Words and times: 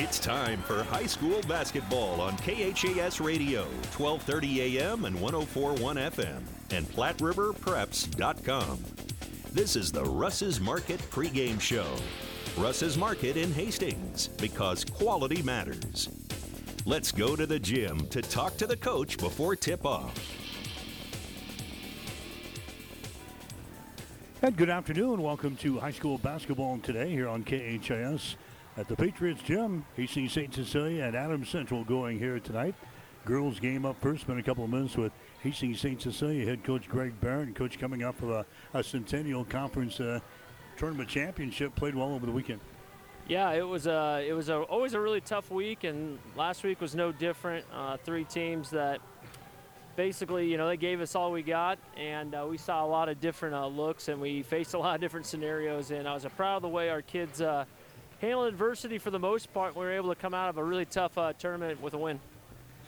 It's 0.00 0.20
time 0.20 0.62
for 0.62 0.84
high 0.84 1.06
school 1.06 1.40
basketball 1.48 2.20
on 2.20 2.36
KHAS 2.36 3.20
Radio, 3.20 3.62
1230 3.96 4.78
AM 4.78 5.04
and 5.06 5.20
1041 5.20 5.96
FM, 5.96 6.40
and 6.70 6.86
PlatteRiverPreps.com. 6.86 8.78
This 9.52 9.74
is 9.74 9.90
the 9.90 10.04
Russ's 10.04 10.60
Market 10.60 11.00
pregame 11.10 11.60
show. 11.60 11.96
Russ's 12.56 12.96
Market 12.96 13.36
in 13.36 13.52
Hastings, 13.52 14.28
because 14.28 14.84
quality 14.84 15.42
matters. 15.42 16.08
Let's 16.86 17.10
go 17.10 17.34
to 17.34 17.44
the 17.44 17.58
gym 17.58 18.06
to 18.10 18.22
talk 18.22 18.56
to 18.58 18.68
the 18.68 18.76
coach 18.76 19.18
before 19.18 19.56
tip 19.56 19.84
off. 19.84 20.14
And 24.42 24.56
good 24.56 24.70
afternoon. 24.70 25.20
Welcome 25.20 25.56
to 25.56 25.80
high 25.80 25.90
school 25.90 26.18
basketball 26.18 26.78
today 26.78 27.10
here 27.10 27.26
on 27.26 27.42
KHAS 27.42 28.36
at 28.78 28.86
the 28.86 28.94
Patriots 28.94 29.42
Gym. 29.42 29.84
Hastings 29.96 30.32
St. 30.32 30.54
Cecilia 30.54 31.04
and 31.04 31.16
Adams 31.16 31.48
Central 31.48 31.82
going 31.82 32.18
here 32.18 32.38
tonight. 32.38 32.76
Girls 33.24 33.58
game 33.58 33.84
up 33.84 34.00
first. 34.00 34.22
Spent 34.22 34.38
a 34.38 34.42
couple 34.42 34.64
of 34.64 34.70
minutes 34.70 34.96
with 34.96 35.12
Hastings 35.42 35.80
St. 35.80 36.00
Cecilia 36.00 36.46
head 36.46 36.62
coach 36.62 36.88
Greg 36.88 37.20
Barron, 37.20 37.52
Coach 37.52 37.78
coming 37.78 38.04
up 38.04 38.22
of 38.22 38.30
a, 38.30 38.46
a 38.74 38.82
Centennial 38.82 39.44
Conference 39.44 39.98
uh, 39.98 40.20
tournament 40.76 41.08
championship. 41.08 41.74
Played 41.74 41.96
well 41.96 42.14
over 42.14 42.24
the 42.24 42.32
weekend. 42.32 42.60
Yeah, 43.26 43.50
it 43.52 43.66
was 43.66 43.86
a 43.88 44.24
it 44.26 44.32
was 44.32 44.48
a, 44.48 44.60
always 44.60 44.94
a 44.94 45.00
really 45.00 45.20
tough 45.20 45.50
week, 45.50 45.82
and 45.82 46.18
last 46.36 46.62
week 46.62 46.80
was 46.80 46.94
no 46.94 47.10
different. 47.10 47.66
Uh, 47.74 47.96
three 47.98 48.24
teams 48.24 48.70
that 48.70 49.00
basically, 49.96 50.48
you 50.48 50.56
know, 50.56 50.68
they 50.68 50.76
gave 50.76 51.00
us 51.00 51.16
all 51.16 51.32
we 51.32 51.42
got, 51.42 51.78
and 51.96 52.32
uh, 52.32 52.46
we 52.48 52.56
saw 52.56 52.84
a 52.84 52.86
lot 52.86 53.08
of 53.08 53.20
different 53.20 53.56
uh, 53.56 53.66
looks, 53.66 54.06
and 54.06 54.20
we 54.20 54.42
faced 54.42 54.74
a 54.74 54.78
lot 54.78 54.94
of 54.94 55.00
different 55.00 55.26
scenarios. 55.26 55.90
And 55.90 56.08
I 56.08 56.14
was 56.14 56.24
proud 56.36 56.56
of 56.56 56.62
the 56.62 56.68
way 56.68 56.88
our 56.88 57.02
kids 57.02 57.42
uh, 57.42 57.64
handled 58.20 58.48
adversity 58.48 58.98
for 58.98 59.10
the 59.10 59.18
most 59.18 59.52
part. 59.52 59.76
We 59.76 59.84
were 59.84 59.92
able 59.92 60.14
to 60.14 60.20
come 60.20 60.34
out 60.34 60.48
of 60.48 60.58
a 60.58 60.64
really 60.64 60.84
tough 60.84 61.16
uh, 61.16 61.32
tournament 61.34 61.80
with 61.80 61.94
a 61.94 61.98
win. 61.98 62.20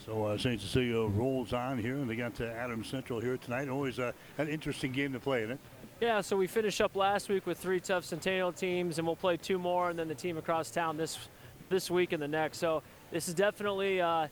So 0.04 0.24
uh, 0.24 0.38
St. 0.38 0.60
Cecilia 0.60 1.02
rolls 1.02 1.52
on 1.52 1.78
here, 1.78 1.94
and 1.94 2.08
they 2.08 2.16
got 2.16 2.34
to 2.36 2.50
Adams 2.50 2.88
Central 2.88 3.20
here 3.20 3.36
tonight. 3.36 3.68
Always 3.68 3.98
uh, 3.98 4.12
an 4.38 4.48
interesting 4.48 4.92
game 4.92 5.12
to 5.12 5.20
play, 5.20 5.42
isn't 5.42 5.52
it? 5.52 5.60
Yeah, 6.00 6.22
so 6.22 6.36
we 6.36 6.46
finished 6.46 6.80
up 6.80 6.96
last 6.96 7.28
week 7.28 7.46
with 7.46 7.58
three 7.58 7.78
tough 7.78 8.06
Centennial 8.06 8.52
teams, 8.52 8.98
and 8.98 9.06
we'll 9.06 9.16
play 9.16 9.36
two 9.36 9.58
more, 9.58 9.90
and 9.90 9.98
then 9.98 10.08
the 10.08 10.14
team 10.14 10.38
across 10.38 10.70
town 10.70 10.96
this 10.96 11.18
this 11.68 11.90
week 11.90 12.12
and 12.12 12.22
the 12.22 12.26
next. 12.26 12.58
So 12.58 12.82
this 13.12 13.28
is 13.28 13.34
definitely, 13.34 14.00
uh, 14.00 14.26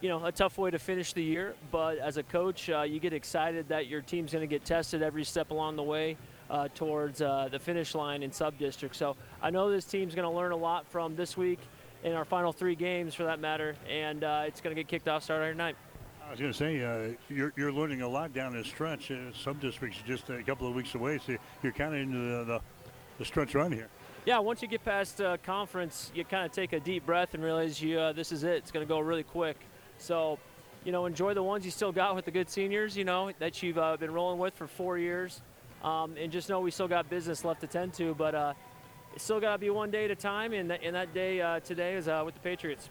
you 0.00 0.08
know, 0.08 0.22
a 0.26 0.32
tough 0.32 0.58
way 0.58 0.70
to 0.70 0.78
finish 0.78 1.12
the 1.12 1.22
year. 1.22 1.54
But 1.70 1.98
as 1.98 2.16
a 2.16 2.22
coach, 2.24 2.68
uh, 2.68 2.82
you 2.82 2.98
get 2.98 3.12
excited 3.12 3.68
that 3.68 3.86
your 3.86 4.02
team's 4.02 4.32
going 4.32 4.42
to 4.42 4.52
get 4.52 4.64
tested 4.64 5.00
every 5.00 5.24
step 5.24 5.52
along 5.52 5.76
the 5.76 5.82
way 5.84 6.18
uh, 6.50 6.68
towards 6.74 7.22
uh, 7.22 7.48
the 7.50 7.58
finish 7.58 7.94
line 7.94 8.22
in 8.22 8.32
sub-district. 8.32 8.96
So 8.96 9.16
I 9.40 9.50
know 9.50 9.70
this 9.70 9.84
team's 9.84 10.14
going 10.14 10.28
to 10.28 10.36
learn 10.36 10.52
a 10.52 10.56
lot 10.56 10.86
from 10.88 11.14
this 11.14 11.36
week 11.36 11.60
in 12.02 12.12
our 12.12 12.24
final 12.24 12.52
three 12.52 12.74
games, 12.74 13.14
for 13.14 13.24
that 13.24 13.40
matter, 13.40 13.76
and 13.88 14.24
uh, 14.24 14.42
it's 14.46 14.60
going 14.60 14.74
to 14.74 14.82
get 14.82 14.88
kicked 14.88 15.08
off 15.08 15.22
Saturday 15.22 15.56
night. 15.56 15.76
I 16.26 16.30
was 16.30 16.40
going 16.40 16.52
to 16.52 16.58
say, 16.58 16.82
uh, 16.82 17.14
you're, 17.28 17.52
you're 17.56 17.72
learning 17.72 18.02
a 18.02 18.08
lot 18.08 18.32
down 18.32 18.52
this 18.52 18.66
stretch. 18.66 19.10
Uh, 19.10 19.32
sub-districts 19.32 19.98
just 20.06 20.30
a 20.30 20.42
couple 20.42 20.66
of 20.66 20.74
weeks 20.74 20.94
away, 20.94 21.18
so 21.24 21.36
you're 21.62 21.72
kind 21.72 21.94
of 21.94 22.00
into 22.00 22.18
the, 22.18 22.44
the, 22.44 22.60
the, 23.18 23.24
stretch 23.24 23.54
run 23.54 23.70
here. 23.70 23.88
Yeah, 24.24 24.38
once 24.38 24.62
you 24.62 24.68
get 24.68 24.84
past 24.84 25.20
uh, 25.20 25.36
conference, 25.44 26.10
you 26.14 26.24
kind 26.24 26.46
of 26.46 26.52
take 26.52 26.72
a 26.72 26.80
deep 26.80 27.04
breath 27.04 27.34
and 27.34 27.42
realize 27.42 27.82
you 27.82 28.12
this 28.12 28.32
is 28.32 28.44
it. 28.44 28.54
It's 28.54 28.70
going 28.70 28.86
to 28.86 28.88
go 28.88 29.00
really 29.00 29.22
quick. 29.22 29.58
So, 29.98 30.38
you 30.84 30.92
know, 30.92 31.06
enjoy 31.06 31.34
the 31.34 31.42
ones 31.42 31.64
you 31.64 31.70
still 31.70 31.92
got 31.92 32.14
with 32.14 32.24
the 32.24 32.30
good 32.30 32.48
seniors, 32.48 32.96
you 32.96 33.04
know, 33.04 33.30
that 33.38 33.62
you've 33.62 33.76
been 33.98 34.12
rolling 34.12 34.38
with 34.38 34.54
for 34.54 34.66
four 34.66 34.98
years. 34.98 35.42
Um, 35.82 36.14
and 36.18 36.30
just 36.30 36.48
know 36.48 36.60
we 36.60 36.70
still 36.70 36.88
got 36.88 37.08
business 37.08 37.44
left 37.44 37.62
to 37.62 37.66
tend 37.66 37.94
to, 37.94 38.14
but 38.14 38.34
uh, 38.34 38.52
it's 39.14 39.24
still 39.24 39.40
got 39.40 39.52
to 39.52 39.58
be 39.58 39.70
one 39.70 39.90
day 39.90 40.04
at 40.04 40.10
a 40.10 40.14
time, 40.14 40.52
and, 40.52 40.68
th- 40.68 40.82
and 40.84 40.94
that 40.94 41.14
day 41.14 41.40
uh, 41.40 41.60
today 41.60 41.94
is 41.94 42.06
uh, 42.06 42.22
with 42.24 42.34
the 42.34 42.40
Patriots. 42.40 42.90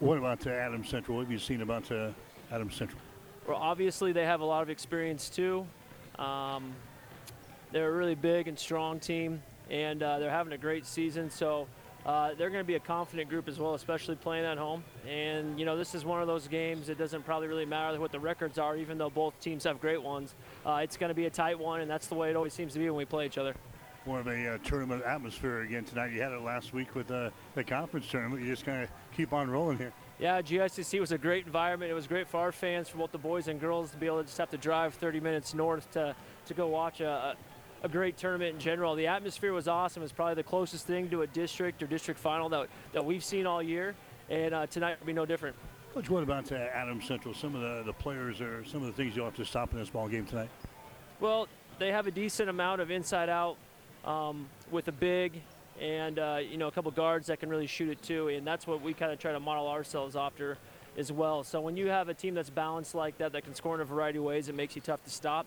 What 0.00 0.18
about 0.18 0.46
uh, 0.46 0.50
Adams 0.50 0.88
Central? 0.88 1.16
What 1.16 1.24
have 1.24 1.32
you 1.32 1.38
seen 1.38 1.62
about 1.62 1.90
uh, 1.92 2.10
Adams 2.50 2.74
Central? 2.74 3.00
Well, 3.46 3.56
obviously 3.56 4.12
they 4.12 4.24
have 4.24 4.40
a 4.40 4.44
lot 4.44 4.62
of 4.62 4.70
experience 4.70 5.28
too. 5.28 5.66
Um, 6.18 6.72
they're 7.70 7.88
a 7.88 7.96
really 7.96 8.14
big 8.14 8.48
and 8.48 8.58
strong 8.58 8.98
team, 8.98 9.42
and 9.70 10.02
uh, 10.02 10.18
they're 10.18 10.30
having 10.30 10.52
a 10.52 10.58
great 10.58 10.86
season. 10.86 11.30
So 11.30 11.68
uh, 12.08 12.32
they're 12.38 12.48
going 12.48 12.64
to 12.64 12.66
be 12.66 12.76
a 12.76 12.80
confident 12.80 13.28
group 13.28 13.48
as 13.48 13.58
well, 13.58 13.74
especially 13.74 14.16
playing 14.16 14.46
at 14.46 14.56
home. 14.56 14.82
And, 15.06 15.60
you 15.60 15.66
know, 15.66 15.76
this 15.76 15.94
is 15.94 16.06
one 16.06 16.22
of 16.22 16.26
those 16.26 16.48
games. 16.48 16.88
It 16.88 16.96
doesn't 16.96 17.22
probably 17.22 17.48
really 17.48 17.66
matter 17.66 18.00
what 18.00 18.12
the 18.12 18.18
records 18.18 18.58
are, 18.58 18.76
even 18.76 18.96
though 18.96 19.10
both 19.10 19.38
teams 19.40 19.64
have 19.64 19.78
great 19.78 20.02
ones. 20.02 20.34
Uh, 20.64 20.80
it's 20.82 20.96
going 20.96 21.10
to 21.10 21.14
be 21.14 21.26
a 21.26 21.30
tight 21.30 21.58
one, 21.58 21.82
and 21.82 21.90
that's 21.90 22.06
the 22.06 22.14
way 22.14 22.30
it 22.30 22.36
always 22.36 22.54
seems 22.54 22.72
to 22.72 22.78
be 22.78 22.86
when 22.86 22.96
we 22.96 23.04
play 23.04 23.26
each 23.26 23.36
other. 23.36 23.54
More 24.06 24.20
of 24.20 24.26
a 24.26 24.54
uh, 24.54 24.58
tournament 24.64 25.02
atmosphere 25.04 25.60
again 25.60 25.84
tonight. 25.84 26.12
You 26.12 26.22
had 26.22 26.32
it 26.32 26.40
last 26.40 26.72
week 26.72 26.94
with 26.94 27.10
uh, 27.10 27.28
the 27.54 27.62
conference 27.62 28.08
tournament. 28.08 28.42
You 28.42 28.48
just 28.48 28.64
kind 28.64 28.82
of 28.82 28.88
keep 29.14 29.34
on 29.34 29.50
rolling 29.50 29.76
here. 29.76 29.92
Yeah, 30.18 30.40
GICC 30.40 31.00
was 31.00 31.12
a 31.12 31.18
great 31.18 31.44
environment. 31.44 31.90
It 31.90 31.94
was 31.94 32.06
great 32.06 32.26
for 32.26 32.40
our 32.40 32.52
fans, 32.52 32.88
for 32.88 32.96
both 32.96 33.12
the 33.12 33.18
boys 33.18 33.48
and 33.48 33.60
girls, 33.60 33.90
to 33.90 33.98
be 33.98 34.06
able 34.06 34.20
to 34.20 34.24
just 34.24 34.38
have 34.38 34.50
to 34.50 34.56
drive 34.56 34.94
30 34.94 35.20
minutes 35.20 35.52
north 35.52 35.90
to, 35.90 36.16
to 36.46 36.54
go 36.54 36.68
watch 36.68 37.02
a, 37.02 37.06
a 37.06 37.36
great 37.86 38.16
tournament 38.16 38.54
in 38.54 38.60
general. 38.60 38.96
The 38.96 39.06
atmosphere 39.06 39.52
was 39.52 39.68
awesome. 39.68 40.02
It's 40.02 40.12
probably 40.12 40.34
the 40.34 40.42
closest 40.42 40.86
thing 40.86 41.08
to 41.10 41.22
a 41.22 41.26
district 41.28 41.82
or 41.82 41.86
district 41.86 42.18
final 42.18 42.48
that, 42.48 42.68
that 42.92 43.04
we've 43.04 43.22
seen 43.22 43.46
all 43.46 43.62
year, 43.62 43.94
and 44.28 44.52
uh, 44.52 44.66
tonight 44.66 44.98
will 44.98 45.06
be 45.06 45.12
no 45.12 45.26
different. 45.26 45.54
Coach, 45.94 46.10
what 46.10 46.22
about 46.22 46.50
uh, 46.50 46.56
Adams 46.56 47.06
Central? 47.06 47.34
Some 47.34 47.54
of 47.54 47.60
the, 47.60 47.82
the 47.84 47.92
players 47.92 48.40
or 48.40 48.64
some 48.64 48.80
of 48.80 48.86
the 48.86 48.92
things 48.92 49.14
you'll 49.14 49.26
have 49.26 49.36
to 49.36 49.44
stop 49.44 49.72
in 49.72 49.78
this 49.78 49.90
ball 49.90 50.08
game 50.08 50.26
tonight? 50.26 50.48
Well, 51.20 51.46
they 51.78 51.92
have 51.92 52.06
a 52.06 52.10
decent 52.10 52.50
amount 52.50 52.80
of 52.80 52.90
inside 52.90 53.28
out 53.28 53.56
um, 54.04 54.48
with 54.70 54.88
a 54.88 54.92
big 54.92 55.40
and 55.80 56.18
uh, 56.18 56.40
you 56.42 56.56
know 56.56 56.66
a 56.66 56.72
couple 56.72 56.90
guards 56.90 57.28
that 57.28 57.38
can 57.40 57.48
really 57.48 57.66
shoot 57.66 57.88
it 57.88 58.02
too, 58.02 58.28
and 58.28 58.46
that's 58.46 58.66
what 58.66 58.82
we 58.82 58.92
kind 58.92 59.12
of 59.12 59.18
try 59.18 59.32
to 59.32 59.40
model 59.40 59.68
ourselves 59.68 60.16
after 60.16 60.58
as 60.96 61.12
well. 61.12 61.44
So 61.44 61.60
when 61.60 61.76
you 61.76 61.86
have 61.88 62.08
a 62.08 62.14
team 62.14 62.34
that's 62.34 62.50
balanced 62.50 62.94
like 62.94 63.18
that, 63.18 63.32
that 63.32 63.44
can 63.44 63.54
score 63.54 63.76
in 63.76 63.80
a 63.80 63.84
variety 63.84 64.18
of 64.18 64.24
ways, 64.24 64.48
it 64.48 64.54
makes 64.54 64.74
you 64.74 64.82
tough 64.82 65.02
to 65.04 65.10
stop. 65.10 65.46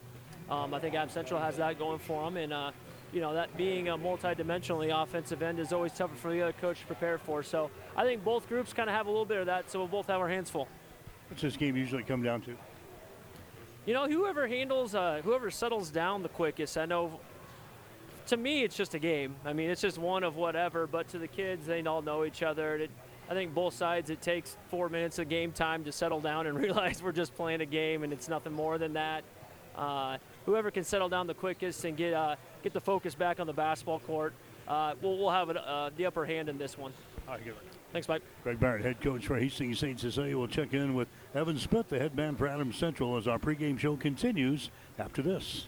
Um, 0.52 0.74
I 0.74 0.80
think 0.80 0.96
Adams 0.96 1.14
Central 1.14 1.40
has 1.40 1.56
that 1.58 1.80
going 1.80 1.98
for 1.98 2.26
them, 2.26 2.36
and 2.36 2.52
uh, 2.52 2.72
you 3.14 3.22
know 3.22 3.34
that 3.34 3.56
being 3.56 3.88
a 3.88 3.98
multi-dimensionally 3.98 4.92
offensive 4.92 5.42
end 5.42 5.60
is 5.60 5.72
always 5.72 5.94
tougher 5.94 6.16
for 6.16 6.30
the 6.30 6.42
other 6.42 6.52
coach 6.52 6.82
to 6.82 6.86
prepare 6.86 7.18
for. 7.18 7.42
So 7.42 7.72
I 7.96 8.04
think 8.04 8.22
both 8.26 8.50
groups 8.50 8.74
kind 8.74 8.90
of 8.90 8.96
have 8.96 9.08
a 9.08 9.10
little 9.10 9.26
bit 9.26 9.38
of 9.38 9.46
that, 9.46 9.72
so 9.72 9.80
we'll 9.80 9.88
both 9.88 10.08
have 10.08 10.20
our 10.20 10.28
hands 10.28 10.50
full. 10.50 10.68
What's 11.30 11.42
this 11.42 11.56
game 11.56 11.78
usually 11.78 12.04
come 12.04 12.22
down 12.22 12.42
to? 12.42 12.56
You 13.86 13.94
know, 13.94 14.10
whoever 14.10 14.46
handles, 14.46 14.94
uh, 14.94 15.22
whoever 15.24 15.50
settles 15.50 15.90
down 15.90 16.22
the 16.22 16.30
quickest. 16.30 16.78
I 16.78 16.86
know. 16.86 17.22
To 18.28 18.38
me, 18.38 18.64
it's 18.64 18.76
just 18.76 18.94
a 18.94 19.00
game. 19.00 19.36
I 19.46 19.54
mean, 19.54 19.70
it's 19.70 19.82
just 19.82 19.98
one 19.98 20.24
of 20.26 20.36
whatever. 20.36 20.86
But 20.86 21.08
to 21.10 21.18
the 21.18 21.28
kids, 21.28 21.66
they 21.66 21.82
all 21.84 22.02
know 22.02 22.26
each 22.26 22.44
other. 22.44 22.76
It, 22.76 22.92
I 23.30 23.34
think 23.34 23.54
both 23.54 23.74
sides. 23.74 24.10
It 24.10 24.22
takes 24.22 24.58
four 24.70 24.90
minutes 24.90 25.18
of 25.18 25.30
game 25.30 25.54
time 25.54 25.86
to 25.86 25.94
settle 25.94 26.20
down 26.20 26.46
and 26.46 26.60
realize 26.62 27.02
we're 27.02 27.14
just 27.14 27.34
playing 27.36 27.62
a 27.62 27.66
game, 27.66 28.04
and 28.04 28.12
it's 28.12 28.28
nothing 28.28 28.52
more 28.52 28.78
than 28.78 28.94
that. 28.94 29.24
Uh, 29.76 30.18
whoever 30.46 30.72
can 30.72 30.84
settle 30.84 31.10
down 31.10 31.28
the 31.28 31.34
quickest 31.34 31.86
and 31.86 31.98
get 31.98 32.14
uh, 32.14 32.36
get 32.64 32.74
the 32.74 32.82
focus 32.82 33.16
back 33.16 33.40
on 33.40 33.48
the 33.48 33.54
basketball 33.54 34.00
court, 34.00 34.34
uh, 34.68 34.94
we'll, 35.02 35.18
we'll 35.18 35.30
have 35.30 35.50
it, 35.50 35.58
uh, 35.58 35.90
the 35.98 36.06
upper 36.06 36.26
hand 36.26 36.50
in 36.50 36.58
this 36.58 36.78
one. 36.78 36.94
All 37.28 37.36
right, 37.36 37.44
good. 37.44 37.56
Thanks, 37.92 38.08
Mike. 38.08 38.22
Greg 38.44 38.60
Barrett, 38.60 38.86
head 38.86 39.02
coach 39.02 39.26
for 39.26 39.38
Hastings 39.38 39.80
St. 39.80 40.00
Cecilia, 40.00 40.38
will 40.38 40.48
check 40.48 40.74
in 40.74 40.96
with 40.96 41.10
Evan 41.36 41.58
Smith, 41.58 41.90
the 41.90 42.00
head 42.00 42.16
man 42.16 42.36
for 42.36 42.48
Adams 42.48 42.78
Central, 42.78 43.18
as 43.18 43.28
our 43.28 43.38
pregame 43.38 43.78
show 43.78 43.98
continues 43.98 44.70
after 44.98 45.22
this. 45.22 45.68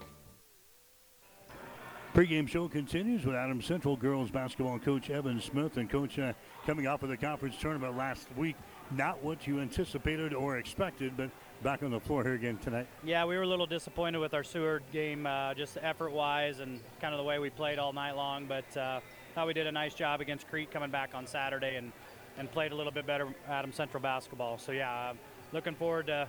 Pre-game 2.13 2.45
show 2.45 2.67
continues 2.67 3.25
with 3.25 3.35
Adam 3.35 3.61
Central 3.61 3.95
girls 3.95 4.31
basketball 4.31 4.77
coach 4.79 5.09
Evan 5.09 5.39
Smith 5.39 5.77
and 5.77 5.89
coach 5.89 6.19
uh, 6.19 6.33
coming 6.65 6.85
off 6.85 7.03
of 7.03 7.09
the 7.09 7.15
conference 7.15 7.55
tournament 7.57 7.95
last 7.95 8.27
week. 8.35 8.57
Not 8.91 9.23
what 9.23 9.47
you 9.47 9.61
anticipated 9.61 10.33
or 10.33 10.57
expected, 10.57 11.15
but 11.15 11.29
back 11.63 11.83
on 11.83 11.91
the 11.91 12.01
floor 12.01 12.21
here 12.25 12.33
again 12.33 12.57
tonight. 12.57 12.87
Yeah, 13.05 13.23
we 13.23 13.37
were 13.37 13.43
a 13.43 13.47
little 13.47 13.65
disappointed 13.65 14.17
with 14.17 14.33
our 14.33 14.43
Seward 14.43 14.83
game, 14.91 15.25
uh, 15.25 15.53
just 15.53 15.77
effort-wise 15.81 16.59
and 16.59 16.81
kind 16.99 17.13
of 17.13 17.17
the 17.17 17.23
way 17.23 17.39
we 17.39 17.49
played 17.49 17.79
all 17.79 17.93
night 17.93 18.17
long. 18.17 18.45
But 18.45 18.75
uh, 18.75 18.99
thought 19.33 19.47
we 19.47 19.53
did 19.53 19.67
a 19.67 19.71
nice 19.71 19.93
job 19.93 20.19
against 20.19 20.49
Crete 20.49 20.69
coming 20.69 20.91
back 20.91 21.11
on 21.15 21.25
Saturday 21.25 21.77
and 21.77 21.93
and 22.37 22.51
played 22.51 22.73
a 22.73 22.75
little 22.75 22.91
bit 22.91 23.07
better 23.07 23.29
Adam 23.47 23.71
Central 23.71 24.03
basketball. 24.03 24.57
So 24.57 24.73
yeah, 24.73 24.91
uh, 24.91 25.13
looking 25.53 25.75
forward 25.75 26.07
to 26.07 26.27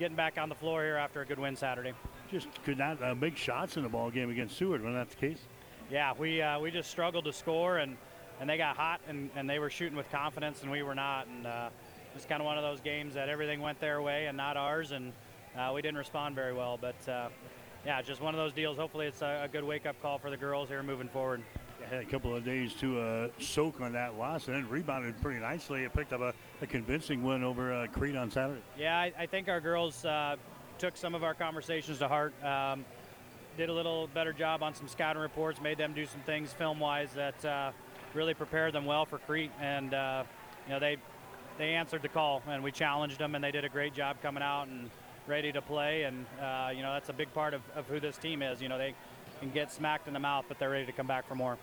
getting 0.00 0.16
back 0.16 0.36
on 0.36 0.48
the 0.48 0.54
floor 0.56 0.82
here 0.82 0.96
after 0.96 1.20
a 1.20 1.26
good 1.26 1.38
win 1.38 1.54
Saturday 1.54 1.92
just 2.32 2.48
could 2.64 2.78
not 2.78 3.00
uh, 3.02 3.14
make 3.14 3.36
shots 3.36 3.76
in 3.76 3.82
the 3.82 3.88
ball 3.88 4.10
game 4.10 4.30
against 4.30 4.56
Seward 4.56 4.82
when 4.82 4.94
that's 4.94 5.14
the 5.14 5.20
case. 5.20 5.38
Yeah, 5.90 6.14
we 6.18 6.40
uh, 6.40 6.58
we 6.58 6.70
just 6.70 6.90
struggled 6.90 7.26
to 7.26 7.32
score 7.32 7.78
and 7.78 7.96
and 8.40 8.48
they 8.48 8.56
got 8.56 8.76
hot 8.76 9.00
and, 9.06 9.30
and 9.36 9.48
they 9.48 9.58
were 9.58 9.70
shooting 9.70 9.96
with 9.96 10.10
confidence 10.10 10.62
and 10.62 10.70
we 10.70 10.82
were 10.82 10.94
not 10.94 11.26
and 11.26 11.46
uh, 11.46 11.68
it's 12.16 12.24
kind 12.24 12.40
of 12.40 12.46
one 12.46 12.56
of 12.56 12.64
those 12.64 12.80
games 12.80 13.14
that 13.14 13.28
everything 13.28 13.60
went 13.60 13.78
their 13.78 14.02
way 14.02 14.26
and 14.26 14.36
not 14.36 14.56
ours 14.56 14.92
and 14.92 15.12
uh, 15.56 15.70
we 15.74 15.82
didn't 15.82 15.98
respond 15.98 16.34
very 16.34 16.52
well 16.52 16.78
but 16.80 17.08
uh, 17.08 17.28
yeah 17.86 18.02
just 18.02 18.20
one 18.20 18.34
of 18.34 18.38
those 18.38 18.52
deals 18.52 18.76
hopefully 18.76 19.06
it's 19.06 19.22
a, 19.22 19.42
a 19.44 19.48
good 19.48 19.62
wake-up 19.62 20.00
call 20.02 20.18
for 20.18 20.30
the 20.30 20.36
girls 20.36 20.68
here 20.68 20.82
moving 20.82 21.08
forward 21.08 21.42
had 21.92 22.02
a 22.02 22.06
couple 22.06 22.34
of 22.34 22.42
days 22.42 22.72
to 22.74 22.98
uh, 22.98 23.28
soak 23.38 23.80
on 23.80 23.92
that 23.92 24.16
loss 24.16 24.46
and 24.46 24.56
then 24.56 24.68
rebounded 24.68 25.20
pretty 25.20 25.40
nicely. 25.40 25.84
It 25.84 25.92
picked 25.92 26.12
up 26.12 26.22
a, 26.22 26.32
a 26.62 26.66
convincing 26.66 27.22
win 27.22 27.44
over 27.44 27.72
uh, 27.72 27.86
Crete 27.88 28.16
on 28.16 28.30
Saturday. 28.30 28.62
Yeah, 28.78 28.98
I, 28.98 29.12
I 29.18 29.26
think 29.26 29.48
our 29.48 29.60
girls 29.60 30.04
uh, 30.04 30.36
took 30.82 30.96
some 30.96 31.14
of 31.14 31.22
our 31.22 31.32
conversations 31.32 31.98
to 31.98 32.08
heart. 32.08 32.34
Um, 32.42 32.84
did 33.56 33.68
a 33.68 33.72
little 33.72 34.08
better 34.08 34.32
job 34.32 34.64
on 34.64 34.74
some 34.74 34.88
scouting 34.88 35.22
reports, 35.22 35.60
made 35.60 35.78
them 35.78 35.92
do 35.92 36.04
some 36.06 36.20
things 36.22 36.52
film-wise 36.52 37.12
that 37.12 37.44
uh, 37.44 37.70
really 38.14 38.34
prepared 38.34 38.74
them 38.74 38.84
well 38.84 39.04
for 39.04 39.18
Crete, 39.18 39.52
and 39.60 39.94
uh, 39.94 40.24
you 40.66 40.72
know 40.72 40.80
they 40.80 40.96
they 41.56 41.74
answered 41.74 42.02
the 42.02 42.08
call, 42.08 42.42
and 42.48 42.64
we 42.64 42.72
challenged 42.72 43.20
them, 43.20 43.36
and 43.36 43.44
they 43.44 43.52
did 43.52 43.64
a 43.64 43.68
great 43.68 43.94
job 43.94 44.16
coming 44.22 44.42
out 44.42 44.66
and 44.66 44.90
ready 45.28 45.52
to 45.52 45.62
play, 45.62 46.02
and 46.02 46.26
uh, 46.40 46.70
you 46.74 46.82
know 46.82 46.92
that's 46.92 47.10
a 47.10 47.12
big 47.12 47.32
part 47.32 47.54
of, 47.54 47.62
of 47.76 47.86
who 47.86 48.00
this 48.00 48.16
team 48.16 48.42
is. 48.42 48.60
You 48.60 48.68
know 48.68 48.76
they 48.76 48.92
can 49.38 49.50
get 49.50 49.70
smacked 49.70 50.08
in 50.08 50.14
the 50.14 50.20
mouth, 50.20 50.46
but 50.48 50.58
they're 50.58 50.70
ready 50.70 50.86
to 50.86 50.92
come 50.92 51.06
back 51.06 51.28
for 51.28 51.36
more. 51.36 51.58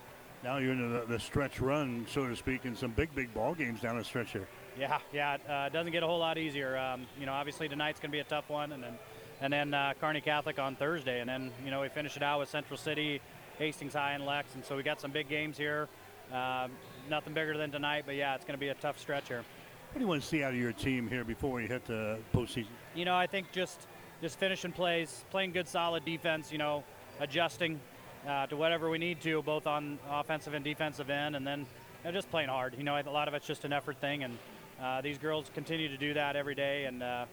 Now 0.46 0.60
you're 0.60 0.72
in 0.72 0.94
the, 0.94 1.06
the 1.06 1.20
stretch 1.20 1.60
run, 1.60 2.06
so 2.10 2.26
to 2.26 2.38
speak, 2.38 2.64
in 2.64 2.74
some 2.74 2.92
big, 2.92 3.14
big 3.14 3.34
ball 3.34 3.54
games 3.54 3.82
down 3.82 3.98
the 3.98 4.06
stretch 4.06 4.32
here. 4.32 4.48
Yeah, 4.80 5.00
yeah, 5.12 5.34
it 5.34 5.50
uh, 5.50 5.68
doesn't 5.68 5.92
get 5.92 6.04
a 6.04 6.08
whole 6.08 6.20
lot 6.20 6.38
easier. 6.38 6.78
Um, 6.78 7.06
you 7.20 7.26
know, 7.26 7.34
obviously 7.34 7.68
tonight's 7.68 8.00
going 8.00 8.12
to 8.12 8.16
be 8.16 8.22
a 8.22 8.24
tough 8.24 8.50
one, 8.50 8.72
and 8.72 8.82
then 8.82 8.94
and 9.42 9.52
then 9.52 9.74
uh, 9.74 9.94
Kearney 10.00 10.22
Catholic 10.22 10.60
on 10.60 10.76
Thursday, 10.76 11.20
and 11.22 11.30
then 11.30 11.52
you 11.64 11.72
know 11.72 11.82
we 11.82 11.90
finish 11.90 12.18
it 12.18 12.24
out 12.24 12.40
with 12.40 12.50
Central 12.50 12.78
City, 12.78 13.22
Hastings 13.58 13.94
High, 13.94 14.14
and 14.14 14.26
Lex, 14.26 14.56
and 14.56 14.64
so 14.64 14.76
we 14.76 14.84
got 14.84 15.00
some 15.00 15.12
big 15.12 15.30
games 15.30 15.58
here. 15.58 15.88
Uh, 16.34 16.68
nothing 17.10 17.34
bigger 17.34 17.58
than 17.58 17.72
tonight, 17.72 18.04
but 18.06 18.16
yeah, 18.16 18.36
it's 18.36 18.46
going 18.46 18.54
to 18.54 18.60
be 18.60 18.70
a 18.70 18.76
tough 18.76 19.00
stretch 19.00 19.28
here. 19.28 19.44
What 19.92 19.96
do 19.96 20.02
you 20.02 20.08
want 20.08 20.22
to 20.22 20.28
see 20.28 20.44
out 20.44 20.54
of 20.54 20.60
your 20.60 20.72
team 20.72 21.08
here 21.08 21.24
before 21.24 21.54
we 21.54 21.66
hit 21.66 21.86
the 21.86 22.20
postseason? 22.34 22.68
You 22.94 23.06
know, 23.06 23.16
I 23.16 23.26
think 23.26 23.52
just 23.52 23.88
just 24.22 24.38
finishing 24.38 24.72
plays, 24.72 25.26
playing 25.32 25.52
good, 25.52 25.68
solid 25.68 26.06
defense. 26.06 26.52
You 26.52 26.60
know, 26.60 26.84
adjusting 27.20 27.80
uh, 28.28 28.46
to 28.48 28.58
whatever 28.58 28.90
we 28.90 28.98
need 28.98 29.22
to, 29.22 29.42
both 29.42 29.66
on 29.66 29.98
offensive 30.10 30.54
and 30.54 30.64
defensive 30.64 31.10
end, 31.10 31.36
and 31.36 31.48
then 31.48 31.60
you 31.60 31.66
know, 32.06 32.12
just 32.12 32.30
playing 32.30 32.50
hard. 32.50 32.76
You 32.78 32.84
know, 32.84 33.00
a 33.00 33.10
lot 33.10 33.28
of 33.28 33.34
it's 33.34 33.48
just 33.48 33.66
an 33.66 33.74
effort 33.74 34.00
thing, 34.00 34.24
and 34.24 34.38
uh, 34.82 35.02
these 35.02 35.18
girls 35.18 35.50
continue 35.56 35.90
to 35.90 35.98
do 35.98 36.14
that 36.14 36.36
every 36.36 36.56
day, 36.56 36.86
and 36.86 37.02
uh, 37.02 37.26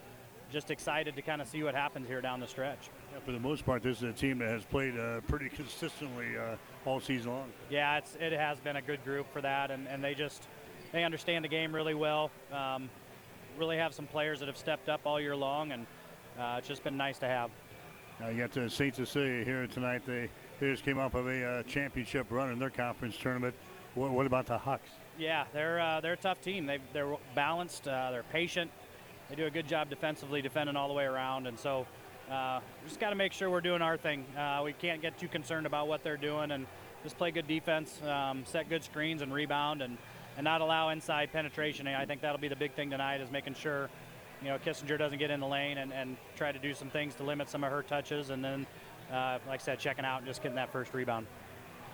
just 0.51 0.71
excited 0.71 1.17
to 1.17 1.23
kind 1.23 1.43
of 1.43 1.49
see 1.49 1.63
what 1.63 1.75
happens 1.75 2.07
here 2.07 2.21
down 2.21 2.41
the 2.41 2.47
stretch. 2.47 2.91
Yeah, 3.13 3.21
for 3.21 3.33
the 3.33 3.41
most 3.41 3.65
part, 3.65 3.83
this 3.83 3.99
is 3.99 4.03
a 4.05 4.13
team 4.13 4.39
that 4.39 4.49
has 4.49 4.65
played 4.65 4.99
uh, 4.99 5.21
pretty 5.23 5.49
consistently 5.49 6.37
uh, 6.37 6.57
all 6.85 7.01
season 7.01 7.33
long. 7.33 7.49
Yeah, 7.71 7.99
it's, 7.99 8.17
it 8.21 8.33
has 8.33 8.61
been 8.61 8.77
a 8.77 8.83
good 8.83 9.05
group 9.05 9.33
for 9.33 9.41
that, 9.41 9.71
and, 9.71 9.89
and 9.89 10.03
they 10.03 10.15
just 10.15 10.47
they 10.93 11.05
understand 11.05 11.45
the 11.45 11.49
game 11.49 11.75
really 11.75 11.95
well. 11.95 12.31
Um, 12.53 12.89
really 13.59 13.77
have 13.77 13.95
some 13.95 14.07
players 14.07 14.39
that 14.41 14.47
have 14.47 14.57
stepped 14.57 14.89
up 14.89 15.01
all 15.05 15.21
year 15.21 15.37
long, 15.37 15.73
and 15.73 15.87
uh, 16.39 16.57
it's 16.59 16.69
just 16.69 16.85
been 16.85 16.97
nice 16.97 17.19
to 17.19 17.27
have. 17.27 17.51
Now 18.21 18.29
you 18.29 18.39
got 18.39 18.53
the 18.53 18.71
St. 18.71 18.95
Cecilia 18.95 19.45
here 19.45 19.67
tonight. 19.67 20.03
They, 20.07 20.31
they 20.61 20.71
just 20.71 20.85
came 20.85 20.99
off 20.99 21.15
of 21.15 21.27
a 21.27 21.45
uh, 21.45 21.63
championship 21.65 22.27
run 22.31 22.51
in 22.51 22.59
their 22.59 22.71
conference 22.71 23.17
tournament. 23.17 23.55
What, 23.95 24.11
what 24.11 24.27
about 24.27 24.47
the 24.47 24.57
Hawks? 24.57 24.89
Yeah, 25.19 25.45
they're 25.53 25.81
uh, 25.81 26.01
they're 26.01 26.13
a 26.13 26.19
tough 26.19 26.41
team. 26.41 26.67
They 26.67 26.79
they're 26.93 27.17
balanced. 27.35 27.89
Uh, 27.89 28.11
they're 28.11 28.23
patient 28.23 28.71
they 29.29 29.35
do 29.35 29.47
a 29.47 29.51
good 29.51 29.67
job 29.67 29.91
defensively, 29.91 30.43
defending 30.43 30.77
all 30.77 30.89
the 30.89 30.95
way 30.95 31.05
around. 31.05 31.47
And 31.47 31.59
so 31.59 31.87
uh, 32.31 32.61
just 32.87 33.01
got 33.01 33.11
to 33.11 33.17
make 33.17 33.33
sure 33.33 33.51
we're 33.51 33.61
doing 33.61 33.83
our 33.83 33.97
thing. 33.97 34.25
Uh, 34.37 34.63
we 34.65 34.73
can't 34.73 35.03
get 35.03 35.19
too 35.19 35.29
concerned 35.29 35.67
about 35.67 35.89
what 35.89 36.03
they're 36.05 36.17
doing 36.17 36.51
and 36.51 36.67
just 37.03 37.19
play 37.19 37.31
good 37.31 37.47
defense, 37.47 38.01
um, 38.03 38.45
set 38.47 38.69
good 38.69 38.83
screens 38.83 39.23
and 39.23 39.33
rebound, 39.33 39.83
and, 39.83 39.97
and 40.37 40.45
not 40.45 40.61
allow 40.61 40.89
inside 40.91 41.33
penetration. 41.33 41.87
I 41.87 42.05
think 42.05 42.21
that'll 42.21 42.39
be 42.39 42.49
the 42.49 42.57
big 42.57 42.73
thing 42.75 42.91
tonight 42.91 43.21
is 43.21 43.31
making 43.31 43.55
sure, 43.55 43.89
you 44.43 44.49
know, 44.49 44.59
Kissinger 44.59 44.99
doesn't 44.99 45.19
get 45.19 45.31
in 45.31 45.41
the 45.41 45.47
lane 45.47 45.79
and, 45.79 45.93
and 45.93 46.17
try 46.37 46.53
to 46.53 46.59
do 46.59 46.75
some 46.75 46.91
things 46.91 47.15
to 47.17 47.23
limit 47.23 47.49
some 47.49 47.65
of 47.65 47.71
her 47.71 47.83
touches. 47.83 48.31
And 48.31 48.45
then, 48.45 48.67
uh, 49.13 49.39
like 49.47 49.61
I 49.61 49.63
said, 49.63 49.79
checking 49.79 50.05
out 50.05 50.19
and 50.19 50.27
just 50.27 50.43
getting 50.43 50.57
that 50.57 50.73
first 50.73 50.95
rebound. 50.95 51.27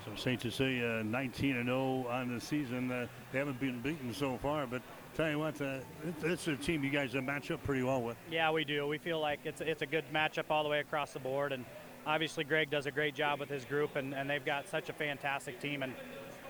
So 0.05 0.11
St. 0.17 0.41
Cecilia 0.41 1.03
19 1.05 1.57
and 1.57 1.67
0 1.67 2.07
on 2.11 2.35
the 2.35 2.41
season. 2.41 2.91
Uh, 2.91 3.07
they 3.33 3.39
haven't 3.39 3.61
been 3.61 3.81
beaten 3.81 4.13
so 4.13 4.37
far, 4.39 4.67
but 4.67 4.83
tell 5.15 5.31
you 5.31 5.39
what, 5.39 5.61
uh, 5.61 5.79
it's 6.23 6.49
a 6.49 6.57
team 6.57 6.85
you 6.85 6.91
guys 6.91 7.15
match 7.15 7.51
up 7.51 7.63
pretty 7.63 7.83
well 7.83 8.03
with. 8.03 8.17
Yeah, 8.31 8.51
we 8.51 8.65
do. 8.65 8.87
We 8.87 8.99
feel 8.99 9.21
like 9.21 9.41
it's 9.45 9.61
it's 9.61 9.83
a 9.83 9.87
good 9.87 10.05
matchup 10.13 10.45
all 10.51 10.63
the 10.63 10.69
way 10.69 10.81
across 10.81 11.13
the 11.13 11.19
board, 11.19 11.53
and 11.53 11.65
obviously 12.07 12.45
Greg 12.45 12.71
does 12.71 12.87
a 12.87 12.91
great 12.91 13.15
job 13.15 13.41
with 13.41 13.49
his 13.49 13.65
group, 13.65 13.97
and, 13.97 14.15
and 14.15 14.29
they've 14.29 14.45
got 14.45 14.69
such 14.69 14.89
a 14.89 14.93
fantastic 14.93 15.61
team, 15.61 15.83
and 15.83 15.95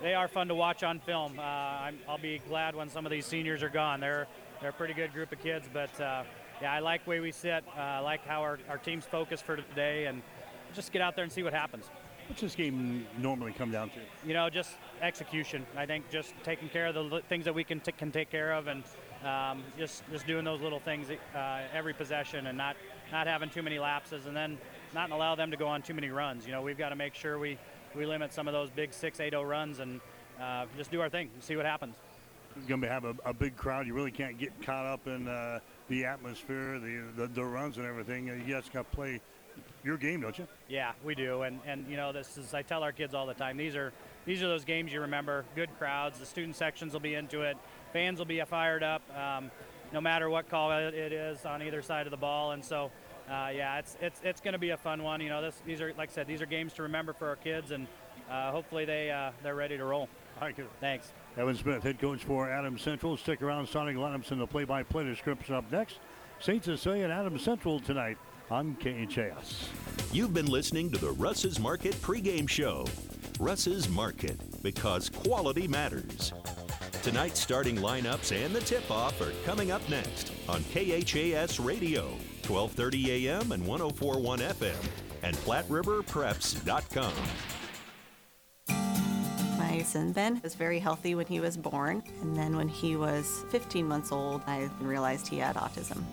they 0.01 0.15
are 0.15 0.29
fun 0.29 0.49
to 0.49 0.55
watch 0.55 0.83
on 0.83 1.01
film. 1.01 1.39
Uh, 1.39 1.43
i 1.43 1.93
will 2.09 2.19
be 2.19 2.41
glad 2.49 2.75
when 2.75 2.89
some 2.89 3.07
of 3.07 3.13
these 3.13 3.27
seniors 3.27 3.63
are 3.63 3.69
gone. 3.69 4.01
They're 4.01 4.27
they're 4.61 4.71
a 4.71 4.75
pretty 4.75 4.95
good 4.95 5.13
group 5.13 5.33
of 5.33 5.41
kids, 5.41 5.69
but 5.73 6.01
uh, 6.01 6.23
yeah, 6.61 6.73
I 6.73 6.79
like 6.79 7.05
the 7.05 7.11
way 7.11 7.21
we 7.21 7.33
sit. 7.33 7.65
Uh, 7.77 7.81
I 7.81 7.99
like 7.99 8.25
how 8.25 8.43
our, 8.43 8.59
our 8.69 8.79
team's 8.79 9.05
focused 9.05 9.45
for 9.45 9.57
today, 9.57 10.07
and 10.07 10.23
just 10.73 10.93
get 10.93 11.03
out 11.03 11.17
there 11.17 11.25
and 11.25 11.33
see 11.33 11.43
what 11.43 11.53
happens. 11.53 11.91
What's 12.29 12.41
this 12.41 12.55
game 12.55 13.07
normally 13.19 13.53
come 13.53 13.71
down 13.71 13.91
to? 13.91 14.01
You 14.27 14.35
know, 14.35 14.49
just 14.49 14.71
execution. 15.01 15.67
I 15.77 15.87
think 15.87 16.09
just 16.11 16.33
taking 16.45 16.69
care 16.69 16.87
of 16.87 16.95
the 16.95 17.23
things 17.29 17.45
that 17.45 17.55
we 17.55 17.65
can, 17.65 17.81
t- 17.81 17.93
can 17.93 18.11
take 18.11 18.31
care 18.31 18.53
of 18.53 18.69
and 18.69 18.83
um, 19.25 19.63
just 19.79 20.03
just 20.11 20.27
doing 20.27 20.45
those 20.45 20.61
little 20.61 20.81
things 20.81 21.09
uh, 21.35 21.61
every 21.73 21.95
possession 21.95 22.47
and 22.47 22.59
not 22.59 22.77
not 23.13 23.27
having 23.27 23.51
too 23.51 23.63
many 23.63 23.79
lapses 23.79 24.27
and 24.27 24.37
then 24.37 24.59
not 24.95 25.11
allow 25.11 25.35
them 25.35 25.51
to 25.51 25.57
go 25.57 25.69
on 25.69 25.83
too 25.83 25.95
many 25.95 26.09
runs. 26.09 26.47
You 26.47 26.53
know, 26.53 26.63
we've 26.63 26.79
got 26.79 26.89
to 26.89 26.97
make 26.97 27.15
sure 27.15 27.39
we, 27.39 27.59
we 27.95 28.07
limit 28.07 28.33
some 28.33 28.49
of 28.49 28.55
those 28.55 28.71
big 28.71 28.91
6-8-0 28.91 29.49
runs 29.49 29.81
and 29.81 30.01
uh, 30.41 30.67
just 30.77 30.91
do 30.91 31.01
our 31.01 31.09
thing 31.09 31.31
and 31.35 31.43
see 31.43 31.57
what 31.57 31.67
happens. 31.67 31.95
You're 32.57 32.69
going 32.69 32.81
to 32.83 32.89
have 32.89 33.05
a, 33.05 33.15
a, 33.25 33.33
big 33.33 33.57
crowd. 33.57 33.87
You 33.87 33.95
really 33.95 34.11
can't 34.11 34.39
get 34.39 34.51
caught 34.63 34.85
up 34.85 35.07
in 35.07 35.27
uh, 35.27 35.61
the 35.89 36.05
atmosphere, 36.05 36.79
the, 36.79 37.05
the, 37.17 37.27
the 37.29 37.45
runs 37.45 37.79
and 37.79 37.87
everything. 37.87 38.27
You 38.27 38.43
just 38.47 38.73
got 38.73 38.91
to 38.91 38.97
play 38.97 39.21
your 39.85 39.97
game, 39.97 40.21
don't 40.21 40.39
you? 40.39 40.47
Yeah, 40.69 40.93
we 41.05 41.15
do. 41.15 41.43
And 41.43 41.61
and 41.67 41.87
you 41.89 41.97
know, 41.97 42.13
this 42.13 42.39
is 42.39 42.55
I 42.55 42.63
tell 42.63 42.83
our 42.83 42.93
kids 42.93 43.15
all 43.15 43.27
the 43.27 43.35
time. 43.35 43.57
These 43.57 43.77
are 43.77 43.93
these 44.25 44.43
are 44.43 44.49
those 44.49 44.65
games 44.65 44.93
you 44.93 45.01
remember. 45.01 45.45
Good 45.55 45.71
crowds. 45.79 46.19
The 46.19 46.27
student 46.27 46.57
sections 46.57 46.93
will 46.93 47.01
be 47.01 47.15
into 47.15 47.43
it. 47.43 47.57
Fans 47.93 48.19
will 48.19 48.27
be 48.27 48.41
fired 48.43 48.83
up. 48.83 49.03
Um, 49.17 49.51
no 49.93 50.01
matter 50.01 50.31
what 50.31 50.49
call 50.49 50.73
it 50.73 50.95
is 50.95 51.45
on 51.45 51.63
either 51.63 51.83
side 51.83 52.07
of 52.07 52.11
the 52.11 52.17
ball. 52.17 52.53
And 52.53 52.65
so, 52.65 52.91
uh, 53.29 53.51
yeah, 53.55 53.79
it's 53.79 53.97
it's 54.01 54.21
it's 54.25 54.41
going 54.41 54.53
to 54.53 54.59
be 54.59 54.71
a 54.71 54.77
fun 54.77 55.03
one. 55.03 55.21
You 55.21 55.29
know, 55.29 55.43
this, 55.43 55.61
these 55.67 55.81
are 55.81 55.93
like 55.99 56.11
I 56.11 56.13
said, 56.13 56.27
these 56.27 56.43
are 56.43 56.47
games 56.47 56.73
to 56.75 56.83
remember 56.83 57.13
for 57.13 57.29
our 57.29 57.37
kids, 57.37 57.71
and 57.71 57.87
uh, 58.31 58.51
hopefully 58.51 58.85
they 58.85 59.11
uh, 59.11 59.33
they're 59.43 59.55
ready 59.55 59.77
to 59.77 59.85
roll. 59.85 60.09
Thank 60.41 60.59
you. 60.59 60.67
Thanks. 60.81 61.13
Evan 61.37 61.57
Smith, 61.57 61.83
head 61.83 62.01
coach 62.01 62.25
for 62.25 62.51
Adams 62.51 62.83
Central. 62.83 63.17
Stick 63.17 63.43
around, 63.43 63.67
starting 63.67 63.97
lineups 63.97 64.33
in 64.33 64.39
the 64.39 64.47
play-by-play 64.47 65.05
description 65.05 65.55
up 65.55 65.71
next. 65.71 65.99
St. 66.41 66.65
Cecilia 66.65 67.05
and 67.05 67.13
Adams 67.13 67.43
Central 67.43 67.79
tonight 67.79 68.19
on 68.53 68.77
KHAS. 68.77 69.71
You've 70.13 70.35
been 70.35 70.47
listening 70.47 70.91
to 70.91 70.99
the 70.99 71.13
Russ's 71.13 71.59
Market 71.59 71.95
pregame 71.95 72.47
show. 72.47 72.85
Russ's 73.41 73.89
Market, 73.89 74.39
because 74.63 75.09
quality 75.09 75.67
matters. 75.67 76.35
Tonight's 77.03 77.41
starting 77.41 77.77
lineups 77.77 78.31
and 78.33 78.55
the 78.55 78.61
tip-off 78.61 79.19
are 79.23 79.33
coming 79.47 79.71
up 79.71 79.81
next 79.89 80.33
on 80.51 80.63
KHAS 80.65 81.59
Radio, 81.59 82.11
1230 82.47 83.27
AM 83.27 83.53
and 83.53 83.67
1041 83.67 84.41
FM, 84.41 84.85
and 85.23 85.35
PlatteRiverPreps.com. 85.39 87.15
My 89.59 89.83
son 89.83 90.13
Ben 90.13 90.41
was 90.43 90.55
very 90.55 90.79
healthy 90.79 91.15
when 91.15 91.27
he 91.27 91.41
was 91.41 91.57
born, 91.57 92.03
and 92.21 92.37
then 92.37 92.55
when 92.55 92.69
he 92.69 92.97
was 92.97 93.47
15 93.49 93.89
months 93.89 94.13
old, 94.13 94.43
I 94.47 94.69
realized 94.79 95.27
he 95.27 95.39
had 95.39 95.57
autism. 95.57 96.05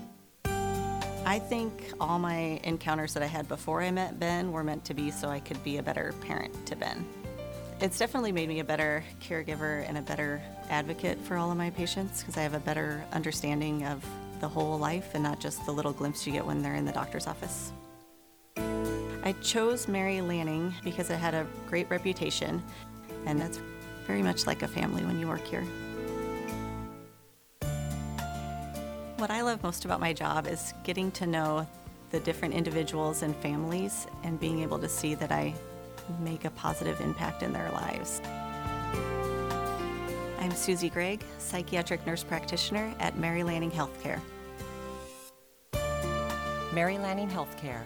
I 1.30 1.38
think 1.38 1.94
all 2.00 2.18
my 2.18 2.60
encounters 2.64 3.14
that 3.14 3.22
I 3.22 3.28
had 3.28 3.48
before 3.48 3.84
I 3.84 3.92
met 3.92 4.20
Ben 4.20 4.52
were 4.52 4.64
meant 4.64 4.84
to 4.86 4.96
be 4.96 5.12
so 5.12 5.30
I 5.30 5.40
could 5.40 5.64
be 5.64 5.78
a 5.78 5.84
better 5.84 6.16
parent 6.22 6.66
to 6.66 6.76
Ben. 6.76 7.06
It's 7.82 8.00
definitely 8.00 8.32
made 8.32 8.50
me 8.50 8.62
a 8.62 8.64
better 8.64 9.04
caregiver 9.22 9.88
and 9.88 9.96
a 9.96 10.02
better 10.02 10.42
advocate 10.72 11.20
for 11.20 11.38
all 11.38 11.52
of 11.52 11.58
my 11.60 11.70
patients 11.70 12.22
because 12.22 12.36
I 12.36 12.42
have 12.42 12.56
a 12.56 12.60
better 12.60 13.06
understanding 13.12 13.86
of 13.86 14.04
the 14.40 14.48
whole 14.48 14.80
life 14.80 15.14
and 15.14 15.22
not 15.22 15.40
just 15.40 15.64
the 15.68 15.72
little 15.72 15.94
glimpse 15.94 16.26
you 16.26 16.34
get 16.34 16.48
when 16.48 16.64
they're 16.64 16.74
in 16.74 16.86
the 16.86 16.92
doctor's 16.92 17.28
office. 17.28 17.74
I 18.58 19.36
chose 19.44 19.88
Mary 19.88 20.22
Lanning 20.22 20.74
because 20.84 21.12
it 21.12 21.18
had 21.18 21.36
a 21.36 21.46
great 21.68 21.88
reputation, 21.92 22.64
and 23.28 23.40
that's 23.40 23.60
very 24.08 24.24
much 24.24 24.48
like 24.48 24.64
a 24.64 24.68
family 24.68 25.06
when 25.06 25.20
you 25.20 25.28
work 25.28 25.46
here. 25.46 25.64
What 29.20 29.32
I 29.32 29.42
love 29.42 29.62
most 29.64 29.84
about 29.84 30.00
my 30.00 30.14
job 30.14 30.48
is 30.48 30.74
getting 30.86 31.12
to 31.12 31.28
know 31.28 31.68
the 32.10 32.22
different 32.22 32.54
individuals 32.54 33.22
and 33.22 33.36
families 33.36 34.08
and 34.24 34.40
being 34.40 34.62
able 34.62 34.80
to 34.80 34.88
see 34.88 35.14
that 35.16 35.30
I 35.30 35.54
make 36.22 36.46
a 36.46 36.52
positive 36.52 37.02
impact 37.02 37.44
in 37.44 37.52
their 37.52 37.70
lives. 37.72 38.22
I'm 40.40 40.52
Susie 40.52 40.90
Gregg, 40.90 41.22
psychiatric 41.38 42.08
nurse 42.08 42.24
practitioner 42.24 42.96
at 43.02 43.18
Mary 43.18 43.44
Lanning 43.44 43.72
Healthcare. 43.72 44.22
Mary 46.74 46.98
Lanning 46.98 47.30
Healthcare. 47.30 47.82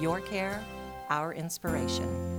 Your 0.00 0.20
care, 0.20 0.60
our 1.08 1.34
inspiration. 1.34 2.37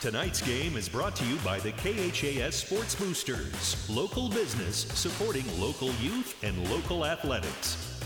Tonight's 0.00 0.40
game 0.40 0.78
is 0.78 0.88
brought 0.88 1.14
to 1.16 1.26
you 1.26 1.36
by 1.44 1.60
the 1.60 1.72
KHAS 1.72 2.54
Sports 2.54 2.94
Boosters, 2.94 3.86
local 3.90 4.30
business 4.30 4.86
supporting 4.94 5.44
local 5.60 5.92
youth 5.96 6.42
and 6.42 6.56
local 6.70 7.04
athletics. 7.04 8.00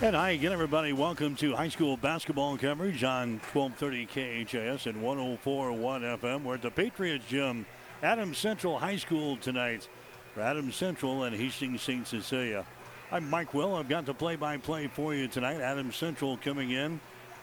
And 0.00 0.14
hi 0.14 0.30
again, 0.30 0.52
everybody. 0.52 0.92
Welcome 0.92 1.34
to 1.36 1.56
high 1.56 1.70
school 1.70 1.96
basketball 1.96 2.56
coverage 2.56 3.02
on 3.02 3.40
1230 3.52 4.06
KHAS 4.46 4.86
and 4.86 5.02
1041 5.02 6.02
FM. 6.02 6.44
We're 6.44 6.54
at 6.54 6.62
the 6.62 6.70
Patriots 6.70 7.26
Gym, 7.28 7.66
Adams 8.00 8.38
Central 8.38 8.78
High 8.78 8.94
School 8.94 9.36
tonight 9.38 9.88
for 10.34 10.42
Adams 10.42 10.76
Central 10.76 11.24
and 11.24 11.34
Hastings 11.34 11.82
St. 11.82 12.06
Cecilia. 12.06 12.64
I'm 13.14 13.30
Mike 13.30 13.54
Will. 13.54 13.76
I've 13.76 13.88
got 13.88 14.06
the 14.06 14.12
play 14.12 14.34
by 14.34 14.56
play 14.56 14.88
for 14.88 15.14
you 15.14 15.28
tonight. 15.28 15.60
Adams 15.60 15.94
Central 15.94 16.36
coming 16.36 16.72
in 16.72 16.98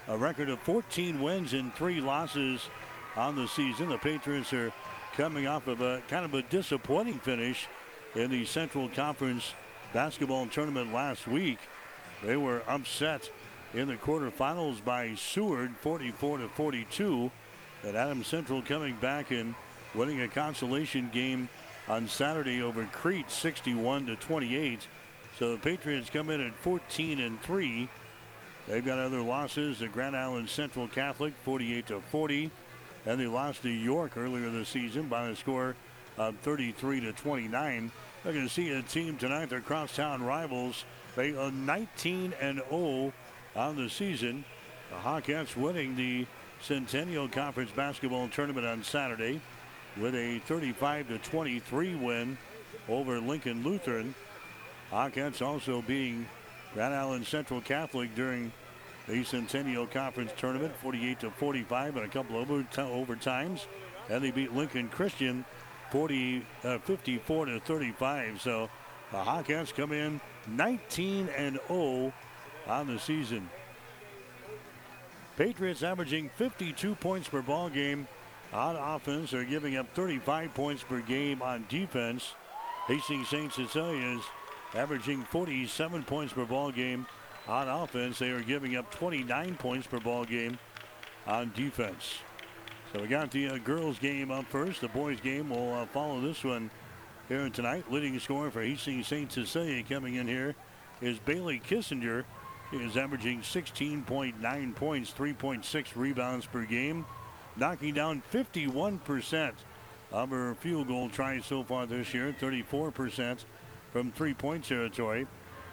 a 0.09 0.17
record 0.17 0.49
of 0.49 0.59
14 0.59 1.21
wins 1.21 1.53
and 1.53 1.73
three 1.73 2.01
losses 2.01 2.67
on 3.15 3.37
the 3.37 3.47
season. 3.47 3.87
The 3.87 3.97
Patriots 3.97 4.51
are 4.51 4.73
coming 5.15 5.47
off 5.47 5.67
of 5.67 5.79
a 5.79 6.01
kind 6.09 6.25
of 6.25 6.33
a 6.33 6.41
disappointing 6.41 7.19
finish 7.19 7.69
in 8.15 8.31
the 8.31 8.43
Central 8.43 8.89
Conference 8.89 9.53
basketball 9.93 10.45
tournament 10.47 10.91
last 10.91 11.25
week. 11.25 11.59
They 12.21 12.35
were 12.35 12.63
upset 12.67 13.31
in 13.73 13.87
the 13.87 13.95
quarterfinals 13.95 14.83
by 14.83 15.15
Seward 15.15 15.73
44 15.77 16.39
to 16.39 16.49
42. 16.49 17.31
And 17.85 17.95
Adams 17.95 18.27
Central 18.27 18.61
coming 18.61 18.97
back 18.97 19.31
and 19.31 19.55
winning 19.95 20.19
a 20.19 20.27
consolation 20.27 21.09
game 21.13 21.47
on 21.87 22.09
Saturday 22.09 22.61
over 22.61 22.83
Crete 22.91 23.31
61 23.31 24.07
to 24.07 24.17
28. 24.17 24.85
So 25.41 25.53
the 25.53 25.57
Patriots 25.57 26.07
come 26.11 26.29
in 26.29 26.39
at 26.39 26.53
14 26.57 27.19
and 27.19 27.41
3. 27.41 27.89
They've 28.67 28.85
got 28.85 28.99
other 28.99 29.21
losses. 29.21 29.79
The 29.79 29.87
Grand 29.87 30.15
Island 30.15 30.47
Central 30.47 30.87
Catholic 30.87 31.33
48 31.43 31.87
to 31.87 31.99
40. 32.11 32.51
And 33.07 33.19
they 33.19 33.25
lost 33.25 33.63
to 33.63 33.69
York 33.69 34.17
earlier 34.17 34.51
this 34.51 34.69
season 34.69 35.07
by 35.07 35.29
a 35.29 35.35
score 35.35 35.75
of 36.19 36.35
33 36.43 36.99
to 36.99 37.13
29. 37.13 37.91
They're 38.23 38.33
going 38.33 38.47
to 38.47 38.53
see 38.53 38.69
a 38.69 38.83
team 38.83 39.17
tonight. 39.17 39.49
Their 39.49 39.61
crosstown 39.61 40.21
rivals. 40.21 40.85
They 41.15 41.35
are 41.35 41.51
19 41.51 42.35
and 42.39 42.61
0 42.69 43.11
on 43.55 43.75
the 43.75 43.89
season. 43.89 44.45
The 44.91 44.97
Hawkettes 44.97 45.57
winning 45.57 45.95
the 45.95 46.27
Centennial 46.61 47.27
Conference 47.27 47.71
basketball 47.71 48.29
tournament 48.29 48.67
on 48.67 48.83
Saturday 48.83 49.41
with 49.99 50.13
a 50.13 50.37
35 50.45 51.07
to 51.07 51.17
23 51.17 51.95
win 51.95 52.37
over 52.87 53.19
Lincoln 53.19 53.63
Lutheran. 53.63 54.13
Hawkettes 54.91 55.41
also 55.41 55.81
being 55.81 56.27
Grand 56.73 56.93
Island 56.93 57.25
Central 57.25 57.61
Catholic 57.61 58.13
during 58.15 58.51
the 59.07 59.23
Centennial 59.23 59.87
Conference 59.87 60.31
tournament, 60.37 60.75
48 60.77 61.19
to 61.21 61.31
45, 61.31 61.97
and 61.97 62.05
a 62.05 62.09
couple 62.09 62.39
of 62.39 62.47
overtimes. 62.47 63.65
And 64.09 64.23
they 64.23 64.31
beat 64.31 64.53
Lincoln 64.53 64.89
Christian 64.89 65.45
40, 65.91 66.45
uh, 66.63 66.77
54 66.79 67.45
to 67.45 67.59
35. 67.61 68.41
So 68.41 68.69
the 69.11 69.17
Hawkettes 69.17 69.73
come 69.73 69.91
in 69.91 70.19
19 70.47 71.29
and 71.35 71.59
0 71.67 72.13
on 72.67 72.87
the 72.87 72.99
season. 72.99 73.49
Patriots 75.37 75.83
averaging 75.83 76.29
52 76.35 76.95
points 76.95 77.27
per 77.27 77.41
ball 77.41 77.69
game 77.69 78.07
on 78.53 78.75
offense. 78.75 79.31
They're 79.31 79.43
giving 79.43 79.77
up 79.77 79.93
35 79.95 80.53
points 80.53 80.83
per 80.83 80.99
game 80.99 81.41
on 81.41 81.65
defense. 81.69 82.35
Hastings 82.87 83.29
St. 83.29 83.51
Cecilia 83.53 84.17
is 84.17 84.23
averaging 84.73 85.23
47 85.23 86.03
points 86.03 86.33
per 86.33 86.45
ball 86.45 86.71
game 86.71 87.05
on 87.47 87.67
offense. 87.67 88.19
They 88.19 88.29
are 88.29 88.41
giving 88.41 88.75
up 88.75 88.91
29 88.91 89.55
points 89.55 89.87
per 89.87 89.99
ball 89.99 90.25
game 90.25 90.57
on 91.27 91.51
defense. 91.55 92.19
So 92.93 93.01
we 93.01 93.07
got 93.07 93.31
the 93.31 93.49
uh, 93.49 93.57
girls 93.59 93.99
game 93.99 94.31
up 94.31 94.45
first. 94.47 94.81
The 94.81 94.89
boys 94.89 95.19
game 95.21 95.49
will 95.49 95.73
uh, 95.73 95.85
follow 95.87 96.19
this 96.19 96.43
one 96.43 96.69
here 97.29 97.49
tonight. 97.49 97.91
Leading 97.91 98.19
scorer 98.19 98.51
for 98.51 98.61
Hastings 98.61 99.07
St. 99.07 99.31
Cecilia 99.31 99.83
coming 99.83 100.15
in 100.15 100.27
here 100.27 100.55
is 101.01 101.17
Bailey 101.19 101.61
Kissinger. 101.65 102.25
He 102.69 102.77
is 102.77 102.97
averaging 102.97 103.41
16.9 103.41 104.75
points, 104.75 105.13
3.6 105.17 105.85
rebounds 105.95 106.45
per 106.45 106.63
game, 106.63 107.05
knocking 107.57 107.93
down 107.93 108.23
51% 108.31 109.53
of 110.11 110.29
her 110.29 110.55
field 110.55 110.87
goal 110.87 111.09
tries 111.09 111.45
so 111.45 111.63
far 111.63 111.85
this 111.85 112.13
year, 112.13 112.35
34% 112.39 113.45
from 113.91 114.11
three-point 114.11 114.65
territory. 114.65 115.27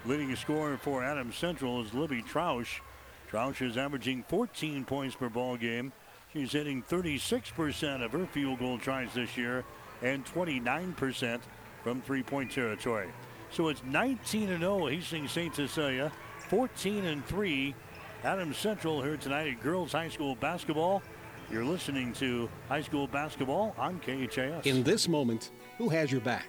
Leading 0.05 0.35
scorer 0.37 0.77
for 0.77 1.03
Adams 1.03 1.37
Central 1.37 1.83
is 1.83 1.93
Libby 1.93 2.23
Troush. 2.23 2.81
Troush 3.31 3.61
is 3.63 3.77
averaging 3.77 4.25
14 4.29 4.85
points 4.85 5.15
per 5.15 5.29
ball 5.29 5.57
game. 5.57 5.93
She's 6.33 6.53
hitting 6.53 6.83
36% 6.83 8.05
of 8.05 8.13
her 8.13 8.27
field 8.27 8.59
goal 8.59 8.79
tries 8.79 9.13
this 9.15 9.37
year 9.37 9.65
and 10.03 10.25
29% 10.25 11.41
from 11.83 12.01
three-point 12.03 12.51
territory. 12.53 13.09
So 13.51 13.69
it's 13.69 13.83
19 13.85 14.51
and 14.51 14.61
0 14.61 14.87
Hastings 14.87 15.33
St. 15.33 15.55
Cecilia, 15.55 16.13
14 16.49 17.07
and 17.07 17.25
3 17.27 17.75
Adams 18.25 18.57
Central 18.59 19.03
here 19.03 19.17
tonight 19.17 19.49
at 19.49 19.63
girls 19.63 19.93
high 19.93 20.09
school 20.09 20.35
basketball. 20.37 21.03
You're 21.51 21.65
listening 21.65 22.13
to 22.15 22.49
high 22.69 22.83
school 22.83 23.07
basketball 23.07 23.75
on 23.79 24.01
KHAS. 24.01 24.67
In 24.67 24.83
this 24.83 25.09
moment, 25.09 25.51
who 25.79 25.89
has 25.89 26.13
your 26.13 26.21
back? 26.21 26.49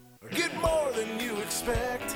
Get 0.31 0.55
more 0.61 0.93
than 0.93 1.19
you 1.19 1.35
expect 1.41 2.15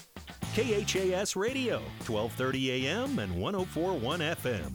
KHAS 0.53 1.37
Radio, 1.37 1.77
1230 2.05 2.85
AM 2.85 3.19
and 3.19 3.39
1041 3.39 4.19
FM. 4.19 4.73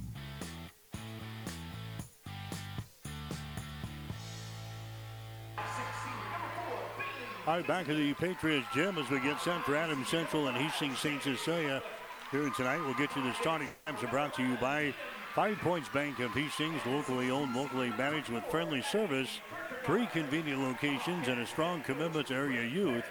All 7.46 7.56
right, 7.56 7.66
back 7.66 7.90
at 7.90 7.96
the 7.96 8.14
Patriots 8.14 8.66
gym 8.72 8.96
as 8.96 9.10
we 9.10 9.20
get 9.20 9.38
set 9.42 9.62
for 9.66 9.76
Adams 9.76 10.08
Central 10.08 10.48
and 10.48 10.56
Hastings 10.56 10.98
St. 10.98 11.22
Cecilia 11.22 11.82
here 12.30 12.48
tonight. 12.56 12.78
We'll 12.78 12.94
get 12.94 13.14
you 13.14 13.22
the 13.22 13.34
starting 13.34 13.68
times 13.86 14.02
are 14.02 14.08
brought 14.08 14.32
to 14.36 14.42
you 14.42 14.56
by 14.56 14.94
Five 15.34 15.58
Points 15.58 15.90
Bank 15.90 16.20
of 16.20 16.30
Hastings, 16.30 16.80
locally 16.86 17.30
owned, 17.30 17.54
locally 17.54 17.90
managed 17.90 18.30
with 18.30 18.44
friendly 18.46 18.80
service, 18.80 19.40
three 19.84 20.06
convenient 20.06 20.62
locations, 20.62 21.28
and 21.28 21.38
a 21.38 21.46
strong 21.46 21.82
commitment 21.82 22.28
to 22.28 22.34
area 22.34 22.66
youth. 22.66 23.04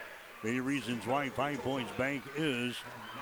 Many 0.46 0.60
reasons 0.60 1.08
why 1.08 1.30
Five 1.30 1.64
Points 1.64 1.92
Bank 1.98 2.22
is 2.36 2.76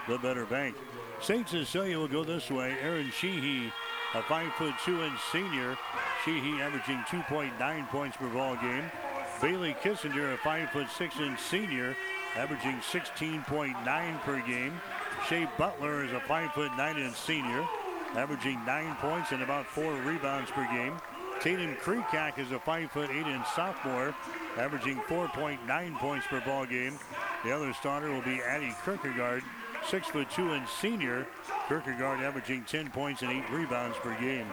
the 0.09 0.17
better 0.17 0.45
bank. 0.45 0.75
St. 1.21 1.47
Cecilia 1.47 1.97
will 1.97 2.09
go 2.09 2.25
this 2.25 2.51
way. 2.51 2.75
Aaron 2.81 3.09
Sheehy, 3.11 3.71
a 4.13 4.21
five 4.23 4.51
foot 4.55 4.73
two 4.83 5.01
inch 5.01 5.17
senior. 5.31 5.77
Sheehy 6.25 6.61
averaging 6.61 6.97
2.9 7.07 7.87
points 7.87 8.17
per 8.17 8.27
ball 8.27 8.57
game. 8.57 8.91
Bailey 9.41 9.73
Kissinger, 9.81 10.33
a 10.33 10.37
five 10.39 10.69
foot 10.71 10.87
six 10.89 11.17
inch 11.17 11.39
senior, 11.39 11.95
averaging 12.35 12.75
16.9 12.91 14.21
per 14.23 14.41
game. 14.45 14.73
Shea 15.29 15.47
Butler 15.57 16.03
is 16.03 16.11
a 16.11 16.19
five 16.27 16.51
foot 16.51 16.75
nine 16.75 16.97
inch 16.97 17.15
senior, 17.15 17.65
averaging 18.15 18.65
nine 18.65 18.97
points 18.97 19.31
and 19.31 19.41
about 19.41 19.65
four 19.65 19.93
rebounds 19.93 20.51
per 20.51 20.65
game. 20.73 20.97
Tatum 21.39 21.75
Kreekak 21.75 22.37
is 22.37 22.51
a 22.51 22.59
five 22.59 22.91
foot 22.91 23.09
eight 23.11 23.27
inch 23.27 23.45
sophomore, 23.55 24.13
averaging 24.57 24.97
4.9 25.01 25.97
points 25.97 26.27
per 26.27 26.41
ball 26.41 26.65
game. 26.65 26.97
The 27.43 27.51
other 27.51 27.73
starter 27.73 28.11
will 28.11 28.21
be 28.21 28.41
Addie 28.41 28.75
Kierkegaard, 28.83 29.43
six 29.87 30.07
foot 30.07 30.29
two 30.31 30.53
inch 30.53 30.69
senior. 30.69 31.27
Kierkegaard 31.67 32.21
averaging 32.21 32.63
10 32.63 32.89
points 32.91 33.21
and 33.21 33.31
eight 33.31 33.49
rebounds 33.49 33.97
per 33.97 34.19
game. 34.19 34.47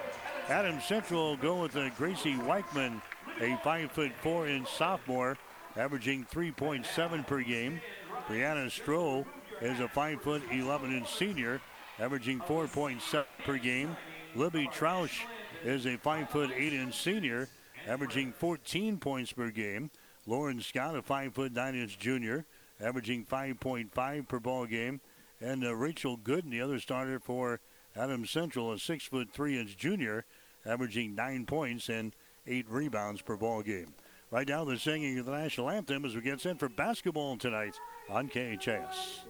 Adams 0.49 0.85
Central 0.85 1.31
will 1.31 1.37
go 1.37 1.63
with 1.63 1.77
Gracie 1.97 2.35
Weichman, 2.35 3.01
a 3.41 3.59
five 3.63 3.93
foot 3.93 4.13
four 4.21 4.49
inch 4.49 4.69
sophomore, 4.69 5.37
averaging 5.77 6.27
3.7 6.33 7.27
per 7.27 7.43
game. 7.43 7.81
Brianna 8.29 8.67
Stroh 8.67 9.25
is 9.61 9.81
a 9.81 9.89
five 9.89 10.21
foot 10.23 10.43
11 10.51 10.93
inch 10.93 11.15
senior, 11.15 11.61
averaging 11.99 12.41
4.7 12.41 13.25
per 13.45 13.59
game. 13.59 13.97
Libby 14.35 14.69
Troush 14.69 15.21
is 15.65 15.87
a 15.87 15.97
five 15.99 16.31
foot 16.31 16.51
eight 16.57 16.73
inch 16.73 16.97
senior, 17.01 17.49
averaging 17.87 18.33
14 18.33 18.99
points 18.99 19.33
per 19.33 19.51
game. 19.51 19.91
Lauren 20.27 20.61
Scott, 20.61 20.97
a 20.97 21.03
five 21.03 21.35
foot 21.35 21.53
nine 21.53 21.75
inch 21.75 21.99
junior, 21.99 22.45
averaging 22.81 23.25
5.5 23.25 24.29
per 24.29 24.39
ball 24.39 24.67
game. 24.67 25.01
And 25.41 25.65
uh, 25.65 25.75
Rachel 25.75 26.19
Gooden, 26.19 26.51
the 26.51 26.61
other 26.61 26.79
starter 26.79 27.19
for 27.19 27.61
Adams 27.97 28.31
Central, 28.31 28.73
a 28.73 28.79
six 28.79 29.05
foot 29.05 29.29
three 29.33 29.59
inch 29.59 29.77
junior, 29.77 30.25
averaging 30.67 31.15
nine 31.15 31.47
points 31.47 31.89
and 31.89 32.15
eight 32.47 32.67
rebounds 32.69 33.23
per 33.23 33.37
ball 33.37 33.63
game. 33.63 33.95
Right 34.31 34.47
now, 34.47 34.65
they're 34.65 34.77
singing 34.77 35.23
the 35.25 35.31
national 35.33 35.71
anthem 35.71 36.05
as 36.05 36.15
we 36.15 36.21
get 36.21 36.41
set 36.41 36.59
for 36.59 36.69
basketball 36.69 37.37
tonight 37.37 37.75
on 38.09 38.29
KHAS. 38.29 39.25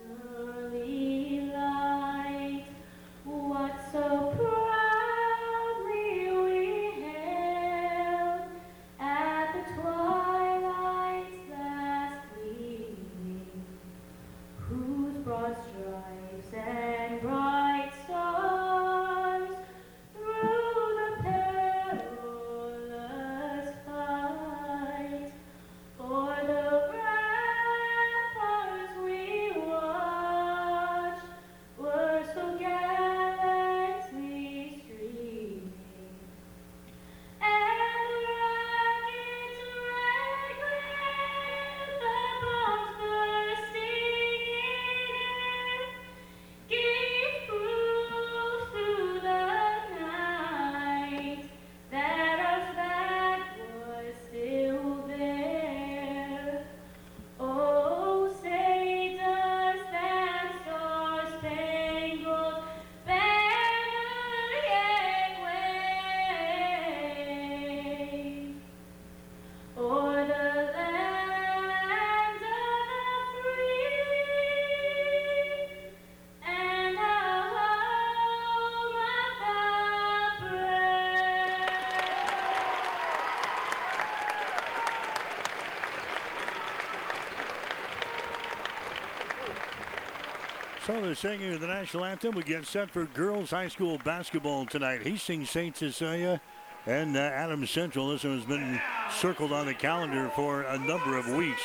They're 91.11 91.16
singing 91.16 91.59
the 91.59 91.66
national 91.66 92.05
anthem. 92.05 92.37
We 92.37 92.44
get 92.44 92.64
set 92.64 92.88
for 92.88 93.05
girls 93.07 93.51
high 93.51 93.66
school 93.66 93.99
basketball 94.05 94.64
tonight. 94.64 95.03
Hastings 95.03 95.51
St. 95.51 95.77
Cecilia 95.77 96.40
and 96.87 97.16
uh, 97.16 97.20
Adams 97.20 97.68
Central. 97.73 98.11
This 98.11 98.23
one 98.23 98.37
has 98.37 98.44
been 98.44 98.81
circled 99.18 99.53
on 99.53 99.66
the 99.66 99.75
calendar 99.75 100.31
for 100.37 100.62
a 100.62 100.79
number 100.79 101.18
of 101.18 101.27
weeks. 101.31 101.62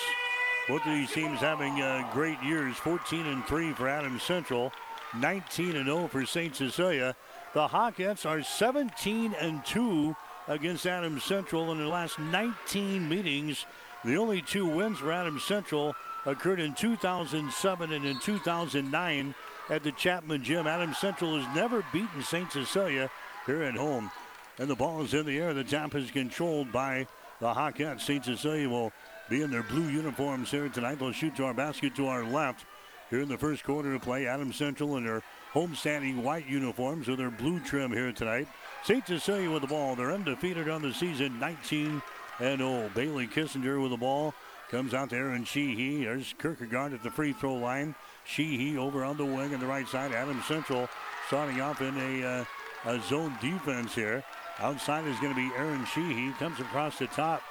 Both 0.68 0.84
of 0.88 0.94
these 0.94 1.12
teams 1.12 1.42
having 1.42 1.80
uh, 1.80 2.10
great 2.12 2.42
years. 2.42 2.76
14 2.78 3.28
and 3.28 3.46
3 3.46 3.74
for 3.74 3.88
Adams 3.88 4.24
Central, 4.24 4.74
19 5.16 5.76
and 5.76 5.86
0 5.86 6.08
for 6.08 6.26
St. 6.26 6.56
Cecilia. 6.56 7.16
The 7.54 7.68
Hawkettes 7.68 8.28
are 8.28 8.42
17 8.42 9.36
and 9.40 9.64
2 9.64 10.16
against 10.48 10.88
Adams 10.88 11.24
Central 11.24 11.72
in 11.72 11.78
the 11.78 11.88
last 11.88 12.18
19 12.18 13.08
meetings. 13.08 13.68
The 14.04 14.18
only 14.18 14.42
two 14.42 14.66
wins 14.66 14.98
for 14.98 15.12
Adams 15.12 15.44
Central 15.44 15.96
occurred 16.26 16.60
in 16.60 16.74
2007 16.74 17.94
and 17.94 18.06
in 18.06 18.20
2009 18.20 19.36
at 19.70 19.84
the 19.84 19.92
Chapman 19.92 20.44
Gym. 20.44 20.68
Adams 20.68 20.98
Central 20.98 21.40
has 21.40 21.56
never 21.56 21.84
beaten 21.94 22.24
St. 22.24 22.52
Cecilia 22.52 23.10
here 23.46 23.64
at 23.64 23.76
home. 23.76 24.12
And 24.58 24.70
the 24.70 24.76
ball 24.76 25.02
is 25.02 25.14
in 25.14 25.26
the 25.26 25.38
air. 25.38 25.54
The 25.54 25.64
top 25.64 25.96
is 25.96 26.12
controlled 26.12 26.72
by 26.72 27.08
the 27.40 27.54
Hawkettes. 27.54 28.02
St. 28.02 28.24
Cecilia 28.24 28.70
will 28.70 28.92
be 29.30 29.42
in 29.42 29.52
their 29.52 29.64
blue 29.64 29.88
uniforms 29.90 30.52
here 30.52 30.70
tonight. 30.70 31.00
They'll 31.00 31.12
shoot 31.12 31.36
to 31.38 31.46
our 31.46 31.54
basket 31.54 31.96
to 31.96 32.08
our 32.08 32.24
left. 32.24 32.66
Here 33.10 33.22
in 33.22 33.30
the 33.30 33.38
first 33.38 33.64
quarter 33.64 33.94
to 33.94 34.00
play, 34.00 34.26
Adams 34.26 34.56
Central 34.56 34.98
in 34.98 35.06
their 35.06 35.22
homestanding 35.54 36.24
white 36.24 36.48
uniforms 36.48 37.08
with 37.08 37.20
their 37.20 37.30
blue 37.30 37.60
trim 37.60 37.92
here 37.92 38.12
tonight. 38.12 38.48
St. 38.84 39.06
Cecilia 39.06 39.52
with 39.52 39.62
the 39.62 39.68
ball. 39.68 39.96
They're 39.96 40.12
undefeated 40.12 40.70
on 40.70 40.82
the 40.82 40.94
season, 40.94 41.40
19 41.40 42.02
and 42.40 42.58
0. 42.58 42.90
Bailey 42.96 43.28
Kissinger 43.28 43.82
with 43.82 43.92
the 43.92 43.98
ball 43.98 44.34
Comes 44.72 44.94
out 44.94 45.10
there 45.10 45.30
and 45.30 45.48
Sheehy. 45.48 46.06
There's 46.06 46.34
Kierkegaard 46.42 46.94
at 46.94 47.04
the 47.04 47.12
free 47.12 47.34
throw 47.34 47.56
line. 47.56 47.94
Sheehy 48.24 48.78
over 48.78 49.04
on 49.04 49.18
the 49.18 49.26
wing 49.26 49.54
on 49.54 49.60
the 49.60 49.66
right 49.66 49.88
side. 49.88 50.12
Adam 50.12 50.42
Central 50.48 50.90
starting 51.28 51.62
off 51.62 51.82
in 51.82 51.96
a, 51.98 52.26
uh, 52.26 52.46
a 52.86 53.02
zone 53.02 53.36
defense 53.42 53.94
here. 53.94 54.24
Outside 54.60 55.06
is 55.06 55.20
going 55.20 55.36
to 55.36 55.50
be 55.50 55.56
Aaron 55.56 55.86
Sheehy. 55.86 56.32
Comes 56.40 56.60
across 56.60 56.98
the 56.98 57.08
top. 57.08 57.44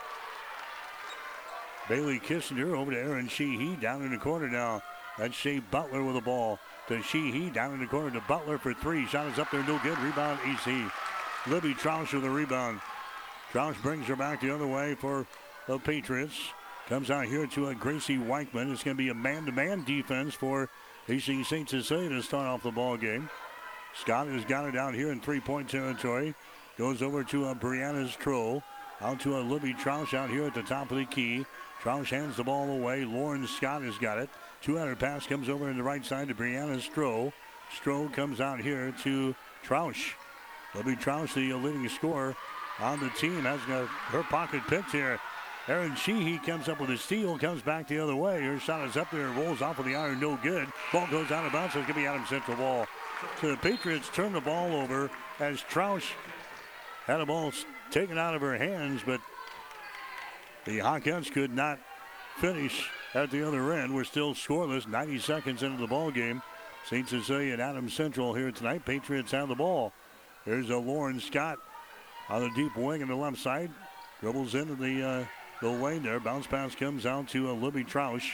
Bailey 1.89 2.19
Kissinger 2.19 2.75
over 2.77 2.91
to 2.91 2.99
Aaron 2.99 3.29
Sheehy. 3.29 3.77
Down 3.77 4.03
in 4.03 4.11
the 4.11 4.19
corner 4.19 4.49
now. 4.49 4.83
That's 5.17 5.35
Shea 5.35 5.61
Butler 5.61 6.03
with 6.03 6.17
the 6.17 6.21
ball. 6.21 6.59
To 6.89 7.01
Sheehy. 7.03 7.51
Down 7.51 7.75
in 7.75 7.81
the 7.81 7.87
corner 7.87 8.11
to 8.11 8.23
Butler 8.27 8.59
for 8.59 8.75
three. 8.75 9.07
Shot 9.07 9.31
is 9.31 9.39
up 9.39 9.51
there. 9.53 9.63
No 9.65 9.79
good. 9.83 9.99
Rebound 9.99 10.41
EC. 10.47 10.91
Libby 11.47 11.75
Troush 11.75 12.13
with 12.13 12.23
the 12.23 12.31
rebound. 12.31 12.81
Troush 13.53 13.81
brings 13.83 14.07
her 14.07 14.17
back 14.17 14.41
the 14.41 14.53
other 14.53 14.67
way 14.67 14.95
for 14.95 15.27
the 15.69 15.79
Patriots. 15.79 16.35
Comes 16.89 17.11
out 17.11 17.25
here 17.25 17.47
to 17.47 17.69
a 17.69 17.75
Gracie 17.75 18.19
Weichman. 18.19 18.71
It's 18.71 18.85
going 18.85 18.95
to 18.95 19.03
be 19.03 19.09
a 19.09 19.15
man-to-man 19.15 19.85
defense 19.85 20.35
for 20.35 20.69
Hastings 21.07 21.49
St. 21.49 21.69
Cecilia 21.69 22.11
to 22.11 22.23
start 22.23 22.47
off 22.47 22.63
the 22.63 22.71
ball 22.71 22.99
game. 22.99 23.31
Scott 23.95 24.27
has 24.27 24.45
got 24.45 24.67
it 24.67 24.73
down 24.73 24.93
here 24.93 25.11
in 25.11 25.19
three-point 25.19 25.71
territory. 25.71 26.35
Goes 26.77 27.01
over 27.01 27.25
to 27.25 27.47
a 27.47 27.55
Brianna 27.55 28.07
Stroh. 28.15 28.63
Out 29.01 29.19
to 29.21 29.39
a 29.39 29.41
Libby 29.41 29.73
Troush 29.73 30.13
out 30.13 30.29
here 30.29 30.45
at 30.45 30.53
the 30.53 30.63
top 30.63 30.91
of 30.91 30.99
the 30.99 31.07
key. 31.07 31.47
Troush 31.83 32.11
hands 32.11 32.37
the 32.37 32.45
ball 32.45 32.69
away. 32.69 33.07
Lauren 33.07 33.47
Scott 33.47 33.83
has 33.83 33.97
got 33.97 34.19
it. 34.19 34.29
200 34.61 34.99
pass 34.99 35.27
comes 35.27 35.49
over 35.49 35.71
in 35.71 35.79
the 35.79 35.83
right 35.83 36.05
side 36.05 36.29
to 36.29 36.35
Brianna 36.35 36.77
Stroh. 36.77 37.33
Stroh 37.81 38.13
comes 38.13 38.43
out 38.43 38.61
here 38.61 38.95
to 39.05 39.35
Troush. 39.65 40.13
Libby 40.75 40.97
Troush, 40.97 41.33
the 41.33 41.55
leading 41.55 41.89
scorer 41.89 42.37
on 42.79 43.01
the 43.01 43.09
team, 43.11 43.41
has 43.43 43.61
got 43.63 43.87
her 43.87 44.23
pocket 44.25 44.61
picked 44.67 44.91
here. 44.91 45.19
Aaron 45.67 45.95
Sheehy 45.97 46.39
comes 46.39 46.69
up 46.69 46.79
with 46.79 46.91
a 46.91 46.99
steal, 46.99 47.39
comes 47.39 47.63
back 47.63 47.89
the 47.89 47.99
other 47.99 48.15
way. 48.15 48.43
Her 48.43 48.59
shot 48.59 48.87
is 48.87 48.99
up 48.99 49.11
there, 49.11 49.29
rolls 49.29 49.63
off 49.63 49.79
of 49.79 49.87
the 49.87 49.95
iron, 49.95 50.21
no 50.21 50.39
good. 50.43 50.69
Ball 50.93 51.07
goes 51.11 51.31
out 51.31 51.47
of 51.47 51.53
bounds, 51.53 51.73
so 51.73 51.79
it's 51.79 51.89
going 51.89 51.95
to 51.95 52.03
be 52.03 52.07
Adam 52.07 52.27
Central 52.27 52.57
ball. 52.59 52.87
So 53.41 53.51
the 53.51 53.57
Patriots 53.57 54.11
turn 54.13 54.35
the 54.35 54.41
ball 54.41 54.75
over 54.75 55.11
as 55.41 55.63
Troush 55.63 56.11
had 57.07 57.21
a 57.21 57.27
ball 57.27 57.53
taken 57.91 58.19
out 58.19 58.35
of 58.35 58.43
her 58.43 58.57
hands, 58.59 59.01
but 59.07 59.21
the 60.67 60.79
Hawkettes 60.79 61.33
could 61.33 61.55
not 61.55 61.79
finish 62.37 62.91
at 63.15 63.31
the 63.31 63.47
other 63.47 63.73
end. 63.73 63.95
We're 63.95 64.05
still 64.05 64.35
scoreless, 64.35 64.87
90 64.87 65.19
seconds 65.21 65.63
into 65.63 65.81
the 65.81 65.87
ball 65.87 66.11
game. 66.11 66.43
St. 66.87 67.09
Cecilia 67.09 67.55
and 67.55 67.63
Adam 67.63 67.89
Central 67.89 68.35
here 68.35 68.53
tonight. 68.53 68.85
Patriots 68.85 69.33
have 69.33 69.49
the 69.49 69.55
ball. 69.55 69.95
There's 70.45 70.69
a 70.69 70.77
Lauren 70.77 71.21
Scott 71.21 71.59
on 72.29 72.43
the 72.43 72.51
deep 72.55 72.77
wing 72.77 73.03
on 73.03 73.09
the 73.09 73.17
left 73.17 73.39
side. 73.39 73.71
Dribbles 74.21 74.55
into 74.55 74.75
the 74.75 75.03
uh, 75.03 75.25
the 75.61 75.69
lane 75.69 76.03
there. 76.03 76.21
Bounce 76.21 76.47
pass 76.47 76.75
comes 76.75 77.07
out 77.07 77.29
to 77.29 77.51
uh, 77.51 77.53
Libby 77.53 77.85
Troush. 77.85 78.33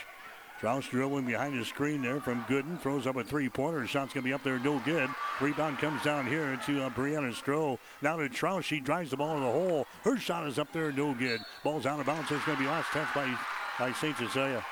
Troush 0.61 0.89
dribbling 0.91 1.25
behind 1.25 1.59
the 1.59 1.65
screen 1.65 2.03
there 2.03 2.19
from 2.19 2.43
Gooden. 2.43 2.79
Throws 2.79 3.07
up 3.07 3.15
a 3.15 3.23
three-pointer. 3.23 3.87
Shot's 3.87 4.13
going 4.13 4.23
to 4.23 4.29
be 4.29 4.33
up 4.33 4.43
there, 4.43 4.59
no 4.59 4.77
good. 4.79 5.09
Rebound 5.39 5.79
comes 5.79 6.03
down 6.03 6.27
here 6.27 6.59
to 6.67 6.83
uh, 6.83 6.89
Brianna 6.91 7.33
Stroh. 7.33 7.79
Now 8.03 8.17
to 8.17 8.29
Troush. 8.29 8.63
She 8.63 8.79
drives 8.79 9.09
the 9.09 9.17
ball 9.17 9.37
in 9.37 9.43
the 9.43 9.51
hole. 9.51 9.87
Her 10.03 10.17
shot 10.17 10.47
is 10.47 10.59
up 10.59 10.71
there, 10.71 10.91
no 10.91 11.15
good. 11.15 11.41
Ball's 11.63 11.87
out 11.87 11.99
of 11.99 12.05
bounds. 12.05 12.29
It's 12.31 12.45
going 12.45 12.57
to 12.57 12.63
be 12.63 12.69
last 12.69 12.89
touch 12.91 13.11
by, 13.15 13.35
by 13.79 13.91
St. 13.93 14.15
Cecilia. 14.17 14.63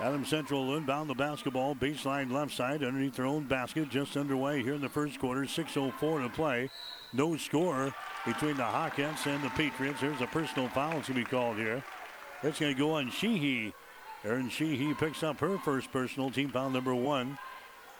Adam 0.00 0.24
Central 0.24 0.76
inbound 0.76 1.10
the 1.10 1.14
basketball, 1.14 1.74
baseline 1.74 2.30
left 2.30 2.52
side 2.52 2.84
underneath 2.84 3.16
their 3.16 3.26
own 3.26 3.44
basket, 3.44 3.88
just 3.88 4.16
underway 4.16 4.62
here 4.62 4.74
in 4.74 4.80
the 4.80 4.88
first 4.88 5.18
quarter. 5.18 5.40
6.04 5.40 6.22
to 6.22 6.28
play. 6.28 6.70
No 7.12 7.36
score 7.36 7.94
between 8.26 8.56
the 8.56 8.62
Hawkettes 8.62 9.26
and 9.26 9.42
the 9.42 9.50
Patriots. 9.50 10.00
There's 10.00 10.20
a 10.20 10.26
personal 10.26 10.68
foul 10.68 11.00
to 11.02 11.14
be 11.14 11.24
called 11.24 11.56
here. 11.56 11.82
It's 12.42 12.60
going 12.60 12.74
to 12.74 12.78
go 12.78 12.92
on 12.92 13.10
Sheehy. 13.10 13.72
Aaron 14.24 14.50
Sheehy 14.50 14.94
picks 14.94 15.22
up 15.22 15.38
her 15.40 15.58
first 15.58 15.90
personal 15.92 16.30
team 16.30 16.50
foul 16.50 16.70
number 16.70 16.94
one 16.94 17.38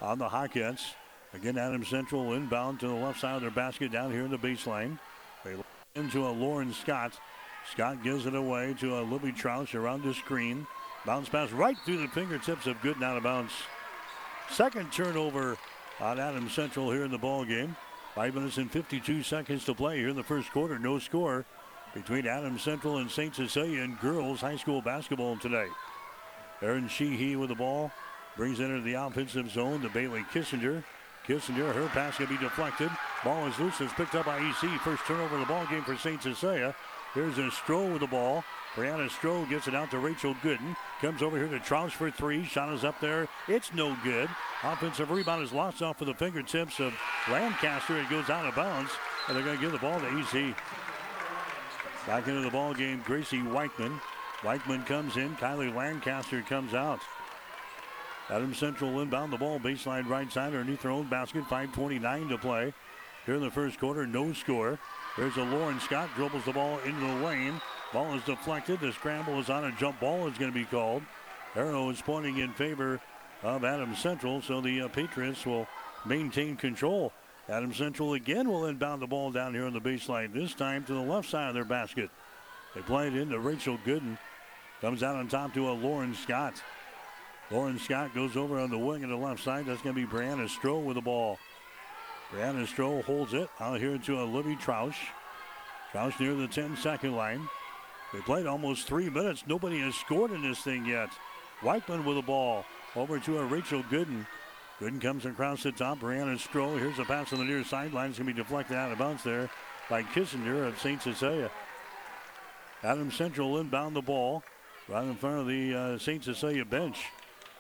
on 0.00 0.18
the 0.18 0.28
Hawkettes. 0.28 0.92
Again, 1.34 1.58
Adam 1.58 1.84
Central 1.84 2.32
inbound 2.34 2.80
to 2.80 2.88
the 2.88 2.94
left 2.94 3.20
side 3.20 3.36
of 3.36 3.42
their 3.42 3.50
basket 3.50 3.92
down 3.92 4.10
here 4.10 4.24
in 4.24 4.30
the 4.30 4.38
baseline. 4.38 4.98
They 5.44 5.56
into 5.94 6.26
a 6.26 6.30
Lauren 6.30 6.72
Scott. 6.72 7.18
Scott 7.72 8.02
gives 8.02 8.26
it 8.26 8.34
away 8.34 8.74
to 8.80 8.98
a 8.98 9.02
Libby 9.02 9.32
Troush 9.32 9.74
around 9.74 10.04
the 10.04 10.14
screen. 10.14 10.66
Bounce 11.04 11.28
pass 11.28 11.50
right 11.52 11.76
through 11.84 11.98
the 11.98 12.08
fingertips 12.08 12.66
of 12.66 12.80
Gooden 12.80 13.02
out 13.02 13.16
of 13.16 13.22
bounds. 13.22 13.52
Second 14.50 14.92
turnover 14.92 15.56
on 16.00 16.18
Adam 16.18 16.48
Central 16.48 16.90
here 16.90 17.04
in 17.04 17.10
the 17.10 17.18
ball 17.18 17.44
game. 17.44 17.76
Five 18.18 18.34
minutes 18.34 18.56
and 18.56 18.68
52 18.68 19.22
seconds 19.22 19.64
to 19.66 19.74
play 19.74 19.98
here 19.98 20.08
in 20.08 20.16
the 20.16 20.24
first 20.24 20.50
quarter. 20.50 20.76
No 20.76 20.98
score 20.98 21.44
between 21.94 22.26
Adam 22.26 22.58
Central 22.58 22.96
and 22.96 23.08
St. 23.08 23.32
Cecilia 23.32 23.82
in 23.82 23.94
girls 24.02 24.40
high 24.40 24.56
school 24.56 24.82
basketball 24.82 25.36
today. 25.36 25.68
Aaron 26.60 26.88
Sheehy 26.88 27.36
with 27.36 27.50
the 27.50 27.54
ball. 27.54 27.92
Brings 28.36 28.58
it 28.58 28.64
into 28.64 28.80
the 28.80 28.94
offensive 28.94 29.48
zone 29.52 29.82
to 29.82 29.88
Bailey 29.88 30.24
Kissinger. 30.34 30.82
Kissinger, 31.28 31.72
her 31.72 31.86
pass 31.90 32.16
can 32.16 32.26
be 32.26 32.36
deflected. 32.38 32.90
Ball 33.22 33.46
is 33.46 33.58
loose. 33.60 33.80
It's 33.80 33.92
picked 33.92 34.16
up 34.16 34.26
by 34.26 34.38
EC. 34.38 34.80
First 34.80 35.06
turnover 35.06 35.36
of 35.36 35.42
the 35.42 35.46
ball 35.46 35.64
game 35.66 35.84
for 35.84 35.96
St. 35.96 36.20
Cecilia. 36.20 36.74
Here's 37.14 37.38
a 37.38 37.42
Stroh 37.42 37.92
with 37.92 38.00
the 38.00 38.08
ball. 38.08 38.42
Brianna 38.78 39.10
Stroh 39.10 39.48
gets 39.50 39.66
it 39.66 39.74
out 39.74 39.90
to 39.90 39.98
Rachel 39.98 40.36
Gooden. 40.36 40.76
Comes 41.00 41.20
over 41.20 41.36
here 41.36 41.48
to 41.48 41.58
Troush 41.58 41.90
for 41.90 42.12
three. 42.12 42.44
Shot 42.44 42.72
is 42.72 42.84
up 42.84 43.00
there. 43.00 43.26
It's 43.48 43.74
no 43.74 43.96
good. 44.04 44.28
Offensive 44.62 45.10
rebound 45.10 45.42
is 45.42 45.52
lost 45.52 45.82
off 45.82 46.00
of 46.00 46.06
the 46.06 46.14
fingertips 46.14 46.78
of 46.78 46.94
Lancaster. 47.28 47.98
It 47.98 48.08
goes 48.08 48.30
out 48.30 48.46
of 48.46 48.54
bounds. 48.54 48.92
And 49.26 49.36
they're 49.36 49.44
going 49.44 49.56
to 49.56 49.60
give 49.60 49.72
the 49.72 49.78
ball 49.78 49.98
to 49.98 50.06
EC. 50.06 50.54
Back 52.06 52.28
into 52.28 52.40
the 52.42 52.52
ball 52.52 52.72
game, 52.72 53.02
Gracie 53.04 53.40
Weichman. 53.40 54.00
Weichman 54.42 54.86
comes 54.86 55.16
in. 55.16 55.34
Kylie 55.38 55.74
Lancaster 55.74 56.42
comes 56.42 56.72
out. 56.72 57.00
Adam 58.30 58.54
Central 58.54 59.00
inbound 59.00 59.32
the 59.32 59.38
ball, 59.38 59.58
baseline 59.58 60.08
right 60.08 60.30
side 60.30 60.54
underneath 60.54 60.82
their 60.82 60.92
own 60.92 61.08
basket. 61.08 61.42
5.29 61.46 62.28
to 62.28 62.38
play. 62.38 62.72
Here 63.26 63.34
in 63.34 63.42
the 63.42 63.50
first 63.50 63.80
quarter, 63.80 64.06
no 64.06 64.32
score. 64.32 64.78
There's 65.16 65.36
a 65.36 65.42
Lauren 65.42 65.80
Scott, 65.80 66.10
dribbles 66.14 66.44
the 66.44 66.52
ball 66.52 66.78
into 66.86 67.00
the 67.00 67.26
lane. 67.26 67.60
Ball 67.92 68.14
is 68.14 68.22
deflected. 68.24 68.80
The 68.80 68.92
scramble 68.92 69.38
is 69.40 69.48
on 69.48 69.64
a 69.64 69.72
jump 69.72 69.98
ball 70.00 70.28
is 70.28 70.36
going 70.36 70.52
to 70.52 70.58
be 70.58 70.64
called. 70.64 71.02
Arrow 71.56 71.88
is 71.88 72.02
pointing 72.02 72.38
in 72.38 72.52
favor 72.52 73.00
of 73.42 73.64
Adam 73.64 73.94
Central, 73.94 74.42
so 74.42 74.60
the 74.60 74.82
uh, 74.82 74.88
Patriots 74.88 75.46
will 75.46 75.66
maintain 76.04 76.56
control. 76.56 77.12
Adam 77.48 77.72
Central 77.72 78.12
again 78.12 78.48
will 78.48 78.66
inbound 78.66 79.00
the 79.00 79.06
ball 79.06 79.30
down 79.30 79.54
here 79.54 79.64
on 79.64 79.72
the 79.72 79.80
baseline, 79.80 80.34
this 80.34 80.52
time 80.52 80.84
to 80.84 80.92
the 80.92 81.00
left 81.00 81.30
side 81.30 81.48
of 81.48 81.54
their 81.54 81.64
basket. 81.64 82.10
They 82.74 82.82
play 82.82 83.06
it 83.06 83.16
into 83.16 83.38
Rachel 83.38 83.78
Gooden. 83.86 84.18
Comes 84.82 85.02
out 85.02 85.16
on 85.16 85.28
top 85.28 85.54
to 85.54 85.70
a 85.70 85.72
Lauren 85.72 86.14
Scott. 86.14 86.62
Lauren 87.50 87.78
Scott 87.78 88.14
goes 88.14 88.36
over 88.36 88.60
on 88.60 88.70
the 88.70 88.78
wing 88.78 89.02
on 89.02 89.10
the 89.10 89.16
left 89.16 89.42
side. 89.42 89.64
That's 89.64 89.80
going 89.80 89.94
to 89.94 90.06
be 90.06 90.06
Brianna 90.06 90.46
Stroh 90.48 90.84
with 90.84 90.96
the 90.96 91.00
ball. 91.00 91.38
Brianna 92.30 92.66
Stroh 92.66 93.02
holds 93.02 93.32
it 93.32 93.48
out 93.58 93.80
here 93.80 93.96
to 93.96 94.22
a 94.22 94.24
Libby 94.24 94.56
Troush. 94.56 94.96
Troush 95.92 96.20
near 96.20 96.34
the 96.34 96.46
10 96.46 96.76
second 96.76 97.16
line. 97.16 97.48
They 98.12 98.20
played 98.20 98.46
almost 98.46 98.86
three 98.86 99.10
minutes. 99.10 99.44
Nobody 99.46 99.80
has 99.80 99.94
scored 99.94 100.30
in 100.30 100.42
this 100.42 100.60
thing 100.60 100.86
yet. 100.86 101.10
Weichman 101.60 102.04
with 102.04 102.16
the 102.16 102.22
ball 102.22 102.64
over 102.96 103.18
to 103.18 103.42
Rachel 103.44 103.82
Gooden. 103.84 104.26
Gooden 104.80 105.00
comes 105.00 105.26
across 105.26 105.62
the 105.62 105.72
top. 105.72 106.00
Brianna 106.00 106.38
Stroh. 106.38 106.78
Here's 106.78 106.98
a 106.98 107.04
pass 107.04 107.32
on 107.32 107.40
the 107.40 107.44
near 107.44 107.64
sideline. 107.64 108.10
It's 108.10 108.18
going 108.18 108.28
to 108.28 108.34
be 108.34 108.42
deflected 108.42 108.76
out 108.76 108.92
of 108.92 108.98
bounds 108.98 109.24
there 109.24 109.50
by 109.90 110.02
Kissinger 110.02 110.68
of 110.68 110.78
St. 110.78 111.02
Cecilia. 111.02 111.50
Adam 112.82 113.10
Central 113.10 113.58
inbound 113.58 113.96
the 113.96 114.02
ball 114.02 114.42
right 114.88 115.04
in 115.04 115.16
front 115.16 115.40
of 115.40 115.46
the 115.46 115.74
uh, 115.74 115.98
St. 115.98 116.22
Cecilia 116.22 116.64
bench. 116.64 117.06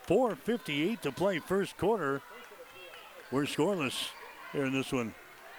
4.58 0.06 1.00
to 1.00 1.12
play 1.12 1.38
first 1.40 1.76
quarter. 1.76 2.22
We're 3.30 3.42
scoreless 3.42 4.08
here 4.52 4.64
in 4.64 4.72
this 4.72 4.92
one. 4.92 5.14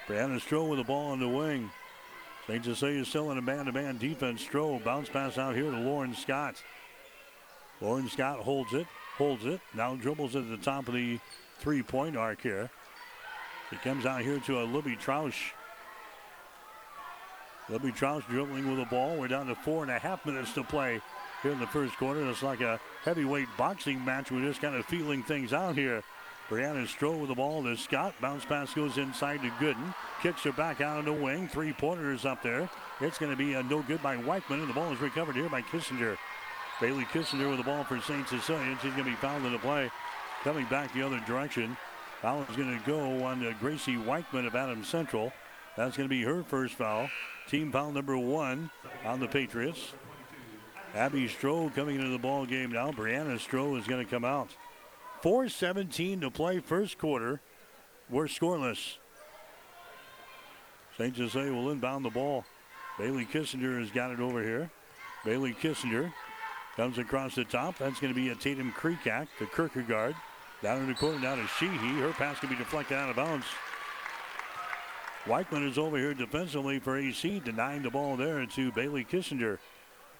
Brianna 0.07 0.39
Stroh 0.39 0.67
with 0.67 0.79
the 0.79 0.85
ball 0.85 1.11
on 1.11 1.19
the 1.19 1.27
wing. 1.27 1.69
St. 2.49 2.65
Cecilia 2.65 3.05
still 3.05 3.29
in 3.29 3.37
a 3.37 3.43
man-to-man 3.43 3.99
defense. 3.99 4.43
Stroh 4.43 4.83
bounce 4.83 5.07
pass 5.07 5.37
out 5.37 5.55
here 5.55 5.69
to 5.69 5.77
Lauren 5.77 6.15
Scott. 6.15 6.55
Lauren 7.79 8.09
Scott 8.09 8.39
holds 8.39 8.73
it, 8.73 8.87
holds 9.19 9.45
it. 9.45 9.61
Now 9.75 9.95
dribbles 9.95 10.33
it 10.33 10.39
at 10.39 10.49
the 10.49 10.57
top 10.57 10.87
of 10.87 10.95
the 10.95 11.19
three-point 11.59 12.17
arc 12.17 12.41
here. 12.41 12.71
It 13.71 13.83
comes 13.83 14.07
out 14.07 14.21
here 14.21 14.39
to 14.39 14.61
a 14.61 14.65
Libby 14.65 14.95
Troush. 14.95 15.51
Libby 17.69 17.91
Troush 17.91 18.27
dribbling 18.27 18.67
with 18.67 18.79
the 18.79 18.85
ball. 18.85 19.15
We're 19.15 19.27
down 19.27 19.45
to 19.45 19.55
four 19.55 19.83
and 19.83 19.91
a 19.91 19.99
half 19.99 20.25
minutes 20.25 20.51
to 20.53 20.63
play 20.63 20.99
here 21.43 21.51
in 21.51 21.59
the 21.59 21.67
first 21.67 21.95
quarter. 21.97 22.27
It's 22.27 22.41
like 22.41 22.61
a 22.61 22.79
heavyweight 23.03 23.49
boxing 23.59 24.03
match. 24.03 24.31
We're 24.31 24.47
just 24.47 24.59
kind 24.59 24.75
of 24.75 24.87
feeling 24.87 25.21
things 25.21 25.53
out 25.53 25.75
here. 25.75 26.01
Brianna 26.49 26.87
Stroh 26.87 27.19
with 27.19 27.29
the 27.29 27.35
ball 27.35 27.61
to 27.61 27.77
Scott. 27.77 28.15
Bounce 28.19 28.43
pass 28.43 28.73
goes 28.73 28.97
inside 28.97 29.41
to 29.43 29.49
Gooden. 29.63 29.93
Kicks 30.23 30.41
her 30.41 30.51
back 30.51 30.81
out 30.81 30.97
on 30.97 31.05
the 31.05 31.13
wing. 31.13 31.47
Three 31.47 31.73
pointers 31.73 32.25
up 32.25 32.41
there. 32.41 32.67
It's 33.01 33.19
going 33.19 33.31
to 33.31 33.37
be 33.37 33.53
a 33.53 33.61
no 33.61 33.83
good 33.83 34.01
by 34.01 34.17
Weichman, 34.17 34.61
and 34.61 34.67
the 34.67 34.73
ball 34.73 34.91
is 34.91 34.99
recovered 34.99 35.35
here 35.35 35.47
by 35.47 35.61
Kissinger. 35.61 36.17
Bailey 36.81 37.03
Kissinger 37.05 37.49
with 37.49 37.59
the 37.59 37.63
ball 37.63 37.83
for 37.83 38.01
St. 38.01 38.27
Cecilia. 38.27 38.77
She's 38.81 38.91
going 38.93 39.03
to 39.03 39.11
be 39.11 39.15
fouled 39.17 39.45
in 39.45 39.51
the 39.51 39.59
play. 39.59 39.91
Coming 40.43 40.65
back 40.65 40.91
the 40.93 41.03
other 41.03 41.21
direction. 41.27 41.77
Foul 42.21 42.43
is 42.49 42.55
going 42.55 42.77
to 42.77 42.85
go 42.85 43.23
on 43.23 43.41
to 43.41 43.53
Gracie 43.59 43.95
Weichman 43.95 44.47
of 44.47 44.55
Adams 44.55 44.87
Central. 44.87 45.31
That's 45.77 45.95
going 45.95 46.09
to 46.09 46.13
be 46.13 46.23
her 46.23 46.41
first 46.41 46.73
foul. 46.73 47.09
Team 47.47 47.71
foul 47.71 47.91
number 47.91 48.17
one 48.17 48.71
on 49.05 49.19
the 49.19 49.27
Patriots. 49.27 49.93
Abby 50.95 51.27
Stroh 51.27 51.73
coming 51.75 51.97
into 51.97 52.09
the 52.09 52.17
ball 52.17 52.47
game 52.47 52.71
now. 52.71 52.91
Brianna 52.91 53.35
Stroh 53.35 53.79
is 53.79 53.85
going 53.85 54.03
to 54.03 54.09
come 54.09 54.25
out. 54.25 54.49
4.17 55.23 56.21
to 56.21 56.31
play 56.31 56.59
first 56.59 56.97
quarter. 56.97 57.41
We're 58.09 58.25
scoreless. 58.25 58.97
St. 60.97 61.15
Jose 61.15 61.49
will 61.49 61.69
inbound 61.71 62.05
the 62.05 62.09
ball. 62.09 62.45
Bailey 62.97 63.25
Kissinger 63.25 63.79
has 63.79 63.91
got 63.91 64.11
it 64.11 64.19
over 64.19 64.41
here. 64.43 64.69
Bailey 65.25 65.53
Kissinger 65.53 66.11
comes 66.75 66.97
across 66.97 67.35
the 67.35 67.43
top. 67.43 67.77
That's 67.77 67.99
going 67.99 68.13
to 68.13 68.19
be 68.19 68.29
a 68.29 68.35
Tatum 68.35 68.73
Creekak 68.73 69.27
to 69.39 69.45
Kierkegaard. 69.45 70.15
Down 70.61 70.81
in 70.81 70.87
the 70.87 70.93
corner, 70.93 71.21
down 71.21 71.37
to 71.37 71.47
Sheehy. 71.47 71.99
Her 71.99 72.11
pass 72.11 72.39
can 72.39 72.49
be 72.49 72.55
deflected 72.55 72.97
out 72.97 73.09
of 73.09 73.15
bounds. 73.15 73.45
Weichman 75.25 75.69
is 75.69 75.77
over 75.77 75.97
here 75.97 76.13
defensively 76.13 76.79
for 76.79 76.97
AC, 76.97 77.39
denying 77.41 77.83
the 77.83 77.89
ball 77.89 78.17
there 78.17 78.45
to 78.45 78.71
Bailey 78.71 79.05
Kissinger. 79.05 79.57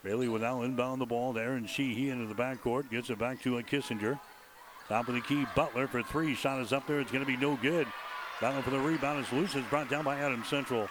Bailey 0.03 0.29
will 0.29 0.39
now 0.39 0.61
inbound 0.61 1.01
the 1.01 1.05
ball 1.05 1.33
there, 1.33 1.53
and 1.53 1.69
Sheehy 1.69 2.09
into 2.09 2.25
the 2.25 2.35
backcourt. 2.35 2.89
Gets 2.89 3.09
it 3.09 3.19
back 3.19 3.41
to 3.43 3.57
a 3.57 3.63
Kissinger. 3.63 4.19
Top 4.89 5.07
of 5.07 5.13
the 5.13 5.21
key, 5.21 5.45
Butler 5.55 5.87
for 5.87 6.01
three. 6.01 6.33
Shot 6.33 6.59
is 6.59 6.73
up 6.73 6.87
there. 6.87 6.99
It's 6.99 7.11
going 7.11 7.23
to 7.23 7.31
be 7.31 7.37
no 7.37 7.55
good. 7.57 7.87
Battle 8.41 8.63
for 8.63 8.71
the 8.71 8.79
rebound 8.79 9.23
is 9.23 9.31
loose. 9.31 9.53
It's 9.53 9.69
brought 9.69 9.89
down 9.89 10.03
by 10.03 10.17
Adam 10.19 10.43
Central. 10.43 10.89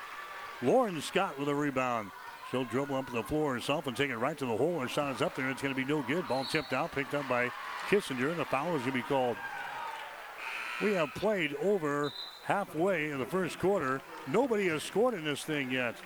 Lauren 0.63 1.01
Scott 1.01 1.37
with 1.39 1.49
a 1.49 1.55
rebound. 1.55 2.13
She'll 2.51 2.65
dribble 2.65 2.97
up 2.97 3.11
the 3.13 3.23
floor 3.23 3.55
herself 3.55 3.87
and 3.89 3.97
take 3.97 4.11
it 4.11 4.17
right 4.17 4.39
to 4.39 4.47
the 4.47 4.57
hole. 4.57 4.79
Her 4.79 4.89
shot 4.89 5.15
is 5.15 5.21
up 5.21 5.35
there. 5.35 5.51
It's 5.51 5.61
going 5.61 5.75
to 5.75 5.81
be 5.81 5.87
no 5.87 6.03
good. 6.03 6.29
Ball 6.29 6.45
tipped 6.45 6.73
out, 6.73 6.93
picked 6.93 7.15
up 7.15 7.29
by 7.29 7.51
Kissinger, 7.89 8.31
and 8.31 8.39
the 8.39 8.45
foul 8.45 8.75
is 8.77 8.83
going 8.83 8.93
to 8.93 8.99
be 8.99 9.03
called. 9.03 9.37
We 10.81 10.93
have 10.93 11.13
played 11.15 11.57
over 11.57 12.13
halfway 12.45 13.11
in 13.11 13.19
the 13.19 13.27
first 13.27 13.59
quarter. 13.59 14.01
Nobody 14.29 14.69
has 14.69 14.85
scored 14.85 15.15
in 15.15 15.25
this 15.25 15.43
thing 15.43 15.71
yet. 15.71 15.97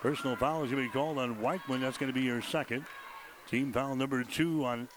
Personal 0.00 0.36
foul 0.36 0.64
is 0.64 0.70
going 0.70 0.82
to 0.84 0.88
be 0.88 0.92
called 0.92 1.18
on 1.18 1.36
Weichman. 1.36 1.80
That's 1.80 1.96
going 1.96 2.12
to 2.12 2.18
be 2.18 2.26
your 2.26 2.42
second. 2.42 2.84
Team 3.48 3.72
foul 3.72 3.96
number 3.96 4.22
two 4.22 4.64
on 4.64 4.88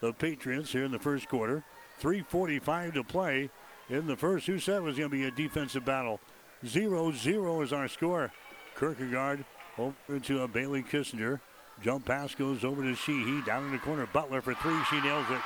the 0.00 0.12
Patriots 0.12 0.72
here 0.72 0.84
in 0.84 0.92
the 0.92 0.98
first 0.98 1.28
quarter. 1.28 1.64
3.45 2.00 2.94
to 2.94 3.04
play 3.04 3.50
in 3.88 4.06
the 4.06 4.16
first. 4.16 4.46
Who 4.46 4.58
said 4.58 4.76
it 4.76 4.82
was 4.82 4.96
going 4.96 5.10
to 5.10 5.16
be 5.16 5.24
a 5.24 5.30
defensive 5.30 5.84
battle? 5.84 6.20
0 6.66 7.12
0 7.12 7.60
is 7.62 7.72
our 7.72 7.88
score. 7.88 8.32
Kierkegaard 8.78 9.44
over 9.78 10.18
to 10.22 10.42
a 10.42 10.48
Bailey 10.48 10.82
Kissinger. 10.82 11.40
Jump 11.82 12.04
pass 12.04 12.34
goes 12.34 12.64
over 12.64 12.82
to 12.82 12.94
Sheehy. 12.94 13.42
Down 13.42 13.64
in 13.64 13.72
the 13.72 13.78
corner. 13.78 14.06
Butler 14.12 14.42
for 14.42 14.54
three. 14.54 14.78
She 14.90 15.00
nails 15.00 15.26
it. 15.30 15.40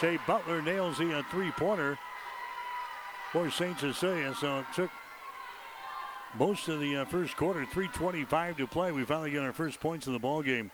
Shea 0.00 0.18
Butler 0.26 0.62
nails 0.62 0.98
the 0.98 1.18
uh, 1.18 1.22
three 1.30 1.50
pointer 1.52 1.98
for 3.32 3.50
St. 3.50 3.78
Cecilia. 3.78 4.34
So 4.34 4.60
it 4.60 4.66
took 4.74 4.90
most 6.38 6.68
of 6.68 6.80
the 6.80 6.98
uh, 6.98 7.04
first 7.04 7.36
quarter. 7.36 7.66
3.25 7.66 8.56
to 8.58 8.66
play. 8.66 8.92
We 8.92 9.04
finally 9.04 9.30
get 9.30 9.42
our 9.42 9.52
first 9.52 9.80
points 9.80 10.06
in 10.06 10.12
the 10.12 10.18
ball 10.18 10.42
game. 10.42 10.70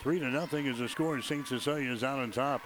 Three 0.00 0.18
to 0.18 0.26
nothing 0.26 0.66
is 0.66 0.78
the 0.78 0.88
score. 0.88 1.20
St. 1.20 1.46
Cecilia 1.46 1.90
is 1.90 2.04
out 2.04 2.18
on 2.18 2.30
top. 2.30 2.62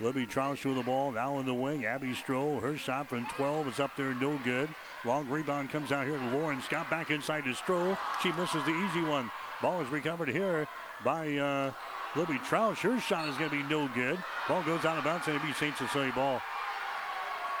Libby 0.00 0.26
Troush 0.26 0.64
with 0.64 0.76
the 0.76 0.82
ball 0.82 1.12
now 1.12 1.38
in 1.38 1.46
the 1.46 1.54
wing. 1.54 1.84
Abby 1.84 2.14
Stroh, 2.14 2.60
her 2.60 2.76
shot 2.76 3.08
from 3.08 3.26
12 3.26 3.68
is 3.68 3.80
up 3.80 3.94
there, 3.96 4.14
no 4.14 4.38
good. 4.44 4.68
Long 5.04 5.28
rebound 5.28 5.70
comes 5.70 5.92
out 5.92 6.06
here 6.06 6.16
to 6.16 6.36
Lauren 6.36 6.62
Scott 6.62 6.88
back 6.88 7.10
inside 7.10 7.44
to 7.44 7.50
Stroh. 7.50 7.98
She 8.22 8.32
misses 8.32 8.64
the 8.64 8.72
easy 8.72 9.02
one. 9.02 9.30
Ball 9.60 9.82
is 9.82 9.88
recovered 9.90 10.28
here 10.28 10.66
by 11.04 11.36
uh, 11.36 11.72
Libby 12.16 12.38
Troush. 12.38 12.78
Her 12.78 12.98
shot 12.98 13.28
is 13.28 13.36
going 13.36 13.50
to 13.50 13.56
be 13.56 13.62
no 13.64 13.88
good. 13.88 14.18
Ball 14.48 14.62
goes 14.62 14.86
out 14.86 14.96
of 14.96 15.04
bounds 15.04 15.26
and 15.26 15.36
it'll 15.36 15.46
be 15.46 15.52
St. 15.52 15.76
Cecilia 15.76 16.12
ball. 16.12 16.40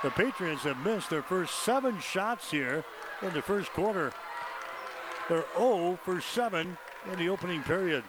The 0.02 0.10
Patriots 0.10 0.62
have 0.62 0.82
missed 0.82 1.10
their 1.10 1.22
first 1.22 1.58
seven 1.62 2.00
shots 2.00 2.50
here 2.50 2.84
in 3.20 3.34
the 3.34 3.42
first 3.42 3.70
quarter. 3.72 4.12
They're 5.28 5.44
0 5.58 5.98
for 6.02 6.22
7 6.22 6.78
in 7.12 7.18
the 7.18 7.28
opening 7.28 7.62
period. 7.62 8.02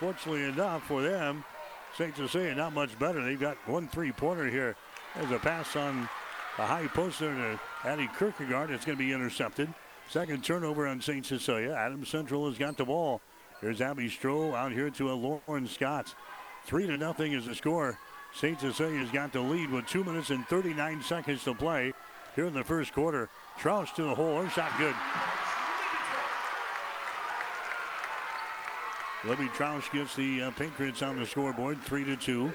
Fortunately 0.00 0.44
enough 0.44 0.82
for 0.84 1.02
them, 1.02 1.44
St. 1.98 2.16
Cecilia 2.16 2.54
not 2.54 2.72
much 2.72 2.98
better. 2.98 3.22
They've 3.22 3.38
got 3.38 3.58
one 3.68 3.86
three-pointer 3.86 4.48
here. 4.48 4.74
There's 5.14 5.30
a 5.30 5.38
pass 5.38 5.76
on 5.76 6.08
the 6.56 6.62
high 6.64 6.86
post 6.86 7.18
there 7.18 7.34
to 7.34 7.60
Addie 7.84 8.08
Kierkegaard. 8.18 8.70
It's 8.70 8.86
going 8.86 8.96
to 8.96 9.04
be 9.04 9.12
intercepted. 9.12 9.68
Second 10.08 10.42
turnover 10.42 10.86
on 10.86 11.02
St. 11.02 11.26
Cecilia. 11.26 11.74
Adam 11.74 12.06
Central 12.06 12.48
has 12.48 12.56
got 12.56 12.78
the 12.78 12.84
ball. 12.86 13.20
Here's 13.60 13.82
Abby 13.82 14.08
Stroh 14.08 14.54
out 14.54 14.72
here 14.72 14.88
to 14.88 15.12
a 15.12 15.12
Lauren 15.12 15.68
Scott. 15.68 16.14
Three 16.64 16.86
to 16.86 16.96
nothing 16.96 17.34
is 17.34 17.44
the 17.44 17.54
score. 17.54 17.98
St. 18.34 18.58
Cecilia's 18.58 19.10
got 19.10 19.34
the 19.34 19.40
lead 19.40 19.70
with 19.70 19.86
two 19.86 20.02
minutes 20.02 20.30
and 20.30 20.46
39 20.46 21.02
seconds 21.02 21.44
to 21.44 21.54
play 21.54 21.92
here 22.34 22.46
in 22.46 22.54
the 22.54 22.64
first 22.64 22.94
quarter. 22.94 23.28
Troush 23.58 23.94
to 23.96 24.04
the 24.04 24.14
hole. 24.14 24.40
Her 24.40 24.48
shot 24.48 24.72
good. 24.78 24.94
Libby 29.24 29.48
Troush 29.48 29.90
gets 29.92 30.16
the 30.16 30.44
uh, 30.44 30.50
Patriots 30.52 31.02
on 31.02 31.18
the 31.18 31.26
scoreboard, 31.26 31.80
three 31.82 32.04
to 32.04 32.16
two. 32.16 32.52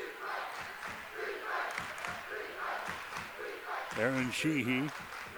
Aaron 3.99 4.31
Sheehy 4.31 4.89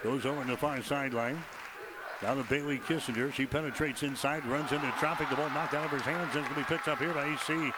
goes 0.02 0.24
over 0.24 0.42
to 0.42 0.50
the 0.50 0.56
far 0.56 0.82
sideline. 0.82 1.42
Now 2.22 2.34
to 2.34 2.42
Bailey 2.44 2.78
Kissinger. 2.78 3.32
She 3.32 3.46
penetrates 3.46 4.02
inside, 4.02 4.44
runs 4.46 4.72
into 4.72 4.90
traffic. 4.98 5.28
The 5.28 5.36
ball 5.36 5.50
knocked 5.50 5.74
out 5.74 5.84
of 5.84 5.90
her 5.90 5.98
hands 5.98 6.34
and 6.34 6.44
it's 6.44 6.54
going 6.54 6.64
to 6.64 6.70
be 6.70 6.76
picked 6.76 6.88
up 6.88 6.98
here 6.98 7.12
by 7.12 7.26
AC. 7.26 7.72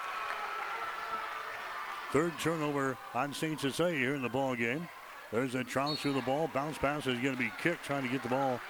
Third 2.13 2.33
turnover 2.41 2.97
on 3.15 3.35
St. 3.35 3.61
Cecilia 3.61 3.99
here 3.99 4.15
in 4.15 4.23
the 4.23 4.29
ball 4.29 4.55
game. 4.55 4.89
There's 5.33 5.55
a 5.55 5.63
Troush 5.63 5.99
through 5.99 6.15
the 6.15 6.23
ball. 6.23 6.49
Bounce 6.55 6.79
pass 6.79 7.07
is 7.07 7.19
going 7.19 7.37
to 7.37 7.43
be 7.43 7.53
kicked, 7.63 7.85
trying 7.85 8.03
to 8.05 8.09
get 8.09 8.23
the 8.23 8.29
ball 8.29 8.61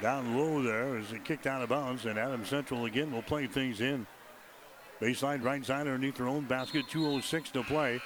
down 0.00 0.36
low 0.36 0.62
there 0.62 0.96
as 0.96 1.12
it 1.12 1.24
kicked 1.24 1.46
out 1.46 1.62
of 1.62 1.68
bounds. 1.68 2.06
And 2.06 2.18
Adam 2.18 2.44
Central 2.44 2.84
again 2.84 3.12
will 3.12 3.22
play 3.22 3.46
things 3.46 3.80
in. 3.80 4.06
Baseline 5.00 5.42
right 5.44 5.64
side 5.64 5.86
underneath 5.86 6.16
their 6.16 6.28
own 6.28 6.44
basket. 6.44 6.86
2.06 6.90 7.52
to 7.52 7.62
play 7.62 8.00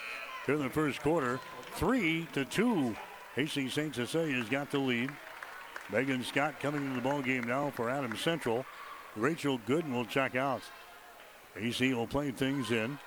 here 0.47 0.57
in 0.57 0.63
the 0.63 0.71
first 0.71 1.01
quarter. 1.01 1.41
Three 1.75 2.27
to 2.33 2.45
two. 2.45 2.95
Hastings 3.35 3.73
St. 3.73 3.95
Cecilia's 3.95 4.49
got 4.49 4.71
the 4.71 4.79
lead. 4.79 5.11
Megan 5.91 6.23
Scott 6.23 6.61
coming 6.61 6.83
into 6.83 6.97
the 6.97 7.01
ball 7.01 7.23
game 7.23 7.45
now 7.45 7.71
for 7.71 7.89
Adam 7.89 8.17
Central. 8.17 8.65
Rachel 9.17 9.59
Gooden 9.67 9.93
will 9.93 10.05
check 10.05 10.37
out. 10.37 10.63
AC 11.57 11.93
will 11.95 12.07
play 12.07 12.31
things 12.31 12.71
in. 12.71 12.99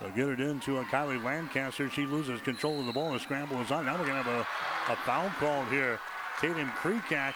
They'll 0.00 0.10
get 0.10 0.28
it 0.28 0.40
into 0.40 0.78
a 0.78 0.84
Kylie 0.84 1.22
Lancaster. 1.22 1.88
She 1.90 2.06
loses 2.06 2.40
control 2.40 2.80
of 2.80 2.86
the 2.86 2.92
ball. 2.92 3.12
The 3.12 3.20
scramble 3.20 3.60
is 3.60 3.70
on. 3.70 3.86
Now 3.86 3.92
we're 3.98 4.06
going 4.06 4.22
to 4.22 4.30
have 4.30 4.46
a, 4.88 4.92
a 4.92 4.96
foul 4.96 5.30
called 5.38 5.68
here. 5.68 6.00
Tatum 6.40 6.70
Creekak 6.70 7.34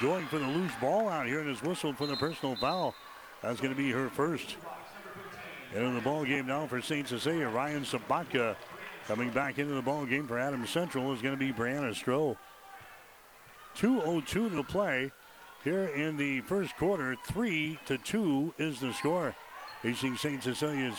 going 0.00 0.26
for 0.26 0.38
the 0.38 0.46
loose 0.46 0.72
ball 0.80 1.08
out 1.08 1.26
here 1.26 1.40
and 1.40 1.50
is 1.50 1.62
whistled 1.62 1.96
for 1.96 2.06
the 2.06 2.16
personal 2.16 2.54
foul. 2.56 2.94
That's 3.42 3.60
going 3.60 3.74
to 3.74 3.78
be 3.78 3.90
her 3.90 4.08
first. 4.08 4.56
Into 5.74 5.90
the 5.90 6.00
ball 6.00 6.24
game 6.24 6.46
now 6.46 6.66
for 6.66 6.80
St. 6.80 7.06
Cecilia. 7.06 7.48
Ryan 7.48 7.84
Sabatka 7.84 8.56
coming 9.06 9.30
back 9.30 9.58
into 9.58 9.74
the 9.74 9.82
ball 9.82 10.06
game 10.06 10.26
for 10.26 10.38
Adams 10.38 10.70
Central 10.70 11.12
is 11.12 11.20
going 11.20 11.34
to 11.34 11.38
be 11.38 11.52
Brianna 11.52 11.92
Stroh. 11.92 12.36
2.02 13.76 14.56
to 14.56 14.62
play 14.62 15.10
here 15.62 15.86
in 15.86 16.16
the 16.16 16.40
first 16.42 16.76
quarter. 16.76 17.16
3 17.26 17.78
to 17.86 17.98
2 17.98 18.54
is 18.58 18.80
the 18.80 18.92
score. 18.92 19.34
Hastings 19.82 20.20
St. 20.20 20.42
Cecilia's 20.42 20.98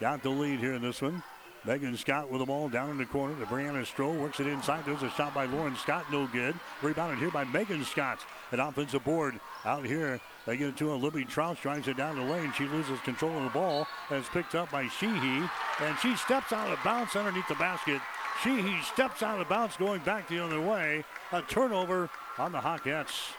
got 0.00 0.22
the 0.22 0.30
lead 0.30 0.58
here 0.58 0.74
in 0.74 0.82
this 0.82 1.00
one. 1.00 1.22
Megan 1.64 1.94
Scott 1.96 2.30
with 2.30 2.40
the 2.40 2.46
ball 2.46 2.70
down 2.70 2.90
in 2.90 2.96
the 2.96 3.04
corner 3.04 3.38
to 3.38 3.44
Brianna 3.44 3.84
Stroh. 3.84 4.18
Works 4.18 4.40
it 4.40 4.46
inside. 4.46 4.82
There's 4.86 5.02
a 5.02 5.10
shot 5.10 5.34
by 5.34 5.44
Lauren 5.44 5.76
Scott. 5.76 6.06
No 6.10 6.26
good. 6.26 6.54
Rebounded 6.80 7.18
here 7.18 7.30
by 7.30 7.44
Megan 7.44 7.84
Scott. 7.84 8.20
An 8.50 8.60
offensive 8.60 9.04
board 9.04 9.38
out 9.66 9.84
here. 9.84 10.20
They 10.46 10.56
get 10.56 10.68
it 10.68 10.76
to 10.78 10.92
a 10.92 10.96
Libby 10.96 11.26
Troush. 11.26 11.60
Drives 11.60 11.86
it 11.86 11.98
down 11.98 12.16
the 12.16 12.22
lane. 12.22 12.52
She 12.56 12.64
loses 12.64 12.98
control 13.00 13.36
of 13.36 13.44
the 13.44 13.50
ball. 13.50 13.86
And 14.08 14.18
it's 14.18 14.28
picked 14.30 14.54
up 14.54 14.70
by 14.70 14.88
Sheehy. 14.88 15.42
And 15.80 15.98
she 16.00 16.16
steps 16.16 16.52
out 16.52 16.70
of 16.70 16.82
bounds 16.82 17.14
underneath 17.14 17.48
the 17.48 17.54
basket. 17.56 18.00
Sheehy 18.42 18.80
steps 18.82 19.22
out 19.22 19.38
of 19.38 19.48
bounds 19.50 19.76
going 19.76 20.00
back 20.00 20.28
the 20.28 20.42
other 20.42 20.62
way. 20.62 21.04
A 21.32 21.42
turnover 21.42 22.08
on 22.38 22.52
the 22.52 22.58
Hawkettes. 22.60 23.32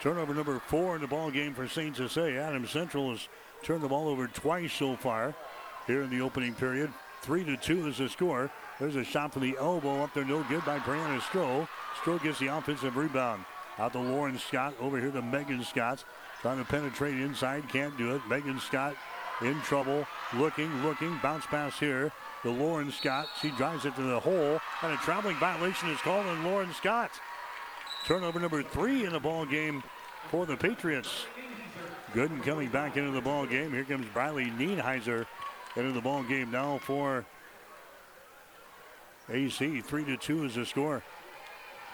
Turnover 0.00 0.32
number 0.32 0.60
four 0.60 0.94
in 0.94 1.00
the 1.00 1.08
ball 1.08 1.32
game 1.32 1.52
for 1.52 1.66
St. 1.66 1.96
Cecilia. 1.96 2.40
Adams 2.40 2.70
Central 2.70 3.10
has 3.10 3.26
turned 3.64 3.82
the 3.82 3.88
ball 3.88 4.06
over 4.06 4.28
twice 4.28 4.72
so 4.72 4.94
far 4.94 5.34
here 5.88 6.02
in 6.02 6.10
the 6.10 6.20
opening 6.20 6.54
period. 6.54 6.92
Three 7.22 7.42
to 7.44 7.56
two 7.56 7.88
is 7.88 7.98
the 7.98 8.08
score. 8.08 8.48
There's 8.78 8.94
a 8.94 9.02
shot 9.02 9.32
from 9.32 9.42
the 9.42 9.56
elbow 9.58 10.04
up 10.04 10.14
there, 10.14 10.24
no 10.24 10.44
good 10.44 10.64
by 10.64 10.78
Brianna 10.78 11.18
Stroh. 11.18 11.66
Stroh 12.00 12.22
gets 12.22 12.38
the 12.38 12.46
offensive 12.46 12.96
rebound. 12.96 13.44
Out 13.78 13.92
to 13.92 13.98
Lauren 13.98 14.38
Scott, 14.38 14.74
over 14.80 15.00
here 15.00 15.10
to 15.10 15.22
Megan 15.22 15.64
Scott. 15.64 16.04
Trying 16.42 16.58
to 16.58 16.64
penetrate 16.64 17.14
inside, 17.14 17.68
can't 17.68 17.96
do 17.98 18.14
it. 18.14 18.22
Megan 18.28 18.60
Scott 18.60 18.94
in 19.40 19.60
trouble, 19.62 20.06
looking, 20.36 20.70
looking. 20.84 21.18
Bounce 21.22 21.46
pass 21.46 21.78
here 21.78 22.12
to 22.42 22.50
Lauren 22.50 22.92
Scott. 22.92 23.26
She 23.40 23.50
drives 23.50 23.84
it 23.84 23.96
to 23.96 24.02
the 24.02 24.20
hole, 24.20 24.60
and 24.82 24.92
a 24.92 24.96
traveling 24.98 25.36
violation 25.36 25.90
is 25.90 25.98
called 26.00 26.26
on 26.26 26.44
Lauren 26.44 26.72
Scott. 26.74 27.10
Turnover 28.06 28.38
number 28.38 28.62
three 28.62 29.04
in 29.04 29.12
the 29.12 29.20
ball 29.20 29.44
game 29.44 29.82
for 30.30 30.46
the 30.46 30.56
Patriots. 30.56 31.26
Gooden 32.12 32.42
coming 32.42 32.68
back 32.68 32.96
into 32.96 33.10
the 33.10 33.20
ball 33.20 33.46
game. 33.46 33.72
Here 33.72 33.84
comes 33.84 34.06
Briley 34.14 34.46
Nienheiser 34.46 35.26
into 35.78 35.92
the 35.92 36.00
ball 36.00 36.22
game 36.22 36.50
now 36.50 36.78
for 36.78 37.24
AC. 39.30 39.80
Three 39.80 40.04
to 40.04 40.16
two 40.16 40.44
is 40.44 40.54
the 40.54 40.66
score. 40.66 41.02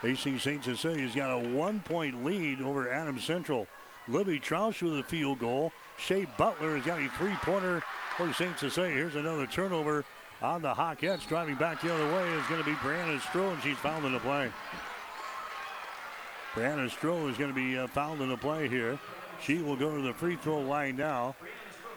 Hastings 0.02 0.42
St. 0.42 0.62
Cecilia's 0.62 1.14
got 1.14 1.30
a 1.30 1.48
one 1.48 1.80
point 1.80 2.24
lead 2.24 2.60
over 2.60 2.90
Adams 2.90 3.24
Central. 3.24 3.66
Libby 4.06 4.38
Troush 4.38 4.82
with 4.82 4.98
a 4.98 5.02
field 5.02 5.38
goal. 5.38 5.72
Shea 5.96 6.26
Butler 6.36 6.76
has 6.76 6.84
got 6.84 7.00
a 7.00 7.08
three 7.10 7.34
pointer 7.36 7.82
for 8.16 8.32
St. 8.32 8.58
Cecilia. 8.58 8.94
Here's 8.94 9.16
another 9.16 9.46
turnover 9.46 10.04
on 10.42 10.62
the 10.62 10.74
Hawkettes. 10.74 11.26
Driving 11.26 11.54
back 11.54 11.80
the 11.80 11.92
other 11.92 12.12
way 12.12 12.28
is 12.32 12.46
going 12.46 12.62
to 12.62 12.66
be 12.66 12.76
Brianna 12.76 13.18
Stroh, 13.20 13.52
and 13.52 13.62
she's 13.62 13.78
fouled 13.78 14.04
in 14.04 14.12
the 14.12 14.20
play. 14.20 14.50
Brianna 16.54 16.90
Stroh 16.90 17.30
is 17.30 17.36
going 17.36 17.50
to 17.50 17.54
be 17.54 17.78
uh, 17.78 17.86
fouled 17.88 18.20
in 18.20 18.28
the 18.28 18.36
play 18.36 18.68
here. 18.68 18.98
She 19.42 19.62
will 19.62 19.76
go 19.76 19.96
to 19.96 20.02
the 20.02 20.12
free 20.12 20.36
throw 20.36 20.60
line 20.60 20.96
now. 20.96 21.34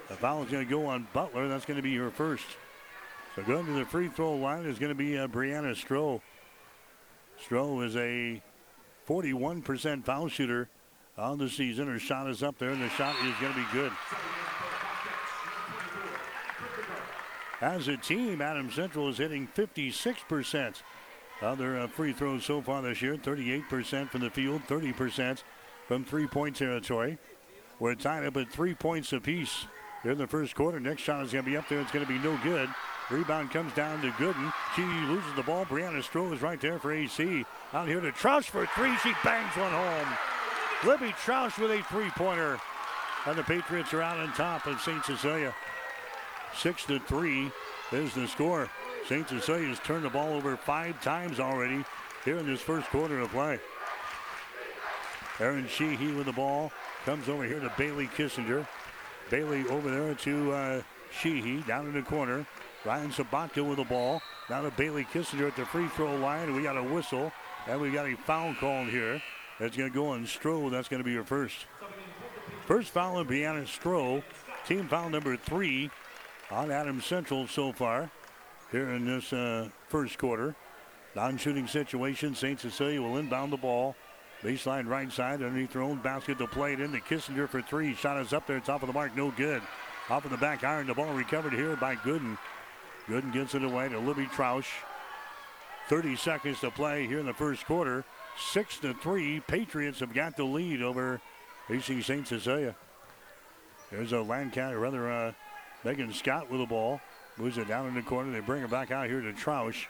The 0.09 0.15
foul 0.15 0.43
is 0.43 0.49
going 0.49 0.65
to 0.65 0.69
go 0.69 0.85
on 0.85 1.07
Butler. 1.13 1.47
That's 1.47 1.65
going 1.65 1.77
to 1.77 1.83
be 1.83 1.95
her 1.97 2.09
first. 2.09 2.45
So 3.35 3.43
going 3.43 3.65
to 3.65 3.73
the 3.73 3.85
free 3.85 4.07
throw 4.07 4.35
line 4.35 4.65
is 4.65 4.79
going 4.79 4.91
to 4.91 4.95
be 4.95 5.17
uh, 5.17 5.27
Brianna 5.27 5.73
Stroh. 5.75 6.21
Stroh 7.45 7.85
is 7.85 7.95
a 7.95 8.41
41% 9.07 10.05
foul 10.05 10.27
shooter 10.27 10.69
on 11.17 11.37
the 11.37 11.49
season. 11.49 11.87
Her 11.87 11.99
shot 11.99 12.29
is 12.29 12.41
up 12.41 12.57
there, 12.57 12.69
and 12.69 12.81
the 12.81 12.89
shot 12.89 13.15
is 13.25 13.33
going 13.41 13.53
to 13.53 13.59
be 13.59 13.65
good. 13.73 13.91
As 17.59 17.87
a 17.87 17.97
team, 17.97 18.41
Adam 18.41 18.71
Central 18.71 19.09
is 19.09 19.17
hitting 19.17 19.47
56% 19.55 20.81
of 21.41 21.57
their 21.57 21.79
uh, 21.79 21.87
free 21.87 22.13
throws 22.13 22.45
so 22.45 22.61
far 22.61 22.81
this 22.81 23.01
year. 23.01 23.17
38% 23.17 24.09
from 24.09 24.21
the 24.21 24.29
field, 24.29 24.61
30% 24.67 25.43
from 25.87 26.05
three-point 26.05 26.55
territory. 26.55 27.17
We're 27.79 27.95
tied 27.95 28.25
up 28.25 28.37
at 28.37 28.51
three 28.51 28.73
points 28.73 29.11
apiece 29.13 29.65
in 30.11 30.17
the 30.17 30.27
first 30.27 30.55
quarter. 30.55 30.79
Next 30.79 31.01
shot 31.01 31.23
is 31.25 31.31
going 31.31 31.45
to 31.45 31.51
be 31.51 31.57
up 31.57 31.67
there. 31.67 31.79
It's 31.79 31.91
going 31.91 32.05
to 32.05 32.11
be 32.11 32.19
no 32.19 32.37
good. 32.43 32.69
Rebound 33.09 33.51
comes 33.51 33.73
down 33.73 34.01
to 34.01 34.09
Gooden. 34.11 34.53
She 34.75 34.83
loses 34.83 35.33
the 35.35 35.43
ball. 35.43 35.65
Brianna 35.65 36.03
Stroh 36.03 36.33
is 36.33 36.41
right 36.41 36.59
there 36.59 36.79
for 36.79 36.91
AC. 36.91 37.45
Out 37.73 37.87
here 37.87 38.01
to 38.01 38.11
Troush 38.11 38.45
for 38.45 38.65
three. 38.67 38.95
She 38.97 39.13
bangs 39.23 39.55
one 39.55 39.71
home. 39.71 40.07
Libby 40.85 41.13
Troush 41.13 41.57
with 41.57 41.71
a 41.71 41.83
three-pointer. 41.83 42.59
And 43.25 43.37
the 43.37 43.43
Patriots 43.43 43.93
are 43.93 44.01
out 44.01 44.17
on 44.17 44.31
top 44.33 44.65
of 44.67 44.79
St. 44.81 45.03
Cecilia. 45.03 45.53
Six 46.55 46.85
to 46.85 46.99
three 46.99 47.51
is 47.91 48.13
the 48.13 48.27
score. 48.27 48.69
St. 49.07 49.27
Cecilia's 49.27 49.79
turned 49.79 50.05
the 50.05 50.09
ball 50.09 50.33
over 50.33 50.57
five 50.57 51.01
times 51.01 51.39
already 51.39 51.83
here 52.25 52.37
in 52.37 52.45
this 52.45 52.61
first 52.61 52.87
quarter 52.87 53.19
of 53.19 53.29
play. 53.31 53.59
Aaron 55.39 55.67
Sheehy 55.67 56.11
with 56.13 56.25
the 56.25 56.33
ball. 56.33 56.71
Comes 57.05 57.29
over 57.29 57.43
here 57.45 57.59
to 57.59 57.71
Bailey 57.77 58.07
Kissinger. 58.07 58.67
Bailey 59.29 59.67
over 59.67 59.89
there 59.89 60.13
to 60.13 60.51
uh, 60.51 60.81
Sheehy 61.11 61.61
down 61.61 61.87
in 61.87 61.93
the 61.93 62.01
corner. 62.01 62.45
Ryan 62.85 63.11
Sabatka 63.11 63.67
with 63.67 63.77
the 63.77 63.83
ball. 63.83 64.21
Now 64.49 64.61
to 64.61 64.71
Bailey 64.71 65.05
Kissinger 65.05 65.47
at 65.47 65.55
the 65.55 65.65
free 65.65 65.87
throw 65.89 66.15
line. 66.15 66.55
We 66.55 66.63
got 66.63 66.77
a 66.77 66.83
whistle. 66.83 67.31
And 67.67 67.81
we 67.81 67.91
got 67.91 68.05
a 68.05 68.15
foul 68.15 68.53
called 68.55 68.87
here. 68.87 69.21
That's 69.59 69.75
going 69.75 69.91
to 69.91 69.93
go 69.93 70.09
on 70.09 70.25
Stroh. 70.25 70.71
That's 70.71 70.87
going 70.87 71.01
to 71.01 71.05
be 71.05 71.11
your 71.11 71.25
first. 71.25 71.65
First 72.65 72.91
foul 72.91 73.17
on 73.17 73.27
Brianna 73.27 73.63
Stroh. 73.63 74.23
Team 74.65 74.87
foul 74.87 75.09
number 75.09 75.35
three 75.35 75.89
on 76.49 76.71
Adams 76.71 77.05
Central 77.05 77.47
so 77.47 77.73
far 77.73 78.09
here 78.71 78.89
in 78.89 79.05
this 79.05 79.33
uh, 79.33 79.69
first 79.89 80.17
quarter. 80.17 80.55
Non-shooting 81.15 81.67
situation. 81.67 82.35
St. 82.35 82.59
Cecilia 82.59 83.01
will 83.01 83.17
inbound 83.17 83.51
the 83.51 83.57
ball. 83.57 83.95
Baseline 84.43 84.87
right 84.87 85.11
side 85.11 85.41
underneath 85.41 85.73
their 85.73 85.81
own 85.81 85.97
basket 85.97 86.37
to 86.37 86.47
play 86.47 86.73
it 86.73 86.79
into 86.79 86.99
Kissinger 86.99 87.49
for 87.49 87.61
three. 87.61 87.95
Shot 87.95 88.21
is 88.21 88.33
up 88.33 88.45
there, 88.45 88.59
top 88.59 88.83
of 88.83 88.87
the 88.87 88.93
mark, 88.93 89.15
no 89.15 89.31
good. 89.31 89.61
Off 90.09 90.25
of 90.25 90.31
the 90.31 90.37
back 90.37 90.63
iron, 90.63 90.87
the 90.87 90.93
ball 90.93 91.13
recovered 91.13 91.53
here 91.53 91.75
by 91.75 91.95
Gooden. 91.95 92.37
Gooden 93.07 93.33
gets 93.33 93.55
it 93.55 93.63
away 93.63 93.89
to 93.89 93.99
Libby 93.99 94.25
Troush. 94.27 94.67
30 95.89 96.15
seconds 96.17 96.59
to 96.59 96.69
play 96.69 97.07
here 97.07 97.19
in 97.19 97.25
the 97.25 97.33
first 97.33 97.65
quarter. 97.65 98.03
Six 98.51 98.77
to 98.79 98.93
three. 98.93 99.39
Patriots 99.39 99.99
have 100.01 100.13
got 100.13 100.37
the 100.37 100.43
lead 100.43 100.81
over 100.81 101.19
AC 101.69 102.01
St. 102.01 102.27
Cecilia. 102.27 102.75
There's 103.91 104.11
a 104.11 104.21
Lancaster, 104.21 104.77
rather 104.79 105.09
uh, 105.09 105.31
Megan 105.83 106.13
Scott 106.13 106.51
with 106.51 106.59
the 106.59 106.65
ball. 106.65 107.01
Moves 107.37 107.57
it 107.57 107.67
down 107.67 107.87
in 107.87 107.95
the 107.95 108.01
corner. 108.01 108.31
They 108.31 108.41
bring 108.41 108.63
it 108.63 108.69
back 108.69 108.91
out 108.91 109.07
here 109.07 109.21
to 109.21 109.33
Troush. 109.33 109.85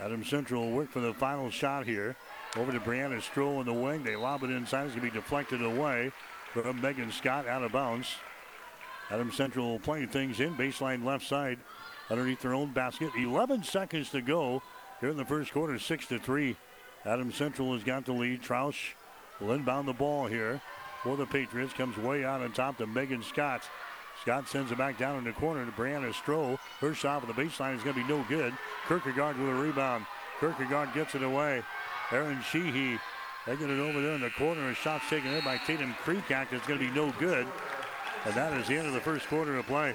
Adam 0.00 0.24
Central 0.24 0.62
will 0.62 0.76
work 0.76 0.90
for 0.90 1.00
the 1.00 1.14
final 1.14 1.50
shot 1.50 1.86
here. 1.86 2.16
Over 2.56 2.72
to 2.72 2.80
Brianna 2.80 3.20
Stroh 3.20 3.60
in 3.60 3.66
the 3.66 3.72
wing. 3.72 4.02
They 4.02 4.16
lob 4.16 4.42
it 4.42 4.50
inside. 4.50 4.86
It's 4.86 4.94
going 4.94 5.06
to 5.06 5.12
be 5.12 5.20
deflected 5.20 5.62
away 5.62 6.10
from 6.52 6.80
Megan 6.80 7.12
Scott 7.12 7.46
out 7.46 7.62
of 7.62 7.72
bounds. 7.72 8.08
Adam 9.10 9.30
Central 9.30 9.78
playing 9.78 10.08
things 10.08 10.40
in. 10.40 10.54
Baseline 10.54 11.04
left 11.04 11.26
side 11.26 11.58
underneath 12.08 12.40
their 12.40 12.54
own 12.54 12.72
basket. 12.72 13.10
11 13.14 13.62
seconds 13.62 14.08
to 14.10 14.22
go 14.22 14.62
here 15.00 15.10
in 15.10 15.18
the 15.18 15.24
first 15.24 15.52
quarter. 15.52 15.78
6 15.78 16.06
to 16.06 16.18
3. 16.18 16.56
Adam 17.04 17.30
Central 17.30 17.74
has 17.74 17.84
got 17.84 18.06
the 18.06 18.12
lead. 18.12 18.42
Troush 18.42 18.94
will 19.38 19.52
inbound 19.52 19.86
the 19.86 19.92
ball 19.92 20.26
here 20.26 20.60
for 21.02 21.16
the 21.16 21.26
Patriots. 21.26 21.74
Comes 21.74 21.98
way 21.98 22.24
out 22.24 22.40
on 22.40 22.52
top 22.52 22.78
to 22.78 22.86
Megan 22.86 23.22
Scott. 23.22 23.62
Scott 24.22 24.48
sends 24.48 24.72
it 24.72 24.78
back 24.78 24.98
down 24.98 25.18
in 25.18 25.24
the 25.24 25.32
corner 25.32 25.66
to 25.66 25.72
Brianna 25.72 26.12
Stroh. 26.14 26.58
Her 26.80 26.94
shot 26.94 27.20
for 27.20 27.26
the 27.26 27.34
baseline 27.34 27.76
is 27.76 27.82
going 27.82 27.96
to 27.96 28.02
be 28.02 28.08
no 28.08 28.24
good. 28.30 28.54
Kierkegaard 28.88 29.38
with 29.38 29.50
a 29.50 29.54
rebound. 29.54 30.06
Kierkegaard 30.40 30.94
gets 30.94 31.14
it 31.14 31.22
away. 31.22 31.62
Aaron 32.12 32.40
Sheehy, 32.50 32.98
they 33.46 33.56
get 33.56 33.70
it 33.70 33.80
over 33.80 34.00
there 34.00 34.14
in 34.14 34.20
the 34.20 34.30
corner. 34.30 34.70
A 34.70 34.74
shot 34.74 35.02
taken 35.10 35.32
there 35.32 35.42
by 35.42 35.56
Tatum 35.58 35.94
Creekak. 36.04 36.52
It's 36.52 36.66
going 36.66 36.78
to 36.78 36.86
be 36.86 36.94
no 36.94 37.12
good. 37.18 37.46
And 38.24 38.34
that 38.34 38.52
is 38.54 38.68
the 38.68 38.76
end 38.76 38.86
of 38.86 38.92
the 38.94 39.00
first 39.00 39.26
quarter 39.26 39.56
of 39.56 39.66
play. 39.66 39.94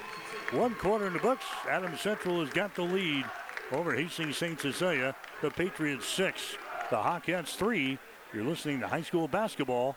One 0.52 0.74
quarter 0.74 1.06
in 1.06 1.14
the 1.14 1.18
books. 1.18 1.44
Adams 1.68 2.00
Central 2.00 2.40
has 2.40 2.52
got 2.52 2.74
the 2.74 2.82
lead 2.82 3.24
over 3.70 3.94
Hastings 3.94 4.36
St. 4.36 4.60
Cecilia. 4.60 5.14
The 5.40 5.50
Patriots 5.50 6.06
six, 6.06 6.56
the 6.90 6.96
Hawkettes 6.96 7.56
three. 7.56 7.98
You're 8.32 8.44
listening 8.44 8.80
to 8.80 8.88
high 8.88 9.02
school 9.02 9.28
basketball 9.28 9.96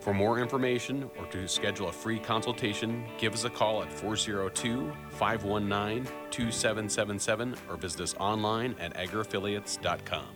For 0.00 0.14
more 0.14 0.38
information 0.38 1.10
or 1.18 1.26
to 1.26 1.46
schedule 1.46 1.88
a 1.88 1.92
free 1.92 2.18
consultation, 2.18 3.04
give 3.18 3.34
us 3.34 3.44
a 3.44 3.50
call 3.50 3.82
at 3.82 3.92
402 3.92 4.90
519 5.10 6.10
2777 6.30 7.54
or 7.68 7.76
visit 7.76 8.00
us 8.00 8.14
online 8.18 8.74
at 8.80 8.94
agriaffiliates.com. 8.94 10.26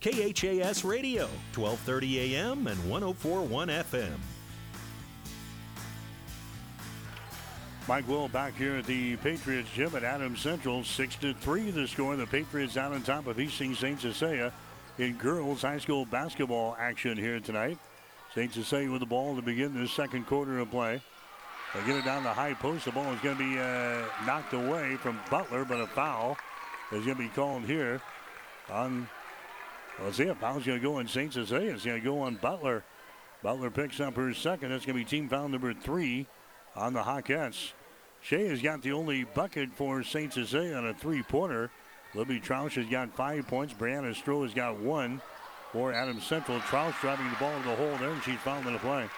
KHAS 0.00 0.84
Radio, 0.84 1.24
1230 1.56 2.36
AM 2.36 2.68
and 2.68 2.78
1041 2.88 3.68
FM. 3.68 4.12
Mike 7.88 8.06
Will 8.06 8.28
back 8.28 8.54
here 8.54 8.76
at 8.76 8.86
the 8.86 9.16
Patriots 9.16 9.70
gym 9.74 9.96
at 9.96 10.04
Adams 10.04 10.40
Central. 10.40 10.84
6 10.84 11.16
to 11.16 11.34
3 11.34 11.70
the 11.70 11.88
score. 11.88 12.14
The 12.14 12.26
Patriots 12.26 12.76
out 12.76 12.92
on 12.92 13.02
top 13.02 13.26
of 13.26 13.36
Hastings 13.36 13.80
St. 13.80 14.00
Cecilia 14.00 14.52
in 14.98 15.14
girls 15.14 15.62
high 15.62 15.78
school 15.78 16.04
basketball 16.04 16.76
action 16.78 17.16
here 17.16 17.40
tonight. 17.40 17.78
St. 18.38 18.54
Cecilia 18.54 18.88
with 18.88 19.00
the 19.00 19.06
ball 19.06 19.34
to 19.34 19.42
begin 19.42 19.74
the 19.74 19.88
second 19.88 20.28
quarter 20.28 20.60
of 20.60 20.70
play. 20.70 21.02
They 21.74 21.84
get 21.84 21.96
it 21.96 22.04
down 22.04 22.22
the 22.22 22.32
high 22.32 22.54
post. 22.54 22.84
The 22.84 22.92
ball 22.92 23.12
is 23.12 23.18
going 23.20 23.36
to 23.36 23.42
be 23.42 23.58
uh, 23.58 24.04
knocked 24.24 24.52
away 24.52 24.94
from 24.94 25.18
Butler, 25.28 25.64
but 25.64 25.80
a 25.80 25.88
foul 25.88 26.38
is 26.92 27.04
going 27.04 27.16
to 27.16 27.22
be 27.24 27.30
called 27.30 27.64
here 27.64 28.00
on. 28.70 29.08
Let's 30.00 30.18
see, 30.18 30.28
a 30.28 30.36
foul's 30.36 30.64
going 30.64 30.78
to 30.78 30.82
go 30.82 30.98
on 30.98 31.08
St. 31.08 31.32
Cecilia. 31.32 31.72
It's 31.72 31.84
going 31.84 31.98
to 31.98 32.04
go 32.04 32.20
on 32.20 32.36
Butler. 32.36 32.84
Butler 33.42 33.72
picks 33.72 33.98
up 33.98 34.14
her 34.14 34.32
second. 34.32 34.70
That's 34.70 34.86
going 34.86 34.96
to 34.96 35.04
be 35.04 35.10
team 35.10 35.28
foul 35.28 35.48
number 35.48 35.74
three 35.74 36.28
on 36.76 36.92
the 36.92 37.02
Hawkettes. 37.02 37.72
Shea 38.20 38.46
has 38.46 38.62
got 38.62 38.82
the 38.82 38.92
only 38.92 39.24
bucket 39.24 39.72
for 39.72 40.04
St. 40.04 40.32
Cecilia 40.32 40.76
on 40.76 40.86
a 40.86 40.94
three-pointer. 40.94 41.72
Libby 42.14 42.38
Troush 42.38 42.74
has 42.74 42.86
got 42.86 43.12
five 43.16 43.48
points. 43.48 43.74
Brianna 43.74 44.14
Stroh 44.14 44.44
has 44.44 44.54
got 44.54 44.78
one 44.78 45.20
for 45.72 45.92
Adams 45.92 46.24
Central. 46.24 46.58
Troush 46.60 47.00
driving 47.00 47.28
the 47.30 47.36
ball 47.36 47.56
to 47.60 47.68
the 47.68 47.76
hole 47.76 47.96
there, 47.98 48.10
and 48.10 48.22
she's 48.22 48.38
fouled 48.38 48.66
in 48.66 48.72
the 48.72 48.78
play. 48.78 49.08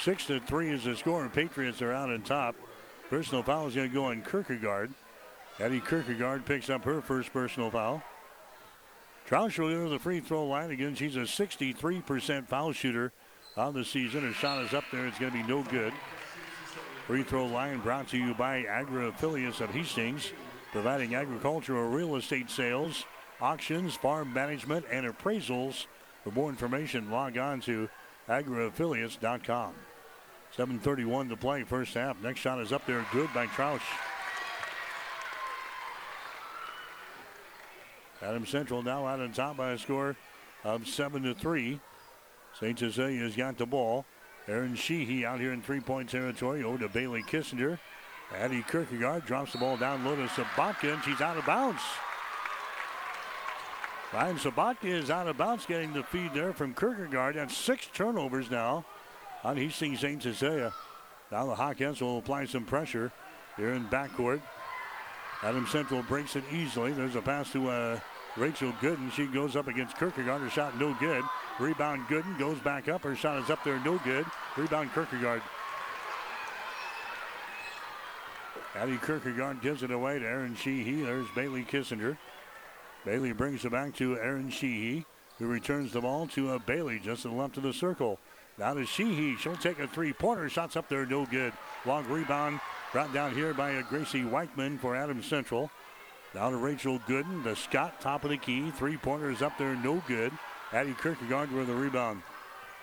Six 0.00 0.26
to 0.26 0.40
three 0.40 0.70
is 0.70 0.84
the 0.84 0.96
score. 0.96 1.22
And 1.22 1.32
Patriots 1.32 1.80
are 1.82 1.92
out 1.92 2.10
on 2.10 2.22
top. 2.22 2.54
Personal 3.08 3.42
foul 3.42 3.68
is 3.68 3.74
going 3.74 3.88
to 3.88 3.94
go 3.94 4.06
on 4.06 4.22
Kierkegaard. 4.22 4.92
Addie 5.58 5.80
Kierkegaard 5.80 6.44
picks 6.44 6.68
up 6.68 6.84
her 6.84 7.00
first 7.00 7.32
personal 7.32 7.70
foul. 7.70 8.02
Troush 9.28 9.58
will 9.58 9.70
go 9.70 9.84
to 9.84 9.90
the 9.90 9.98
free 9.98 10.20
throw 10.20 10.46
line 10.46 10.70
again. 10.70 10.94
She's 10.94 11.16
a 11.16 11.20
63% 11.20 12.46
foul 12.46 12.72
shooter 12.72 13.12
on 13.56 13.74
the 13.74 13.84
season. 13.84 14.22
Her 14.22 14.32
shot 14.32 14.62
is 14.64 14.74
up 14.74 14.84
there. 14.92 15.06
It's 15.06 15.18
going 15.18 15.32
to 15.32 15.42
be 15.42 15.48
no 15.48 15.62
good. 15.62 15.92
Free 17.06 17.22
throw 17.22 17.46
line 17.46 17.80
brought 17.80 18.08
to 18.08 18.18
you 18.18 18.34
by 18.34 18.64
Agri 18.64 19.08
Affiliates 19.08 19.60
of 19.60 19.70
Hastings, 19.70 20.32
providing 20.72 21.14
agricultural 21.14 21.88
real 21.88 22.16
estate 22.16 22.50
sales, 22.50 23.04
auctions, 23.40 23.94
farm 23.94 24.32
management, 24.32 24.86
and 24.90 25.06
appraisals. 25.06 25.86
For 26.24 26.30
more 26.30 26.50
information, 26.50 27.10
log 27.10 27.38
on 27.38 27.60
to 27.62 27.88
agriaffiliates.com. 28.28 29.74
7.31 30.56 31.28
to 31.28 31.36
play, 31.36 31.64
first 31.64 31.94
half. 31.94 32.20
Next 32.22 32.40
shot 32.40 32.60
is 32.60 32.72
up 32.72 32.86
there, 32.86 33.04
good 33.12 33.32
by 33.34 33.46
Troush. 33.46 33.82
Adam 38.22 38.46
Central 38.46 38.82
now 38.82 39.06
out 39.06 39.20
on 39.20 39.32
top 39.32 39.56
by 39.56 39.72
a 39.72 39.78
score 39.78 40.16
of 40.64 40.88
7 40.88 41.22
to 41.22 41.34
3. 41.34 41.78
St. 42.58 42.78
Cecilia's 42.78 43.36
got 43.36 43.58
the 43.58 43.66
ball. 43.66 44.06
Aaron 44.48 44.74
Sheehy 44.74 45.26
out 45.26 45.40
here 45.40 45.52
in 45.52 45.60
three 45.60 45.80
point 45.80 46.08
territory 46.08 46.62
over 46.62 46.78
to 46.78 46.88
Bailey 46.88 47.22
Kissinger. 47.22 47.78
Addie 48.34 48.64
Kierkegaard 48.68 49.26
drops 49.26 49.52
the 49.52 49.58
ball 49.58 49.76
down 49.76 50.04
low 50.04 50.16
to 50.16 50.26
Sabatka, 50.28 50.94
and 50.94 51.04
she's 51.04 51.20
out 51.20 51.36
of 51.36 51.44
bounds. 51.44 51.82
Ryan 54.12 54.36
Sabatka 54.36 54.84
is 54.84 55.10
out 55.10 55.26
of 55.26 55.36
bounds, 55.36 55.66
getting 55.66 55.92
the 55.92 56.02
feed 56.04 56.32
there 56.32 56.52
from 56.52 56.74
Kierkegaard. 56.74 57.34
That's 57.34 57.56
six 57.56 57.88
turnovers 57.92 58.50
now 58.50 58.84
on 59.42 59.56
Hastings 59.56 60.00
St. 60.00 60.22
Cecilia. 60.22 60.72
Now 61.32 61.46
the 61.46 61.54
Hawkettes 61.54 62.00
will 62.00 62.18
apply 62.18 62.46
some 62.46 62.64
pressure 62.64 63.10
here 63.56 63.72
in 63.72 63.84
backcourt. 63.86 64.40
Adam 65.42 65.66
Central 65.66 66.02
breaks 66.04 66.36
it 66.36 66.44
easily. 66.52 66.92
There's 66.92 67.16
a 67.16 67.20
pass 67.20 67.50
to 67.52 67.68
uh, 67.68 68.00
Rachel 68.36 68.72
Gooden. 68.80 69.12
She 69.12 69.26
goes 69.26 69.56
up 69.56 69.66
against 69.66 69.98
Kierkegaard. 69.98 70.40
Her 70.40 70.50
shot 70.50 70.78
no 70.78 70.94
good. 71.00 71.24
Rebound 71.58 72.06
Gooden 72.06 72.38
goes 72.38 72.58
back 72.60 72.88
up. 72.88 73.02
Her 73.02 73.16
shot 73.16 73.42
is 73.42 73.50
up 73.50 73.62
there 73.64 73.80
no 73.80 73.98
good. 73.98 74.24
Rebound 74.56 74.94
Kierkegaard. 74.94 75.42
Addie 78.76 78.98
Kierkegaard 79.04 79.62
gives 79.62 79.82
it 79.82 79.90
away 79.90 80.18
to 80.18 80.24
Aaron 80.24 80.54
Sheehy. 80.54 81.02
There's 81.02 81.26
Bailey 81.34 81.64
Kissinger. 81.64 82.16
Bailey 83.06 83.32
brings 83.32 83.64
it 83.64 83.70
back 83.70 83.94
to 83.96 84.18
Aaron 84.18 84.50
Sheehy, 84.50 85.06
who 85.38 85.46
returns 85.46 85.92
the 85.92 86.00
ball 86.00 86.26
to 86.26 86.50
uh, 86.50 86.58
Bailey 86.58 86.98
just 86.98 87.22
to 87.22 87.28
the 87.28 87.34
left 87.34 87.56
of 87.56 87.62
the 87.62 87.72
circle. 87.72 88.18
Now 88.58 88.74
to 88.74 88.84
Sheehy. 88.84 89.36
She'll 89.36 89.56
take 89.56 89.78
a 89.78 89.86
three-pointer. 89.86 90.48
Shots 90.48 90.74
up 90.74 90.88
there, 90.88 91.06
no 91.06 91.24
good. 91.24 91.52
Long 91.86 92.04
rebound 92.08 92.58
brought 92.92 93.14
down 93.14 93.32
here 93.32 93.54
by 93.54 93.76
uh, 93.76 93.82
Gracie 93.82 94.24
Weichman 94.24 94.80
for 94.80 94.96
Adams 94.96 95.24
Central. 95.24 95.70
Now 96.34 96.50
to 96.50 96.56
Rachel 96.56 96.98
Gooden. 97.06 97.44
The 97.44 97.54
Scott, 97.54 98.00
top 98.00 98.24
of 98.24 98.30
the 98.30 98.36
key. 98.36 98.72
Three-pointers 98.72 99.40
up 99.40 99.56
there, 99.56 99.76
no 99.76 100.02
good. 100.08 100.32
Addie 100.72 100.96
Kierkegaard 101.00 101.52
with 101.52 101.68
the 101.68 101.74
rebound. 101.76 102.22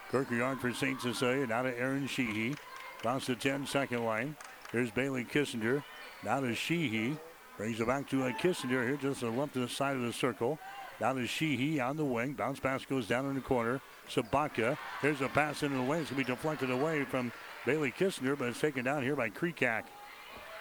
Kierkegaard 0.10 0.62
for 0.62 0.74
St. 0.74 1.02
Cecilia. 1.02 1.48
Now 1.48 1.64
to 1.64 1.78
Aaron 1.78 2.08
Sheehy. 2.08 2.56
Bounce 3.04 3.28
the 3.28 3.36
10-second 3.36 4.06
line. 4.06 4.38
Here's 4.72 4.90
Bailey 4.90 5.26
Kissinger. 5.26 5.84
Now 6.24 6.40
to 6.40 6.56
Sheehy. 6.56 7.18
Brings 7.58 7.80
it 7.80 7.88
back 7.88 8.10
to 8.10 8.26
a 8.26 8.32
Kissinger 8.32 8.88
here 8.88 8.98
just 9.00 9.20
to 9.20 9.28
the 9.28 9.32
left 9.32 9.56
of 9.56 9.62
the 9.62 9.70
side 9.70 9.96
of 9.96 10.02
the 10.02 10.14
circle. 10.14 10.58
Down 11.00 11.16
to 11.18 11.28
Sheehy 11.28 11.80
on 11.80 11.98
the 11.98 12.06
wing. 12.06 12.34
Bounce 12.34 12.60
pass 12.60 12.84
goes 12.86 13.08
down 13.08 13.26
in 13.26 13.36
the 13.36 13.42
corner. 13.42 13.80
Sabatka. 14.10 14.78
Here's 15.02 15.22
a 15.22 15.28
pass 15.28 15.62
into 15.62 15.78
the 15.78 15.84
lane. 15.84 16.02
It's 16.02 16.10
going 16.10 16.24
to 16.24 16.30
be 16.30 16.36
deflected 16.36 16.72
away 16.72 17.04
from 17.04 17.32
Bailey 17.66 17.92
Kissinger, 17.92 18.38
but 18.38 18.48
it's 18.50 18.60
taken 18.60 18.86
down 18.86 19.04
here 19.04 19.16
by 19.16 19.30
Kreekak. 19.30 19.84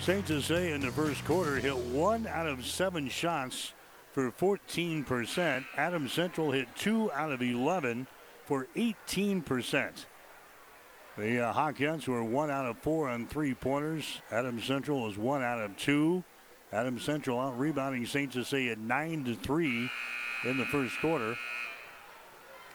St. 0.00 0.28
Jose 0.28 0.72
in 0.72 0.82
the 0.82 0.92
first 0.92 1.24
quarter 1.24 1.56
hit 1.56 1.76
one 1.76 2.28
out 2.28 2.46
of 2.46 2.64
seven 2.64 3.08
shots 3.08 3.72
for 4.12 4.30
14%. 4.30 5.64
Adam 5.76 6.08
Central 6.08 6.52
hit 6.52 6.68
two 6.76 7.10
out 7.12 7.32
of 7.32 7.42
11 7.42 8.06
for 8.44 8.68
18%. 8.76 10.04
The 11.18 11.40
uh, 11.40 11.52
Hawkettes 11.52 12.06
were 12.06 12.22
one 12.22 12.50
out 12.50 12.66
of 12.66 12.78
four 12.78 13.08
on 13.08 13.26
three 13.26 13.54
pointers. 13.54 14.20
Adam 14.30 14.60
Central 14.60 15.02
was 15.02 15.18
one 15.18 15.42
out 15.42 15.60
of 15.60 15.76
two. 15.76 16.22
Adams 16.72 17.02
Central 17.02 17.40
out 17.40 17.58
rebounding 17.58 18.06
St. 18.06 18.32
Cecilia 18.32 18.76
nine 18.76 19.24
to 19.24 19.34
three 19.34 19.90
in 20.44 20.58
the 20.58 20.66
first 20.66 20.98
quarter. 21.00 21.36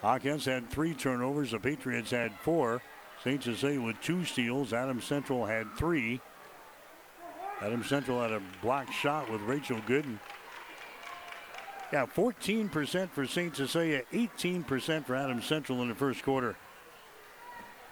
Hawkettes 0.02 0.44
had 0.44 0.68
three 0.68 0.94
turnovers. 0.94 1.52
The 1.52 1.58
Patriots 1.58 2.10
had 2.10 2.32
four. 2.40 2.82
St. 3.22 3.42
Cecilia 3.42 3.80
with 3.80 4.00
two 4.00 4.24
steals. 4.24 4.72
Adams 4.72 5.04
Central 5.04 5.46
had 5.46 5.66
three. 5.76 6.20
Adams 7.60 7.86
Central 7.86 8.20
had 8.20 8.32
a 8.32 8.42
block 8.60 8.90
shot 8.90 9.30
with 9.30 9.40
Rachel 9.42 9.78
Gooden. 9.86 10.18
Yeah, 11.92 12.06
14% 12.06 13.10
for 13.10 13.26
St. 13.26 13.54
Cecilia, 13.54 14.02
18% 14.12 15.06
for 15.06 15.14
Adams 15.14 15.44
Central 15.44 15.82
in 15.82 15.88
the 15.88 15.94
first 15.94 16.24
quarter. 16.24 16.56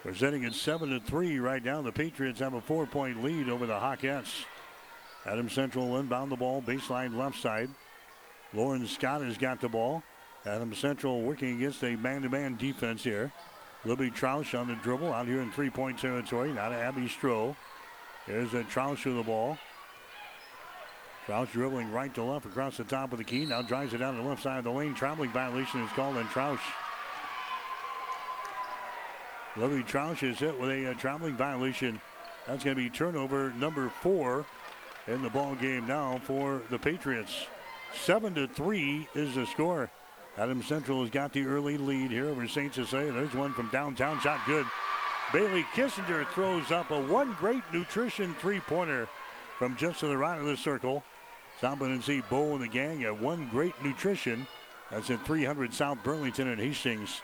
We're 0.05 0.12
at 0.12 0.55
7 0.55 0.90
to 0.90 1.01
3 1.01 1.38
right 1.38 1.62
now. 1.62 1.82
The 1.82 1.92
Patriots 1.92 2.40
have 2.40 2.55
a 2.55 2.61
four 2.61 2.86
point 2.86 3.22
lead 3.22 3.51
over 3.51 3.66
the 3.66 3.74
Hawkettes. 3.74 4.46
Adams 5.26 5.52
Central 5.52 5.98
inbound 5.98 6.32
the 6.32 6.36
ball, 6.36 6.62
baseline 6.62 7.16
left 7.16 7.40
side. 7.40 7.68
Lauren 8.54 8.86
Scott 8.86 9.22
has 9.22 9.36
got 9.36 9.60
the 9.60 9.68
ball. 9.68 10.02
Adam 10.46 10.74
Central 10.74 11.20
working 11.20 11.56
against 11.56 11.82
a 11.84 11.96
man 11.96 12.22
to 12.22 12.28
man 12.28 12.56
defense 12.56 13.04
here. 13.04 13.30
Libby 13.84 14.10
Troush 14.10 14.58
on 14.58 14.68
the 14.68 14.74
dribble 14.76 15.12
out 15.12 15.26
here 15.26 15.40
in 15.40 15.52
three 15.52 15.70
point 15.70 15.98
territory. 15.98 16.52
Now 16.52 16.70
to 16.70 16.74
Abby 16.74 17.02
Stroh. 17.02 17.54
There's 18.26 18.54
a 18.54 18.64
Troush 18.64 19.04
with 19.04 19.16
the 19.16 19.22
ball. 19.22 19.58
Troush 21.26 21.52
dribbling 21.52 21.92
right 21.92 22.12
to 22.14 22.22
left 22.22 22.46
across 22.46 22.76
the 22.76 22.84
top 22.84 23.12
of 23.12 23.18
the 23.18 23.24
key. 23.24 23.44
Now 23.44 23.62
drives 23.62 23.92
it 23.92 23.98
down 23.98 24.16
the 24.16 24.22
left 24.22 24.42
side 24.42 24.58
of 24.58 24.64
the 24.64 24.70
lane. 24.70 24.94
Traveling 24.94 25.30
violation 25.30 25.82
is 25.82 25.90
called 25.92 26.16
on 26.16 26.26
Troush. 26.28 26.60
Libby 29.56 29.82
Troush 29.82 30.22
is 30.22 30.38
hit 30.38 30.58
with 30.58 30.70
a 30.70 30.90
uh, 30.90 30.94
traveling 30.94 31.36
violation. 31.36 32.00
That's 32.46 32.64
going 32.64 32.76
to 32.76 32.82
be 32.82 32.90
turnover 32.90 33.52
number 33.58 33.90
four 34.00 34.46
in 35.07 35.22
the 35.22 35.30
ball 35.30 35.55
game 35.55 35.86
now 35.86 36.20
for 36.24 36.62
the 36.70 36.78
Patriots. 36.78 37.46
Seven 38.05 38.34
to 38.34 38.46
three 38.46 39.09
is 39.14 39.34
the 39.34 39.46
score. 39.46 39.90
Adam 40.38 40.62
Central 40.62 41.01
has 41.03 41.11
got 41.11 41.32
the 41.32 41.44
early 41.44 41.76
lead 41.76 42.11
here 42.11 42.26
over 42.26 42.46
St. 42.46 42.72
Cecilia. 42.72 43.12
There's 43.12 43.34
one 43.34 43.53
from 43.53 43.68
downtown, 43.70 44.20
shot 44.20 44.40
good. 44.46 44.66
Bailey 45.32 45.64
Kissinger 45.74 46.26
throws 46.28 46.70
up 46.70 46.90
a 46.90 47.01
one 47.01 47.34
great 47.34 47.62
nutrition 47.72 48.34
three-pointer 48.34 49.09
from 49.59 49.76
just 49.76 50.01
to 50.01 50.07
the 50.07 50.16
right 50.16 50.40
of 50.40 50.46
the 50.46 50.57
circle. 50.57 51.05
Stomping 51.59 51.92
and 51.92 52.03
see 52.03 52.22
Bowl 52.30 52.55
and 52.55 52.62
the 52.62 52.68
gang 52.68 53.05
at 53.05 53.20
One 53.20 53.48
Great 53.48 53.74
Nutrition. 53.84 54.46
That's 54.90 55.11
at 55.11 55.24
300 55.26 55.74
South 55.74 55.98
Burlington 56.03 56.48
and 56.48 56.61
Hastings. 56.61 57.20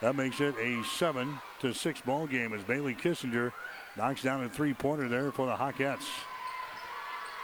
That 0.00 0.16
makes 0.16 0.40
it 0.40 0.54
a 0.58 0.82
7 0.84 1.38
to 1.60 1.74
6 1.74 2.00
ball 2.02 2.26
game 2.26 2.54
as 2.54 2.62
Bailey 2.62 2.94
Kissinger 2.94 3.52
knocks 3.96 4.22
down 4.22 4.42
a 4.44 4.48
three 4.48 4.72
pointer 4.72 5.08
there 5.08 5.30
for 5.30 5.46
the 5.46 5.54
Hawkettes. 5.54 6.06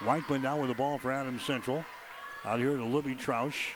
Weichman 0.00 0.42
now 0.42 0.58
with 0.58 0.68
the 0.68 0.74
ball 0.74 0.98
for 0.98 1.12
Adams 1.12 1.42
Central. 1.42 1.84
Out 2.44 2.58
here 2.58 2.76
to 2.76 2.84
Libby 2.84 3.14
Troush. 3.14 3.72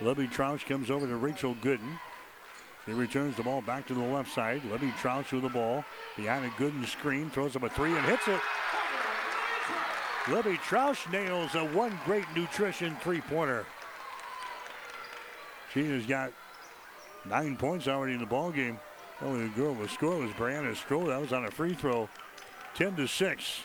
Libby 0.00 0.28
Troush 0.28 0.66
comes 0.66 0.90
over 0.90 1.06
to 1.06 1.16
Rachel 1.16 1.54
Gooden. 1.56 1.98
She 2.84 2.92
returns 2.92 3.36
the 3.36 3.42
ball 3.42 3.60
back 3.60 3.86
to 3.86 3.94
the 3.94 4.00
left 4.00 4.32
side. 4.32 4.64
Libby 4.64 4.92
Troush 5.00 5.32
with 5.32 5.42
the 5.42 5.48
ball. 5.48 5.84
Behind 6.16 6.44
a 6.44 6.48
Gooden 6.50 6.86
screen. 6.86 7.30
Throws 7.30 7.56
up 7.56 7.62
a 7.62 7.68
three 7.68 7.96
and 7.96 8.04
hits 8.06 8.26
it. 8.28 8.40
Libby 10.28 10.58
Troush 10.58 11.10
nails 11.10 11.54
a 11.54 11.64
one 11.64 11.98
great 12.04 12.26
nutrition 12.34 12.96
three 12.96 13.20
pointer. 13.20 13.64
She 15.72 15.86
has 15.90 16.06
got 16.06 16.32
nine 17.24 17.56
points 17.56 17.88
already 17.88 18.14
in 18.14 18.20
the 18.20 18.26
ball 18.26 18.50
game. 18.50 18.78
Only 19.20 19.48
the 19.48 19.54
girl 19.54 19.74
with 19.74 19.90
score 19.90 20.16
was 20.16 20.30
Brianna 20.32 20.74
Stroh. 20.74 21.06
That 21.08 21.20
was 21.20 21.32
on 21.32 21.44
a 21.44 21.50
free 21.50 21.74
throw. 21.74 22.08
10 22.74 22.96
to 22.96 23.08
6. 23.08 23.60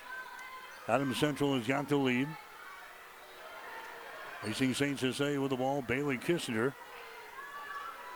Adams 0.87 1.17
Central 1.17 1.55
has 1.55 1.67
got 1.67 1.87
the 1.87 1.95
lead. 1.95 2.27
Hastings 4.43 4.77
St. 4.77 4.99
Cecilia 4.99 5.39
with 5.39 5.51
the 5.51 5.57
ball. 5.57 5.81
Bailey 5.81 6.17
Kissinger 6.17 6.73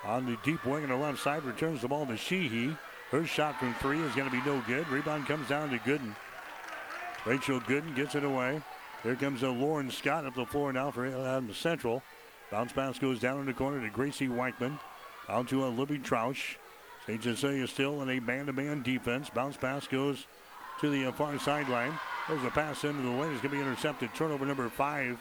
on 0.04 0.26
the 0.26 0.38
deep 0.44 0.66
wing 0.66 0.84
on 0.84 0.90
the 0.90 0.96
left 0.96 1.20
side 1.20 1.44
returns 1.44 1.82
the 1.82 1.88
ball 1.88 2.06
to 2.06 2.18
Sheehy. 2.18 2.76
Her 3.12 3.26
shot 3.26 3.60
from 3.60 3.74
three 3.76 4.02
is 4.02 4.14
going 4.16 4.30
to 4.30 4.36
be 4.36 4.46
no 4.46 4.62
good. 4.68 4.88
Rebound 4.90 5.28
comes 5.28 5.48
down 5.48 5.70
to 5.70 5.78
Gooden. 5.80 6.16
Rachel 7.26 7.62
Gooden 7.62 7.96
gets 7.96 8.16
it 8.16 8.24
away. 8.24 8.62
Here 9.04 9.16
comes 9.16 9.44
a 9.44 9.50
Lauren 9.50 9.90
Scott 9.90 10.26
up 10.26 10.36
the 10.36 10.46
floor 10.46 10.74
now 10.74 10.92
for 10.92 11.06
Adams 11.06 11.58
Central. 11.58 12.04
Bounce 12.52 12.74
pass 12.74 13.00
goes 13.00 13.20
down 13.20 13.40
in 13.40 13.46
the 13.46 13.54
corner 13.54 13.82
to 13.82 13.90
Gracie 13.90 14.28
Weichman. 14.28 14.80
Out 15.30 15.48
to 15.50 15.66
a 15.66 15.68
Libby 15.68 16.00
Troush. 16.00 16.56
St. 17.06 17.24
Cecilia 17.24 17.64
is 17.64 17.70
still 17.70 18.02
in 18.02 18.10
a 18.10 18.20
man-to-man 18.20 18.84
defense. 18.84 19.30
Bounce 19.30 19.58
pass 19.58 19.88
goes 19.88 20.26
to 20.82 20.90
the 20.90 21.12
far 21.14 21.38
sideline. 21.40 21.94
There's 22.28 22.44
a 22.44 22.50
pass 22.50 22.84
into 22.84 23.02
the 23.02 23.10
lane. 23.10 23.32
It's 23.32 23.42
going 23.42 23.54
to 23.54 23.58
be 23.58 23.62
intercepted. 23.62 24.14
Turnover 24.14 24.46
number 24.46 24.70
five 24.70 25.18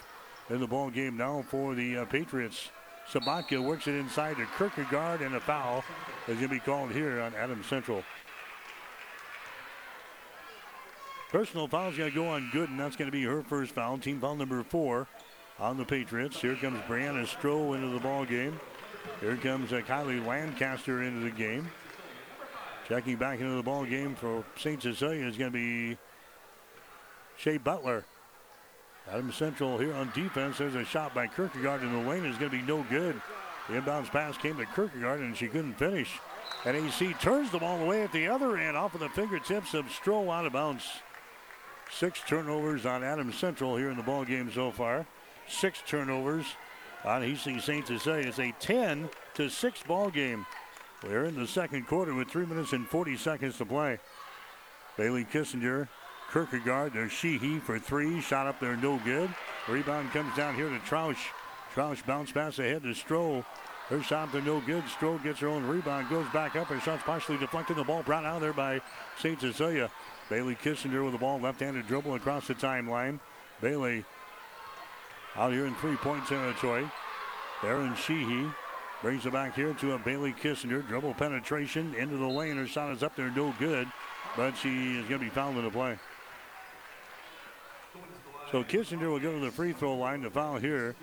in 0.51 0.61
the 0.61 0.67
ball 0.67 0.91
game 0.91 1.17
now 1.17 1.45
for 1.49 1.75
the 1.75 1.99
uh, 1.99 2.05
Patriots. 2.07 2.71
Sabatka 3.11 3.63
works 3.63 3.87
it 3.87 3.95
inside 3.95 4.37
to 4.37 4.47
Kierkegaard, 4.59 5.21
and 5.21 5.35
a 5.37 5.41
foul 5.41 5.85
is 6.27 6.37
going 6.37 6.41
to 6.41 6.49
be 6.49 6.59
called 6.59 6.91
here 6.91 7.21
on 7.21 7.35
Adams 7.35 7.67
Central. 7.67 8.03
Personal 11.31 11.69
foul 11.69 11.91
is 11.91 11.97
going 11.97 12.11
to 12.11 12.15
go 12.15 12.29
on 12.29 12.51
Gooden. 12.53 12.77
That's 12.77 12.97
going 12.97 13.11
to 13.11 13.13
be 13.13 13.23
her 13.25 13.43
first 13.43 13.73
foul. 13.73 13.99
Team 13.99 14.21
foul 14.21 14.37
number 14.37 14.63
four 14.65 15.07
on 15.59 15.77
the 15.77 15.85
Patriots. 15.85 16.41
Here 16.41 16.57
comes 16.57 16.81
Brianna 16.89 17.27
Stroh 17.27 17.77
into 17.77 17.89
the 17.89 18.01
ball 18.01 18.25
game. 18.25 18.59
Here 19.21 19.37
comes 19.37 19.73
uh, 19.73 19.81
Kylie 19.81 20.25
Lancaster 20.27 21.03
into 21.03 21.21
the 21.21 21.31
game. 21.31 21.71
Checking 22.89 23.17
back 23.17 23.41
into 23.41 23.57
the 23.57 23.63
ball 23.63 23.85
game 23.85 24.15
for 24.15 24.45
St. 24.57 24.81
Cecilia 24.81 25.27
is 25.27 25.37
going 25.37 25.51
to 25.51 25.57
be 25.59 25.99
Shea 27.37 27.59
Butler. 27.59 28.05
Adam 29.11 29.33
Central 29.33 29.77
here 29.79 29.93
on 29.95 30.11
defense. 30.15 30.59
There's 30.59 30.75
a 30.77 30.85
shot 30.85 31.15
by 31.15 31.27
Kierkegaard 31.27 31.83
in 31.83 31.93
the 31.93 32.09
lane. 32.09 32.25
It's 32.25 32.39
going 32.39 32.51
to 32.51 32.57
be 32.57 32.63
no 32.63 32.85
good. 32.89 33.21
The 33.69 33.75
inbounds 33.75 34.11
pass 34.11 34.37
came 34.39 34.57
to 34.59 34.67
Kierkegaard 34.67 35.21
and 35.21 35.37
she 35.37 35.49
couldn't 35.49 35.75
finish. 35.75 36.21
And 36.65 36.77
AC 36.77 37.13
turns 37.15 37.51
the 37.51 37.59
ball 37.59 37.81
away 37.81 38.03
at 38.03 38.13
the 38.13 38.29
other 38.29 38.57
end 38.57 38.77
off 38.77 38.95
of 38.95 39.01
the 39.01 39.09
fingertips 39.09 39.75
of 39.75 39.87
Stroh 39.87 40.33
out 40.33 40.47
of 40.47 40.53
bounds. 40.53 40.85
Six 41.91 42.21
turnovers 42.29 42.87
on 42.87 43.03
Adam 43.03 43.33
Central 43.33 43.77
here 43.77 43.91
in 43.91 43.97
the 43.97 44.03
ball 44.03 44.25
game 44.25 44.51
so 44.53 44.71
far. 44.71 45.07
Six 45.49 45.83
turnovers 45.87 46.47
on 47.05 47.23
Hastings 47.23 47.65
St. 47.65 47.87
Cecilia. 47.87 48.29
It's 48.29 48.39
a 48.39 48.53
10 48.61 49.09
to 49.35 49.49
6 49.49 49.83
ball 49.85 50.11
game. 50.11 50.47
We're 51.07 51.27
in 51.27 51.37
the 51.37 51.47
second 51.47 51.87
quarter 51.87 52.15
with 52.15 52.29
3 52.29 52.47
minutes 52.47 52.73
and 52.73 52.87
40 52.89 53.17
seconds 53.17 53.59
to 53.59 53.65
play. 53.65 53.99
Bailey 54.97 55.25
Kissinger, 55.25 55.89
Kierkegaard, 56.33 56.95
there's 56.95 57.13
Sheehy 57.13 57.61
for 57.61 57.79
three. 57.79 58.21
Shot 58.21 58.47
up 58.47 58.59
there, 58.59 58.77
no 58.77 58.99
good. 59.05 59.33
Rebound 59.69 60.11
comes 60.11 60.35
down 60.37 60.55
here 60.55 60.69
to 60.69 60.79
Troush. 60.81 61.19
Troush 61.75 62.05
bounce 62.05 62.33
pass 62.33 62.59
ahead 62.59 62.83
to 62.83 62.89
Stroh. 62.89 63.45
Her 63.89 64.03
shot 64.03 64.33
there, 64.33 64.43
no 64.43 64.61
good. 64.61 64.83
Stroh 64.85 65.23
gets 65.23 65.39
her 65.41 65.49
own 65.49 65.65
rebound, 65.65 66.09
goes 66.11 66.27
back 66.33 66.57
up. 66.57 66.67
Her 66.67 66.81
shot's 66.81 67.05
partially 67.05 67.39
deflected. 67.39 67.77
The 67.77 67.85
ball 67.85 68.03
brought 68.03 68.25
out 68.25 68.41
there 68.41 68.53
by 68.53 68.81
St. 69.21 69.41
Cecilia. 69.41 69.91
Bailey 70.29 70.57
Kissinger 70.57 71.05
with 71.05 71.13
the 71.13 71.19
ball, 71.19 71.39
left-handed 71.39 71.87
dribble 71.87 72.17
across 72.17 72.49
the 72.49 72.55
timeline. 72.55 73.21
Bailey 73.61 74.05
out 75.37 75.53
here 75.53 75.67
in 75.67 75.75
three-point 75.77 76.27
territory. 76.27 76.91
Aaron 77.63 77.95
Sheehy 77.95 78.49
brings 79.07 79.25
it 79.25 79.33
back 79.33 79.55
here 79.55 79.73
to 79.73 79.93
a 79.93 79.99
Bailey 80.01 80.33
Kissinger. 80.33 80.85
Dribble 80.89 81.15
penetration 81.15 81.95
into 81.95 82.17
the 82.17 82.27
lane. 82.27 82.57
Her 82.57 82.67
shot 82.67 82.91
is 82.91 83.05
up 83.05 83.15
there, 83.15 83.31
no 83.31 83.55
good, 83.57 83.87
but 84.37 84.57
she 84.57 84.97
is 84.97 85.07
going 85.07 85.21
to 85.21 85.27
be 85.27 85.31
fouled 85.31 85.57
in 85.57 85.63
the 85.63 85.71
play. 85.71 85.97
So 88.51 88.65
Kissinger 88.65 89.09
will 89.09 89.21
go 89.21 89.31
to 89.31 89.39
the 89.39 89.53
free 89.53 89.73
throw 89.73 89.95
line. 89.95 90.23
The 90.23 90.31
foul 90.31 90.57
here 90.57 90.97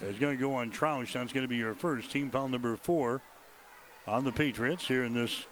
is 0.00 0.18
going 0.18 0.34
to 0.34 0.40
go 0.40 0.54
on 0.54 0.70
Troush. 0.70 1.12
That's 1.12 1.34
going 1.34 1.44
to 1.44 1.48
be 1.48 1.58
your 1.58 1.74
first 1.74 2.10
team 2.10 2.30
foul 2.30 2.48
number 2.48 2.74
four 2.74 3.20
on 4.06 4.24
the 4.24 4.32
Patriots 4.32 4.88
here 4.88 5.04
in 5.04 5.12
this 5.12 5.44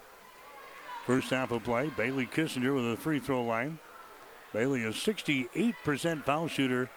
First 1.04 1.28
half 1.28 1.50
of 1.50 1.64
play, 1.64 1.90
Bailey 1.98 2.24
Kissinger 2.24 2.74
with 2.74 2.92
a 2.92 2.96
free 2.96 3.18
throw 3.18 3.44
line. 3.44 3.78
Bailey 4.54 4.84
is 4.84 4.94
68% 4.94 6.24
foul 6.24 6.48
shooter 6.48 6.88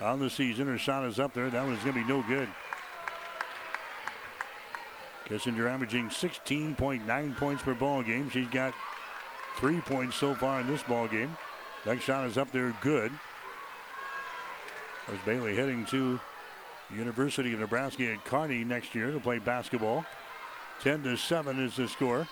on 0.00 0.18
the 0.18 0.30
season. 0.30 0.66
Her 0.66 0.78
shot 0.78 1.04
is 1.04 1.20
up 1.20 1.34
there. 1.34 1.50
That 1.50 1.66
one's 1.66 1.82
going 1.82 1.94
to 1.94 2.02
be 2.02 2.08
no 2.08 2.22
good. 2.22 2.48
Kissinger 5.28 5.68
averaging 5.68 6.08
16.9 6.08 7.36
points 7.36 7.62
per 7.62 7.74
ball 7.74 8.02
game. 8.02 8.30
She's 8.30 8.48
got 8.48 8.72
three 9.56 9.80
points 9.80 10.16
so 10.16 10.34
far 10.34 10.60
in 10.60 10.66
this 10.66 10.82
ball 10.84 11.08
game. 11.08 11.36
Next 11.84 12.04
shot 12.04 12.26
is 12.26 12.38
up 12.38 12.50
there, 12.52 12.74
good. 12.80 13.12
As 15.08 15.18
Bailey 15.24 15.56
heading 15.56 15.84
to 15.86 16.20
the 16.90 16.96
University 16.96 17.52
of 17.52 17.60
Nebraska 17.60 18.12
at 18.12 18.24
Kearney 18.24 18.64
next 18.64 18.94
year 18.94 19.10
to 19.10 19.20
play 19.20 19.38
basketball. 19.38 20.04
10 20.82 21.02
to 21.04 21.16
7 21.16 21.58
is 21.64 21.76
the 21.76 21.88
score. 21.88 22.26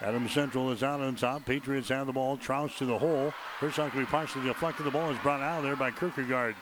Adams 0.00 0.32
Central 0.32 0.70
is 0.72 0.82
out 0.82 1.00
on 1.00 1.14
top. 1.14 1.44
Patriots 1.44 1.88
have 1.88 2.06
the 2.06 2.12
ball. 2.12 2.36
Troush 2.36 2.76
to 2.78 2.86
the 2.86 2.98
hole. 2.98 3.32
First 3.60 3.76
shot 3.76 3.92
can 3.92 4.00
be 4.00 4.06
partially 4.06 4.44
deflected. 4.44 4.84
The 4.84 4.90
ball 4.90 5.10
is 5.10 5.18
brought 5.18 5.40
out 5.40 5.58
of 5.58 5.64
there 5.64 5.76
by 5.76 5.92
Kierkegaard. 5.92 6.56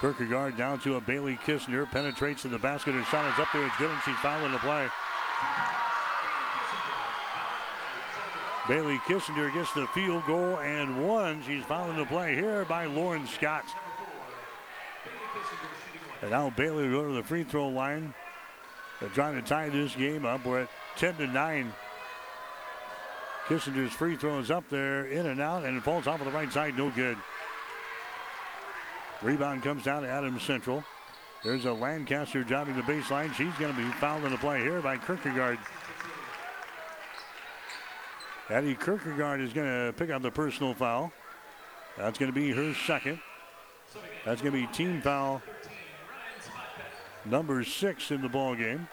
Kierkegaard 0.00 0.56
down 0.56 0.80
to 0.80 0.96
a 0.96 1.00
Bailey 1.00 1.38
Kissinger. 1.44 1.90
Penetrates 1.90 2.42
to 2.42 2.48
the 2.48 2.58
basket. 2.58 2.94
Her 2.94 3.04
shot 3.04 3.32
is 3.32 3.38
up 3.38 3.48
there. 3.52 3.64
It's 3.66 3.76
good, 3.76 3.90
and 3.90 4.00
she's 4.04 4.16
fouling 4.16 4.52
the 4.52 4.58
play. 4.58 4.88
Bailey 8.66 8.98
Kissinger 9.06 9.52
gets 9.52 9.72
the 9.72 9.86
field 9.88 10.24
goal 10.26 10.58
and 10.58 11.06
one. 11.06 11.42
She's 11.46 11.64
fouling 11.64 11.96
the 11.96 12.06
play 12.06 12.34
here 12.34 12.64
by 12.64 12.86
Lauren 12.86 13.26
Scott. 13.26 13.64
And 16.22 16.30
now 16.30 16.50
Bailey 16.50 16.88
will 16.88 17.02
go 17.02 17.08
to 17.08 17.14
the 17.14 17.22
free 17.22 17.44
throw 17.44 17.68
line. 17.68 18.14
They're 19.00 19.10
trying 19.10 19.34
to 19.34 19.42
tie 19.42 19.68
this 19.68 19.94
game 19.94 20.24
up. 20.24 20.46
We're 20.46 20.62
at 20.62 20.70
10 20.96 21.16
to 21.16 21.26
9. 21.26 21.72
Kissinger's 23.46 23.92
free 23.92 24.16
throw 24.16 24.38
is 24.38 24.50
up 24.50 24.64
there, 24.70 25.04
in 25.04 25.26
and 25.26 25.40
out, 25.40 25.64
and 25.64 25.76
it 25.76 25.82
falls 25.82 26.06
off 26.06 26.20
of 26.20 26.26
the 26.26 26.32
right 26.32 26.50
side, 26.50 26.78
no 26.78 26.88
good. 26.90 27.18
Rebound 29.24 29.62
comes 29.62 29.84
down 29.84 30.02
to 30.02 30.08
Adams 30.08 30.42
Central. 30.42 30.84
There's 31.42 31.64
a 31.64 31.72
Lancaster 31.72 32.44
driving 32.44 32.76
the 32.76 32.82
baseline. 32.82 33.32
She's 33.32 33.54
going 33.54 33.74
to 33.74 33.82
be 33.82 33.90
fouled 33.92 34.24
in 34.24 34.30
the 34.30 34.38
play 34.38 34.60
here 34.60 34.82
by 34.82 34.98
Kierkegaard. 34.98 35.58
Addie 38.50 38.74
Kierkegaard 38.74 39.40
is 39.40 39.54
going 39.54 39.66
to 39.66 39.94
pick 39.94 40.10
up 40.10 40.20
the 40.20 40.30
personal 40.30 40.74
foul. 40.74 41.10
That's 41.96 42.18
going 42.18 42.30
to 42.30 42.38
be 42.38 42.50
her 42.52 42.74
second. 42.86 43.18
That's 44.26 44.42
going 44.42 44.52
to 44.52 44.60
be 44.60 44.72
team 44.74 45.00
foul 45.00 45.40
number 47.24 47.64
six 47.64 48.10
in 48.10 48.20
the 48.20 48.28
ball 48.28 48.54
game. 48.54 48.86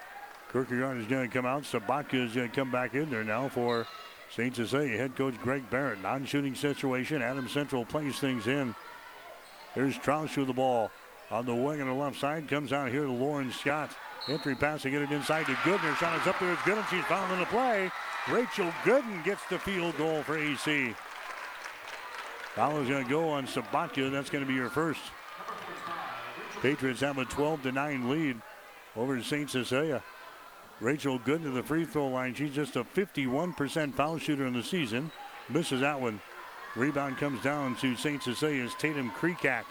Kierkegaard 0.53 0.97
is 0.97 1.07
going 1.07 1.29
to 1.29 1.33
come 1.33 1.45
out. 1.45 1.63
Sabatka 1.63 2.13
is 2.13 2.33
going 2.33 2.49
to 2.49 2.55
come 2.55 2.71
back 2.71 2.93
in 2.93 3.09
there 3.09 3.25
now 3.25 3.49
for 3.49 3.85
St. 4.29 4.55
Cecilia 4.55 4.97
head 4.97 5.17
coach 5.17 5.35
Greg 5.41 5.69
Barrett. 5.69 6.01
Non-shooting 6.01 6.55
situation. 6.55 7.21
Adams 7.21 7.51
Central 7.51 7.83
plays 7.83 8.17
things 8.17 8.47
in. 8.47 8.73
Here's 9.73 9.97
Troush 9.97 10.35
with 10.37 10.47
the 10.47 10.53
ball. 10.53 10.91
On 11.29 11.45
the 11.45 11.55
wing 11.55 11.81
on 11.81 11.87
the 11.87 11.93
left 11.93 12.19
side. 12.19 12.47
Comes 12.47 12.73
out 12.73 12.91
here 12.91 13.03
to 13.03 13.11
Lauren 13.11 13.51
Scott. 13.51 13.91
Entry 14.27 14.53
pass 14.53 14.81
to 14.83 14.89
get 14.89 15.01
it 15.01 15.11
inside 15.11 15.45
to 15.45 15.53
Gooden. 15.53 15.95
Shot 15.95 16.19
is 16.19 16.27
up 16.27 16.39
there. 16.39 16.51
It's 16.51 16.61
good 16.63 16.77
and 16.77 16.85
she's 16.89 17.05
fouled 17.05 17.31
in 17.31 17.39
the 17.39 17.45
play. 17.45 17.89
Rachel 18.29 18.71
Gooden 18.83 19.23
gets 19.23 19.41
the 19.49 19.57
field 19.57 19.97
goal 19.97 20.23
for 20.23 20.37
AC. 20.37 20.93
Foul 22.55 22.81
is 22.81 22.89
going 22.89 23.03
to 23.03 23.09
go 23.09 23.29
on 23.29 23.47
Sabatka. 23.47 24.11
That's 24.11 24.29
going 24.29 24.43
to 24.43 24.47
be 24.47 24.53
your 24.53 24.69
first. 24.69 24.99
Patriots 26.61 26.99
have 26.99 27.17
a 27.17 27.25
12 27.25 27.63
to 27.63 27.71
9 27.71 28.09
lead 28.09 28.41
over 28.95 29.17
to 29.17 29.23
St. 29.23 29.49
Cecilia. 29.49 30.03
Rachel 30.81 31.17
Gooden 31.17 31.43
to 31.43 31.49
the 31.51 31.63
free 31.63 31.85
throw 31.85 32.09
line. 32.09 32.33
She's 32.33 32.53
just 32.53 32.75
a 32.75 32.83
51% 32.83 33.93
foul 33.93 34.17
shooter 34.17 34.45
in 34.45 34.53
the 34.53 34.63
season. 34.63 35.11
Misses 35.49 35.81
that 35.81 35.99
one. 35.99 36.19
Rebound 36.75 37.17
comes 37.17 37.41
down 37.43 37.75
to 37.77 37.95
St. 37.95 38.23
Cecilia's 38.23 38.73
Tatum 38.75 39.11
Creekack. 39.11 39.63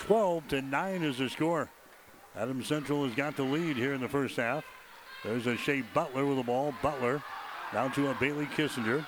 12 0.00 0.48
to 0.48 0.62
9 0.62 1.02
is 1.02 1.18
the 1.18 1.28
score. 1.28 1.68
Adams 2.36 2.68
Central 2.68 3.04
has 3.04 3.14
got 3.14 3.36
the 3.36 3.42
lead 3.42 3.76
here 3.76 3.92
in 3.92 4.00
the 4.00 4.08
first 4.08 4.36
half. 4.36 4.64
There's 5.24 5.46
a 5.46 5.56
Shea 5.56 5.82
Butler 5.82 6.24
with 6.24 6.36
the 6.36 6.42
ball. 6.44 6.72
Butler 6.80 7.22
down 7.72 7.92
to 7.92 8.10
a 8.10 8.14
Bailey 8.14 8.46
Kissinger. 8.46 9.04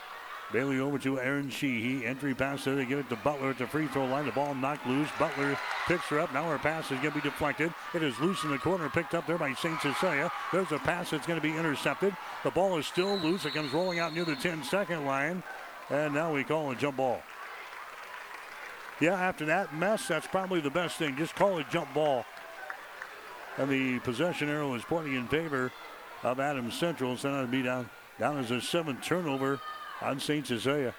Bailey 0.52 0.80
over 0.80 0.98
to 0.98 1.18
Aaron 1.18 1.48
Sheehy. 1.48 2.04
Entry 2.04 2.34
pass 2.34 2.64
there. 2.64 2.74
They 2.74 2.84
give 2.84 2.98
it 2.98 3.08
to 3.08 3.16
Butler 3.16 3.50
at 3.50 3.58
the 3.58 3.66
free 3.66 3.86
throw 3.86 4.04
line. 4.04 4.26
The 4.26 4.32
ball 4.32 4.54
knocked 4.54 4.86
loose. 4.86 5.08
Butler 5.18 5.56
picks 5.86 6.04
her 6.06 6.20
up. 6.20 6.34
Now 6.34 6.50
her 6.50 6.58
pass 6.58 6.90
is 6.90 6.98
going 6.98 7.14
to 7.14 7.20
be 7.20 7.20
deflected. 7.20 7.72
It 7.94 8.02
is 8.02 8.18
loose 8.20 8.44
in 8.44 8.50
the 8.50 8.58
corner. 8.58 8.90
Picked 8.90 9.14
up 9.14 9.26
there 9.26 9.38
by 9.38 9.54
St. 9.54 9.80
Cecilia. 9.80 10.30
There's 10.52 10.72
a 10.72 10.78
pass 10.78 11.10
that's 11.10 11.26
going 11.26 11.40
to 11.40 11.42
be 11.42 11.56
intercepted. 11.56 12.14
The 12.44 12.50
ball 12.50 12.76
is 12.76 12.86
still 12.86 13.16
loose. 13.16 13.46
It 13.46 13.54
comes 13.54 13.72
rolling 13.72 13.98
out 13.98 14.12
near 14.12 14.26
the 14.26 14.36
10 14.36 14.62
second 14.64 15.06
line. 15.06 15.42
And 15.92 16.14
now 16.14 16.32
we 16.32 16.42
call 16.42 16.70
a 16.70 16.74
jump 16.74 16.96
ball. 16.96 17.22
Yeah, 18.98 19.12
after 19.14 19.44
that 19.44 19.74
mess, 19.74 20.08
that's 20.08 20.26
probably 20.26 20.60
the 20.60 20.70
best 20.70 20.96
thing. 20.96 21.16
Just 21.16 21.34
call 21.34 21.58
it 21.58 21.66
jump 21.70 21.92
ball. 21.92 22.24
And 23.58 23.68
the 23.68 23.98
possession 23.98 24.48
arrow 24.48 24.74
is 24.74 24.82
pointing 24.84 25.14
in 25.14 25.28
favor 25.28 25.70
of 26.22 26.40
Adams 26.40 26.74
Central. 26.78 27.18
So 27.18 27.30
that'll 27.30 27.46
be 27.46 27.62
down, 27.62 27.90
down 28.18 28.38
as 28.38 28.50
a 28.50 28.62
seventh 28.62 29.02
turnover 29.02 29.60
on 30.00 30.18
St. 30.18 30.46
Cecilia. 30.46 30.94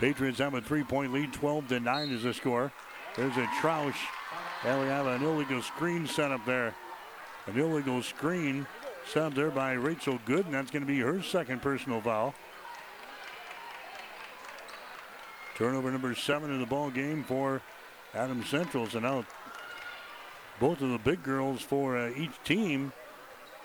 Patriots 0.00 0.38
have 0.38 0.54
a 0.54 0.60
three-point 0.60 1.12
lead, 1.12 1.32
12 1.32 1.68
to 1.68 1.78
9 1.78 2.08
is 2.10 2.24
the 2.24 2.34
score. 2.34 2.72
There's 3.16 3.36
a 3.36 3.46
Troush, 3.60 3.94
and 4.64 4.80
we 4.80 4.88
have 4.88 5.06
an 5.06 5.22
illegal 5.22 5.62
screen 5.62 6.08
set 6.08 6.32
up 6.32 6.44
there. 6.44 6.74
An 7.46 7.56
illegal 7.56 8.02
screen 8.02 8.66
set 9.06 9.22
up 9.22 9.34
there 9.34 9.50
by 9.50 9.74
Rachel 9.74 10.18
Gooden, 10.26 10.46
and 10.46 10.54
that's 10.54 10.72
going 10.72 10.82
to 10.82 10.86
be 10.86 10.98
her 10.98 11.22
second 11.22 11.62
personal 11.62 12.00
foul. 12.00 12.34
Turnover 15.56 15.90
number 15.90 16.14
seven 16.14 16.50
in 16.50 16.60
the 16.60 16.66
ball 16.66 16.90
game 16.90 17.22
for 17.22 17.62
Adams 18.14 18.48
Central. 18.48 18.88
So 18.88 18.98
now 18.98 19.24
both 20.60 20.80
of 20.80 20.90
the 20.90 20.98
big 20.98 21.22
girls 21.22 21.62
for 21.62 21.96
uh, 21.96 22.10
each 22.16 22.32
team 22.44 22.92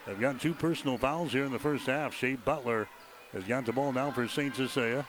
have 0.06 0.20
got 0.20 0.40
two 0.40 0.54
personal 0.54 0.98
fouls 0.98 1.32
here 1.32 1.46
in 1.46 1.52
the 1.52 1.60
first 1.60 1.86
half. 1.86 2.14
Shea 2.14 2.36
Butler 2.36 2.88
has 3.34 3.44
got 3.44 3.66
the 3.66 3.74
ball 3.74 3.92
now 3.92 4.12
for 4.12 4.28
St. 4.28 4.56
Cecilia. 4.56 5.08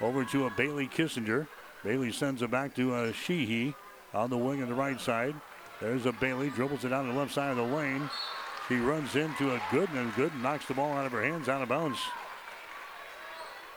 Over 0.00 0.24
to 0.26 0.46
a 0.46 0.50
Bailey 0.50 0.86
Kissinger. 0.86 1.46
Bailey 1.84 2.12
sends 2.12 2.42
it 2.42 2.50
back 2.50 2.74
to 2.76 2.94
a 2.94 3.12
Sheehy 3.12 3.74
on 4.14 4.30
the 4.30 4.38
wing 4.38 4.62
on 4.62 4.68
the 4.68 4.74
right 4.74 5.00
side. 5.00 5.34
There's 5.80 6.06
a 6.06 6.12
Bailey, 6.12 6.50
dribbles 6.50 6.84
it 6.84 6.88
down 6.88 7.08
the 7.08 7.14
left 7.14 7.32
side 7.32 7.50
of 7.50 7.56
the 7.56 7.76
lane. 7.76 8.08
She 8.68 8.76
runs 8.76 9.16
into 9.16 9.54
a 9.54 9.58
Gooden, 9.70 9.96
and 9.96 10.12
Gooden 10.12 10.42
knocks 10.42 10.66
the 10.66 10.74
ball 10.74 10.92
out 10.92 11.06
of 11.06 11.12
her 11.12 11.22
hands, 11.22 11.48
out 11.48 11.62
of 11.62 11.68
bounds. 11.68 11.98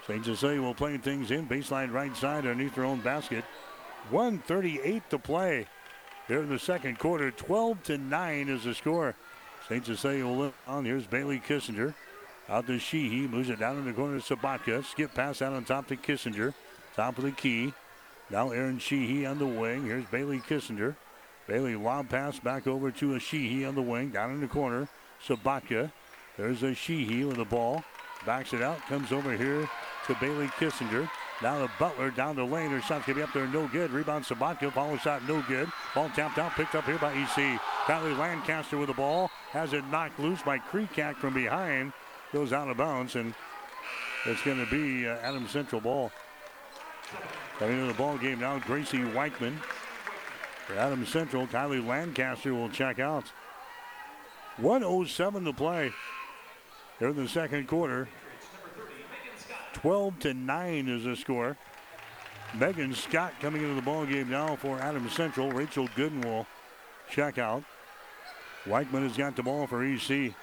St. 0.08 0.26
Cecilia 0.26 0.62
will 0.62 0.74
play 0.74 0.98
things 0.98 1.32
in, 1.32 1.48
baseline 1.48 1.92
right 1.92 2.16
side 2.16 2.46
underneath 2.46 2.76
their 2.76 2.86
own 2.86 3.02
basket. 3.02 3.46
138 4.10 5.10
to 5.10 5.20
play 5.20 5.68
here 6.28 6.42
in 6.42 6.50
the 6.50 6.60
second 6.60 6.98
quarter. 6.98 7.30
12 7.32 7.84
to 7.84 7.98
9 7.98 8.50
is 8.50 8.64
the 8.64 8.74
score. 8.74 9.16
St. 9.70 9.86
Cecilia 9.86 10.26
will 10.26 10.38
live 10.38 10.54
on. 10.68 10.86
Here's 10.86 11.06
Bailey 11.06 11.40
Kissinger. 11.40 11.94
Out 12.50 12.68
to 12.68 12.80
Sheehy. 12.80 13.28
Moves 13.28 13.50
it 13.50 13.60
down 13.60 13.78
in 13.78 13.86
the 13.86 13.94
corner 13.94 14.20
to 14.20 14.36
Sabatka. 14.36 14.84
Skip 14.84 15.14
pass 15.14 15.42
out 15.42 15.54
on 15.54 15.66
top 15.66 15.88
to 15.88 15.96
Kissinger. 15.96 16.54
Top 16.96 17.18
of 17.18 17.24
the 17.24 17.32
key. 17.32 17.74
Now 18.30 18.50
Aaron 18.50 18.80
Sheehy 18.80 19.26
on 19.26 19.38
the 19.38 19.46
wing. 19.46 19.86
Here's 19.86 20.06
Bailey 20.06 20.40
Kissinger. 20.40 20.96
Bailey 21.48 21.76
lob 21.76 22.10
pass 22.10 22.40
back 22.40 22.66
over 22.66 22.92
to 22.92 23.16
a 23.16 23.20
Sheehy 23.20 23.66
on 23.66 23.76
the 23.76 23.82
wing. 23.82 24.10
Down 24.10 24.32
in 24.32 24.42
the 24.42 24.48
corner. 24.48 24.90
Sabatka. 25.26 25.92
There's 26.38 26.64
a 26.64 26.74
Sheehy 26.74 27.24
with 27.24 27.38
the 27.38 27.46
ball. 27.46 27.84
Backs 28.26 28.54
it 28.54 28.62
out. 28.62 28.82
Comes 28.88 29.12
over 29.12 29.38
here 29.38 29.70
to 30.08 30.16
Bailey 30.20 30.48
Kissinger. 30.48 31.10
Now 31.42 31.60
the 31.60 31.72
Butler 31.80 32.12
down 32.12 32.36
the 32.36 32.44
lane. 32.44 32.70
Her 32.70 32.82
shot's 32.82 33.06
going 33.06 33.16
to 33.16 33.16
be 33.16 33.22
up 33.24 33.34
there. 33.34 33.48
No 33.48 33.68
good. 33.68 33.92
Rebound 33.92 34.26
Sabatka. 34.26 34.72
Follow 34.72 34.98
shot. 34.98 35.28
No 35.28 35.42
good. 35.48 35.70
Ball 35.96 36.10
tapped 36.10 36.38
out. 36.38 36.52
Picked 36.52 36.76
up 36.76 36.86
here 36.86 37.00
by 37.00 37.12
AC. 37.14 37.58
Kylie 37.86 38.18
Lancaster 38.18 38.78
with 38.78 38.88
the 38.88 38.94
ball. 38.94 39.32
Has 39.52 39.74
it 39.74 39.84
knocked 39.88 40.20
loose 40.20 40.42
by 40.44 40.60
Creekack 40.60 41.16
from 41.16 41.34
behind. 41.34 41.94
Goes 42.32 42.54
out 42.54 42.70
of 42.70 42.78
bounds. 42.78 43.16
And 43.16 43.34
it's 44.28 44.44
going 44.44 44.64
to 44.64 44.70
be 44.70 45.08
uh, 45.08 45.18
Adam 45.24 45.48
Central 45.48 45.82
ball. 45.82 46.12
Coming 47.58 47.80
into 47.80 47.92
the 47.92 47.98
ball 47.98 48.18
game 48.18 48.40
now, 48.40 48.60
Gracie 48.60 49.00
Weichman. 49.00 49.56
For 50.68 50.76
Adam 50.76 51.06
Central, 51.06 51.48
Kylie 51.48 51.86
Lancaster 51.86 52.54
will 52.54 52.70
check 52.70 53.00
out. 53.00 53.26
107 54.58 55.46
to 55.46 55.54
play 55.54 55.92
here 57.00 57.10
in 57.10 57.16
the 57.16 57.28
second 57.28 57.68
quarter. 57.68 58.08
12 59.74 60.20
to 60.20 60.34
9 60.34 60.88
is 60.88 61.04
the 61.04 61.16
score. 61.16 61.58
Megan 62.54 62.94
Scott 62.94 63.34
coming 63.40 63.62
into 63.62 63.76
the 63.76 63.82
ball 63.82 64.06
game 64.06 64.30
now 64.30 64.56
for 64.56 64.80
Adams 64.80 65.14
Central. 65.14 65.52
Rachel 65.52 65.88
Gooden 65.90 66.26
will 66.26 66.46
check 67.10 67.38
out. 67.38 67.64
Weichman 68.66 69.04
has 69.04 69.18
got 69.18 69.36
the 69.36 69.44
ball 69.44 69.68
for 69.68 69.84
AC. 69.84 70.36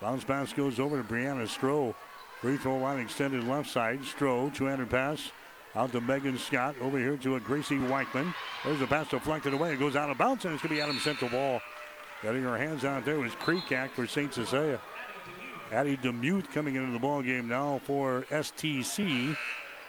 Bounce 0.00 0.24
pass 0.24 0.52
goes 0.52 0.78
over 0.78 0.96
to 0.96 1.02
Brianna 1.02 1.46
Stroh. 1.46 1.94
Free 2.40 2.56
throw 2.56 2.78
line 2.78 3.00
extended 3.00 3.44
left 3.44 3.68
side. 3.68 4.00
Stroh, 4.02 4.54
two-handed 4.54 4.88
pass 4.88 5.32
out 5.74 5.90
to 5.92 6.00
Megan 6.00 6.38
Scott. 6.38 6.76
Over 6.80 6.98
here 6.98 7.16
to 7.16 7.34
a 7.34 7.40
Gracie 7.40 7.76
Weichman. 7.76 8.32
There's 8.64 8.80
a 8.80 8.86
pass 8.86 9.08
deflected 9.08 9.52
away. 9.52 9.72
It 9.72 9.80
goes 9.80 9.96
out 9.96 10.08
of 10.08 10.18
bounds, 10.18 10.44
and 10.44 10.54
it's 10.54 10.62
going 10.62 10.70
to 10.70 10.76
be 10.76 10.80
Adams 10.80 11.02
Central 11.02 11.30
ball. 11.30 11.60
Getting 12.22 12.42
her 12.42 12.56
hands 12.56 12.84
out 12.84 13.04
there 13.04 13.18
was 13.18 13.32
Creekack 13.32 13.90
for 13.90 14.06
St. 14.06 14.32
Cecilia. 14.32 14.80
Addie 15.72 15.96
Demuth 15.98 16.50
coming 16.52 16.76
into 16.76 16.92
the 16.92 16.98
ball 16.98 17.22
game 17.22 17.48
now 17.48 17.80
for 17.84 18.24
STC. 18.30 19.36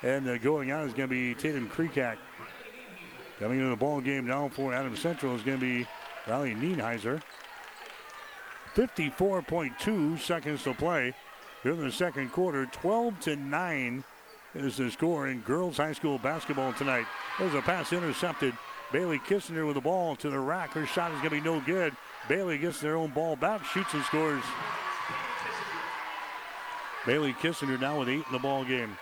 And 0.02 0.28
uh, 0.28 0.38
going 0.38 0.72
out 0.72 0.88
is 0.88 0.94
going 0.94 1.10
to 1.10 1.14
be 1.14 1.36
Tatum 1.36 1.70
Creekack. 1.70 2.18
Coming 3.40 3.60
into 3.60 3.70
the 3.70 3.76
ball 3.76 4.02
game 4.02 4.28
now 4.28 4.50
for 4.50 4.74
Adams 4.74 5.00
Central 5.00 5.36
is 5.36 5.42
going 5.42 5.60
to 5.60 5.66
be 5.66 5.88
Riley 6.28 6.54
Nienheiser. 6.56 7.22
54.2 8.76 10.20
seconds 10.20 10.64
to 10.64 10.74
play 10.74 11.14
here 11.64 11.74
in 11.74 11.84
the 11.84 11.92
second 11.92 12.32
quarter. 12.32 12.66
12 12.68 13.20
to 13.22 13.36
9 13.36 14.04
is 14.56 14.78
the 14.78 14.92
score 14.92 15.28
in 15.28 15.42
girls 15.42 15.78
high 15.78 15.94
school 15.94 16.18
basketball 16.18 16.74
tonight. 16.74 17.06
There's 17.38 17.54
a 17.54 17.62
pass 17.62 17.94
intercepted. 17.94 18.54
Bailey 18.92 19.20
Kissinger 19.20 19.66
with 19.68 19.76
the 19.76 19.82
ball 19.82 20.16
to 20.18 20.30
the 20.30 20.40
rack. 20.40 20.72
Her 20.72 20.86
shot 20.86 21.12
is 21.12 21.20
going 21.20 21.30
to 21.30 21.36
be 21.38 21.42
no 21.42 21.62
good. 21.62 21.96
Bailey 22.28 22.58
gets 22.58 22.80
their 22.80 22.96
own 22.96 23.12
ball 23.12 23.36
back, 23.36 23.64
shoots 23.64 23.94
and 23.94 24.04
scores. 24.04 24.44
Bailey 27.10 27.34
Kissinger 27.34 27.82
now 27.82 27.98
with 27.98 28.08
eight 28.08 28.24
in 28.28 28.32
the 28.32 28.38
ball 28.38 28.64
game. 28.64 28.96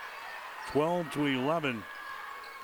12 0.72 1.12
to 1.12 1.26
11. 1.26 1.84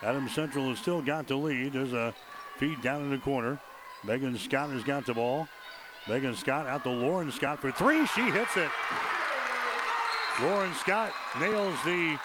Adams 0.02 0.32
Central 0.32 0.70
has 0.70 0.80
still 0.80 1.02
got 1.02 1.28
the 1.28 1.36
lead. 1.36 1.74
There's 1.74 1.92
a 1.92 2.16
feed 2.56 2.82
down 2.82 3.02
in 3.02 3.10
the 3.10 3.18
corner. 3.18 3.60
Megan 4.06 4.38
Scott 4.38 4.70
has 4.70 4.86
got 4.86 5.06
the 5.06 5.14
ball. 5.14 5.50
Megan 6.08 6.34
Scott 6.34 6.66
out 6.66 6.84
to 6.84 6.92
Lauren 6.92 7.30
Scott 7.30 7.60
for 7.60 7.74
three. 7.74 8.06
She 8.06 8.22
hits 8.22 8.56
it. 8.56 8.70
Lauren 10.42 10.74
Scott 10.76 11.12
nails 11.38 11.76
the 11.84 12.18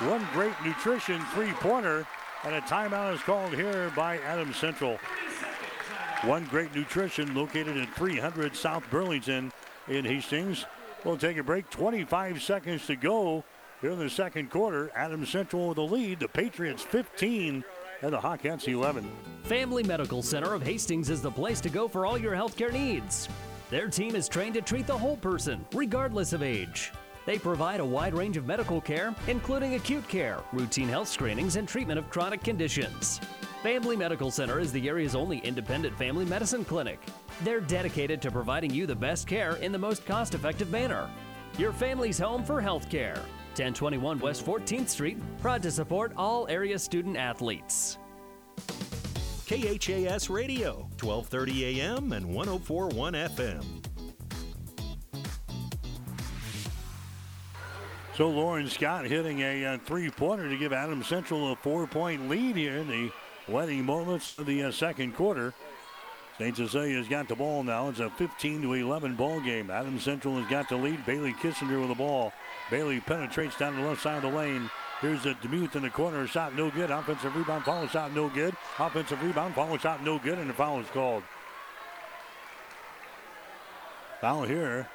one 0.00 0.28
great 0.34 0.52
nutrition 0.62 1.22
three 1.32 1.52
pointer, 1.52 2.06
and 2.44 2.54
a 2.54 2.60
timeout 2.60 3.14
is 3.14 3.22
called 3.22 3.54
here 3.54 3.90
by 3.96 4.18
Adams 4.18 4.56
Central. 4.56 4.98
One 6.24 6.44
great 6.44 6.74
nutrition 6.74 7.34
located 7.34 7.78
at 7.78 7.94
300 7.94 8.54
South 8.54 8.84
Burlington 8.90 9.50
in 9.88 10.04
Hastings. 10.04 10.66
We'll 11.04 11.16
take 11.16 11.36
a 11.36 11.42
break. 11.42 11.68
25 11.70 12.42
seconds 12.42 12.86
to 12.86 12.96
go 12.96 13.44
here 13.80 13.90
in 13.90 13.98
the 13.98 14.08
second 14.08 14.50
quarter. 14.50 14.90
Adams 14.94 15.30
Central 15.30 15.68
with 15.68 15.76
the 15.76 15.82
lead. 15.82 16.20
The 16.20 16.28
Patriots 16.28 16.82
15 16.82 17.64
and 18.02 18.12
the 18.12 18.18
Hawkettes 18.18 18.68
11. 18.68 19.10
Family 19.44 19.82
Medical 19.82 20.22
Center 20.22 20.54
of 20.54 20.62
Hastings 20.62 21.10
is 21.10 21.20
the 21.20 21.30
place 21.30 21.60
to 21.62 21.70
go 21.70 21.88
for 21.88 22.06
all 22.06 22.16
your 22.16 22.32
healthcare 22.32 22.72
needs. 22.72 23.28
Their 23.70 23.88
team 23.88 24.14
is 24.14 24.28
trained 24.28 24.54
to 24.54 24.60
treat 24.60 24.86
the 24.86 24.96
whole 24.96 25.16
person, 25.16 25.64
regardless 25.74 26.32
of 26.32 26.42
age. 26.42 26.92
They 27.26 27.38
provide 27.38 27.80
a 27.80 27.84
wide 27.84 28.14
range 28.14 28.36
of 28.36 28.46
medical 28.46 28.80
care, 28.80 29.14
including 29.28 29.74
acute 29.74 30.06
care, 30.08 30.40
routine 30.52 30.88
health 30.88 31.08
screenings, 31.08 31.56
and 31.56 31.66
treatment 31.66 31.98
of 31.98 32.10
chronic 32.10 32.42
conditions. 32.44 33.20
Family 33.62 33.94
Medical 33.94 34.32
Center 34.32 34.58
is 34.58 34.72
the 34.72 34.88
area's 34.88 35.14
only 35.14 35.38
independent 35.38 35.96
family 35.96 36.24
medicine 36.24 36.64
clinic. 36.64 36.98
They're 37.44 37.60
dedicated 37.60 38.20
to 38.22 38.30
providing 38.32 38.74
you 38.74 38.86
the 38.88 38.96
best 38.96 39.28
care 39.28 39.54
in 39.54 39.70
the 39.70 39.78
most 39.78 40.04
cost 40.04 40.34
effective 40.34 40.68
manner. 40.68 41.08
Your 41.58 41.72
family's 41.72 42.18
home 42.18 42.42
for 42.42 42.60
health 42.60 42.90
care. 42.90 43.14
1021 43.54 44.18
West 44.18 44.44
14th 44.44 44.88
Street, 44.88 45.16
proud 45.40 45.62
to 45.62 45.70
support 45.70 46.12
all 46.16 46.48
area 46.48 46.76
student 46.76 47.16
athletes. 47.16 47.98
KHAS 49.46 50.28
Radio, 50.28 50.88
1230 51.00 51.80
AM 51.80 52.12
and 52.14 52.26
1041 52.34 53.12
FM. 53.12 53.64
So 58.16 58.28
Lauren 58.28 58.68
Scott 58.68 59.04
hitting 59.04 59.40
a 59.40 59.64
uh, 59.64 59.78
three-pointer 59.86 60.48
to 60.48 60.56
give 60.56 60.72
Adam 60.72 61.04
Central 61.04 61.52
a 61.52 61.56
four-point 61.56 62.28
lead 62.28 62.56
here 62.56 62.78
in 62.78 62.88
the 62.88 63.12
wedding 63.48 63.84
moments 63.84 64.38
of 64.38 64.46
the 64.46 64.64
uh, 64.64 64.70
second 64.70 65.14
quarter. 65.14 65.54
St. 66.38 66.56
Cecilia's 66.56 67.08
got 67.08 67.28
the 67.28 67.34
ball 67.34 67.62
now. 67.62 67.88
It's 67.88 68.00
a 68.00 68.10
15 68.10 68.62
to 68.62 68.72
11 68.72 69.16
ball 69.16 69.40
game. 69.40 69.70
Adams 69.70 70.02
Central 70.02 70.36
has 70.40 70.48
got 70.50 70.68
the 70.68 70.76
lead. 70.76 71.04
Bailey 71.04 71.34
Kissinger 71.34 71.78
with 71.78 71.90
the 71.90 71.94
ball. 71.94 72.32
Bailey 72.70 73.00
penetrates 73.00 73.56
down 73.58 73.76
the 73.76 73.86
left 73.86 74.02
side 74.02 74.16
of 74.24 74.30
the 74.30 74.36
lane. 74.36 74.70
Here's 75.00 75.26
a 75.26 75.34
Demuth 75.34 75.76
in 75.76 75.82
the 75.82 75.90
corner. 75.90 76.26
Shot 76.26 76.56
no 76.56 76.70
good. 76.70 76.90
Offensive 76.90 77.34
rebound, 77.36 77.64
follow 77.64 77.86
shot 77.86 78.14
no 78.14 78.28
good. 78.28 78.54
Offensive 78.78 79.22
rebound, 79.22 79.54
follow 79.54 79.76
shot 79.76 80.02
no 80.04 80.18
good, 80.18 80.38
and 80.38 80.48
the 80.48 80.54
foul 80.54 80.80
is 80.80 80.86
called. 80.88 81.24
Foul 84.20 84.44
here 84.44 84.88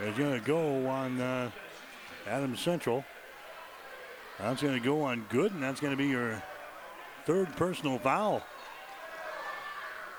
is 0.00 0.16
going 0.16 0.40
to 0.40 0.46
go 0.46 0.86
on 0.86 1.20
uh, 1.20 1.50
Adams 2.26 2.60
Central. 2.60 3.04
That's 4.38 4.62
going 4.62 4.74
to 4.74 4.80
go 4.80 5.02
on 5.02 5.24
good, 5.28 5.52
and 5.52 5.62
that's 5.62 5.80
going 5.80 5.92
to 5.92 5.96
be 5.96 6.08
your 6.08 6.42
third 7.24 7.54
personal 7.56 7.98
foul. 7.98 8.42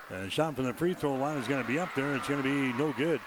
And 0.09 0.26
the 0.26 0.30
shot 0.30 0.55
from 0.55 0.66
the 0.66 0.74
free 0.74 0.93
throw 0.93 1.16
line 1.16 1.38
is 1.38 1.47
going 1.47 1.61
to 1.61 1.68
be 1.68 1.80
up 1.80 1.93
there. 1.95 2.16
It's 2.16 2.28
going 2.28 2.41
to 2.41 2.47
be 2.47 2.78
no 2.78 2.93
good. 2.93 3.20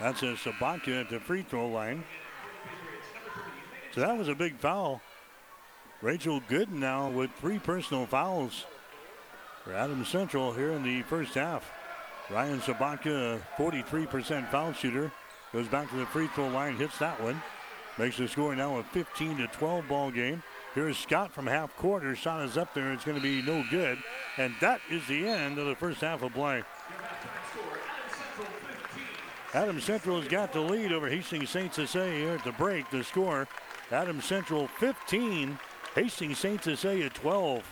That's 0.00 0.22
a 0.22 0.34
Sabatka 0.34 1.02
at 1.02 1.10
the 1.10 1.20
free 1.20 1.42
throw 1.42 1.68
line. 1.68 2.02
So 3.94 4.00
that 4.00 4.18
was 4.18 4.28
a 4.28 4.34
big 4.34 4.56
foul. 4.58 5.00
Rachel 6.00 6.40
Gooden 6.50 6.72
now 6.72 7.08
with 7.08 7.30
three 7.40 7.60
personal 7.60 8.06
fouls 8.06 8.64
for 9.62 9.72
Adams 9.72 10.08
Central 10.08 10.52
here 10.52 10.72
in 10.72 10.82
the 10.82 11.02
first 11.02 11.34
half. 11.34 11.70
Ryan 12.28 12.60
Sabatka, 12.60 13.40
43% 13.56 14.50
foul 14.50 14.72
shooter, 14.72 15.12
goes 15.52 15.68
back 15.68 15.90
to 15.90 15.96
the 15.96 16.06
free 16.06 16.28
throw 16.28 16.48
line, 16.48 16.76
hits 16.76 16.98
that 16.98 17.20
one. 17.22 17.40
Makes 17.98 18.16
the 18.16 18.28
score 18.28 18.56
now 18.56 18.78
a 18.78 18.82
15 18.82 19.36
to 19.38 19.46
12 19.48 19.86
ball 19.88 20.10
game. 20.10 20.42
Here's 20.74 20.96
Scott 20.96 21.32
from 21.32 21.46
half 21.46 21.76
court. 21.76 22.02
Her 22.02 22.16
shot 22.16 22.42
is 22.44 22.56
up 22.56 22.72
there. 22.72 22.92
It's 22.92 23.04
going 23.04 23.18
to 23.18 23.22
be 23.22 23.42
no 23.42 23.62
good. 23.70 23.98
And 24.38 24.54
that 24.62 24.80
is 24.90 25.06
the 25.06 25.28
end 25.28 25.58
of 25.58 25.66
the 25.66 25.76
first 25.76 26.00
half 26.00 26.22
of 26.22 26.32
play. 26.32 26.62
Adam 29.52 29.78
Central 29.80 30.18
has 30.18 30.28
got 30.28 30.54
the 30.54 30.60
lead 30.60 30.92
over 30.92 31.10
Hastings 31.10 31.50
St. 31.50 31.74
Cecilia 31.74 32.14
here 32.14 32.34
at 32.34 32.44
the 32.44 32.52
break. 32.52 32.88
The 32.90 33.04
score, 33.04 33.46
Adam 33.90 34.22
Central 34.22 34.66
15, 34.66 35.58
Hastings 35.94 36.38
St. 36.38 36.64
Cecilia 36.64 37.10
12. 37.10 37.62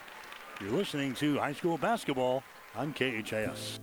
You're 0.61 0.73
listening 0.73 1.15
to 1.15 1.39
high 1.39 1.55
school 1.55 1.79
basketball 1.79 2.43
on 2.77 2.93
KHAS. 2.93 3.81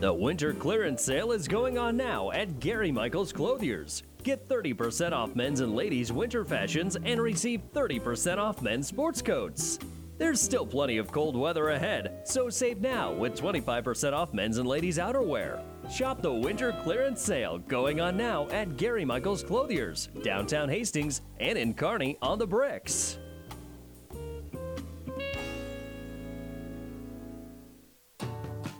The 0.00 0.12
winter 0.12 0.52
clearance 0.52 1.02
sale 1.02 1.32
is 1.32 1.48
going 1.48 1.76
on 1.76 1.96
now 1.96 2.30
at 2.30 2.60
Gary 2.60 2.92
Michaels 2.92 3.32
Clothiers. 3.32 4.04
Get 4.22 4.48
30% 4.48 5.10
off 5.10 5.34
men's 5.34 5.58
and 5.58 5.74
ladies' 5.74 6.12
winter 6.12 6.44
fashions 6.44 6.96
and 7.04 7.20
receive 7.20 7.62
30% 7.74 8.38
off 8.38 8.62
men's 8.62 8.86
sports 8.86 9.20
coats. 9.20 9.80
There's 10.16 10.40
still 10.40 10.64
plenty 10.64 10.98
of 10.98 11.10
cold 11.10 11.34
weather 11.36 11.70
ahead, 11.70 12.20
so 12.22 12.48
save 12.48 12.80
now 12.80 13.12
with 13.12 13.36
25% 13.36 14.12
off 14.12 14.32
men's 14.32 14.58
and 14.58 14.68
ladies' 14.68 14.98
outerwear. 14.98 15.62
Shop 15.90 16.22
the 16.22 16.32
winter 16.32 16.76
clearance 16.84 17.20
sale 17.20 17.58
going 17.58 18.00
on 18.00 18.16
now 18.16 18.46
at 18.50 18.76
Gary 18.76 19.04
Michaels 19.04 19.42
Clothiers, 19.42 20.10
downtown 20.22 20.68
Hastings, 20.68 21.22
and 21.40 21.58
in 21.58 21.74
Kearney 21.74 22.16
on 22.22 22.38
the 22.38 22.46
bricks. 22.46 23.18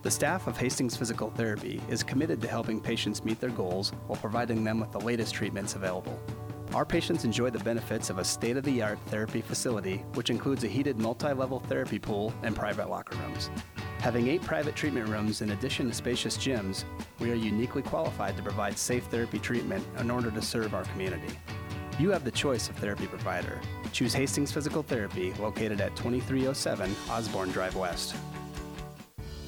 The 0.09 0.13
staff 0.13 0.47
of 0.47 0.57
Hastings 0.57 0.97
Physical 0.97 1.29
Therapy 1.29 1.83
is 1.91 2.03
committed 2.03 2.41
to 2.41 2.49
helping 2.49 2.81
patients 2.81 3.27
meet 3.27 3.41
their 3.41 3.51
goals 3.51 3.91
while 4.07 4.19
providing 4.19 4.65
them 4.65 4.81
with 4.81 4.91
the 4.91 4.99
latest 4.99 5.35
treatments 5.35 5.75
available. 5.75 6.19
Our 6.73 6.87
patients 6.87 7.27
enjoy 7.27 7.51
the 7.51 7.59
benefits 7.59 8.09
of 8.09 8.17
a 8.17 8.25
state 8.25 8.57
of 8.57 8.65
the 8.65 8.81
art 8.81 8.99
therapy 9.09 9.43
facility, 9.43 9.99
which 10.15 10.31
includes 10.31 10.65
a 10.65 10.67
heated 10.67 10.99
multi 10.99 11.35
level 11.35 11.61
therapy 11.61 11.99
pool 11.99 12.33
and 12.43 12.57
private 12.57 12.89
locker 12.89 13.19
rooms. 13.19 13.51
Having 13.99 14.29
eight 14.29 14.41
private 14.41 14.75
treatment 14.75 15.11
rooms 15.11 15.43
in 15.43 15.51
addition 15.51 15.89
to 15.89 15.95
spacious 15.95 16.39
gyms, 16.39 16.85
we 17.19 17.31
are 17.31 17.35
uniquely 17.35 17.83
qualified 17.83 18.35
to 18.39 18.43
provide 18.43 18.79
safe 18.79 19.05
therapy 19.09 19.39
treatment 19.39 19.87
in 19.99 20.11
order 20.11 20.31
to 20.31 20.41
serve 20.41 20.73
our 20.73 20.85
community. 20.85 21.39
You 21.99 22.09
have 22.13 22.25
the 22.25 22.31
choice 22.31 22.71
of 22.71 22.77
therapy 22.77 23.09
provider. 23.09 23.61
Choose 23.93 24.15
Hastings 24.15 24.53
Physical 24.53 24.83
Therapy, 24.83 25.35
located 25.35 25.83
at 25.83 25.95
2307 25.97 26.97
Osborne 27.11 27.51
Drive 27.51 27.77
West. 27.77 28.17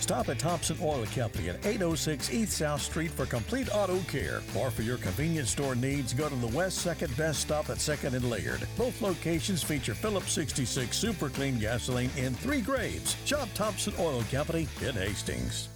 Stop 0.00 0.28
at 0.28 0.38
Thompson 0.38 0.76
Oil 0.80 1.04
Company 1.14 1.48
at 1.50 1.64
806 1.66 2.32
East 2.32 2.58
South 2.58 2.80
Street 2.80 3.10
for 3.10 3.26
complete 3.26 3.68
auto 3.74 3.98
care. 4.00 4.40
Or 4.56 4.70
for 4.70 4.82
your 4.82 4.96
convenience 4.98 5.50
store 5.50 5.74
needs, 5.74 6.14
go 6.14 6.28
to 6.28 6.34
the 6.34 6.56
West 6.56 6.78
Second 6.78 7.16
Best 7.16 7.40
Stop 7.40 7.68
at 7.70 7.78
2nd 7.78 8.14
and 8.14 8.30
Laird. 8.30 8.66
Both 8.76 9.02
locations 9.02 9.62
feature 9.62 9.94
Phillips 9.94 10.32
66 10.32 10.96
Super 10.96 11.28
Clean 11.28 11.58
gasoline 11.58 12.10
in 12.16 12.34
three 12.34 12.60
grades. 12.60 13.16
Shop 13.24 13.48
Thompson 13.54 13.92
Oil 13.98 14.22
Company 14.30 14.68
in 14.80 14.94
Hastings. 14.94 15.68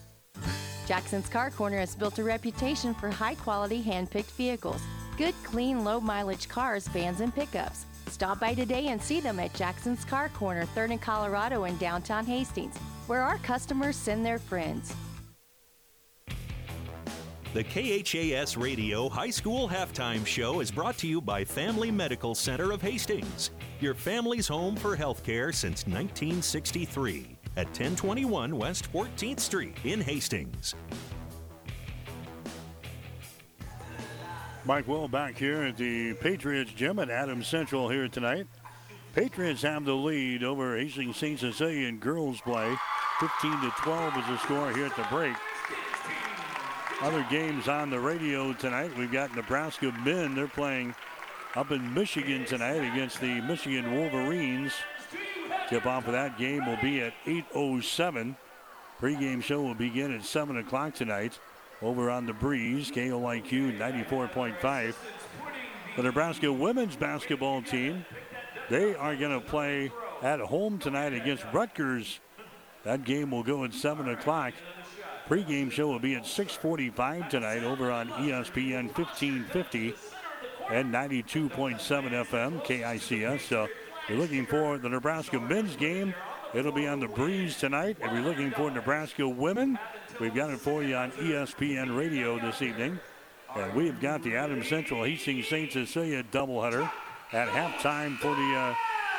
Jackson's 0.87 1.29
Car 1.29 1.51
Corner 1.51 1.79
has 1.79 1.95
built 1.95 2.19
a 2.19 2.25
reputation 2.25 2.95
for 2.95 3.11
high 3.11 3.35
quality 3.35 3.81
hand 3.81 4.11
picked 4.11 4.33
vehicles. 4.33 4.83
Good, 5.17 5.35
clean, 5.45 5.85
low 5.85 6.01
mileage 6.01 6.49
cars, 6.49 6.89
vans, 6.89 7.21
and 7.21 7.35
pickups. 7.35 7.87
Stop 8.09 8.41
by 8.41 8.55
today 8.55 8.89
and 8.89 9.01
see 9.01 9.21
them 9.21 9.39
at 9.41 9.55
Jackson's 9.55 10.05
Car 10.05 10.29
Corner, 10.31 10.67
3rd 10.75 10.93
and 10.93 11.01
Colorado 11.01 11.65
in 11.65 11.77
downtown 11.79 12.27
Hastings, 12.27 12.77
where 13.07 13.23
our 13.23 13.39
customers 13.39 13.97
send 13.97 14.25
their 14.25 14.39
friends. 14.39 14.95
The 17.55 17.65
KHAS 17.65 18.57
Radio 18.57 19.11
High 19.11 19.29
School 19.29 19.69
Halftime 19.69 20.27
Show 20.27 20.61
is 20.61 20.71
brought 20.71 20.97
to 20.99 21.07
you 21.07 21.21
by 21.21 21.45
Family 21.45 21.91
Medical 21.91 22.35
Center 22.35 22.73
of 22.73 22.81
Hastings, 22.81 23.51
your 23.79 23.93
family's 23.93 24.49
home 24.49 24.75
for 24.75 24.97
healthcare 24.97 25.55
since 25.55 25.87
1963 25.87 27.37
at 27.59 27.67
1021 27.67 28.57
West 28.57 28.91
14th 28.91 29.41
Street 29.41 29.77
in 29.85 30.01
Hastings. 30.01 30.75
Mike 34.65 34.87
Will 34.89 35.09
back 35.09 35.37
here 35.37 35.65
at 35.65 35.77
the 35.77 36.15
Patriots 36.15 36.73
gym 36.73 37.01
at 37.01 37.11
Adams 37.11 37.49
Central 37.49 37.89
here 37.89 38.09
tonight. 38.09 38.47
Patriots 39.15 39.61
have 39.61 39.85
the 39.85 39.95
lead 39.95 40.43
over 40.43 40.79
Hastings 40.79 41.19
St. 41.19 41.39
Cecilia 41.39 41.87
in 41.87 41.99
girls 41.99 42.41
play. 42.41 42.75
15 43.21 43.61
to 43.61 43.71
12 43.83 44.17
is 44.17 44.27
the 44.27 44.39
score 44.39 44.73
here 44.73 44.87
at 44.87 44.97
the 44.97 45.07
break. 45.11 45.37
Other 47.03 47.27
games 47.29 47.69
on 47.69 47.91
the 47.91 48.01
radio 48.01 48.55
tonight. 48.55 48.97
We've 48.97 49.13
got 49.13 49.37
Nebraska 49.37 49.93
men. 50.03 50.35
They're 50.35 50.49
playing 50.49 50.95
up 51.57 51.71
in 51.73 51.93
Michigan 51.93 52.47
tonight 52.47 52.91
against 52.91 53.21
the 53.21 53.43
Michigan 53.43 53.95
Wolverines. 53.95 54.73
Tip 55.69 55.85
off 55.85 56.07
of 56.07 56.13
that 56.13 56.39
game 56.39 56.65
will 56.65 56.81
be 56.81 57.03
at 57.03 57.13
8.07. 57.27 58.35
Pregame 58.99 59.43
show 59.43 59.61
will 59.61 59.75
begin 59.75 60.15
at 60.15 60.25
7 60.25 60.57
o'clock 60.57 60.95
tonight 60.95 61.39
over 61.83 62.09
on 62.09 62.25
the 62.25 62.33
breeze. 62.33 62.91
KOIQ 62.91 63.79
94.5. 63.79 64.95
The 65.97 66.03
Nebraska 66.03 66.51
women's 66.51 66.97
basketball 66.97 67.61
team, 67.61 68.07
they 68.71 68.95
are 68.95 69.17
going 69.17 69.39
to 69.39 69.47
play 69.47 69.91
at 70.23 70.41
home 70.41 70.79
tonight 70.79 71.13
against 71.13 71.45
Rutgers. 71.53 72.21
That 72.85 73.05
game 73.05 73.31
will 73.31 73.43
go 73.43 73.65
at 73.65 73.75
7 73.75 74.09
o'clock. 74.09 74.55
Pregame 75.29 75.71
show 75.71 75.89
will 75.89 75.99
be 75.99 76.15
at 76.15 76.25
6:45 76.25 77.29
tonight 77.29 77.63
over 77.63 77.91
on 77.91 78.09
ESPN 78.09 78.93
1550 78.93 79.95
and 80.71 80.93
92.7 80.93 81.79
FM 82.13 82.65
KICS. 82.65 83.41
So 83.49 83.69
you're 84.09 84.19
looking 84.19 84.47
for 84.47 84.79
the 84.79 84.89
Nebraska 84.89 85.39
men's 85.39 85.77
game. 85.77 86.15
It'll 86.55 86.73
be 86.73 86.87
on 86.87 87.01
the 87.01 87.09
breeze 87.09 87.57
tonight. 87.57 87.97
If 88.01 88.13
you're 88.13 88.23
looking 88.23 88.51
for 88.51 88.71
Nebraska 88.71 89.27
women, 89.27 89.79
we've 90.21 90.35
got 90.35 90.51
it 90.51 90.61
for 90.61 90.83
you 90.83 90.97
on 90.97 91.13
ESPN 91.13 91.97
radio 91.97 92.39
this 92.39 92.61
evening. 92.61 92.99
And 93.57 93.73
we've 93.75 94.01
got 94.01 94.23
the 94.23 94.37
Adams 94.37 94.69
Central 94.69 95.05
Hastings 95.05 95.47
St. 95.47 95.73
Cecilia 95.73 96.23
doubleheader 96.25 96.91
at 97.33 97.49
halftime 97.49 98.17
for 98.19 98.35
the 98.35 98.55
uh, 98.55 98.75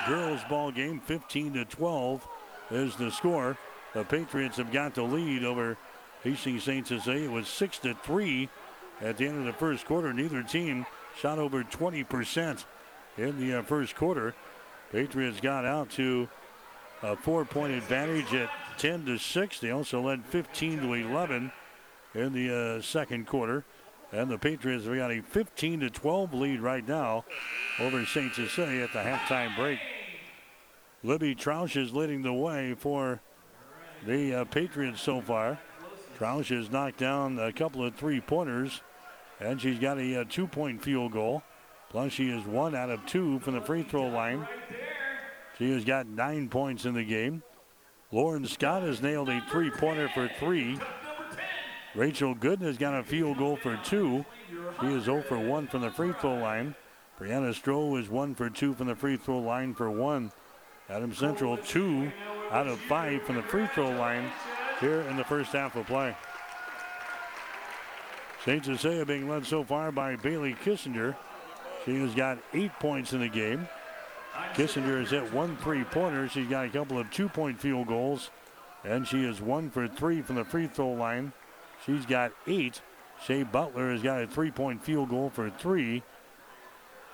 girls 0.07 0.41
ball 0.49 0.71
game. 0.71 0.99
15 0.99 1.53
to 1.53 1.65
12 1.65 2.27
is 2.71 2.95
the 2.95 3.11
score. 3.11 3.57
The 3.93 4.03
Patriots 4.03 4.57
have 4.57 4.71
got 4.71 4.95
the 4.95 5.03
lead 5.03 5.43
over 5.43 5.77
Hastings 6.23 6.63
St. 6.63 6.87
Cecilia. 6.87 7.25
It 7.25 7.31
was 7.31 7.47
6 7.47 7.79
to 7.79 7.93
3 7.95 8.49
at 9.01 9.17
the 9.17 9.27
end 9.27 9.39
of 9.39 9.45
the 9.45 9.53
first 9.53 9.85
quarter. 9.85 10.13
Neither 10.13 10.43
team 10.43 10.85
shot 11.19 11.39
over 11.39 11.63
20% 11.63 12.65
in 13.17 13.39
the 13.39 13.59
uh, 13.59 13.61
first 13.63 13.95
quarter. 13.95 14.33
Patriots 14.91 15.39
got 15.39 15.65
out 15.65 15.89
to 15.91 16.27
a 17.01 17.15
four-point 17.15 17.73
advantage 17.73 18.33
at 18.33 18.49
10 18.77 19.05
to 19.05 19.17
6. 19.17 19.59
They 19.59 19.71
also 19.71 20.01
led 20.01 20.25
15 20.25 20.81
to 20.81 20.93
11 20.93 21.51
in 22.15 22.33
the 22.33 22.77
uh, 22.77 22.81
second 22.81 23.27
quarter. 23.27 23.65
And 24.13 24.29
the 24.29 24.37
Patriots 24.37 24.85
have 24.85 24.95
got 24.95 25.11
a 25.11 25.21
15 25.21 25.79
to 25.79 25.89
12 25.89 26.33
lead 26.35 26.61
right 26.61 26.87
now 26.87 27.25
over 27.79 28.05
St. 28.05 28.33
Cecilia 28.35 28.83
at 28.83 28.93
the 28.93 28.99
halftime 28.99 29.55
break. 29.55 29.79
Libby 31.01 31.33
Troush 31.33 31.75
is 31.75 31.93
leading 31.93 32.21
the 32.21 32.31
way 32.31 32.75
for 32.75 33.19
the 34.05 34.35
uh, 34.35 34.45
Patriots 34.45 35.01
so 35.01 35.19
far. 35.19 35.57
Troush 36.19 36.55
has 36.55 36.69
knocked 36.69 36.99
down 36.99 37.39
a 37.39 37.51
couple 37.51 37.83
of 37.83 37.95
three 37.95 38.21
pointers, 38.21 38.81
and 39.39 39.59
she's 39.59 39.79
got 39.79 39.97
a, 39.97 40.13
a 40.13 40.21
uh, 40.21 40.25
two 40.29 40.45
point 40.45 40.83
field 40.83 41.11
goal. 41.11 41.41
Plus, 41.89 42.13
she 42.13 42.29
is 42.29 42.45
one 42.45 42.75
out 42.75 42.91
of 42.91 43.03
two 43.07 43.39
from 43.39 43.55
the 43.55 43.61
free 43.61 43.83
throw 43.83 44.07
line. 44.07 44.47
She 45.57 45.71
has 45.71 45.83
got 45.83 46.05
nine 46.07 46.49
points 46.49 46.85
in 46.85 46.93
the 46.93 47.03
game. 47.03 47.41
Lauren 48.11 48.45
Scott 48.45 48.83
has 48.83 49.01
nailed 49.01 49.29
a 49.29 49.41
three 49.49 49.71
pointer 49.71 50.07
for 50.09 50.29
three. 50.39 50.79
Rachel 51.95 52.33
Gooden 52.33 52.61
has 52.61 52.77
got 52.77 52.99
a 52.99 53.03
field 53.03 53.37
goal 53.37 53.55
for 53.55 53.79
two. 53.83 54.25
She 54.81 54.87
is 54.87 55.03
0 55.03 55.21
for 55.23 55.37
1 55.37 55.67
from 55.67 55.81
the 55.81 55.91
free 55.91 56.13
throw 56.19 56.35
line. 56.35 56.75
Brianna 57.19 57.53
Stroh 57.53 57.99
is 58.01 58.09
1 58.09 58.33
for 58.33 58.49
2 58.49 58.73
from 58.73 58.87
the 58.87 58.95
free 58.95 59.17
throw 59.17 59.39
line 59.39 59.75
for 59.75 59.89
one. 59.89 60.31
Adam 60.89 61.13
Central, 61.13 61.57
2 61.57 62.11
out 62.51 62.67
of 62.67 62.79
5 62.79 63.21
from 63.23 63.35
the 63.35 63.43
free 63.43 63.67
throw 63.67 63.91
line 63.91 64.31
here 64.79 65.01
in 65.01 65.15
the 65.15 65.23
first 65.23 65.51
half 65.51 65.75
of 65.75 65.85
play. 65.85 66.15
St. 68.43 68.65
Cecilia 68.65 69.05
being 69.05 69.29
led 69.29 69.45
so 69.45 69.63
far 69.63 69.91
by 69.91 70.15
Bailey 70.15 70.55
Kissinger. 70.65 71.15
She 71.85 71.99
has 71.99 72.13
got 72.13 72.39
eight 72.53 72.71
points 72.79 73.13
in 73.13 73.21
the 73.21 73.29
game. 73.29 73.67
Kissinger 74.53 74.99
has 74.99 75.11
hit 75.11 75.31
one 75.31 75.55
three 75.57 75.83
pointer. 75.83 76.27
She's 76.27 76.47
got 76.47 76.65
a 76.65 76.69
couple 76.69 76.97
of 76.97 77.09
two 77.11 77.29
point 77.29 77.61
field 77.61 77.87
goals, 77.87 78.31
and 78.83 79.07
she 79.07 79.23
is 79.23 79.39
one 79.39 79.69
for 79.69 79.87
three 79.87 80.21
from 80.21 80.35
the 80.35 80.43
free 80.43 80.67
throw 80.67 80.91
line. 80.91 81.31
She's 81.85 82.05
got 82.05 82.31
eight. 82.47 82.81
Shea 83.25 83.43
Butler 83.43 83.91
has 83.91 84.01
got 84.01 84.21
a 84.21 84.27
three 84.27 84.51
point 84.51 84.83
field 84.83 85.09
goal 85.09 85.29
for 85.29 85.49
three. 85.49 86.03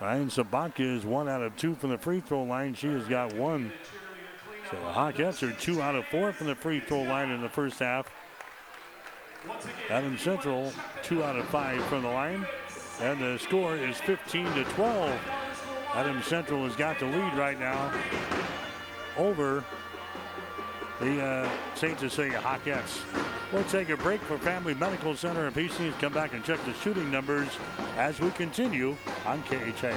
Ryan 0.00 0.28
Sabatka 0.28 0.80
is 0.80 1.04
one 1.04 1.28
out 1.28 1.42
of 1.42 1.56
two 1.56 1.74
from 1.74 1.90
the 1.90 1.98
free 1.98 2.20
throw 2.20 2.42
line. 2.42 2.74
She 2.74 2.88
has 2.88 3.04
got 3.04 3.34
one. 3.34 3.70
So 4.70 4.76
the 4.76 4.92
Hawkettes 4.92 5.42
are 5.42 5.52
two 5.60 5.82
out 5.82 5.94
of 5.94 6.06
four 6.06 6.32
from 6.32 6.46
the 6.46 6.54
free 6.54 6.80
throw 6.80 7.02
line 7.02 7.30
in 7.30 7.42
the 7.42 7.48
first 7.48 7.78
half. 7.78 8.10
Adam 9.88 10.16
Central, 10.16 10.72
two 11.02 11.22
out 11.22 11.36
of 11.36 11.46
five 11.48 11.82
from 11.84 12.02
the 12.02 12.08
line. 12.08 12.46
And 13.00 13.20
the 13.20 13.38
score 13.38 13.76
is 13.76 13.96
15 13.98 14.44
to 14.54 14.64
12. 14.64 15.20
Adam 15.94 16.22
Central 16.22 16.64
has 16.64 16.76
got 16.76 16.98
the 16.98 17.06
lead 17.06 17.34
right 17.34 17.58
now 17.58 17.92
over 19.16 19.64
the 21.00 21.22
uh, 21.22 21.50
St. 21.74 21.98
Cecilia 21.98 22.38
Hawkettes. 22.38 23.00
We'll 23.52 23.64
take 23.64 23.88
a 23.88 23.96
break 23.96 24.20
for 24.20 24.38
Family 24.38 24.74
Medical 24.74 25.16
Center 25.16 25.48
of 25.48 25.56
Hastings. 25.56 25.94
Come 25.98 26.12
back 26.12 26.34
and 26.34 26.44
check 26.44 26.64
the 26.64 26.72
shooting 26.74 27.10
numbers 27.10 27.48
as 27.96 28.20
we 28.20 28.30
continue 28.30 28.96
on 29.26 29.42
KHAS. 29.42 29.96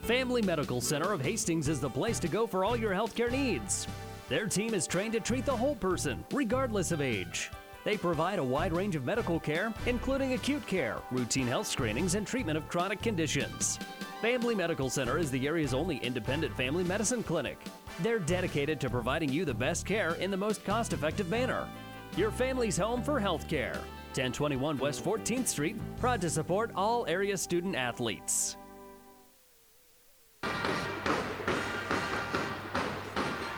Family 0.00 0.40
Medical 0.40 0.80
Center 0.80 1.12
of 1.12 1.20
Hastings 1.20 1.68
is 1.68 1.80
the 1.80 1.90
place 1.90 2.18
to 2.20 2.28
go 2.28 2.46
for 2.46 2.64
all 2.64 2.74
your 2.74 2.92
healthcare 2.92 3.30
needs. 3.30 3.86
Their 4.30 4.46
team 4.46 4.72
is 4.72 4.86
trained 4.86 5.12
to 5.12 5.20
treat 5.20 5.44
the 5.44 5.54
whole 5.54 5.76
person, 5.76 6.24
regardless 6.32 6.92
of 6.92 7.02
age. 7.02 7.50
They 7.84 7.98
provide 7.98 8.38
a 8.38 8.44
wide 8.44 8.72
range 8.72 8.96
of 8.96 9.04
medical 9.04 9.38
care, 9.38 9.74
including 9.84 10.32
acute 10.32 10.66
care, 10.66 10.96
routine 11.10 11.48
health 11.48 11.66
screenings, 11.66 12.14
and 12.14 12.26
treatment 12.26 12.56
of 12.56 12.68
chronic 12.70 13.02
conditions. 13.02 13.78
Family 14.22 14.54
Medical 14.54 14.88
Center 14.88 15.18
is 15.18 15.30
the 15.30 15.46
area's 15.46 15.74
only 15.74 15.98
independent 15.98 16.56
family 16.56 16.84
medicine 16.84 17.22
clinic. 17.22 17.58
They're 18.00 18.18
dedicated 18.18 18.80
to 18.80 18.88
providing 18.88 19.30
you 19.30 19.44
the 19.44 19.52
best 19.52 19.84
care 19.84 20.14
in 20.14 20.30
the 20.30 20.38
most 20.38 20.64
cost 20.64 20.94
effective 20.94 21.28
manner. 21.28 21.68
Your 22.16 22.30
family's 22.30 22.76
home 22.76 23.02
for 23.02 23.18
health 23.18 23.48
care. 23.48 23.72
1021 24.14 24.76
West 24.76 25.02
14th 25.02 25.46
Street, 25.46 25.76
proud 25.98 26.20
to 26.20 26.28
support 26.28 26.70
all 26.76 27.06
area 27.06 27.38
student 27.38 27.74
athletes. 27.74 28.58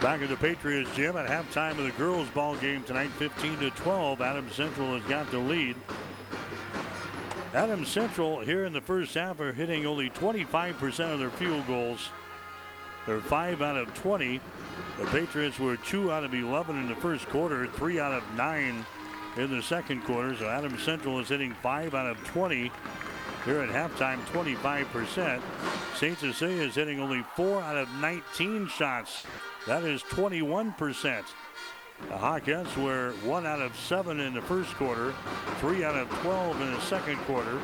Back 0.00 0.22
at 0.22 0.28
the 0.28 0.36
Patriots 0.36 0.94
gym 0.94 1.16
at 1.16 1.28
halftime 1.28 1.72
of 1.72 1.84
the 1.84 1.90
girls' 1.92 2.28
ball 2.28 2.54
game 2.56 2.84
tonight, 2.84 3.10
15 3.18 3.58
to 3.58 3.70
12. 3.70 4.20
Adams 4.20 4.54
Central 4.54 4.96
has 4.96 5.02
got 5.08 5.28
the 5.32 5.38
lead. 5.38 5.74
Adams 7.54 7.88
Central 7.88 8.38
here 8.40 8.66
in 8.66 8.72
the 8.72 8.80
first 8.80 9.14
half 9.14 9.40
are 9.40 9.52
hitting 9.52 9.86
only 9.86 10.10
25% 10.10 11.12
of 11.12 11.18
their 11.18 11.30
field 11.30 11.66
goals. 11.66 12.10
They're 13.06 13.20
5 13.20 13.62
out 13.62 13.76
of 13.76 13.92
20. 13.94 14.40
The 14.98 15.06
Patriots 15.06 15.58
were 15.58 15.76
2 15.76 16.12
out 16.12 16.24
of 16.24 16.34
11 16.34 16.76
in 16.76 16.88
the 16.88 16.94
first 16.96 17.26
quarter, 17.28 17.66
3 17.66 18.00
out 18.00 18.12
of 18.12 18.22
9 18.34 18.86
in 19.36 19.50
the 19.50 19.62
second 19.62 20.02
quarter. 20.04 20.36
So 20.36 20.48
Adams 20.48 20.82
Central 20.82 21.18
is 21.20 21.28
hitting 21.28 21.52
5 21.54 21.94
out 21.94 22.06
of 22.06 22.22
20 22.24 22.70
here 23.44 23.60
at 23.60 23.68
halftime, 23.68 24.24
25%. 24.26 25.40
St. 25.96 26.18
Cecilia 26.18 26.62
is 26.62 26.74
hitting 26.74 26.98
only 27.00 27.24
4 27.36 27.60
out 27.60 27.76
of 27.76 27.88
19 28.00 28.68
shots 28.68 29.24
that 29.66 29.82
is 29.84 30.02
21%. 30.02 31.24
The 32.00 32.14
Hawkettes 32.14 32.76
were 32.76 33.12
one 33.26 33.46
out 33.46 33.62
of 33.62 33.74
seven 33.78 34.20
in 34.20 34.34
the 34.34 34.42
first 34.42 34.74
quarter, 34.74 35.14
three 35.58 35.84
out 35.84 35.96
of 35.96 36.08
12 36.20 36.60
in 36.60 36.72
the 36.72 36.80
second 36.82 37.16
quarter. 37.18 37.60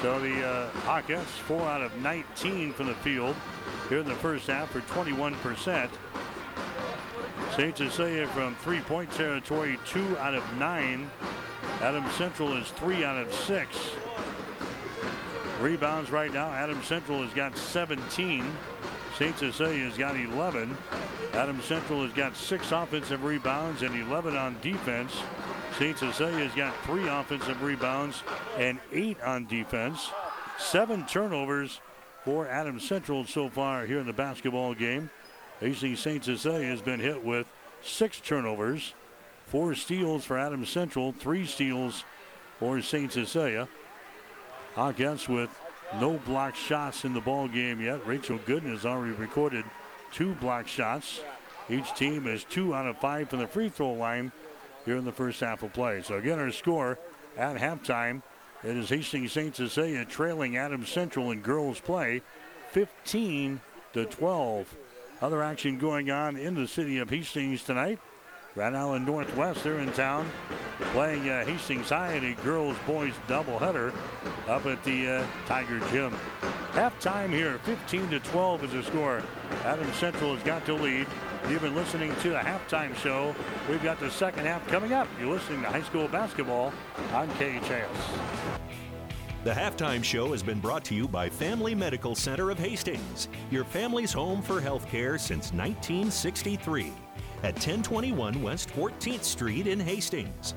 So 0.00 0.18
the 0.20 0.46
uh, 0.46 0.70
Hawkettes, 0.86 1.24
four 1.24 1.60
out 1.62 1.82
of 1.82 1.94
19 2.00 2.72
from 2.72 2.86
the 2.86 2.94
field 2.94 3.36
here 3.88 3.98
in 4.00 4.06
the 4.06 4.14
first 4.16 4.46
half 4.46 4.70
for 4.70 4.80
21%. 4.80 5.88
St. 7.56 7.76
Cecilia 7.76 8.26
from 8.28 8.54
three 8.56 8.80
point 8.80 9.10
territory, 9.12 9.78
two 9.86 10.18
out 10.18 10.34
of 10.34 10.44
nine. 10.58 11.10
Adams 11.80 12.12
Central 12.14 12.56
is 12.56 12.68
three 12.72 13.04
out 13.04 13.16
of 13.16 13.32
six. 13.32 13.76
Rebounds 15.60 16.10
right 16.10 16.32
now. 16.32 16.48
Adams 16.48 16.86
Central 16.86 17.22
has 17.22 17.32
got 17.32 17.56
17. 17.56 18.44
St. 19.16 19.38
Cecilia 19.38 19.84
has 19.84 19.96
got 19.96 20.16
11. 20.16 20.76
Adams 21.32 21.64
Central 21.64 22.02
has 22.02 22.12
got 22.12 22.36
six 22.36 22.72
offensive 22.72 23.24
rebounds 23.24 23.82
and 23.82 23.94
11 23.94 24.36
on 24.36 24.56
defense. 24.60 25.12
St. 25.78 25.96
Cecilia 25.96 26.46
has 26.46 26.54
got 26.54 26.74
three 26.84 27.08
offensive 27.08 27.62
rebounds 27.62 28.22
and 28.58 28.78
eight 28.92 29.20
on 29.22 29.46
defense. 29.46 30.10
Seven 30.58 31.06
turnovers 31.06 31.80
for 32.26 32.48
Adams 32.48 32.82
Central 32.82 33.24
so 33.24 33.48
far 33.48 33.86
here 33.86 34.00
in 34.00 34.06
the 34.06 34.12
basketball 34.12 34.74
game. 34.74 35.08
AC 35.62 35.94
St. 35.94 36.24
Cecilia 36.24 36.66
has 36.66 36.82
been 36.82 36.98
hit 36.98 37.24
with 37.24 37.46
six 37.82 38.18
turnovers, 38.18 38.94
four 39.46 39.76
steals 39.76 40.24
for 40.24 40.36
Adams 40.36 40.68
Central, 40.68 41.12
three 41.12 41.46
steals 41.46 42.02
for 42.58 42.82
St. 42.82 43.12
Cecilia. 43.12 43.68
Hawkettes 44.74 45.28
with 45.28 45.48
no 46.00 46.14
block 46.26 46.56
shots 46.56 47.04
in 47.04 47.14
the 47.14 47.20
ball 47.20 47.46
game 47.46 47.80
yet. 47.80 48.04
Rachel 48.04 48.40
Gooden 48.40 48.72
has 48.72 48.84
already 48.84 49.14
recorded 49.14 49.64
two 50.12 50.34
block 50.34 50.66
shots. 50.66 51.20
Each 51.70 51.94
team 51.94 52.26
is 52.26 52.42
two 52.42 52.74
out 52.74 52.88
of 52.88 52.98
five 52.98 53.30
from 53.30 53.38
the 53.38 53.46
free 53.46 53.68
throw 53.68 53.92
line 53.92 54.32
here 54.84 54.96
in 54.96 55.04
the 55.04 55.12
first 55.12 55.38
half 55.38 55.62
of 55.62 55.72
play. 55.72 56.02
So 56.02 56.16
again, 56.16 56.40
our 56.40 56.50
score 56.50 56.98
at 57.36 57.56
halftime, 57.56 58.22
it 58.66 58.76
is 58.76 58.88
Hastings 58.88 59.32
St. 59.32 59.54
Cecilia 59.54 60.04
trailing 60.04 60.56
Adams 60.56 60.88
Central 60.88 61.30
in 61.30 61.40
girls 61.40 61.78
play 61.78 62.20
15 62.72 63.60
to 63.92 64.04
12. 64.04 64.76
Other 65.22 65.42
action 65.42 65.78
going 65.78 66.10
on 66.10 66.36
in 66.36 66.54
the 66.54 66.66
city 66.66 66.98
of 66.98 67.08
Hastings 67.08 67.62
tonight. 67.62 68.00
Grand 68.56 68.74
Island 68.74 69.04
Northwest, 69.04 69.64
they're 69.64 69.80
in 69.80 69.92
town 69.92 70.26
playing 70.92 71.28
uh, 71.28 71.44
Hastings 71.44 71.90
High 71.90 72.14
in 72.14 72.24
a 72.24 72.34
girls 72.36 72.74
boys 72.86 73.12
doubleheader 73.28 73.94
up 74.48 74.64
at 74.64 74.82
the 74.82 75.08
uh, 75.08 75.26
Tiger 75.44 75.78
Gym. 75.90 76.16
Halftime 76.72 77.28
here, 77.28 77.58
15 77.64 78.08
to 78.08 78.20
12 78.20 78.64
is 78.64 78.72
the 78.72 78.82
score. 78.84 79.22
Adams 79.64 79.94
Central 79.96 80.34
has 80.34 80.42
got 80.42 80.64
the 80.64 80.72
lead. 80.72 81.06
You've 81.50 81.60
been 81.60 81.74
listening 81.74 82.16
to 82.22 82.30
the 82.30 82.38
halftime 82.38 82.96
show. 82.96 83.36
We've 83.68 83.82
got 83.82 84.00
the 84.00 84.10
second 84.10 84.46
half 84.46 84.66
coming 84.68 84.94
up. 84.94 85.06
You're 85.20 85.34
listening 85.34 85.60
to 85.60 85.68
high 85.68 85.82
school 85.82 86.08
basketball 86.08 86.72
on 87.12 87.28
KHAS. 87.32 87.86
The 89.44 89.52
halftime 89.52 90.02
show 90.02 90.32
has 90.32 90.42
been 90.42 90.60
brought 90.60 90.82
to 90.86 90.94
you 90.94 91.06
by 91.06 91.28
Family 91.28 91.74
Medical 91.74 92.14
Center 92.14 92.48
of 92.50 92.58
Hastings, 92.58 93.28
your 93.50 93.64
family's 93.64 94.14
home 94.14 94.40
for 94.40 94.62
healthcare 94.62 95.20
since 95.20 95.52
1963 95.52 96.90
at 97.42 97.54
1021 97.54 98.42
West 98.42 98.70
14th 98.70 99.24
Street 99.24 99.66
in 99.66 99.80
Hastings. 99.80 100.54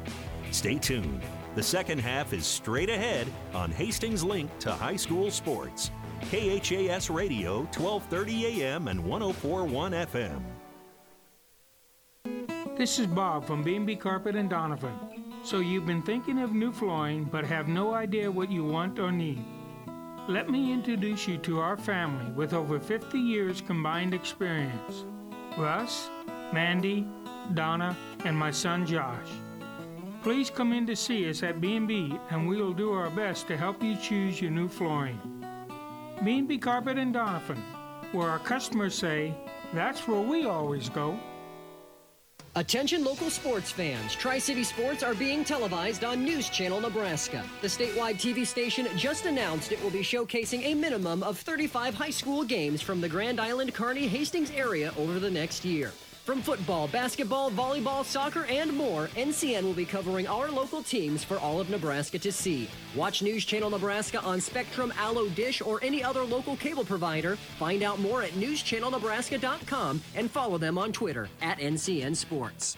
Stay 0.52 0.76
tuned. 0.76 1.22
The 1.56 1.64
second 1.64 2.00
half 2.00 2.34
is 2.34 2.46
straight 2.46 2.90
ahead 2.90 3.28
on 3.54 3.72
Hastings 3.72 4.24
Link 4.24 4.50
to 4.60 4.72
High 4.72 4.96
School 4.96 5.32
Sports. 5.32 5.92
KHAS 6.32 7.10
Radio, 7.10 7.60
1230 7.76 8.62
AM 8.64 8.88
and 8.88 9.04
1041 9.04 9.92
FM. 9.94 10.42
This 12.78 13.00
is 13.00 13.08
Bob 13.08 13.46
from 13.46 13.64
B&B 13.64 13.96
Carpet 13.96 14.36
and 14.36 14.50
Donovan. 14.50 14.94
So 15.44 15.60
you've 15.60 15.86
been 15.86 16.02
thinking 16.02 16.40
of 16.40 16.54
new 16.54 16.72
flooring 16.72 17.24
but 17.26 17.46
have 17.46 17.68
no 17.68 17.94
idea 17.94 18.30
what 18.30 18.52
you 18.52 18.64
want 18.64 19.00
or 19.00 19.12
need. 19.12 19.44
let 20.28 20.50
me 20.50 20.72
introduce 20.72 21.28
you 21.28 21.38
to 21.40 21.60
our 21.60 21.76
family 21.76 22.32
with 22.34 22.54
over 22.54 22.80
50 22.80 23.18
years 23.18 23.62
combined 23.62 24.14
experience. 24.14 25.06
Russ, 25.58 26.10
Mandy, 26.52 27.08
Donna, 27.54 27.96
and 28.26 28.36
my 28.36 28.52
son 28.52 28.86
Josh. 28.86 29.30
Please 30.24 30.50
come 30.50 30.74
in 30.74 30.86
to 30.88 30.96
see 30.96 31.30
us 31.30 31.44
at 31.44 31.62
B&B 31.62 32.18
and 32.30 32.48
we 32.48 32.62
will 32.62 32.74
do 32.74 32.92
our 32.92 33.10
best 33.10 33.48
to 33.48 33.58
help 33.58 33.82
you 33.82 33.96
choose 33.96 34.42
your 34.42 34.52
new 34.52 34.68
flooring. 34.68 35.20
B&B 36.24 36.58
Carpet 36.58 36.98
and 36.98 37.14
Donovan, 37.14 37.64
where 38.12 38.30
our 38.30 38.40
customers 38.40 38.96
say, 38.96 39.34
that's 39.74 40.08
where 40.08 40.20
we 40.20 40.46
always 40.46 40.90
go. 40.90 41.18
Attention 42.56 43.06
local 43.06 43.30
sports 43.30 43.72
fans. 43.72 44.16
Tri 44.16 44.40
City 44.40 44.64
Sports 44.64 45.04
are 45.04 45.14
being 45.14 45.46
televised 45.46 46.04
on 46.04 46.26
News 46.26 46.50
Channel 46.50 46.82
Nebraska. 46.82 47.46
The 47.62 47.68
statewide 47.68 48.16
TV 48.16 48.46
station 48.46 48.88
just 48.98 49.26
announced 49.26 49.72
it 49.72 49.82
will 49.84 49.92
be 49.92 50.02
showcasing 50.02 50.66
a 50.66 50.74
minimum 50.74 51.22
of 51.24 51.38
35 51.38 51.94
high 51.94 52.10
school 52.10 52.44
games 52.44 52.82
from 52.82 53.00
the 53.00 53.08
Grand 53.08 53.40
Island 53.40 53.74
Kearney 53.74 54.08
Hastings 54.08 54.52
area 54.52 54.92
over 54.98 55.20
the 55.20 55.30
next 55.32 55.64
year. 55.64 55.94
From 56.30 56.44
football, 56.44 56.88
basketball, 56.88 57.50
volleyball, 57.50 58.06
soccer, 58.06 58.46
and 58.46 58.72
more, 58.72 59.08
NCN 59.16 59.64
will 59.64 59.74
be 59.74 59.84
covering 59.84 60.28
our 60.28 60.52
local 60.52 60.84
teams 60.84 61.24
for 61.24 61.40
all 61.40 61.60
of 61.60 61.72
Nebraska 61.72 62.20
to 62.20 62.32
see. 62.32 62.70
Watch 62.96 63.24
News 63.24 63.46
Channel 63.46 63.72
Nebraska 63.72 64.22
on 64.22 64.40
Spectrum, 64.40 64.94
Allo 65.00 65.28
Dish, 65.30 65.60
or 65.60 65.84
any 65.84 66.04
other 66.04 66.24
local 66.24 66.56
cable 66.56 66.86
provider. 66.86 67.36
Find 67.58 67.82
out 67.82 68.00
more 68.00 68.22
at 68.22 68.34
newschannelnebraska.com 68.34 70.04
and 70.14 70.30
follow 70.30 70.60
them 70.60 70.78
on 70.78 70.94
Twitter 70.94 71.30
at 71.42 71.58
NCN 71.58 72.16
Sports. 72.16 72.78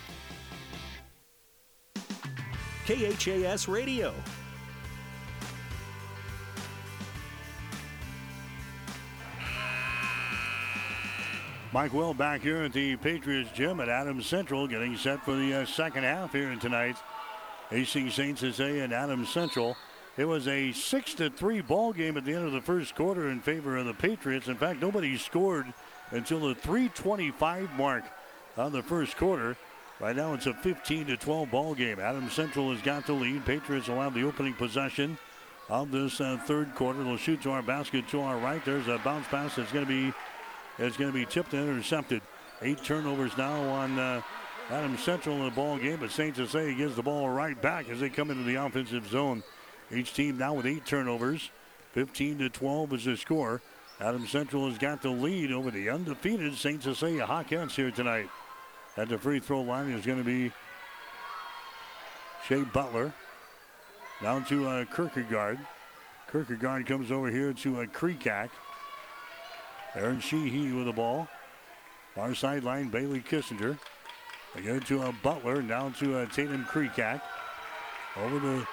KHAS 2.85 3.67
Radio. 3.67 4.13
Mike 11.73 11.93
Will 11.93 12.13
back 12.13 12.41
here 12.41 12.63
at 12.63 12.73
the 12.73 12.97
Patriots 12.97 13.49
gym 13.53 13.79
at 13.79 13.87
Adams 13.87 14.25
Central, 14.25 14.67
getting 14.67 14.97
set 14.97 15.23
for 15.23 15.35
the 15.35 15.53
uh, 15.53 15.65
second 15.65 16.03
half 16.03 16.33
here 16.33 16.53
tonight. 16.57 16.97
Hastings 17.69 18.15
St. 18.15 18.37
Cecilia 18.37 18.83
and 18.83 18.91
Adams 18.91 19.29
Central. 19.29 19.77
It 20.17 20.25
was 20.25 20.49
a 20.49 20.73
six 20.73 21.13
to 21.15 21.29
three 21.29 21.61
ball 21.61 21.93
game 21.93 22.17
at 22.17 22.25
the 22.25 22.33
end 22.33 22.45
of 22.45 22.51
the 22.51 22.59
first 22.59 22.95
quarter 22.95 23.29
in 23.29 23.39
favor 23.39 23.77
of 23.77 23.85
the 23.85 23.93
Patriots. 23.93 24.49
In 24.49 24.57
fact, 24.57 24.81
nobody 24.81 25.17
scored 25.17 25.73
until 26.11 26.41
the 26.41 26.55
325 26.55 27.71
mark 27.77 28.03
of 28.57 28.73
the 28.73 28.83
first 28.83 29.15
quarter. 29.15 29.55
Right 30.01 30.15
now, 30.15 30.33
it's 30.33 30.47
a 30.47 30.53
15 30.55 31.05
to 31.07 31.17
12 31.17 31.51
ball 31.51 31.75
game. 31.75 31.99
Adams 31.99 32.33
Central 32.33 32.71
has 32.71 32.81
got 32.81 33.05
the 33.05 33.13
lead. 33.13 33.45
Patriots 33.45 33.85
have 33.85 34.15
the 34.15 34.23
opening 34.23 34.55
possession 34.55 35.15
of 35.69 35.91
this 35.91 36.19
uh, 36.19 36.39
third 36.45 36.73
quarter. 36.73 37.03
They'll 37.03 37.17
shoot 37.17 37.43
to 37.43 37.51
our 37.51 37.61
basket 37.61 38.07
to 38.07 38.21
our 38.21 38.37
right. 38.37 38.65
There's 38.65 38.87
a 38.87 38.97
bounce 39.03 39.27
pass 39.27 39.55
that's 39.55 39.71
going 39.71 39.85
to 39.85 39.89
be 39.89 40.13
it's 40.79 40.97
going 40.97 41.11
to 41.11 41.17
be 41.17 41.27
tipped 41.27 41.53
and 41.53 41.69
intercepted. 41.69 42.23
Eight 42.63 42.83
turnovers 42.83 43.37
now 43.37 43.61
on 43.69 43.99
uh, 43.99 44.21
Adams 44.71 45.03
Central 45.03 45.35
in 45.35 45.45
the 45.45 45.51
ball 45.51 45.77
game, 45.77 45.97
but 45.99 46.09
St. 46.09 46.35
Cecilia 46.35 46.73
gives 46.73 46.95
the 46.95 47.03
ball 47.03 47.29
right 47.29 47.59
back 47.61 47.87
as 47.87 47.99
they 47.99 48.09
come 48.09 48.31
into 48.31 48.43
the 48.43 48.55
offensive 48.55 49.07
zone. 49.07 49.43
Each 49.91 50.15
team 50.15 50.39
now 50.39 50.55
with 50.55 50.65
eight 50.65 50.85
turnovers. 50.85 51.51
15 51.93 52.39
to 52.39 52.49
12 52.49 52.93
is 52.93 53.05
the 53.05 53.17
score. 53.17 53.61
Adams 53.99 54.31
Central 54.31 54.67
has 54.67 54.79
got 54.79 55.03
the 55.03 55.09
lead 55.09 55.51
over 55.51 55.69
the 55.69 55.89
undefeated 55.91 56.55
St. 56.55 56.81
Cecilia 56.81 57.27
Hawkettes 57.27 57.75
here 57.75 57.91
tonight. 57.91 58.29
At 58.97 59.09
the 59.09 59.17
free 59.17 59.39
throw 59.39 59.61
line 59.61 59.89
is 59.91 60.05
going 60.05 60.17
to 60.17 60.23
be 60.23 60.51
Shea 62.47 62.63
Butler. 62.63 63.13
Down 64.21 64.45
to 64.45 64.67
uh, 64.67 64.85
Kierkegaard. 64.85 65.59
Kierkegaard 66.31 66.85
comes 66.85 67.11
over 67.11 67.29
here 67.29 67.53
to 67.53 67.81
uh, 67.81 67.85
Kreekak. 67.85 68.49
Aaron 69.95 70.19
Sheehy 70.19 70.71
with 70.71 70.85
the 70.85 70.93
ball. 70.93 71.27
Far 72.15 72.35
sideline, 72.35 72.89
Bailey 72.89 73.21
Kissinger. 73.21 73.77
Again 74.55 74.81
to 74.81 75.01
uh, 75.01 75.13
Butler, 75.23 75.61
down 75.61 75.93
to 75.93 76.19
uh, 76.19 76.25
Tatum 76.27 76.65
Kreekak. 76.65 77.21
Over 78.17 78.39
to 78.39 78.67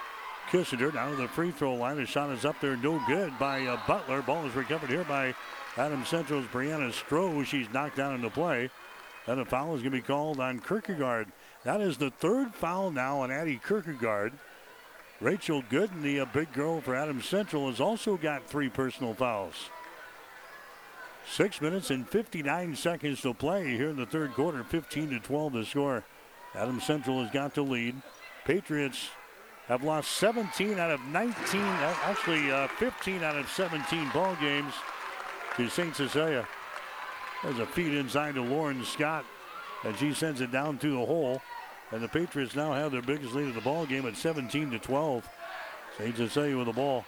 Kissinger, 0.50 0.92
down 0.92 1.12
to 1.12 1.22
the 1.22 1.28
free 1.28 1.52
throw 1.52 1.74
line. 1.74 1.96
The 1.96 2.06
shot 2.06 2.30
is 2.30 2.44
up 2.44 2.60
there, 2.60 2.76
no 2.76 3.00
good 3.06 3.32
by 3.38 3.64
uh, 3.66 3.80
Butler. 3.86 4.22
Ball 4.22 4.46
is 4.46 4.54
recovered 4.54 4.90
here 4.90 5.04
by 5.04 5.34
Adam 5.76 6.04
Central's 6.04 6.46
Brianna 6.46 6.92
Stroh. 6.92 7.44
She's 7.46 7.70
knocked 7.72 7.96
down 7.96 8.16
into 8.16 8.30
play. 8.30 8.70
And 9.28 9.40
a 9.40 9.44
foul 9.44 9.74
is 9.74 9.82
going 9.82 9.92
to 9.92 9.98
be 9.98 10.00
called 10.00 10.40
on 10.40 10.58
Kierkegaard. 10.58 11.28
That 11.64 11.82
is 11.82 11.98
the 11.98 12.10
third 12.10 12.54
foul 12.54 12.90
now 12.90 13.20
on 13.20 13.30
Addie 13.30 13.60
Kierkegaard. 13.66 14.32
Rachel 15.20 15.62
Gooden, 15.70 16.00
the 16.00 16.20
uh, 16.20 16.24
big 16.32 16.50
girl 16.54 16.80
for 16.80 16.94
Adams 16.94 17.26
Central, 17.26 17.68
has 17.68 17.78
also 17.78 18.16
got 18.16 18.46
three 18.46 18.70
personal 18.70 19.12
fouls. 19.12 19.68
Six 21.30 21.60
minutes 21.60 21.90
and 21.90 22.08
59 22.08 22.74
seconds 22.74 23.20
to 23.20 23.34
play 23.34 23.76
here 23.76 23.90
in 23.90 23.96
the 23.96 24.06
third 24.06 24.32
quarter. 24.32 24.64
15 24.64 25.10
to 25.10 25.20
12 25.20 25.52
to 25.52 25.64
score. 25.66 26.04
Adams 26.54 26.84
Central 26.84 27.22
has 27.22 27.30
got 27.30 27.54
the 27.54 27.60
lead. 27.60 27.96
Patriots 28.46 29.10
have 29.66 29.84
lost 29.84 30.12
17 30.12 30.78
out 30.78 30.90
of 30.90 31.02
19, 31.02 31.60
uh, 31.60 31.96
actually 32.04 32.50
uh, 32.50 32.66
15 32.78 33.22
out 33.22 33.36
of 33.36 33.46
17 33.50 34.08
ball 34.14 34.34
games 34.40 34.72
to 35.56 35.68
St. 35.68 35.94
Cecilia. 35.94 36.48
There's 37.42 37.58
a 37.58 37.66
feed 37.66 37.94
inside 37.94 38.34
to 38.34 38.42
Lauren 38.42 38.84
Scott, 38.84 39.24
and 39.84 39.96
she 39.96 40.12
sends 40.12 40.40
it 40.40 40.50
down 40.50 40.78
to 40.78 40.90
the 40.90 41.06
hole. 41.06 41.40
And 41.92 42.02
the 42.02 42.08
Patriots 42.08 42.54
now 42.54 42.72
have 42.72 42.92
their 42.92 43.02
biggest 43.02 43.34
lead 43.34 43.48
of 43.48 43.54
the 43.54 43.60
ball 43.60 43.86
game 43.86 44.06
at 44.06 44.16
17 44.16 44.72
to 44.72 44.78
12. 44.78 45.28
St. 45.96 46.16
Cecilia 46.16 46.56
with 46.56 46.66
the 46.66 46.72
ball. 46.72 47.04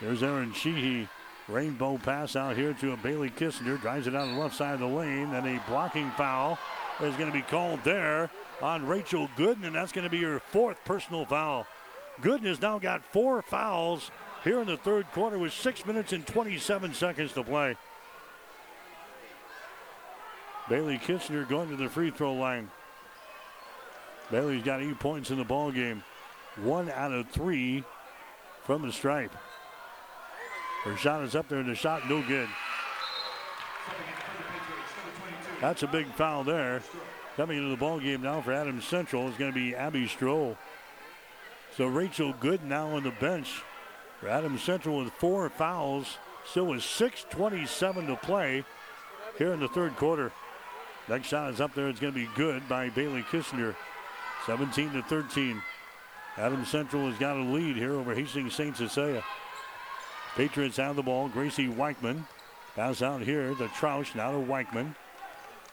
There's 0.00 0.22
Aaron 0.22 0.52
Sheehy. 0.52 1.08
Rainbow 1.48 1.98
pass 1.98 2.36
out 2.36 2.56
here 2.56 2.72
to 2.74 2.92
a 2.92 2.96
Bailey 2.96 3.30
Kissinger. 3.30 3.80
Drives 3.80 4.06
it 4.06 4.10
down 4.10 4.34
the 4.34 4.40
left 4.40 4.56
side 4.56 4.74
of 4.74 4.80
the 4.80 4.86
lane. 4.86 5.34
And 5.34 5.46
a 5.46 5.62
blocking 5.68 6.10
foul 6.12 6.58
is 7.00 7.14
going 7.16 7.30
to 7.30 7.36
be 7.36 7.42
called 7.42 7.80
there 7.84 8.30
on 8.62 8.86
Rachel 8.86 9.28
Gooden, 9.36 9.64
and 9.64 9.74
that's 9.74 9.92
going 9.92 10.04
to 10.04 10.10
be 10.10 10.22
her 10.22 10.38
fourth 10.38 10.78
personal 10.84 11.24
foul. 11.26 11.66
Gooden 12.22 12.44
has 12.44 12.60
now 12.60 12.78
got 12.78 13.04
four 13.12 13.42
fouls 13.42 14.10
here 14.44 14.60
in 14.60 14.66
the 14.66 14.76
third 14.76 15.06
quarter 15.12 15.38
with 15.38 15.52
six 15.52 15.84
minutes 15.84 16.12
and 16.12 16.26
27 16.26 16.94
seconds 16.94 17.32
to 17.32 17.42
play. 17.42 17.76
Bailey 20.70 20.98
Kissinger 20.98 21.48
going 21.48 21.68
to 21.70 21.76
the 21.76 21.88
free 21.88 22.12
throw 22.12 22.32
line. 22.32 22.70
Bailey's 24.30 24.62
got 24.62 24.80
eight 24.80 25.00
points 25.00 25.30
in 25.30 25.36
the 25.36 25.44
ball 25.44 25.72
game. 25.72 26.04
One 26.62 26.88
out 26.90 27.10
of 27.10 27.28
three 27.28 27.82
from 28.62 28.82
the 28.82 28.92
stripe. 28.92 29.34
Her 30.84 30.96
shot 30.96 31.24
is 31.24 31.34
up 31.34 31.48
there, 31.48 31.58
and 31.58 31.68
the 31.68 31.74
shot 31.74 32.08
no 32.08 32.22
good. 32.22 32.48
That's 35.60 35.82
a 35.82 35.88
big 35.88 36.06
foul 36.14 36.44
there. 36.44 36.82
Coming 37.36 37.58
into 37.58 37.70
the 37.70 37.76
ball 37.76 37.98
game 37.98 38.22
now 38.22 38.40
for 38.40 38.52
Adams 38.52 38.84
Central 38.84 39.28
is 39.28 39.34
going 39.34 39.50
to 39.50 39.54
be 39.54 39.74
Abby 39.74 40.06
Stroh. 40.06 40.56
So 41.76 41.86
Rachel 41.86 42.32
Good 42.38 42.64
now 42.64 42.90
on 42.90 43.02
the 43.02 43.10
bench 43.10 43.62
for 44.20 44.28
Adams 44.28 44.62
Central 44.62 44.98
with 44.98 45.12
four 45.14 45.48
fouls. 45.50 46.16
Still 46.48 46.66
with 46.66 46.80
6.27 46.80 48.06
to 48.06 48.16
play 48.16 48.64
here 49.36 49.52
in 49.52 49.60
the 49.60 49.68
third 49.68 49.96
quarter. 49.96 50.32
Next 51.10 51.26
shot 51.26 51.52
is 51.52 51.60
up 51.60 51.74
there. 51.74 51.88
It's 51.88 51.98
going 51.98 52.12
to 52.12 52.20
be 52.20 52.28
good 52.36 52.68
by 52.68 52.88
Bailey 52.88 53.22
Kissinger. 53.24 53.74
17 54.46 54.92
to 54.92 55.02
13. 55.02 55.60
Adams 56.38 56.68
Central 56.68 57.10
has 57.10 57.18
got 57.18 57.36
a 57.36 57.42
lead 57.42 57.74
here 57.74 57.94
over 57.94 58.14
Hastings 58.14 58.54
St. 58.54 58.76
Cecilia. 58.76 59.24
Patriots 60.36 60.76
have 60.76 60.94
the 60.94 61.02
ball. 61.02 61.28
Gracie 61.28 61.66
Weichman. 61.66 62.22
Pass 62.76 63.02
out 63.02 63.22
here 63.22 63.48
to 63.56 63.66
Troush. 63.66 64.14
Now 64.14 64.30
to 64.30 64.38
Weichman. 64.38 64.94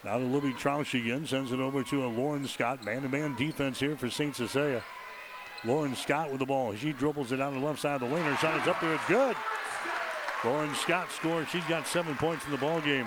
Now 0.02 0.18
to 0.18 0.24
Libby 0.24 0.52
Troush 0.54 1.00
again. 1.00 1.24
Sends 1.24 1.52
it 1.52 1.60
over 1.60 1.84
to 1.84 2.04
a 2.04 2.08
Lauren 2.08 2.48
Scott. 2.48 2.84
Man-to-man 2.84 3.36
defense 3.36 3.78
here 3.78 3.96
for 3.96 4.10
St. 4.10 4.34
Cecilia. 4.34 4.82
Lauren 5.64 5.94
Scott 5.94 6.30
with 6.30 6.40
the 6.40 6.46
ball. 6.46 6.74
She 6.74 6.92
dribbles 6.92 7.30
it 7.30 7.36
down 7.36 7.54
the 7.54 7.64
left 7.64 7.80
side 7.80 8.02
of 8.02 8.08
the 8.08 8.14
lane. 8.14 8.24
Her 8.24 8.36
shot 8.38 8.60
is 8.60 8.66
up 8.66 8.80
there. 8.80 8.94
It's 8.94 9.06
good. 9.06 9.36
Lauren 10.44 10.74
Scott 10.74 11.12
scores. 11.12 11.48
She's 11.48 11.64
got 11.66 11.86
seven 11.86 12.16
points 12.16 12.44
in 12.44 12.50
the 12.50 12.58
ball 12.58 12.80
game. 12.80 13.06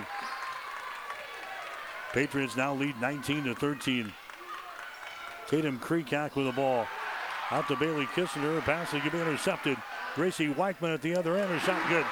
Patriots 2.12 2.56
now 2.56 2.74
lead 2.74 3.00
19 3.00 3.44
to 3.44 3.54
13. 3.54 4.12
Tatum 5.48 5.78
Kreekak 5.78 6.34
with 6.36 6.46
the 6.46 6.52
ball. 6.52 6.86
Out 7.50 7.68
to 7.68 7.76
Bailey 7.76 8.06
Kissinger. 8.06 8.60
Pass 8.62 8.90
that 8.90 9.02
could 9.02 9.12
be 9.12 9.20
intercepted. 9.20 9.76
Gracie 10.14 10.52
Weichman 10.52 10.94
at 10.94 11.02
the 11.02 11.16
other 11.16 11.36
end. 11.36 11.50
Her 11.50 11.58
shot 11.60 11.88
good. 11.88 12.04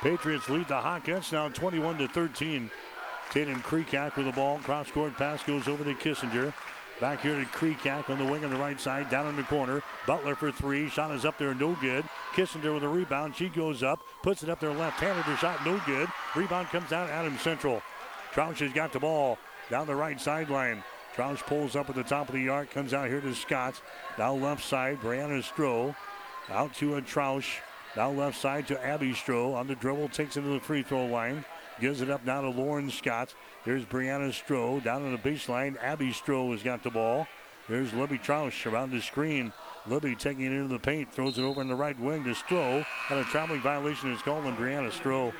Patriots 0.00 0.48
lead 0.48 0.68
the 0.68 0.74
Hawkettes 0.74 1.32
now 1.32 1.48
21 1.48 1.98
to 1.98 2.08
13. 2.08 2.70
Tatum 3.30 3.62
Kreekak 3.62 4.16
with 4.16 4.26
the 4.26 4.32
ball. 4.32 4.58
Cross 4.58 4.90
court 4.90 5.16
pass 5.16 5.42
goes 5.44 5.68
over 5.68 5.84
to 5.84 5.94
Kissinger. 5.94 6.52
Back 7.02 7.20
here 7.22 7.34
to 7.34 7.44
Creekak 7.46 8.10
on 8.10 8.18
the 8.18 8.24
wing 8.24 8.44
on 8.44 8.52
the 8.52 8.56
right 8.56 8.80
side, 8.80 9.10
down 9.10 9.26
in 9.26 9.34
the 9.34 9.42
corner. 9.42 9.82
Butler 10.06 10.36
for 10.36 10.52
three. 10.52 10.88
Shot 10.88 11.10
is 11.10 11.24
up 11.24 11.36
there, 11.36 11.52
no 11.52 11.76
good. 11.80 12.04
Kissinger 12.32 12.72
with 12.72 12.84
a 12.84 12.88
rebound. 12.88 13.34
She 13.34 13.48
goes 13.48 13.82
up, 13.82 13.98
puts 14.22 14.44
it 14.44 14.48
up 14.48 14.60
there 14.60 14.72
left-handed. 14.72 15.24
Her 15.24 15.36
shot 15.36 15.66
no 15.66 15.82
good. 15.84 16.08
Rebound 16.36 16.68
comes 16.68 16.92
out. 16.92 17.10
Adam 17.10 17.36
Central. 17.38 17.82
Troush 18.32 18.58
has 18.58 18.72
got 18.72 18.92
the 18.92 19.00
ball 19.00 19.36
down 19.68 19.88
the 19.88 19.96
right 19.96 20.20
sideline. 20.20 20.84
Troush 21.16 21.44
pulls 21.44 21.74
up 21.74 21.90
at 21.90 21.96
the 21.96 22.04
top 22.04 22.28
of 22.28 22.36
the 22.36 22.48
arc, 22.48 22.70
comes 22.70 22.94
out 22.94 23.08
here 23.08 23.20
to 23.20 23.34
Scott. 23.34 23.82
Now 24.16 24.34
left 24.34 24.62
side, 24.62 25.00
Brianna 25.00 25.42
Stroh. 25.42 25.96
Out 26.50 26.72
to 26.74 26.98
a 26.98 27.02
Troush. 27.02 27.56
Now 27.96 28.12
left 28.12 28.40
side 28.40 28.68
to 28.68 28.80
Abby 28.80 29.12
Stroh. 29.12 29.56
On 29.56 29.66
the 29.66 29.74
dribble, 29.74 30.10
takes 30.10 30.36
it 30.36 30.42
to 30.42 30.48
the 30.50 30.60
free 30.60 30.84
throw 30.84 31.06
line. 31.06 31.44
Gives 31.80 32.00
it 32.00 32.10
up 32.10 32.24
now 32.24 32.42
to 32.42 32.48
Lauren 32.50 32.92
Scott. 32.92 33.34
Here's 33.64 33.84
Brianna 33.84 34.30
Stroh 34.30 34.82
down 34.82 35.04
on 35.04 35.12
the 35.12 35.18
baseline. 35.18 35.76
Abby 35.80 36.08
Stroh 36.08 36.50
has 36.50 36.64
got 36.64 36.82
the 36.82 36.90
ball. 36.90 37.28
There's 37.68 37.92
Libby 37.92 38.18
Troush 38.18 38.70
around 38.70 38.90
the 38.90 39.00
screen. 39.00 39.52
Libby 39.86 40.16
taking 40.16 40.46
it 40.46 40.52
into 40.52 40.66
the 40.66 40.80
paint, 40.80 41.12
throws 41.12 41.38
it 41.38 41.42
over 41.42 41.60
in 41.60 41.68
the 41.68 41.74
right 41.76 41.98
wing 42.00 42.24
to 42.24 42.30
Stroh. 42.30 42.84
And 43.08 43.20
a 43.20 43.24
traveling 43.24 43.60
violation 43.60 44.10
is 44.10 44.20
called 44.20 44.46
on 44.46 44.56
Brianna 44.56 44.90
Stroh. 44.90 45.32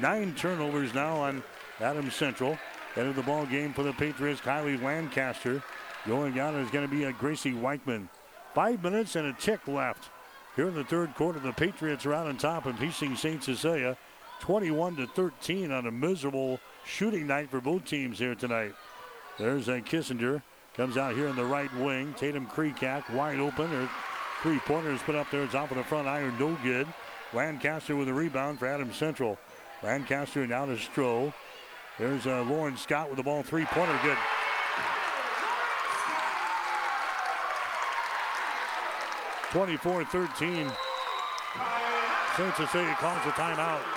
Nine 0.00 0.34
turnovers 0.34 0.92
now 0.92 1.16
on 1.18 1.44
Adams 1.80 2.14
Central. 2.16 2.58
Head 2.94 3.06
of 3.06 3.14
the 3.14 3.22
ball 3.22 3.46
game 3.46 3.72
for 3.72 3.84
the 3.84 3.92
Patriots, 3.92 4.40
Kylie 4.40 4.82
Lancaster. 4.82 5.62
Going 6.04 6.40
out 6.40 6.54
is 6.54 6.70
going 6.70 6.88
to 6.88 6.94
be 6.94 7.04
a 7.04 7.12
Gracie 7.12 7.52
Weichman. 7.52 8.08
Five 8.54 8.82
minutes 8.82 9.14
and 9.14 9.28
a 9.28 9.32
tick 9.34 9.68
left. 9.68 10.08
Here 10.56 10.68
in 10.68 10.74
the 10.74 10.84
third 10.84 11.14
quarter, 11.14 11.38
the 11.38 11.52
Patriots 11.52 12.06
are 12.06 12.14
out 12.14 12.26
on 12.26 12.38
top 12.38 12.66
of 12.66 12.76
Hastings 12.78 13.20
St. 13.20 13.44
Cecilia, 13.44 13.96
21 14.40 14.96
to 14.96 15.06
13 15.06 15.70
on 15.70 15.86
a 15.86 15.92
miserable 15.92 16.58
shooting 16.86 17.26
night 17.26 17.50
for 17.50 17.60
both 17.60 17.84
teams 17.84 18.18
here 18.18 18.34
tonight. 18.34 18.74
There's 19.38 19.68
a 19.68 19.80
Kissinger. 19.80 20.42
Comes 20.76 20.96
out 20.96 21.14
here 21.14 21.26
in 21.26 21.36
the 21.36 21.44
right 21.44 21.74
wing. 21.76 22.14
Tatum 22.14 22.46
Creekak 22.46 23.10
wide 23.12 23.40
open. 23.40 23.68
Her 23.68 23.88
three 24.42 24.58
pointers 24.60 25.00
put 25.02 25.14
up 25.14 25.30
there. 25.30 25.42
It's 25.42 25.54
off 25.54 25.70
of 25.70 25.76
the 25.76 25.84
front 25.84 26.06
iron. 26.06 26.38
No 26.38 26.56
good. 26.62 26.86
Lancaster 27.32 27.96
with 27.96 28.08
a 28.08 28.14
rebound 28.14 28.58
for 28.58 28.66
Adams 28.66 28.96
Central. 28.96 29.38
Lancaster 29.82 30.46
now 30.46 30.66
to 30.66 30.76
Stroh. 30.76 31.32
There's 31.98 32.26
uh, 32.26 32.42
Lauren 32.42 32.76
Scott 32.76 33.08
with 33.08 33.16
the 33.16 33.22
ball. 33.22 33.42
Three 33.42 33.64
pointer. 33.64 33.98
Good. 34.02 34.18
24-13. 39.50 40.70
St. 42.36 42.56
Cecilia 42.56 42.94
calls 42.96 43.24
a 43.24 43.30
timeout. 43.30 43.95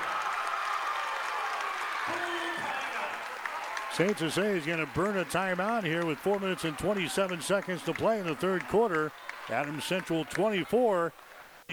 St. 4.00 4.18
Cecilia 4.18 4.52
is 4.52 4.66
going 4.66 4.80
to 4.80 4.90
burn 4.96 5.18
a 5.18 5.26
timeout 5.26 5.84
here 5.84 6.06
with 6.06 6.18
4 6.20 6.40
minutes 6.40 6.64
and 6.64 6.78
27 6.78 7.42
seconds 7.42 7.82
to 7.84 7.92
play 7.92 8.18
in 8.18 8.26
the 8.26 8.34
third 8.34 8.66
quarter. 8.70 9.12
Adams 9.50 9.84
Central 9.84 10.24
24, 10.24 11.12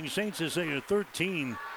St. 0.09 0.35
Cecilia 0.35 0.81
13. 0.81 1.57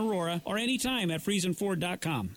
Aurora, 0.00 0.42
or 0.44 0.58
anytime 0.58 1.10
at 1.10 1.20
FriesenFord.com. 1.20 2.36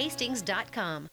PTSRHastings.com. 0.00 1.08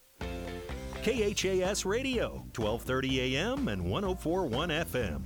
KHAS 1.03 1.85
Radio, 1.85 2.45
1230 2.55 3.35
AM 3.37 3.67
and 3.67 3.83
1041 3.89 4.69
FM. 4.69 5.21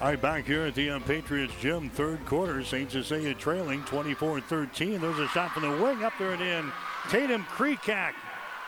All 0.00 0.08
right, 0.08 0.20
back 0.20 0.46
here 0.46 0.62
at 0.62 0.74
the 0.74 0.90
um, 0.90 1.02
Patriots 1.02 1.52
gym, 1.60 1.90
third 1.90 2.24
quarter, 2.24 2.64
St. 2.64 2.90
Cecilia 2.90 3.34
trailing 3.34 3.82
24-13. 3.82 5.00
There's 5.00 5.18
a 5.18 5.28
shot 5.28 5.52
from 5.52 5.62
the 5.64 5.82
wing 5.82 6.02
up 6.02 6.14
there 6.18 6.32
and 6.32 6.40
in. 6.40 6.72
Tatum 7.10 7.44
Creekak 7.44 8.12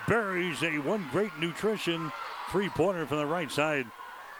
buries 0.06 0.62
a 0.62 0.78
one 0.78 1.06
great 1.10 1.36
nutrition 1.38 2.12
three-pointer 2.50 3.06
from 3.06 3.18
the 3.18 3.26
right 3.26 3.50
side. 3.50 3.86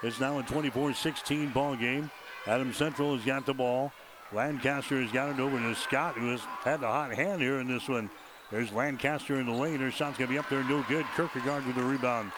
It's 0.02 0.20
now 0.20 0.38
a 0.38 0.42
24-16 0.42 1.54
ball 1.54 1.76
game. 1.76 2.10
Adam 2.46 2.74
Central 2.74 3.16
has 3.16 3.24
got 3.24 3.46
the 3.46 3.54
ball. 3.54 3.92
Lancaster 4.32 5.00
has 5.00 5.12
got 5.12 5.30
it 5.30 5.40
over 5.40 5.58
to 5.58 5.74
Scott, 5.74 6.14
who 6.14 6.30
has 6.30 6.40
had 6.62 6.80
the 6.80 6.86
hot 6.86 7.12
hand 7.12 7.42
here 7.42 7.60
in 7.60 7.68
this 7.68 7.88
one. 7.88 8.10
There's 8.50 8.72
Lancaster 8.72 9.40
in 9.40 9.46
the 9.46 9.52
lane. 9.52 9.80
Her 9.80 9.90
shot's 9.90 10.18
going 10.18 10.28
to 10.28 10.34
be 10.34 10.38
up 10.38 10.48
there, 10.48 10.64
no 10.64 10.84
good. 10.88 11.06
Kierkegaard 11.16 11.66
with 11.66 11.76
the 11.76 11.82
rebound. 11.82 12.32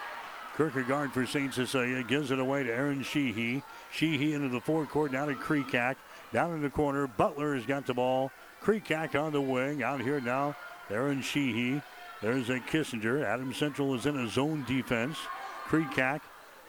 Kierkegaard 0.56 1.12
for 1.12 1.26
St. 1.26 1.52
Cecilia 1.52 2.02
gives 2.02 2.30
it 2.30 2.38
away 2.38 2.62
to 2.62 2.72
Aaron 2.72 3.02
Sheehy. 3.02 3.62
Sheehy 3.92 4.34
into 4.34 4.48
the 4.48 4.60
forecourt, 4.60 5.12
down 5.12 5.28
to 5.28 5.34
Creekak. 5.34 5.96
Down 6.32 6.52
in 6.52 6.62
the 6.62 6.70
corner, 6.70 7.06
Butler 7.06 7.54
has 7.54 7.66
got 7.66 7.86
the 7.86 7.94
ball. 7.94 8.30
Creekak 8.62 9.20
on 9.20 9.32
the 9.32 9.40
wing. 9.40 9.82
Out 9.82 10.00
here 10.00 10.20
now, 10.20 10.56
Aaron 10.90 11.22
Sheehy. 11.22 11.82
There's 12.22 12.48
a 12.50 12.60
Kissinger. 12.60 13.24
Adam 13.24 13.52
Central 13.52 13.94
is 13.94 14.06
in 14.06 14.16
a 14.16 14.28
zone 14.28 14.64
defense. 14.66 15.18
Creekak 15.66 16.20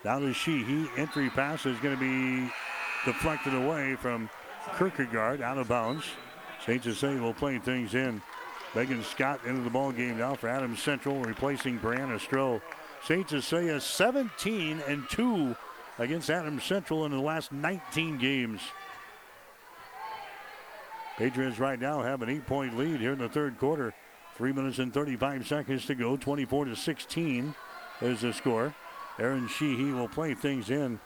down 0.04 0.22
to 0.22 0.34
Sheehy. 0.34 0.90
Entry 0.98 1.30
pass 1.30 1.66
is 1.66 1.80
going 1.80 1.96
to 1.96 2.00
be 2.00 2.52
deflected 3.06 3.54
away 3.54 3.96
from 3.96 4.30
Kierkegaard 4.78 5.42
out 5.42 5.58
of 5.58 5.68
bounds. 5.68 6.06
St. 6.66 6.84
Cecilia 6.84 7.22
will 7.22 7.34
play 7.34 7.60
things 7.60 7.94
in. 7.94 8.22
Megan 8.74 9.04
Scott 9.04 9.40
into 9.46 9.62
the 9.62 9.70
ball 9.70 9.92
game 9.92 10.18
now 10.18 10.36
for 10.36 10.50
Adams 10.50 10.82
Central, 10.82 11.22
replacing 11.22 11.80
Brianna 11.80 12.20
Stroh. 12.20 12.62
St. 13.04 13.30
Cecilia 13.30 13.80
17 13.80 14.82
and 14.88 15.08
2 15.10 15.56
against 16.00 16.30
Adams 16.30 16.64
Central 16.64 17.06
in 17.06 17.12
the 17.12 17.20
last 17.20 17.52
19 17.52 18.18
games. 18.18 18.62
Patriots 21.18 21.60
right 21.60 21.80
now 21.80 22.02
have 22.02 22.22
an 22.22 22.30
eight-point 22.30 22.78
lead 22.78 23.00
here 23.00 23.14
in 23.14 23.20
the 23.20 23.30
third 23.30 23.58
quarter. 23.58 23.94
Three 24.36 24.52
minutes 24.52 24.80
and 24.80 24.94
35 24.94 25.48
seconds 25.48 25.86
to 25.86 25.96
go. 25.96 26.18
24 26.18 26.66
to 26.66 26.76
16 26.76 27.56
is 28.02 28.22
the 28.22 28.34
score. 28.34 28.76
Aaron 29.18 29.48
Sheehy 29.48 29.92
will 29.92 30.10
play 30.10 30.34
things 30.34 30.70
in. 30.70 31.00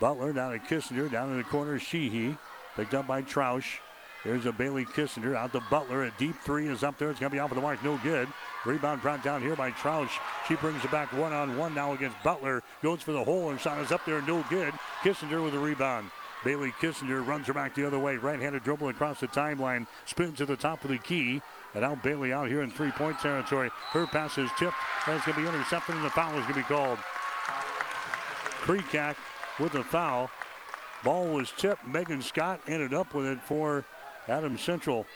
Butler 0.00 0.32
down 0.32 0.52
to 0.52 0.58
Kissinger, 0.58 1.10
down 1.10 1.30
in 1.30 1.38
the 1.38 1.44
corner, 1.44 1.78
Sheehy. 1.78 2.36
Picked 2.76 2.94
up 2.94 3.06
by 3.06 3.22
Troush. 3.22 3.78
There's 4.24 4.44
a 4.44 4.52
Bailey 4.52 4.84
Kissinger 4.84 5.36
out 5.36 5.52
to 5.52 5.62
Butler. 5.70 6.04
A 6.04 6.12
deep 6.18 6.34
three 6.42 6.66
is 6.66 6.82
up 6.82 6.98
there. 6.98 7.10
It's 7.10 7.20
going 7.20 7.30
to 7.30 7.34
be 7.34 7.38
off 7.38 7.52
of 7.52 7.54
the 7.54 7.62
mark. 7.62 7.82
No 7.84 7.98
good. 8.02 8.28
Rebound 8.64 9.00
brought 9.00 9.22
down 9.22 9.40
here 9.40 9.54
by 9.54 9.70
Troush. 9.70 10.10
She 10.48 10.56
brings 10.56 10.84
it 10.84 10.90
back 10.90 11.12
one 11.12 11.32
on 11.32 11.56
one 11.56 11.74
now 11.74 11.92
against 11.92 12.20
Butler. 12.24 12.62
Goes 12.82 13.02
for 13.02 13.12
the 13.12 13.22
hole 13.22 13.50
and 13.50 13.60
shot 13.60 13.78
is 13.80 13.92
up 13.92 14.04
there. 14.04 14.20
No 14.22 14.44
good. 14.50 14.74
Kissinger 15.02 15.42
with 15.42 15.54
a 15.54 15.58
rebound. 15.58 16.10
Bailey 16.44 16.72
Kissinger 16.72 17.26
runs 17.26 17.46
her 17.46 17.54
back 17.54 17.74
the 17.74 17.86
other 17.86 17.98
way. 17.98 18.16
Right 18.16 18.40
handed 18.40 18.64
dribble 18.64 18.88
across 18.88 19.20
the 19.20 19.28
timeline. 19.28 19.86
Spins 20.04 20.38
to 20.38 20.46
the 20.46 20.56
top 20.56 20.84
of 20.84 20.90
the 20.90 20.98
key. 20.98 21.40
And 21.74 21.82
now 21.82 21.94
Bailey 21.94 22.32
out 22.32 22.48
here 22.48 22.62
in 22.62 22.70
three 22.70 22.90
point 22.90 23.18
territory. 23.20 23.70
Her 23.92 24.06
pass 24.06 24.38
is 24.38 24.50
tipped. 24.58 24.76
That's 25.06 25.24
going 25.24 25.36
to 25.36 25.42
be 25.42 25.48
intercepted 25.48 25.94
and 25.94 26.04
the 26.04 26.10
foul 26.10 26.36
is 26.36 26.42
going 26.42 26.54
to 26.54 26.60
be 26.60 26.62
called. 26.62 26.98
Creekak 28.62 29.14
with 29.58 29.74
a 29.74 29.84
foul. 29.84 30.30
Ball 31.04 31.26
was 31.26 31.52
tipped. 31.56 31.86
Megan 31.86 32.22
Scott 32.22 32.60
ended 32.66 32.94
up 32.94 33.14
with 33.14 33.26
it 33.26 33.40
for 33.42 33.84
Adams 34.28 34.60
Central. 34.60 35.06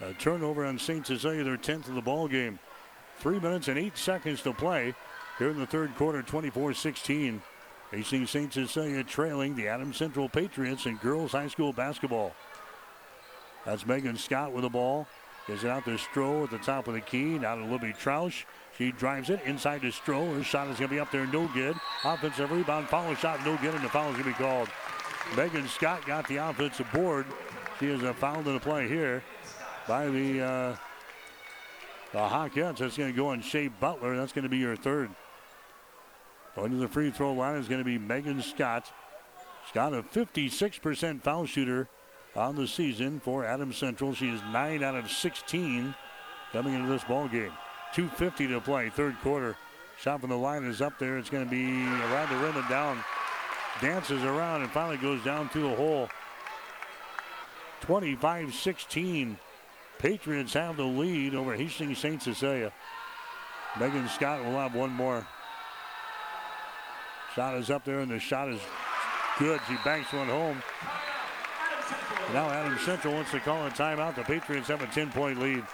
A 0.00 0.12
turnover 0.14 0.64
on 0.64 0.78
St. 0.78 1.06
Cecilia, 1.06 1.44
their 1.44 1.56
10th 1.56 1.88
of 1.88 1.94
the 1.94 2.00
ball 2.00 2.26
game. 2.28 2.58
Three 3.18 3.38
minutes 3.38 3.68
and 3.68 3.78
eight 3.78 3.98
seconds 3.98 4.42
to 4.42 4.52
play 4.52 4.94
here 5.38 5.50
in 5.50 5.58
the 5.58 5.66
third 5.66 5.94
quarter, 5.96 6.22
24-16. 6.22 7.40
Facing 7.90 8.26
St. 8.26 8.52
Cecilia 8.52 9.02
trailing 9.02 9.56
the 9.56 9.66
Adams 9.66 9.96
Central 9.96 10.28
Patriots 10.28 10.86
in 10.86 10.96
girls 10.96 11.32
high 11.32 11.48
school 11.48 11.72
basketball. 11.72 12.34
That's 13.66 13.84
Megan 13.84 14.16
Scott 14.16 14.52
with 14.52 14.62
the 14.62 14.70
ball. 14.70 15.06
Gets 15.46 15.64
it 15.64 15.70
out 15.70 15.84
to 15.86 15.96
Stroh 15.96 16.44
at 16.44 16.50
the 16.50 16.58
top 16.58 16.86
of 16.86 16.94
the 16.94 17.00
key. 17.00 17.38
Now 17.38 17.56
to 17.56 17.64
Libby 17.64 17.92
Troush. 17.92 18.44
She 18.80 18.92
drives 18.92 19.28
it 19.28 19.42
inside 19.44 19.82
to 19.82 19.88
Stroh. 19.88 20.34
Her 20.34 20.42
shot 20.42 20.68
is 20.68 20.78
going 20.78 20.88
to 20.88 20.94
be 20.94 21.00
up 21.00 21.10
there, 21.10 21.26
no 21.26 21.46
good. 21.48 21.76
Offensive 22.02 22.50
rebound, 22.50 22.88
follow 22.88 23.14
shot, 23.14 23.44
no 23.44 23.54
good, 23.58 23.74
and 23.74 23.84
the 23.84 23.90
foul 23.90 24.08
is 24.08 24.12
going 24.12 24.24
to 24.24 24.30
be 24.30 24.42
called. 24.42 24.70
Megan 25.36 25.68
Scott 25.68 26.06
got 26.06 26.26
the 26.28 26.38
offensive 26.38 26.90
board. 26.90 27.26
She 27.78 27.88
is 27.88 28.02
a 28.02 28.14
foul 28.14 28.38
in 28.38 28.44
the 28.44 28.58
play 28.58 28.88
here 28.88 29.22
by 29.86 30.06
the 30.06 30.40
uh, 30.40 30.76
the 32.12 32.18
Hawkettes. 32.20 32.78
That's 32.78 32.96
going 32.96 33.12
to 33.12 33.16
go 33.16 33.28
on 33.28 33.42
Shea 33.42 33.68
Butler. 33.68 34.16
That's 34.16 34.32
going 34.32 34.44
to 34.44 34.48
be 34.48 34.56
your 34.56 34.76
third. 34.76 35.10
Going 36.56 36.70
to 36.70 36.78
the 36.78 36.88
free 36.88 37.10
throw 37.10 37.34
line 37.34 37.56
is 37.56 37.68
going 37.68 37.82
to 37.82 37.84
be 37.84 37.98
Megan 37.98 38.40
Scott. 38.40 38.90
Scott, 39.68 39.92
a 39.92 40.02
56% 40.02 41.20
foul 41.20 41.44
shooter 41.44 41.86
on 42.34 42.56
the 42.56 42.66
season 42.66 43.20
for 43.20 43.44
Adams 43.44 43.76
Central. 43.76 44.14
She 44.14 44.30
is 44.30 44.40
9 44.50 44.82
out 44.82 44.94
of 44.94 45.10
16 45.10 45.94
coming 46.50 46.72
into 46.72 46.88
this 46.88 47.04
ball 47.04 47.28
game. 47.28 47.52
2.50 47.94 48.48
to 48.48 48.60
play, 48.60 48.90
third 48.90 49.16
quarter. 49.22 49.56
Shot 49.98 50.20
from 50.20 50.30
the 50.30 50.36
line 50.36 50.64
is 50.64 50.80
up 50.80 50.98
there. 50.98 51.18
It's 51.18 51.28
going 51.28 51.44
to 51.44 51.50
be 51.50 51.84
around 51.84 52.30
the 52.30 52.42
rim 52.42 52.56
and 52.56 52.68
down. 52.68 53.04
Dances 53.80 54.22
around 54.22 54.62
and 54.62 54.70
finally 54.70 54.96
goes 54.96 55.22
down 55.24 55.48
to 55.50 55.60
the 55.60 55.74
hole. 55.74 56.08
25 57.82 58.54
16. 58.54 59.38
Patriots 59.98 60.54
have 60.54 60.76
the 60.76 60.84
lead 60.84 61.34
over 61.34 61.54
Hastings 61.54 61.98
St. 61.98 62.22
Cecilia. 62.22 62.72
Megan 63.78 64.08
Scott 64.08 64.42
will 64.44 64.52
have 64.52 64.74
one 64.74 64.90
more. 64.90 65.26
Shot 67.34 67.54
is 67.56 67.70
up 67.70 67.84
there, 67.84 68.00
and 68.00 68.10
the 68.10 68.18
shot 68.18 68.48
is 68.48 68.60
good. 69.38 69.60
She 69.68 69.76
banks 69.84 70.12
one 70.12 70.28
home. 70.28 70.62
Now 72.32 72.48
Adam 72.50 72.78
Central 72.78 73.14
wants 73.14 73.30
to 73.32 73.40
call 73.40 73.66
a 73.66 73.70
timeout. 73.70 74.14
The 74.14 74.22
Patriots 74.22 74.68
have 74.68 74.82
a 74.82 74.86
10 74.86 75.10
point 75.10 75.38
lead. 75.38 75.64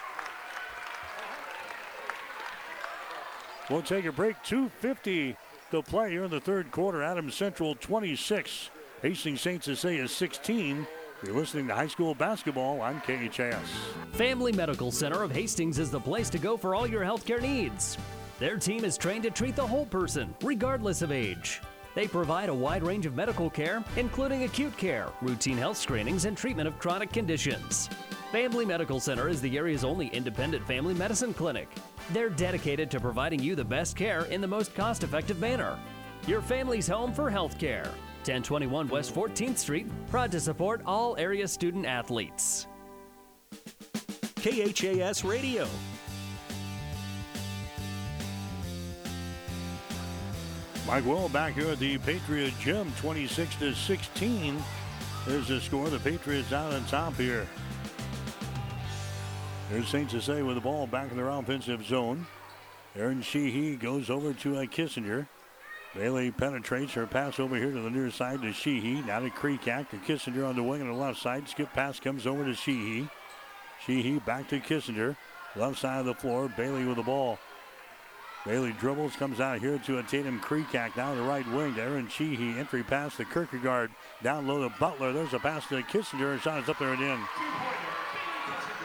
We'll 3.71 3.83
take 3.83 4.05
a 4.05 4.13
break. 4.13 4.37
2.50 4.45 5.37
to 5.73 5.83
play 5.83 6.11
here 6.11 6.25
in 6.25 6.31
the 6.31 6.41
third 6.41 6.71
quarter. 6.71 7.03
Adams 7.03 7.35
Central 7.35 7.75
26. 7.75 8.71
Hastings 9.03 9.41
St. 9.41 9.63
Cecilia 9.63 10.07
16. 10.07 10.87
You're 11.25 11.35
listening 11.35 11.67
to 11.69 11.75
high 11.75 11.87
school 11.87 12.15
basketball 12.15 12.81
on 12.81 13.01
KHAS. 13.01 13.67
Family 14.13 14.53
Medical 14.53 14.93
Center 14.93 15.23
of 15.23 15.33
Hastings 15.33 15.79
is 15.79 15.91
the 15.91 16.01
place 16.01 16.31
to 16.31 16.39
go 16.39 16.57
for 16.57 16.75
all 16.75 16.87
your 16.87 17.03
healthcare 17.03 17.41
needs. 17.41 17.99
Their 18.39 18.59
team 18.59 18.85
is 18.85 18.99
trained 18.99 19.23
to 19.25 19.31
treat 19.31 19.57
the 19.57 19.67
whole 19.67 19.87
person, 19.87 20.35
regardless 20.43 21.03
of 21.03 21.11
age. 21.11 21.63
They 21.95 22.07
provide 22.07 22.51
a 22.51 22.55
wide 22.55 22.83
range 22.83 23.07
of 23.07 23.17
medical 23.17 23.49
care, 23.49 23.83
including 23.97 24.43
acute 24.45 24.77
care, 24.77 25.09
routine 25.23 25.57
health 25.57 25.79
screenings, 25.79 26.27
and 26.27 26.37
treatment 26.37 26.69
of 26.69 26.79
chronic 26.79 27.11
conditions. 27.11 27.89
Family 28.37 28.67
Medical 28.67 29.01
Center 29.01 29.31
is 29.31 29.41
the 29.41 29.57
area's 29.57 29.83
only 29.83 30.09
independent 30.09 30.67
family 30.67 30.93
medicine 30.93 31.33
clinic. 31.33 31.71
They're 32.11 32.29
dedicated 32.29 32.91
to 32.91 33.01
providing 33.01 33.43
you 33.43 33.55
the 33.55 33.65
best 33.65 33.97
care 33.97 34.25
in 34.27 34.43
the 34.43 34.47
most 34.47 34.75
cost 34.75 35.03
effective 35.03 35.41
manner. 35.41 35.79
Your 36.27 36.43
family's 36.43 36.87
home 36.87 37.15
for 37.15 37.31
health 37.31 37.59
care. 37.59 37.85
1021 38.27 38.89
West 38.89 39.15
14th 39.15 39.57
Street, 39.57 39.87
proud 40.11 40.31
to 40.33 40.39
support 40.39 40.83
all 40.85 41.17
area 41.17 41.49
student 41.49 41.87
athletes. 41.87 42.67
KHAS 44.43 45.25
Radio. 45.25 45.67
Mike 50.87 51.07
Will 51.07 51.31
back 51.31 51.55
here 51.55 51.69
at 51.69 51.79
the 51.79 51.97
Patriot 51.97 52.53
Gym, 52.61 52.93
26 53.01 53.57
to 53.57 53.75
16. 53.75 54.63
There's 55.27 55.49
the 55.49 55.59
score. 55.59 55.89
The 55.89 55.99
Patriots 56.01 56.53
out 56.53 56.75
on 56.75 56.85
top 56.85 57.15
here. 57.15 57.49
There's 59.71 59.89
St. 59.89 60.09
Cecilia 60.09 60.45
with 60.45 60.55
the 60.55 60.61
ball 60.61 60.87
back 60.87 61.11
in 61.11 61.17
their 61.17 61.29
offensive 61.29 61.85
zone. 61.85 62.27
Aaron 62.95 63.21
Sheehy 63.21 63.75
goes 63.75 64.09
over 64.11 64.33
to 64.33 64.59
uh, 64.59 64.63
Kissinger. 64.63 65.27
Bailey 65.93 66.31
penetrates 66.31 66.93
her 66.93 67.07
pass 67.07 67.41
over 67.41 67.57
here 67.57 67.73
to 67.73 67.81
the 67.81 67.91
near 67.91 68.11
side 68.13 68.43
to 68.43 68.53
Sheehy. 68.53 69.03
Now 69.03 69.21
to 69.21 69.29
Kreekak 69.29 69.91
to 69.91 69.97
Kissinger 69.97 70.49
on 70.49 70.55
the 70.55 70.63
wing 70.63 70.83
on 70.83 70.89
the 70.89 70.95
left 70.95 71.21
side. 71.21 71.49
Skip 71.49 71.73
pass 71.73 71.99
comes 71.99 72.29
over 72.29 72.45
to 72.45 72.55
Sheehy. 72.55 73.09
Sheehy 73.85 74.21
back 74.21 74.49
to 74.51 74.61
Kissinger. 74.61 75.17
Left 75.57 75.81
side 75.81 75.99
of 75.99 76.07
the 76.07 76.15
floor. 76.15 76.49
Bailey 76.57 76.85
with 76.85 76.97
the 76.97 77.03
ball. 77.03 77.39
Bailey 78.47 78.73
dribbles, 78.79 79.17
comes 79.17 79.41
out 79.41 79.59
here 79.59 79.79
to 79.79 79.99
a 79.99 80.03
Tatum 80.05 80.39
Kreekak 80.39 80.95
down 80.95 81.17
the 81.17 81.23
right 81.25 81.47
wing 81.51 81.75
to 81.75 81.83
Aaron 81.83 82.09
Sheehy. 82.09 82.57
Entry 82.57 82.85
pass 82.85 83.17
to 83.17 83.25
Kierkegaard. 83.25 83.91
Down 84.23 84.47
low 84.47 84.69
to 84.69 84.73
Butler. 84.79 85.13
There's 85.13 85.35
a 85.35 85.41
pass 85.41 85.67
to 85.71 85.83
Kissinger. 85.83 86.35
Her 86.35 86.39
shot 86.39 86.63
is 86.63 86.69
up 86.69 86.79
there 86.79 86.93
and 86.93 87.03
in. 87.03 87.19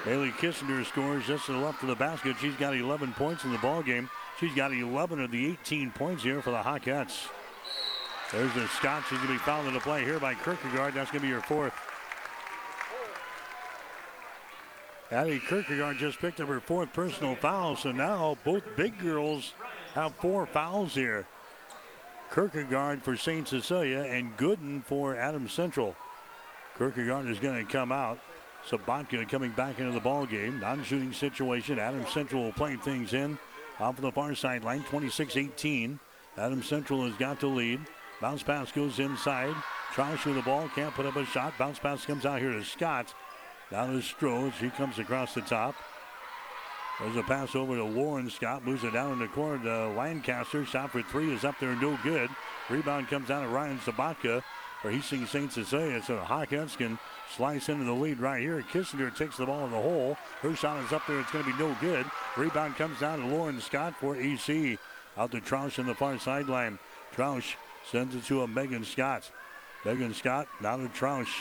Bailey 0.06 0.32
Kissinger 0.32 0.84
scores 0.86 1.28
just 1.28 1.46
to 1.46 1.52
the 1.52 1.60
left 1.60 1.84
of 1.84 1.90
the 1.90 1.96
basket. 1.96 2.36
She's 2.40 2.56
got 2.56 2.76
11 2.76 3.14
points 3.14 3.44
in 3.44 3.52
the 3.52 3.58
ball 3.60 3.84
game. 3.84 4.10
She's 4.40 4.54
got 4.56 4.74
11 4.74 5.22
of 5.22 5.30
the 5.30 5.52
18 5.52 5.92
points 5.92 6.24
here 6.24 6.42
for 6.42 6.50
the 6.50 6.58
Hawkettes. 6.58 7.28
There's 8.32 8.54
the 8.54 8.68
Scott. 8.70 9.04
She's 9.08 9.20
going 9.20 9.28
to 9.28 9.34
be 9.34 9.40
fouled 9.40 9.68
into 9.68 9.80
play 9.80 10.04
here 10.04 10.20
by 10.20 10.34
Kierkegaard. 10.34 10.96
That's 10.96 11.12
going 11.12 11.22
to 11.22 11.28
be 11.28 11.34
her 11.34 11.42
fourth. 11.42 11.74
Addie 15.12 15.42
Kierkegaard 15.48 15.98
just 15.98 16.20
picked 16.20 16.40
up 16.40 16.48
her 16.48 16.62
fourth 16.62 16.94
personal 16.94 17.36
foul, 17.36 17.76
so 17.76 17.92
now 17.92 18.38
both 18.46 18.64
big 18.78 18.98
girls 19.00 19.54
have 19.94 20.16
four 20.16 20.46
fouls 20.46 20.96
here. 20.96 21.28
Kierkegaard 22.34 23.04
for 23.04 23.18
St. 23.18 23.46
Cecilia 23.46 24.04
and 24.04 24.38
Gooden 24.38 24.84
for 24.86 25.18
Adams 25.18 25.52
Central. 25.52 25.96
Kierkegaard 26.78 27.28
is 27.28 27.40
going 27.40 27.66
to 27.66 27.72
come 27.72 27.92
out. 27.92 28.20
Sabatka 28.70 29.28
coming 29.30 29.52
back 29.52 29.80
into 29.80 29.92
the 29.92 30.00
ball 30.00 30.26
game. 30.26 30.60
Non-shooting 30.60 31.14
situation. 31.14 31.80
Adam 31.80 32.06
Central 32.08 32.44
will 32.44 32.52
play 32.52 32.76
things 32.76 33.14
in 33.14 33.38
off 33.80 33.98
of 33.98 34.04
the 34.04 34.12
far 34.12 34.36
sideline. 34.36 34.84
26-18. 34.84 36.00
Adam 36.38 36.64
Central 36.64 37.06
has 37.06 37.16
got 37.16 37.40
the 37.40 37.48
lead. 37.48 37.80
Bounce 38.22 38.44
pass 38.44 38.72
goes 38.72 39.00
inside. 39.00 39.56
Troush 39.94 40.26
with 40.26 40.36
the 40.36 40.42
ball. 40.44 40.70
Can't 40.76 40.94
put 40.94 41.06
up 41.06 41.16
a 41.16 41.26
shot. 41.26 41.58
Bounce 41.58 41.80
pass 41.80 42.06
comes 42.06 42.26
out 42.26 42.40
here 42.40 42.54
to 42.54 42.64
Scott. 42.64 43.14
Down 43.72 43.90
to 43.90 44.00
Stroh. 44.00 44.54
She 44.54 44.70
comes 44.70 45.00
across 45.00 45.34
the 45.34 45.42
top. 45.42 45.76
There's 47.00 47.16
a 47.16 47.24
pass 47.24 47.56
over 47.56 47.76
to 47.76 47.84
Lauren 47.84 48.30
Scott. 48.30 48.64
Moves 48.64 48.84
it 48.84 48.94
down 48.94 49.14
in 49.14 49.20
the 49.20 49.28
corner 49.28 49.64
to 49.64 49.86
uh, 49.86 49.90
Lancaster. 49.94 50.66
Shot 50.66 50.92
for 50.92 51.02
three 51.02 51.34
is 51.34 51.44
up 51.44 51.60
there, 51.60 51.76
no 51.76 51.98
good. 52.04 52.30
Rebound 52.70 53.08
comes 53.08 53.30
down 53.30 53.44
to 53.44 53.50
Ryan 53.50 53.80
Sabatka 53.80 54.44
for 54.82 54.92
Hastings 54.92 55.30
St. 55.30 55.52
Cecilia. 55.52 56.02
So 56.04 56.18
Hawkettes 56.18 56.78
can 56.78 56.98
slice 57.36 57.70
into 57.70 57.86
the 57.86 57.94
lead 57.94 58.20
right 58.20 58.42
here. 58.42 58.64
Kissinger 58.72 59.16
takes 59.16 59.38
the 59.38 59.46
ball 59.46 59.66
in 59.66 59.72
the 59.72 59.82
hole. 59.82 60.18
Her 60.42 60.56
shot 60.56 60.84
is 60.84 60.92
up 60.92 61.04
there. 61.08 61.20
It's 61.20 61.32
going 61.32 61.46
to 61.46 61.52
be 61.52 61.58
no 61.58 61.76
good. 61.80 62.06
Rebound 62.36 62.76
comes 62.76 63.00
down 63.00 63.20
to 63.20 63.28
Lauren 63.28 63.62
Scott 63.62 63.96
for 64.00 64.16
AC. 64.16 64.78
Out 65.18 65.32
to 65.32 65.42
Troush 65.42 65.80
on 65.80 65.86
the 65.86 65.96
far 65.96 66.18
sideline. 66.20 66.80
Troush 67.16 67.56
sends 67.90 68.16
it 68.16 68.24
to 68.26 68.42
a 68.42 68.48
Megan 68.48 68.84
Scott. 68.84 69.30
Megan 69.86 70.14
Scott 70.14 70.48
now 70.62 70.78
to 70.78 70.88
Troush. 70.90 71.32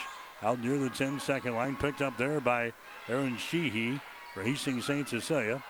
Out 0.42 0.60
near 0.60 0.78
the 0.78 0.90
10 0.90 1.20
second 1.20 1.54
line. 1.54 1.76
Picked 1.76 2.02
up 2.02 2.16
there 2.16 2.40
by 2.40 2.72
Aaron 3.08 3.36
Sheehy 3.36 4.00
for 4.34 4.42
Hastings 4.42 4.86
St. 4.86 5.08
Cecilia. 5.08 5.62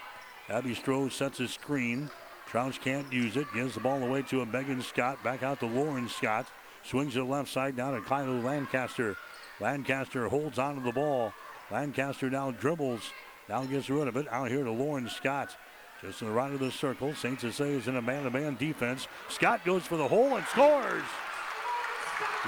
Abby 0.49 0.75
Stroh 0.75 1.11
sets 1.11 1.41
a 1.41 1.49
screen. 1.49 2.11
Troush 2.49 2.81
can't 2.81 3.13
use 3.13 3.37
it. 3.37 3.47
Gives 3.55 3.75
the 3.75 3.81
ball 3.81 4.03
away 4.03 4.23
to 4.23 4.43
a 4.43 4.47
Megan 4.47 4.83
Scott. 4.83 5.23
Back 5.23 5.43
out 5.43 5.61
to 5.61 5.67
Lauren 5.67 6.09
Scott. 6.09 6.47
Swings 6.85 7.13
to 7.13 7.21
the 7.21 7.25
left 7.25 7.51
side 7.51 7.77
down 7.77 7.95
to 7.95 8.01
Kylie 8.01 8.43
Lancaster. 8.43 9.17
Lancaster 9.61 10.29
holds 10.29 10.59
onto 10.59 10.83
the 10.83 10.93
ball. 10.93 11.33
Lancaster 11.71 12.31
now 12.31 12.51
dribbles. 12.51 13.03
Now 13.49 13.65
gets 13.65 13.91
rid 13.91 14.09
of 14.09 14.17
it. 14.17 14.27
Out 14.31 14.51
here 14.51 14.65
to 14.65 14.71
Lauren 14.71 15.09
Scott. 15.09 15.57
Just 16.01 16.23
in 16.23 16.29
the 16.29 16.35
right 16.35 16.53
of 16.53 16.61
the 16.61 16.71
circle. 16.71 17.15
St. 17.15 17.41
Cecilia 17.41 17.77
is 17.77 17.89
in 17.89 17.97
a 17.97 18.03
man-to-man 18.03 18.57
defense. 18.57 19.07
Scott 19.29 19.65
goes 19.65 19.87
for 19.87 19.97
the 19.97 20.09
hole 20.09 20.37
and 20.37 20.47
scores. 20.47 21.03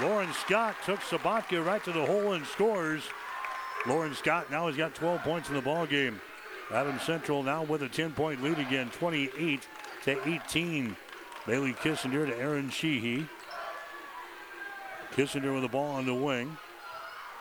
Lauren 0.01 0.33
Scott 0.33 0.75
took 0.85 0.99
Sabatka 1.01 1.63
right 1.63 1.83
to 1.83 1.91
the 1.91 2.05
hole 2.05 2.33
and 2.33 2.45
scores. 2.47 3.03
Lauren 3.85 4.15
Scott 4.15 4.49
now 4.49 4.67
has 4.67 4.75
got 4.75 4.95
12 4.95 5.21
points 5.21 5.49
in 5.49 5.55
the 5.55 5.61
ball 5.61 5.85
game. 5.85 6.19
Adams 6.71 7.03
Central 7.03 7.43
now 7.43 7.63
with 7.63 7.83
a 7.83 7.89
10-point 7.89 8.41
lead 8.41 8.57
again, 8.57 8.89
28 8.91 9.67
to 10.05 10.27
18. 10.27 10.95
Bailey 11.45 11.73
Kissinger 11.73 12.25
to 12.25 12.35
Aaron 12.37 12.69
Sheehy. 12.69 13.27
Kissinger 15.15 15.53
with 15.53 15.61
the 15.61 15.69
ball 15.69 15.91
on 15.91 16.05
the 16.05 16.13
wing. 16.13 16.57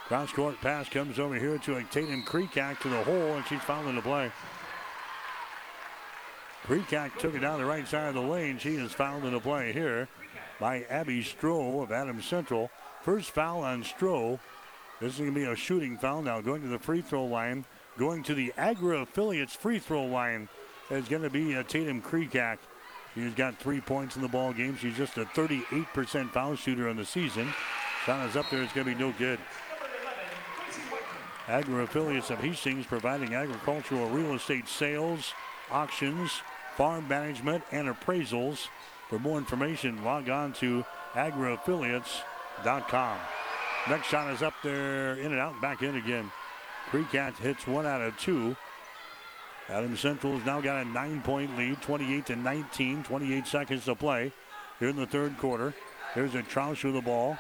Cross 0.07 0.33
court 0.33 0.61
pass 0.61 0.91
comes 0.91 1.19
over 1.19 1.35
here 1.37 1.57
to 1.59 1.77
a 1.77 1.85
Tatum 1.85 2.23
Kreekak 2.23 2.81
to 2.81 2.91
the 2.91 3.03
hole, 3.03 3.35
and 3.35 3.47
she's 3.47 3.63
fouled 3.63 3.97
the 3.97 4.03
play. 4.03 4.31
Kreekak 6.67 7.17
took 7.19 7.35
it 7.35 7.41
down 7.41 7.59
the 7.59 7.65
right 7.65 7.89
side 7.89 8.09
of 8.09 8.15
the 8.15 8.21
lane. 8.21 8.59
She 8.59 8.77
is 8.77 8.93
fouled 8.93 9.23
the 9.23 9.41
play 9.41 9.73
here 9.73 10.07
by 10.61 10.83
Abby 10.91 11.25
Stroh 11.25 11.83
of 11.83 11.91
Adams 11.91 12.27
Central. 12.27 12.71
First 13.01 13.31
foul 13.31 13.63
on 13.63 13.83
Stroh. 13.83 14.39
This 15.01 15.15
is 15.15 15.21
going 15.21 15.33
to 15.33 15.41
be 15.41 15.47
a 15.47 15.57
shooting 15.57 15.97
foul 15.97 16.21
now. 16.21 16.43
Going 16.43 16.61
to 16.61 16.69
the 16.69 16.79
free 16.79 17.01
throw 17.01 17.25
line, 17.25 17.65
going 17.97 18.23
to 18.25 18.35
the 18.35 18.53
Agri 18.59 19.01
affiliates 19.01 19.57
free 19.57 19.79
throw 19.79 20.05
line 20.05 20.49
is 20.91 21.09
going 21.09 21.23
to 21.23 21.31
be 21.31 21.55
a 21.55 21.65
Tatum 21.65 22.03
Kreekak. 22.03 22.59
She's 23.15 23.35
got 23.35 23.59
three 23.59 23.81
points 23.81 24.17
in 24.17 24.23
the 24.23 24.29
ball 24.29 24.53
game. 24.53 24.77
She's 24.77 24.97
just 24.97 25.19
a 25.19 25.25
38% 25.27 26.31
foul 26.31 26.57
shooter 26.57 26.89
on 26.89 26.97
the 26.97 27.05
season. 27.05 27.53
Shot 28.07 28.29
is 28.29 28.37
up 28.37 28.49
there. 28.51 28.63
It's 28.63 28.73
going 28.73 28.87
to 28.87 28.95
be 28.95 28.99
no 28.99 29.13
good. 29.19 29.39
Agri 31.49 31.85
affiliates 31.85 32.31
of 32.31 32.39
Hastings 32.39 32.87
providing 32.87 33.35
agricultural 33.35 34.09
real 34.09 34.35
estate 34.35 34.69
sales, 34.69 35.35
auctions, 35.71 36.41
farm 36.77 37.07
management, 37.09 37.65
and 37.71 37.89
appraisals. 37.89 38.69
For 39.09 39.19
more 39.19 39.37
information, 39.39 40.05
log 40.05 40.31
on 40.31 40.53
to 40.55 40.85
agriaffiliates.com. 41.13 43.19
Next 43.91 44.07
shot 44.07 44.33
is 44.33 44.43
up 44.43 44.55
there, 44.63 45.15
in 45.15 45.33
and 45.33 45.41
out, 45.41 45.61
back 45.61 45.83
in 45.83 45.97
again. 45.97 46.31
Crecat 46.91 47.37
hits 47.37 47.67
one 47.67 47.85
out 47.85 48.01
of 48.01 48.17
two. 48.19 48.57
Adams 49.73 50.01
Central 50.01 50.37
has 50.37 50.45
now 50.45 50.61
got 50.61 50.85
a 50.85 50.89
nine-point 50.91 51.57
lead, 51.57 51.81
28 51.81 52.27
to 52.27 52.37
19, 52.37 53.05
28 53.05 53.47
seconds 53.47 53.85
to 53.87 53.95
play 53.95 54.31
here 54.79 54.91
in 54.91 54.97
the 54.97 55.07
third 55.07 55.39
quarter. 55.39 55.73
Here's 56.13 56.35
a 56.35 56.43
Troush 56.43 56.85
with 56.85 56.93
the 56.93 57.01
ball. 57.01 57.39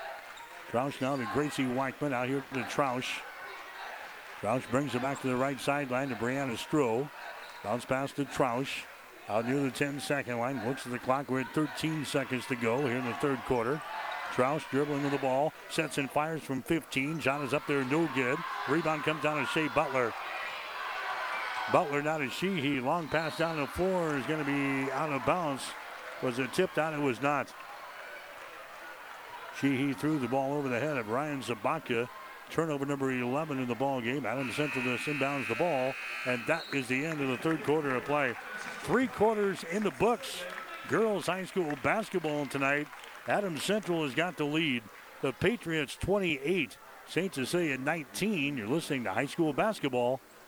Troush 0.70 0.98
now 1.02 1.16
to 1.16 1.28
Gracie 1.34 1.64
Weichman 1.64 2.14
out 2.14 2.28
here 2.28 2.42
to 2.54 2.60
Troush. 2.60 3.20
Troush 4.40 4.68
brings 4.70 4.94
it 4.94 5.02
back 5.02 5.20
to 5.20 5.28
the 5.28 5.36
right 5.36 5.60
sideline 5.60 6.08
to 6.08 6.14
Brianna 6.14 6.56
Stroh. 6.56 7.10
Bounce 7.62 7.84
pass 7.84 8.12
to 8.12 8.24
Troush. 8.24 8.84
Out 9.28 9.46
near 9.46 9.62
the 9.62 9.70
10 9.70 10.00
second 10.00 10.38
line. 10.38 10.66
Looks 10.66 10.86
at 10.86 10.92
the 10.92 10.98
clock. 10.98 11.28
We're 11.28 11.40
at 11.40 11.54
13 11.54 12.06
seconds 12.06 12.46
to 12.46 12.56
go 12.56 12.78
here 12.78 12.96
in 12.96 13.04
the 13.04 13.12
third 13.14 13.40
quarter. 13.44 13.82
Troush 14.34 14.62
dribbling 14.70 15.02
with 15.02 15.12
the 15.12 15.18
ball. 15.18 15.52
Sets 15.68 15.98
and 15.98 16.10
fires 16.10 16.42
from 16.42 16.62
15. 16.62 17.20
John 17.20 17.44
is 17.44 17.52
up 17.52 17.66
there, 17.66 17.84
no 17.84 18.08
good. 18.14 18.38
Rebound 18.70 19.02
comes 19.02 19.22
down 19.22 19.38
to 19.38 19.46
Shea 19.46 19.68
Butler. 19.68 20.14
Butler 21.70 22.02
now 22.02 22.18
to 22.18 22.28
Sheehy. 22.28 22.80
Long 22.80 23.08
pass 23.08 23.38
down 23.38 23.58
the 23.58 23.66
floor 23.66 24.16
is 24.16 24.26
going 24.26 24.44
to 24.44 24.44
be 24.44 24.90
out 24.92 25.10
of 25.10 25.24
bounds. 25.24 25.62
Was 26.22 26.38
it 26.38 26.52
tipped 26.52 26.78
out? 26.78 26.94
It 26.94 27.00
was 27.00 27.22
not. 27.22 27.52
Sheehy 29.60 29.92
threw 29.92 30.18
the 30.18 30.28
ball 30.28 30.54
over 30.54 30.68
the 30.68 30.80
head 30.80 30.96
of 30.96 31.08
Ryan 31.08 31.42
Sabatka. 31.42 32.08
Turnover 32.50 32.84
number 32.84 33.10
11 33.10 33.58
in 33.58 33.66
the 33.66 33.74
ball 33.74 34.00
game. 34.00 34.26
Adams 34.26 34.56
Central 34.56 34.84
just 34.84 35.04
inbounds 35.04 35.48
the 35.48 35.54
ball, 35.54 35.94
and 36.26 36.42
that 36.46 36.64
is 36.74 36.86
the 36.86 37.06
end 37.06 37.20
of 37.20 37.28
the 37.28 37.38
third 37.38 37.64
quarter 37.64 37.94
of 37.96 38.04
play. 38.04 38.34
Three 38.80 39.06
quarters 39.06 39.64
in 39.70 39.82
the 39.82 39.90
books. 39.92 40.42
Girls 40.88 41.26
high 41.26 41.44
school 41.44 41.72
basketball 41.82 42.44
tonight. 42.46 42.88
Adams 43.28 43.62
Central 43.62 44.02
has 44.02 44.14
got 44.14 44.36
the 44.36 44.44
lead. 44.44 44.82
The 45.22 45.32
Patriots 45.32 45.96
28, 46.00 46.76
St. 47.06 47.34
Cecilia 47.34 47.78
19. 47.78 48.58
You're 48.58 48.66
listening 48.66 49.04
to 49.04 49.12
high 49.12 49.26
school 49.26 49.52
basketball 49.52 50.20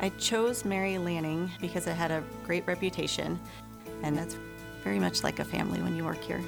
I 0.00 0.10
chose 0.10 0.64
Mary 0.64 0.96
Lanning 0.96 1.50
because 1.60 1.88
it 1.88 1.94
had 1.94 2.12
a 2.12 2.22
great 2.46 2.64
reputation, 2.68 3.38
and 4.02 4.16
that's 4.16 4.36
very 4.84 5.00
much 5.00 5.24
like 5.24 5.40
a 5.40 5.44
family 5.44 5.82
when 5.82 5.96
you 5.96 6.04
work 6.04 6.22
here. 6.22 6.40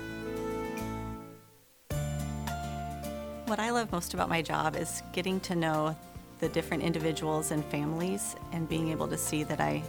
What 3.46 3.58
I 3.58 3.70
love 3.70 3.90
most 3.90 4.14
about 4.14 4.28
my 4.28 4.40
job 4.40 4.76
is 4.76 5.02
getting 5.12 5.40
to 5.40 5.56
know 5.56 5.96
the 6.38 6.48
different 6.48 6.84
individuals 6.84 7.50
and 7.50 7.64
families 7.64 8.36
and 8.52 8.68
being 8.68 8.88
able 8.88 9.08
to 9.08 9.18
see 9.18 9.42
that 9.42 9.60
I 9.60 9.82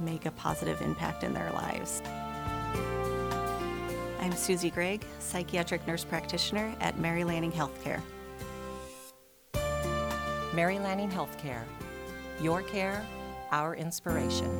make 0.00 0.26
a 0.26 0.30
positive 0.30 0.80
impact 0.80 1.24
in 1.24 1.34
their 1.34 1.50
lives. 1.50 2.02
I'm 4.20 4.30
Susie 4.30 4.70
Gregg, 4.70 5.04
psychiatric 5.18 5.84
nurse 5.88 6.04
practitioner 6.04 6.72
at 6.80 6.96
Mary 7.00 7.24
Lanning 7.24 7.50
Healthcare. 7.50 8.00
Mary 10.54 10.78
Lanning 10.78 11.10
Healthcare. 11.10 11.64
Your 12.40 12.62
care, 12.62 13.04
our 13.50 13.76
inspiration. 13.76 14.50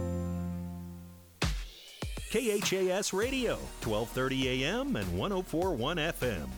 KHAS 2.30 3.12
Radio, 3.12 3.56
1230 3.84 4.64
AM 4.64 4.96
and 4.96 5.18
1041 5.18 5.96
FM. 5.98 6.48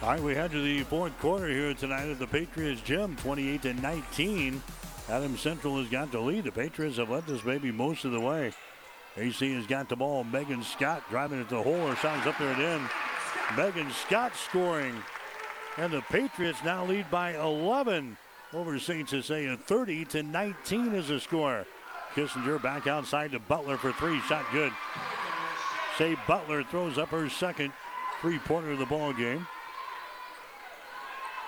All 0.00 0.10
right, 0.10 0.22
we 0.22 0.34
head 0.34 0.52
to 0.52 0.62
the 0.62 0.84
fourth 0.84 1.18
quarter 1.18 1.48
here 1.48 1.74
tonight 1.74 2.08
at 2.08 2.18
the 2.18 2.26
Patriots 2.26 2.80
Gym, 2.80 3.16
28 3.16 3.62
to 3.62 3.74
19. 3.74 4.62
Adam 5.10 5.36
Central 5.36 5.78
has 5.78 5.88
got 5.88 6.12
the 6.12 6.20
lead. 6.20 6.44
The 6.44 6.52
Patriots 6.52 6.98
have 6.98 7.10
led 7.10 7.26
this 7.26 7.42
baby 7.42 7.72
most 7.72 8.04
of 8.04 8.12
the 8.12 8.20
way. 8.20 8.52
AC 9.16 9.52
has 9.54 9.66
got 9.66 9.88
the 9.88 9.96
ball. 9.96 10.24
Megan 10.24 10.62
Scott 10.62 11.02
driving 11.10 11.40
it 11.40 11.48
to 11.48 11.56
the 11.56 11.62
hole. 11.62 11.88
Her 11.88 11.96
shot 11.96 12.20
is 12.20 12.26
up 12.26 12.38
there 12.38 12.52
and 12.52 12.62
in. 12.62 12.88
Megan 13.56 13.90
Scott 13.90 14.32
scoring. 14.36 14.94
And 15.76 15.92
the 15.92 16.02
Patriots 16.02 16.58
now 16.64 16.84
lead 16.84 17.10
by 17.10 17.36
11 17.36 18.16
over 18.52 18.78
St. 18.78 19.08
Cecilia. 19.08 19.56
30 19.56 20.04
to 20.06 20.22
19 20.22 20.94
is 20.94 21.08
the 21.08 21.20
score. 21.20 21.66
Kissinger 22.14 22.60
back 22.60 22.86
outside 22.86 23.32
to 23.32 23.38
Butler 23.38 23.76
for 23.76 23.92
three. 23.92 24.20
Shot 24.22 24.44
good. 24.52 24.72
Shea 25.96 26.16
Butler 26.26 26.64
throws 26.64 26.98
up 26.98 27.08
her 27.08 27.28
second 27.28 27.72
three-pointer 28.20 28.72
of 28.72 28.78
the 28.78 28.86
ball 28.86 29.12
game. 29.12 29.46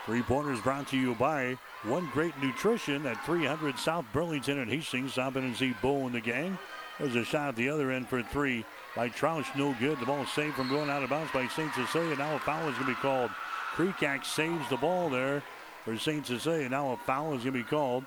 Three 0.06 0.22
pointers 0.22 0.60
brought 0.60 0.88
to 0.88 0.96
you 0.96 1.14
by 1.14 1.58
One 1.82 2.08
Great 2.12 2.36
Nutrition 2.42 3.06
at 3.06 3.24
300 3.26 3.78
South 3.78 4.04
Burlington 4.12 4.58
and 4.58 4.70
Hastings. 4.70 5.14
Sobbin 5.14 5.44
and 5.44 5.56
Z 5.56 5.74
Bow 5.82 6.06
in 6.06 6.12
the 6.12 6.20
gang. 6.20 6.58
There's 6.98 7.16
a 7.16 7.24
shot 7.24 7.50
at 7.50 7.56
the 7.56 7.68
other 7.68 7.90
end 7.90 8.08
for 8.08 8.22
three 8.22 8.64
by 8.96 9.08
Troush. 9.08 9.54
No 9.56 9.74
good. 9.78 9.98
The 10.00 10.06
ball 10.06 10.26
saved 10.26 10.56
from 10.56 10.68
going 10.68 10.90
out 10.90 11.02
of 11.02 11.10
bounds 11.10 11.32
by 11.32 11.46
St. 11.48 11.72
Cecilia. 11.74 12.16
Now 12.16 12.36
a 12.36 12.38
foul 12.38 12.68
is 12.68 12.74
going 12.74 12.86
to 12.86 12.92
be 12.92 12.94
called. 12.94 13.30
Creekac 13.74 14.24
saves 14.24 14.68
the 14.68 14.76
ball 14.76 15.08
there 15.10 15.42
for 15.84 15.96
St. 15.96 16.26
Cecilia. 16.26 16.68
Now 16.68 16.92
a 16.92 16.96
foul 16.96 17.34
is 17.34 17.42
going 17.42 17.54
to 17.54 17.62
be 17.62 17.64
called 17.64 18.04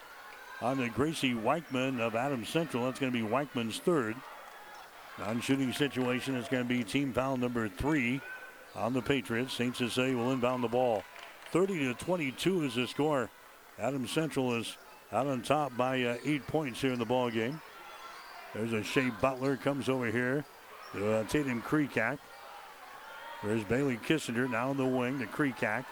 on 0.62 0.78
the 0.78 0.90
Gracie 0.90 1.34
Weichman 1.34 2.00
of 2.00 2.16
Adams 2.16 2.50
Central. 2.50 2.86
That's 2.86 3.00
going 3.00 3.12
to 3.12 3.18
be 3.18 3.28
Weichman's 3.28 3.80
third. 3.80 4.16
Non-shooting 5.20 5.74
situation. 5.74 6.36
It's 6.36 6.50
going 6.50 6.64
to 6.64 6.70
be 6.70 6.84
team 6.84 7.14
foul 7.14 7.38
number 7.38 7.70
three 7.70 8.22
on 8.76 8.94
the 8.94 9.02
Patriots. 9.02 9.54
St. 9.54 9.76
Cecilia 9.76 10.18
will 10.18 10.32
inbound 10.32 10.64
the 10.64 10.70
ball. 10.70 11.04
30 11.52 11.80
to 11.80 11.94
22 11.94 12.64
is 12.64 12.76
the 12.76 12.88
score. 12.88 13.30
Adams 13.80 14.12
Central 14.12 14.56
is 14.56 14.76
out 15.12 15.28
on 15.28 15.42
top 15.42 15.76
by 15.78 16.02
uh, 16.02 16.18
eight 16.26 16.46
points 16.48 16.82
here 16.82 16.92
in 16.92 17.00
the 17.00 17.06
ball 17.06 17.30
game. 17.30 17.62
There's 18.56 18.74
a 18.74 18.84
Shea 18.84 19.12
Butler 19.22 19.58
comes 19.58 19.90
over 19.90 20.08
here 20.08 20.46
uh, 20.96 21.24
Tatum 21.26 21.62
Creekac. 21.62 22.20
There's 23.44 23.64
Bailey 23.64 23.98
Kissinger 23.98 24.50
now 24.50 24.72
in 24.72 24.78
the 24.78 24.86
wing 24.86 25.20
to 25.20 25.26
Creekac. 25.26 25.86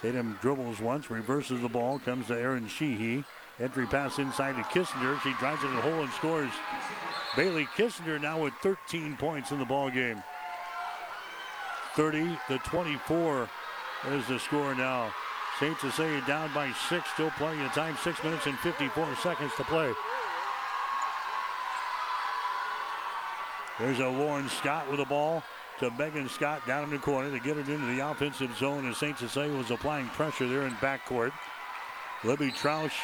Tatum 0.00 0.38
dribbles 0.40 0.80
once, 0.80 1.10
reverses 1.10 1.60
the 1.60 1.68
ball, 1.68 1.98
comes 1.98 2.26
to 2.28 2.38
Aaron 2.38 2.68
Sheehy. 2.68 3.24
Entry 3.60 3.86
pass 3.86 4.18
inside 4.18 4.56
to 4.56 4.62
Kissinger. 4.62 5.20
She 5.22 5.32
drives 5.34 5.62
it 5.62 5.68
to 5.68 5.74
the 5.74 5.82
hole 5.82 6.02
and 6.02 6.12
scores. 6.12 6.50
Bailey 7.36 7.66
Kissinger 7.76 8.20
now 8.20 8.42
with 8.42 8.54
13 8.62 9.16
points 9.16 9.50
in 9.50 9.58
the 9.58 9.64
ball 9.64 9.90
game. 9.90 10.22
30 11.94 12.38
to 12.48 12.58
24 12.58 13.48
is 14.10 14.26
the 14.26 14.38
score 14.38 14.74
now. 14.74 15.12
St. 15.60 15.78
Cecilia 15.78 16.20
down 16.26 16.52
by 16.52 16.72
six, 16.88 17.08
still 17.10 17.30
plenty 17.38 17.64
of 17.64 17.72
time. 17.72 17.96
Six 18.02 18.22
minutes 18.24 18.46
and 18.46 18.58
54 18.58 19.14
seconds 19.22 19.52
to 19.56 19.64
play. 19.64 19.92
There's 23.78 23.98
a 23.98 24.08
Lauren 24.08 24.48
Scott 24.48 24.88
with 24.88 24.98
the 24.98 25.04
ball 25.04 25.42
to 25.80 25.90
Megan 25.90 26.28
Scott 26.28 26.64
down 26.66 26.84
in 26.84 26.90
the 26.90 26.98
corner 26.98 27.30
to 27.30 27.40
get 27.40 27.56
it 27.56 27.68
into 27.68 27.86
the 27.86 28.08
offensive 28.08 28.56
zone 28.56 28.88
as 28.88 28.98
St. 28.98 29.18
Cecilia 29.18 29.56
was 29.56 29.72
applying 29.72 30.06
pressure 30.08 30.48
there 30.48 30.62
in 30.62 30.72
backcourt. 30.74 31.32
Libby 32.22 32.52
Troush 32.52 32.94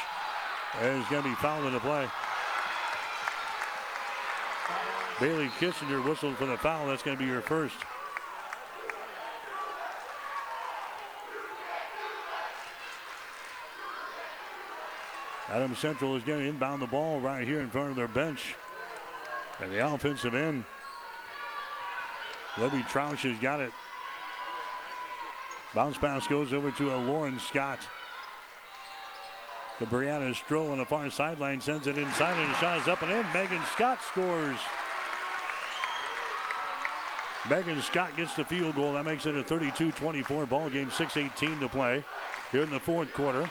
is 0.80 1.04
going 1.08 1.22
to 1.22 1.28
be 1.28 1.34
fouled 1.36 1.66
in 1.66 1.72
the 1.72 1.80
play. 1.80 2.06
Bailey 5.20 5.48
Kissinger 5.58 6.02
whistled 6.04 6.36
for 6.36 6.46
the 6.46 6.56
foul. 6.56 6.86
That's 6.86 7.02
going 7.02 7.16
to 7.16 7.22
be 7.22 7.28
your 7.28 7.42
first. 7.42 7.76
Adams 15.50 15.78
Central 15.80 16.14
is 16.14 16.22
going 16.22 16.40
to 16.40 16.48
inbound 16.48 16.80
the 16.80 16.86
ball 16.86 17.20
right 17.20 17.46
here 17.46 17.60
in 17.60 17.68
front 17.68 17.90
of 17.90 17.96
their 17.96 18.08
bench. 18.08 18.54
And 19.62 19.72
the 19.72 19.86
offensive 19.86 20.34
end. 20.34 20.64
Libby 22.58 22.82
Troush 22.82 23.30
has 23.30 23.38
got 23.40 23.60
it. 23.60 23.72
Bounce 25.74 25.98
pass 25.98 26.26
goes 26.26 26.52
over 26.52 26.70
to 26.72 26.94
a 26.94 26.96
Lauren 26.96 27.38
Scott. 27.38 27.78
The 29.78 29.86
Brianna 29.86 30.34
Stroh 30.34 30.72
on 30.72 30.78
the 30.78 30.84
far 30.84 31.10
sideline 31.10 31.60
sends 31.60 31.86
it 31.86 31.96
inside 31.96 32.36
and 32.38 32.50
the 32.50 32.58
shot 32.58 32.78
is 32.78 32.88
up 32.88 33.02
and 33.02 33.12
in. 33.12 33.24
Megan 33.32 33.62
Scott 33.72 33.98
scores. 34.02 34.58
Megan 37.48 37.80
Scott 37.80 38.14
gets 38.16 38.34
the 38.34 38.44
field 38.44 38.74
goal. 38.74 38.92
That 38.92 39.06
makes 39.06 39.26
it 39.26 39.36
a 39.36 39.42
32-24 39.42 40.48
ball 40.48 40.68
game. 40.68 40.90
6-18 40.90 41.60
to 41.60 41.68
play. 41.68 42.04
here 42.52 42.62
in 42.62 42.70
the 42.70 42.80
fourth 42.80 43.12
quarter. 43.14 43.48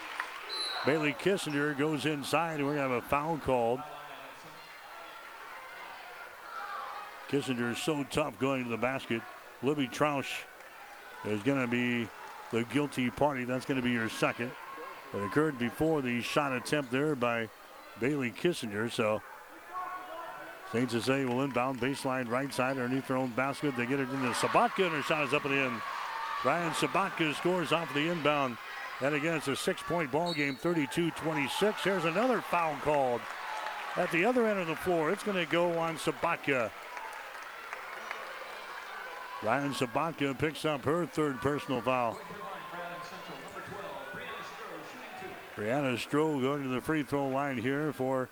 Bailey 0.85 1.13
Kissinger 1.13 1.77
goes 1.77 2.05
inside, 2.05 2.59
and 2.59 2.65
we're 2.65 2.75
going 2.75 2.87
to 2.87 2.95
have 2.95 3.03
a 3.03 3.07
foul 3.07 3.37
called. 3.37 3.79
Kissinger 7.29 7.71
is 7.71 7.77
so 7.77 8.03
tough 8.09 8.37
going 8.39 8.63
to 8.63 8.69
the 8.69 8.77
basket. 8.77 9.21
Libby 9.61 9.87
Troush 9.87 10.29
is 11.25 11.41
going 11.43 11.61
to 11.61 11.67
be 11.67 12.07
the 12.51 12.63
guilty 12.65 13.09
party. 13.09 13.43
That's 13.43 13.65
going 13.65 13.79
to 13.79 13.83
be 13.83 13.91
your 13.91 14.09
second. 14.09 14.51
It 15.13 15.23
occurred 15.23 15.59
before 15.59 16.01
the 16.01 16.21
shot 16.21 16.53
attempt 16.53 16.91
there 16.91 17.15
by 17.15 17.49
Bailey 17.99 18.31
Kissinger. 18.31 18.91
So 18.91 19.21
Saints 20.71 20.93
St. 20.93 21.03
Cecilia 21.03 21.27
will 21.27 21.43
inbound 21.43 21.79
baseline 21.79 22.29
right 22.29 22.53
side 22.53 22.77
underneath 22.77 23.07
their 23.07 23.17
own 23.17 23.29
basket. 23.31 23.75
They 23.75 23.85
get 23.85 23.99
it 23.99 24.09
into 24.09 24.29
Sabatka, 24.31 24.85
and 24.85 24.95
her 24.95 25.01
shot 25.01 25.23
is 25.23 25.33
up 25.33 25.45
and 25.45 25.53
in. 25.53 25.81
Ryan 26.45 26.71
Sabatka 26.71 27.35
scores 27.35 27.71
off 27.71 27.93
the 27.93 28.09
inbound. 28.09 28.57
And 29.01 29.15
again, 29.15 29.35
it's 29.35 29.47
a 29.47 29.55
six 29.55 29.81
point 29.81 30.11
ball 30.11 30.33
game, 30.33 30.55
32 30.55 31.11
26. 31.11 31.83
Here's 31.83 32.05
another 32.05 32.41
foul 32.41 32.75
called 32.83 33.21
at 33.95 34.11
the 34.11 34.25
other 34.25 34.45
end 34.45 34.59
of 34.59 34.67
the 34.67 34.75
floor. 34.75 35.11
It's 35.11 35.23
going 35.23 35.37
to 35.37 35.51
go 35.51 35.77
on 35.77 35.97
Sabatka. 35.97 36.69
Ryan 39.41 39.73
Sabatka 39.73 40.37
picks 40.37 40.65
up 40.65 40.83
her 40.83 41.05
third 41.05 41.39
personal 41.39 41.81
foul. 41.81 42.17
Brianna 45.55 45.95
Stroh 45.95 46.41
going 46.41 46.63
to 46.63 46.69
the 46.69 46.81
free 46.81 47.03
throw 47.03 47.27
line 47.27 47.57
here 47.57 47.91
for 47.93 48.29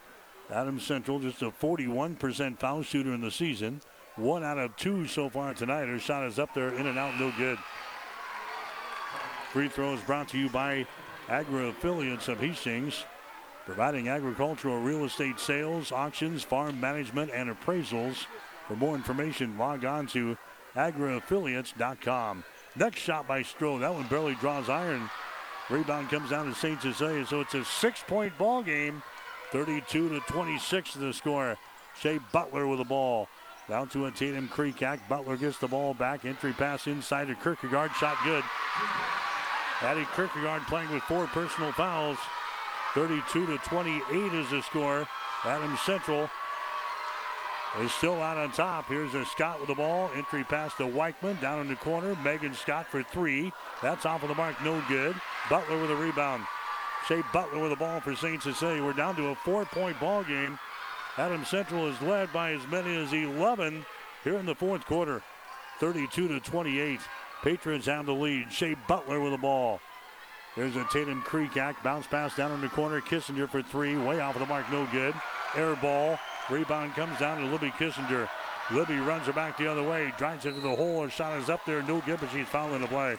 Adams 0.51 0.83
Central, 0.83 1.19
just 1.19 1.41
a 1.41 1.51
41% 1.51 2.57
foul 2.57 2.81
shooter 2.83 3.13
in 3.13 3.21
the 3.21 3.31
season. 3.31 3.81
One 4.15 4.43
out 4.43 4.57
of 4.57 4.75
two 4.77 5.07
so 5.07 5.29
far 5.29 5.53
tonight. 5.53 5.87
Her 5.87 5.99
shot 5.99 6.25
is 6.25 6.39
up 6.39 6.53
there, 6.53 6.69
in 6.69 6.87
and 6.87 6.97
out, 6.97 7.19
no 7.19 7.31
good. 7.37 7.57
Free 9.51 9.67
throws 9.69 10.01
brought 10.01 10.29
to 10.29 10.37
you 10.37 10.49
by 10.49 10.87
Agri 11.29 11.69
Affiliates 11.69 12.27
of 12.27 12.39
Hastings, 12.39 13.05
providing 13.65 14.09
agricultural 14.09 14.79
real 14.79 15.05
estate 15.05 15.39
sales, 15.39 15.91
auctions, 15.91 16.43
farm 16.43 16.79
management, 16.79 17.31
and 17.33 17.49
appraisals. 17.49 18.25
For 18.67 18.75
more 18.75 18.95
information, 18.95 19.57
log 19.57 19.85
on 19.85 20.07
to 20.07 20.37
agriaffiliates.com. 20.77 22.43
Next 22.75 22.99
shot 22.99 23.27
by 23.27 23.41
Stroh. 23.41 23.79
That 23.79 23.93
one 23.93 24.07
barely 24.07 24.35
draws 24.35 24.69
iron. 24.69 25.09
Rebound 25.69 26.09
comes 26.09 26.29
down 26.29 26.45
to 26.45 26.55
St. 26.55 26.81
Cecilia, 26.81 27.25
so 27.25 27.41
it's 27.41 27.55
a 27.55 27.65
six-point 27.65 28.37
ball 28.37 28.63
game. 28.63 29.01
32 29.51 30.09
to 30.09 30.19
26 30.31 30.93
to 30.93 30.99
the 30.99 31.13
score. 31.13 31.57
Shea 31.99 32.19
Butler 32.31 32.67
with 32.67 32.79
the 32.79 32.85
ball. 32.85 33.27
Down 33.67 33.89
to 33.89 34.05
a 34.05 34.11
Tatum 34.11 34.47
Creek 34.47 34.81
Butler 35.09 35.35
gets 35.35 35.57
the 35.57 35.67
ball 35.67 35.93
back. 35.93 36.23
Entry 36.23 36.53
pass 36.53 36.87
inside 36.87 37.27
to 37.27 37.35
Kierkegaard. 37.35 37.91
Shot 37.93 38.17
good. 38.23 38.43
Addie 39.81 40.07
Kierkegaard 40.15 40.61
playing 40.67 40.91
with 40.91 41.03
four 41.03 41.27
personal 41.27 41.71
fouls. 41.73 42.17
32 42.93 43.45
to 43.45 43.57
28 43.59 44.33
is 44.33 44.49
the 44.49 44.61
score. 44.61 45.07
Adams 45.43 45.81
Central 45.81 46.29
is 47.81 47.91
still 47.91 48.21
out 48.21 48.37
on 48.37 48.51
top. 48.51 48.87
Here's 48.87 49.13
a 49.13 49.25
Scott 49.25 49.59
with 49.59 49.69
the 49.69 49.75
ball. 49.75 50.09
Entry 50.15 50.43
pass 50.43 50.73
to 50.75 50.83
Weichman 50.83 51.39
down 51.41 51.61
in 51.61 51.67
the 51.67 51.75
corner. 51.75 52.15
Megan 52.23 52.53
Scott 52.53 52.87
for 52.87 53.03
three. 53.03 53.51
That's 53.81 54.05
off 54.05 54.23
of 54.23 54.29
the 54.29 54.35
mark, 54.35 54.61
no 54.63 54.81
good. 54.87 55.15
Butler 55.49 55.79
with 55.79 55.91
a 55.91 55.95
rebound. 55.95 56.43
Shea 57.07 57.21
Butler 57.31 57.59
with 57.59 57.71
the 57.71 57.77
ball 57.77 57.99
for 58.01 58.15
St. 58.15 58.41
Cecilia. 58.41 58.83
We're 58.83 58.93
down 58.93 59.15
to 59.15 59.27
a 59.27 59.35
four-point 59.35 59.99
ball 59.99 60.23
game. 60.23 60.59
Adam 61.17 61.45
Central 61.45 61.87
is 61.87 62.01
led 62.01 62.31
by 62.33 62.51
as 62.51 62.67
many 62.67 62.95
as 62.97 63.13
11 63.13 63.85
here 64.23 64.37
in 64.37 64.45
the 64.45 64.55
fourth 64.55 64.85
quarter. 64.85 65.21
32 65.79 66.27
to 66.27 66.39
28. 66.39 66.99
Patriots 67.43 67.85
have 67.85 68.05
the 68.05 68.13
lead. 68.13 68.51
Shea 68.51 68.75
Butler 68.87 69.19
with 69.19 69.31
the 69.31 69.37
ball. 69.37 69.79
There's 70.55 70.75
a 70.75 70.85
Tatum 70.91 71.21
Creek 71.21 71.55
act. 71.55 71.83
bounce 71.83 72.07
pass 72.07 72.35
down 72.35 72.51
in 72.51 72.61
the 72.61 72.69
corner. 72.69 72.99
Kissinger 72.99 73.49
for 73.49 73.61
three. 73.61 73.95
Way 73.95 74.19
off 74.19 74.35
of 74.35 74.41
the 74.41 74.47
mark, 74.47 74.69
no 74.71 74.87
good. 74.91 75.13
Air 75.55 75.75
ball. 75.75 76.19
Rebound 76.49 76.93
comes 76.95 77.19
down 77.19 77.41
to 77.41 77.45
Libby 77.47 77.71
Kissinger. 77.71 78.29
Libby 78.71 78.97
runs 78.97 79.25
her 79.27 79.33
back 79.33 79.57
the 79.57 79.67
other 79.67 79.83
way, 79.83 80.13
drives 80.17 80.45
into 80.45 80.59
the 80.59 80.75
hole. 80.75 81.03
Her 81.03 81.09
shot 81.09 81.39
is 81.39 81.49
up 81.49 81.65
there, 81.65 81.81
no 81.83 82.01
but 82.05 82.29
she's 82.31 82.47
fouling 82.47 82.81
the 82.81 82.87
play. 82.87 83.17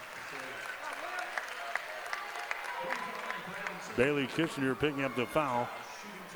Bailey 3.96 4.26
Kissinger 4.28 4.78
picking 4.78 5.04
up 5.04 5.16
the 5.16 5.26
foul. 5.26 5.68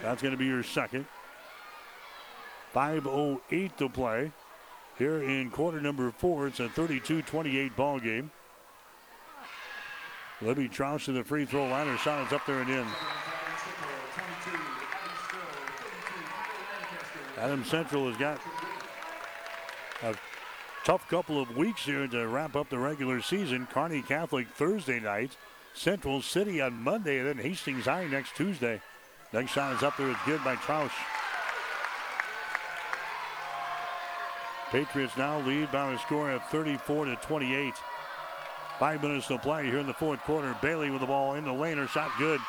That's 0.02 0.20
going 0.20 0.32
to 0.32 0.38
be 0.38 0.46
your 0.46 0.62
second. 0.62 1.06
5.08 2.74 3.76
to 3.76 3.88
play 3.88 4.32
here 4.98 5.22
in 5.22 5.50
quarter 5.50 5.80
number 5.80 6.10
four. 6.10 6.46
It's 6.46 6.60
a 6.60 6.68
32 6.68 7.22
28 7.22 7.76
ball 7.76 8.00
game. 8.00 8.30
Libby 10.40 10.68
Troush 10.68 11.04
to 11.04 11.12
the 11.12 11.22
free 11.22 11.44
throw 11.44 11.68
line. 11.68 11.86
Her 11.86 11.96
shot 11.98 12.26
is 12.26 12.32
up 12.32 12.44
there 12.46 12.60
and 12.60 12.70
in. 12.70 12.86
Adam 17.42 17.64
Central 17.64 18.06
has 18.06 18.16
got 18.18 18.40
a 20.04 20.14
tough 20.84 21.08
couple 21.08 21.42
of 21.42 21.56
weeks 21.56 21.84
here 21.84 22.06
to 22.06 22.28
wrap 22.28 22.54
up 22.54 22.68
the 22.68 22.78
regular 22.78 23.20
season. 23.20 23.66
Kearney 23.66 24.00
Catholic 24.00 24.46
Thursday 24.46 25.00
night, 25.00 25.36
Central 25.74 26.22
City 26.22 26.60
on 26.60 26.72
Monday, 26.74 27.18
and 27.18 27.26
then 27.26 27.38
Hastings 27.38 27.86
High 27.86 28.06
next 28.06 28.36
Tuesday. 28.36 28.80
Next 29.32 29.50
shot 29.50 29.74
is 29.74 29.82
up 29.82 29.96
there. 29.96 30.08
It's 30.08 30.20
good 30.24 30.44
by 30.44 30.54
Troush. 30.54 30.92
Patriots 34.70 35.16
now 35.16 35.40
lead 35.40 35.72
by 35.72 35.92
a 35.92 35.98
score 35.98 36.30
of 36.30 36.44
34 36.44 37.06
to 37.06 37.16
28. 37.16 37.74
Five 38.78 39.02
minutes 39.02 39.26
to 39.26 39.38
play 39.38 39.66
here 39.66 39.80
in 39.80 39.88
the 39.88 39.92
fourth 39.92 40.20
quarter. 40.20 40.54
Bailey 40.62 40.90
with 40.90 41.00
the 41.00 41.08
ball 41.08 41.34
in 41.34 41.44
the 41.44 41.52
lane. 41.52 41.76
Her 41.76 41.88
shot 41.88 42.12
good. 42.18 42.40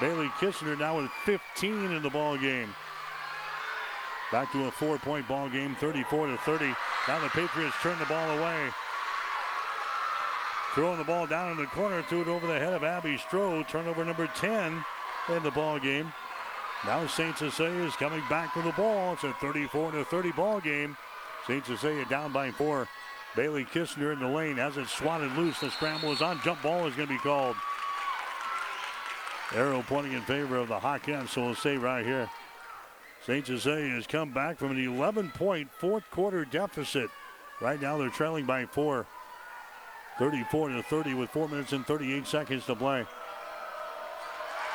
Bailey 0.00 0.28
Kissinger 0.38 0.78
now 0.78 0.98
with 0.98 1.10
15 1.24 1.92
in 1.92 2.02
the 2.02 2.10
ball 2.10 2.36
game. 2.36 2.68
Back 4.32 4.50
to 4.52 4.66
a 4.66 4.70
four-point 4.70 5.28
ball 5.28 5.48
game, 5.48 5.76
34 5.76 6.26
to 6.26 6.36
30. 6.38 6.74
Now 7.06 7.20
the 7.20 7.28
Patriots 7.28 7.76
turn 7.80 7.98
the 7.98 8.06
ball 8.06 8.38
away. 8.38 8.70
Throwing 10.74 10.98
the 10.98 11.04
ball 11.04 11.26
down 11.26 11.52
in 11.52 11.56
the 11.56 11.66
corner, 11.66 12.02
threw 12.02 12.22
it 12.22 12.28
over 12.28 12.46
the 12.46 12.58
head 12.58 12.72
of 12.74 12.84
Abby 12.84 13.16
Stroh. 13.16 13.66
Turnover 13.66 14.04
number 14.04 14.26
10 14.26 14.84
in 15.28 15.42
the 15.42 15.50
ball 15.50 15.78
game. 15.78 16.12
Now 16.84 17.06
St. 17.06 17.38
Cecilia 17.38 17.84
is 17.84 17.96
coming 17.96 18.22
back 18.28 18.54
with 18.54 18.64
the 18.64 18.72
ball. 18.72 19.14
It's 19.14 19.24
a 19.24 19.32
34 19.34 19.92
to 19.92 20.04
30 20.04 20.32
ball 20.32 20.60
game. 20.60 20.96
St. 21.46 21.64
Cecilia 21.64 22.04
down 22.06 22.32
by 22.32 22.50
four. 22.50 22.88
Bailey 23.36 23.64
Kissinger 23.64 24.12
in 24.12 24.18
the 24.18 24.28
lane 24.28 24.56
has 24.56 24.76
it 24.76 24.88
swatted 24.88 25.32
loose. 25.32 25.60
The 25.60 25.70
scramble 25.70 26.12
is 26.12 26.20
on. 26.20 26.40
Jump 26.42 26.62
ball 26.62 26.86
is 26.86 26.94
going 26.94 27.08
to 27.08 27.14
be 27.14 27.20
called. 27.20 27.56
Arrow 29.54 29.84
pointing 29.86 30.12
in 30.12 30.22
favor 30.22 30.56
of 30.56 30.68
the 30.68 30.78
Hawkettes, 30.78 31.28
so 31.28 31.44
we'll 31.44 31.54
stay 31.54 31.76
right 31.76 32.04
here. 32.04 32.28
St. 33.26 33.44
Cecilia 33.44 33.88
has 33.88 34.06
come 34.06 34.30
back 34.30 34.56
from 34.56 34.70
an 34.70 34.78
11 34.78 35.32
point 35.32 35.68
fourth 35.80 36.08
quarter 36.12 36.44
deficit. 36.44 37.10
Right 37.60 37.80
now 37.82 37.98
they're 37.98 38.08
trailing 38.08 38.46
by 38.46 38.66
four. 38.66 39.04
34 40.20 40.68
to 40.68 40.82
30 40.84 41.14
with 41.14 41.30
four 41.30 41.48
minutes 41.48 41.72
and 41.72 41.84
38 41.84 42.24
seconds 42.24 42.64
to 42.66 42.76
play. 42.76 43.04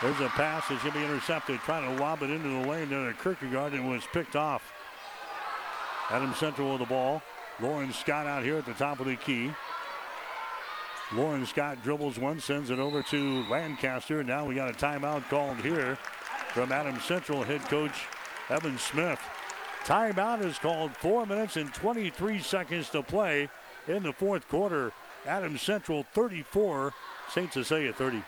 There's 0.02 0.20
a 0.20 0.28
pass 0.30 0.68
that's 0.68 0.82
going 0.82 0.94
to 0.94 1.00
be 1.00 1.06
intercepted, 1.06 1.60
trying 1.62 1.96
to 1.96 2.04
lob 2.04 2.24
it 2.24 2.30
into 2.30 2.50
the 2.50 2.68
lane 2.68 2.90
there 2.90 3.08
to 3.08 3.18
Kierkegaard 3.18 3.72
and 3.72 3.90
was 3.90 4.04
picked 4.12 4.36
off. 4.36 4.74
Adam 6.10 6.34
Central 6.34 6.72
with 6.72 6.80
the 6.80 6.86
ball. 6.88 7.22
Lauren 7.62 7.94
Scott 7.94 8.28
out 8.28 8.44
here 8.44 8.58
at 8.58 8.66
the 8.66 8.74
top 8.74 9.00
of 9.00 9.06
the 9.06 9.16
key. 9.16 9.52
Lauren 11.14 11.46
Scott 11.46 11.82
dribbles 11.84 12.20
one, 12.20 12.40
sends 12.42 12.70
it 12.70 12.80
over 12.80 13.02
to 13.04 13.44
Lancaster. 13.50 14.24
Now 14.24 14.46
we 14.46 14.56
got 14.56 14.70
a 14.70 14.74
timeout 14.74 15.30
called 15.30 15.58
here 15.58 15.98
from 16.54 16.72
Adam 16.74 17.00
Central 17.00 17.44
head 17.44 17.62
coach 17.62 18.08
Evan 18.52 18.78
Smith. 18.78 19.20
Timeout 19.86 20.44
is 20.44 20.60
called. 20.60 20.92
Four 20.98 21.26
minutes 21.26 21.56
and 21.56 21.74
23 21.74 22.40
seconds 22.40 22.90
to 22.90 23.02
play 23.02 23.50
in 23.88 24.04
the 24.04 24.12
fourth 24.12 24.48
quarter. 24.50 24.92
Adams 25.26 25.62
Central 25.62 26.06
34, 26.14 26.94
St. 27.30 27.54
Cecilia 27.54 27.94
30. 27.94 28.24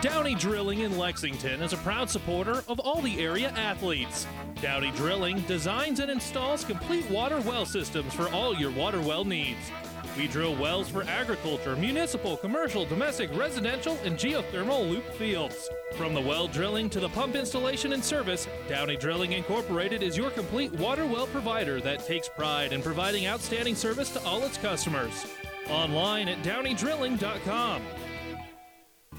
Downey 0.00 0.34
Drilling 0.34 0.80
in 0.80 0.98
Lexington 0.98 1.62
is 1.62 1.72
a 1.72 1.76
proud 1.78 2.10
supporter 2.10 2.62
of 2.68 2.78
all 2.80 3.00
the 3.00 3.20
area 3.20 3.50
athletes. 3.50 4.26
Downey 4.60 4.90
Drilling 4.92 5.40
designs 5.42 6.00
and 6.00 6.10
installs 6.10 6.64
complete 6.64 7.08
water 7.10 7.40
well 7.40 7.66
systems 7.66 8.12
for 8.14 8.28
all 8.30 8.54
your 8.54 8.70
water 8.70 9.00
well 9.00 9.24
needs. 9.24 9.70
We 10.16 10.28
drill 10.28 10.54
wells 10.56 10.90
for 10.90 11.04
agriculture, 11.04 11.74
municipal, 11.74 12.36
commercial, 12.36 12.84
domestic, 12.84 13.34
residential, 13.34 13.96
and 14.04 14.16
geothermal 14.16 14.88
loop 14.88 15.08
fields. 15.14 15.70
From 15.94 16.12
the 16.12 16.20
well 16.20 16.48
drilling 16.48 16.90
to 16.90 17.00
the 17.00 17.08
pump 17.08 17.34
installation 17.34 17.94
and 17.94 18.04
service, 18.04 18.46
Downey 18.68 18.96
Drilling 18.96 19.32
Incorporated 19.32 20.02
is 20.02 20.16
your 20.16 20.30
complete 20.30 20.72
water 20.72 21.06
well 21.06 21.26
provider 21.28 21.80
that 21.80 22.06
takes 22.06 22.28
pride 22.28 22.72
in 22.72 22.82
providing 22.82 23.26
outstanding 23.26 23.74
service 23.74 24.10
to 24.10 24.22
all 24.24 24.42
its 24.44 24.58
customers. 24.58 25.26
Online 25.70 26.28
at 26.28 26.42
downeydrilling.com. 26.42 27.82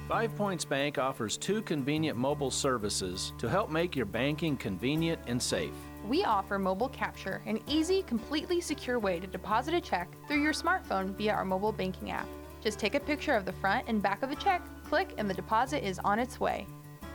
Five 0.07 0.35
Points 0.35 0.65
Bank 0.65 0.99
offers 0.99 1.37
two 1.37 1.61
convenient 1.63 2.17
mobile 2.17 2.51
services 2.51 3.33
to 3.39 3.49
help 3.49 3.71
make 3.71 3.95
your 3.95 4.05
banking 4.05 4.57
convenient 4.57 5.19
and 5.25 5.41
safe. 5.41 5.73
We 6.05 6.25
offer 6.25 6.59
mobile 6.59 6.89
capture, 6.89 7.41
an 7.45 7.59
easy, 7.65 8.03
completely 8.03 8.59
secure 8.59 8.99
way 8.99 9.19
to 9.19 9.27
deposit 9.27 9.73
a 9.73 9.79
check 9.79 10.09
through 10.27 10.41
your 10.41 10.51
smartphone 10.51 11.15
via 11.15 11.31
our 11.33 11.45
mobile 11.45 11.71
banking 11.71 12.11
app. 12.11 12.27
Just 12.61 12.77
take 12.77 12.95
a 12.95 12.99
picture 12.99 13.35
of 13.35 13.45
the 13.45 13.53
front 13.53 13.87
and 13.87 14.01
back 14.01 14.21
of 14.21 14.29
the 14.29 14.35
check, 14.35 14.61
click, 14.83 15.13
and 15.17 15.29
the 15.29 15.33
deposit 15.33 15.85
is 15.85 15.99
on 16.03 16.19
its 16.19 16.41
way. 16.41 16.67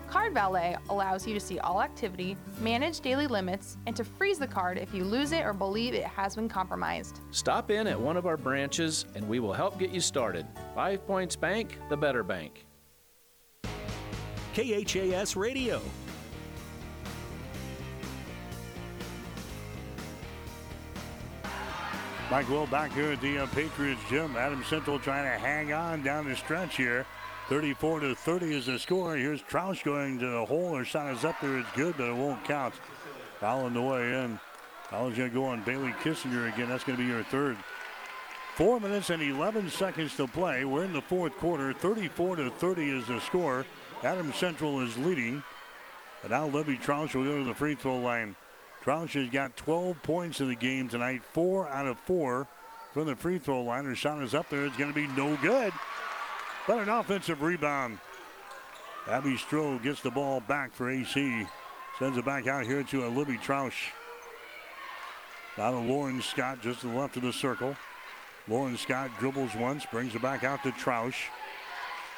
Card 0.09 0.33
Valet 0.33 0.77
allows 0.89 1.27
you 1.27 1.35
to 1.35 1.41
see 1.41 1.59
all 1.59 1.83
activity, 1.83 2.35
manage 2.61 3.01
daily 3.01 3.27
limits, 3.27 3.77
and 3.87 3.95
to 3.95 4.05
freeze 4.05 4.39
the 4.39 4.47
card 4.47 4.79
if 4.79 4.95
you 4.95 5.05
lose 5.05 5.33
it 5.33 5.45
or 5.45 5.53
believe 5.53 5.93
it 5.93 6.05
has 6.05 6.35
been 6.35 6.49
compromised. 6.49 7.21
Stop 7.31 7.71
in 7.71 7.87
at 7.87 8.01
one 8.01 8.17
of 8.17 8.25
our 8.25 8.39
branches 8.39 9.05
and 9.15 9.29
we 9.29 9.39
will 9.39 9.53
help 9.53 9.79
get 9.79 9.91
you 9.91 10.01
started. 10.01 10.47
Five 10.75 11.07
Points 11.07 11.37
Bank, 11.37 11.79
the 11.91 11.97
better 11.97 12.23
bank. 12.23 12.65
KHAS 14.55 15.37
Radio. 15.37 15.83
Mike 22.31 22.49
Will 22.51 22.67
back 22.67 22.93
here 22.93 23.13
at 23.13 23.23
the 23.23 23.39
uh, 23.39 23.47
Patriots 23.47 24.03
gym. 24.11 24.37
Adam 24.37 24.63
Central 24.65 24.99
trying 24.99 25.25
to 25.25 25.39
hang 25.39 25.73
on 25.73 26.03
down 26.03 26.29
the 26.29 26.37
stretch 26.37 26.77
here. 26.77 27.07
34 27.49 28.01
to 28.01 28.15
30 28.15 28.55
is 28.55 28.67
the 28.67 28.79
score. 28.79 29.17
Here's 29.17 29.41
Troush 29.41 29.83
going 29.83 30.19
to 30.19 30.27
the 30.27 30.45
hole. 30.45 30.77
Her 30.77 30.85
shot 30.85 31.11
is 31.15 31.25
up 31.25 31.41
there. 31.41 31.57
It's 31.57 31.73
good, 31.73 31.97
but 31.97 32.11
it 32.11 32.15
won't 32.15 32.45
count. 32.45 32.75
Foul 33.41 33.71
the 33.71 33.81
way 33.81 34.23
in. 34.23 34.39
Foul 34.91 35.11
going 35.11 35.31
to 35.31 35.35
go 35.35 35.47
on 35.47 35.63
Bailey 35.63 35.93
Kissinger 36.03 36.53
again. 36.53 36.69
That's 36.69 36.85
going 36.85 36.99
to 36.99 37.03
be 37.03 37.09
your 37.09 37.23
third. 37.25 37.57
Four 38.57 38.79
minutes 38.79 39.09
and 39.09 39.23
11 39.23 39.71
seconds 39.71 40.15
to 40.17 40.27
play. 40.27 40.67
We're 40.67 40.85
in 40.85 40.93
the 40.93 41.01
fourth 41.01 41.35
quarter. 41.39 41.73
34 41.73 42.37
to 42.37 42.51
30 42.51 42.91
is 42.91 43.07
the 43.07 43.21
score. 43.21 43.65
Adam 44.03 44.35
Central 44.35 44.81
is 44.81 44.99
leading. 44.99 45.43
And 46.23 46.31
now 46.31 46.47
Libby 46.47 46.77
Troush 46.77 47.15
will 47.15 47.25
go 47.25 47.39
to 47.39 47.45
the 47.45 47.55
free 47.55 47.75
throw 47.75 47.99
line. 47.99 48.37
Troush 48.89 49.13
has 49.23 49.29
got 49.29 49.55
12 49.59 50.03
points 50.03 50.41
in 50.41 50.49
the 50.49 50.55
game 50.55 50.89
tonight, 50.89 51.21
four 51.23 51.69
out 51.69 51.87
of 51.87 51.99
four 51.99 52.47
from 52.95 53.07
the 53.07 53.15
free 53.15 53.39
throw 53.39 53.61
line. 53.61 53.85
Her 53.85 53.95
shot 53.95 54.23
is 54.23 54.35
up 54.35 54.49
there. 54.49 54.65
It's 54.65 54.79
going 54.79 54.91
to 54.91 54.95
be 54.95 55.07
no 55.09 55.37
good. 55.43 55.75
But 56.67 56.79
an 56.79 56.89
offensive 56.89 57.43
rebound. 57.43 57.99
Abby 59.07 59.35
Stroh 59.35 59.83
gets 59.83 60.01
the 60.01 60.11
ball 60.11 60.41
back 60.41 60.73
for 60.73 60.89
AC. 60.89 61.47
Sends 61.99 62.17
it 62.17 62.25
back 62.25 62.47
out 62.47 62.65
here 62.65 62.83
to 62.85 63.07
a 63.07 63.11
Libby 63.11 63.37
Troush. 63.37 63.91
Now 65.59 65.73
to 65.73 65.79
Lauren 65.81 66.23
Scott 66.23 66.63
just 66.63 66.81
to 66.81 66.87
the 66.87 66.99
left 66.99 67.19
of 67.19 67.23
the 67.25 67.33
circle. 67.35 67.77
Lauren 68.49 68.79
Scott 68.79 69.11
dribbles 69.19 69.55
once, 69.55 69.85
brings 69.85 70.15
it 70.15 70.23
back 70.23 70.45
out 70.45 70.63
to 70.63 70.71
Troush. 70.71 71.27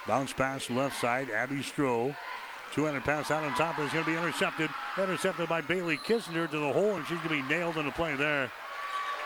Bounce 0.07 0.33
pass 0.33 0.71
left 0.71 1.01
side. 1.01 1.31
Abby 1.31 1.65
Stroh 1.65 2.15
200 2.73 3.03
pass 3.05 3.31
out 3.31 3.43
on 3.45 3.53
top 3.55 3.79
is 3.79 3.93
going 3.93 4.05
to 4.05 4.11
be 4.11 4.17
intercepted. 4.17 4.71
Intercepted 4.97 5.49
by 5.49 5.61
Bailey 5.61 5.97
Kissinger 5.97 6.49
to 6.51 6.59
the 6.59 6.73
hole, 6.73 6.97
and 6.97 7.07
she's 7.07 7.19
going 7.19 7.41
to 7.41 7.43
be 7.43 7.55
nailed 7.55 7.77
in 7.77 7.87
the 7.87 7.93
play 7.93 8.15
there. 8.15 8.51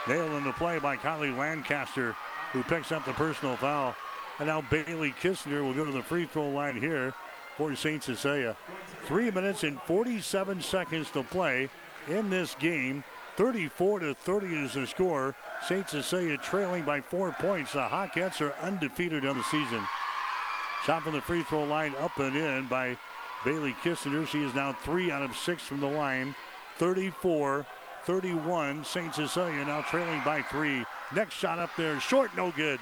Nailed 0.08 0.32
in 0.32 0.44
the 0.44 0.52
play 0.52 0.78
by 0.78 0.96
Kylie 0.96 1.36
Lancaster, 1.36 2.16
who 2.52 2.62
picks 2.62 2.92
up 2.92 3.04
the 3.04 3.12
personal 3.12 3.56
foul. 3.56 3.94
And 4.38 4.48
now 4.48 4.62
Bailey 4.62 5.14
Kissinger 5.20 5.62
will 5.62 5.74
go 5.74 5.84
to 5.84 5.92
the 5.92 6.02
free 6.02 6.26
throw 6.26 6.48
line 6.48 6.76
here 6.76 7.14
for 7.56 7.74
St. 7.74 8.02
Cecilia. 8.02 8.56
Three 9.04 9.30
minutes 9.30 9.62
and 9.62 9.80
47 9.82 10.60
seconds 10.60 11.10
to 11.12 11.22
play 11.22 11.68
in 12.08 12.30
this 12.30 12.54
game. 12.56 13.04
34 13.36 14.00
to 14.00 14.14
30 14.14 14.46
is 14.46 14.74
the 14.74 14.86
score. 14.86 15.34
St. 15.66 15.88
Cecilia 15.88 16.36
trailing 16.38 16.84
by 16.84 17.00
four 17.00 17.32
points. 17.32 17.72
The 17.72 17.80
Hawkettes 17.80 18.40
are 18.40 18.54
undefeated 18.62 19.26
on 19.26 19.36
the 19.36 19.44
season. 19.44 19.82
Shot 20.84 21.02
from 21.02 21.14
the 21.14 21.20
free 21.20 21.42
throw 21.42 21.64
line 21.64 21.94
up 21.98 22.18
and 22.18 22.36
in 22.36 22.66
by 22.66 22.96
Bailey 23.44 23.74
Kissinger. 23.82 24.26
She 24.26 24.42
is 24.42 24.54
now 24.54 24.72
three 24.72 25.10
out 25.10 25.22
of 25.22 25.36
six 25.36 25.62
from 25.62 25.80
the 25.80 25.86
line. 25.86 26.34
34 26.78 27.66
31. 28.04 28.84
St. 28.84 29.14
Cecilia 29.14 29.64
now 29.64 29.82
trailing 29.82 30.20
by 30.24 30.42
three. 30.42 30.84
Next 31.14 31.34
shot 31.34 31.58
up 31.58 31.70
there, 31.76 31.98
short, 32.00 32.36
no 32.36 32.50
good. 32.50 32.78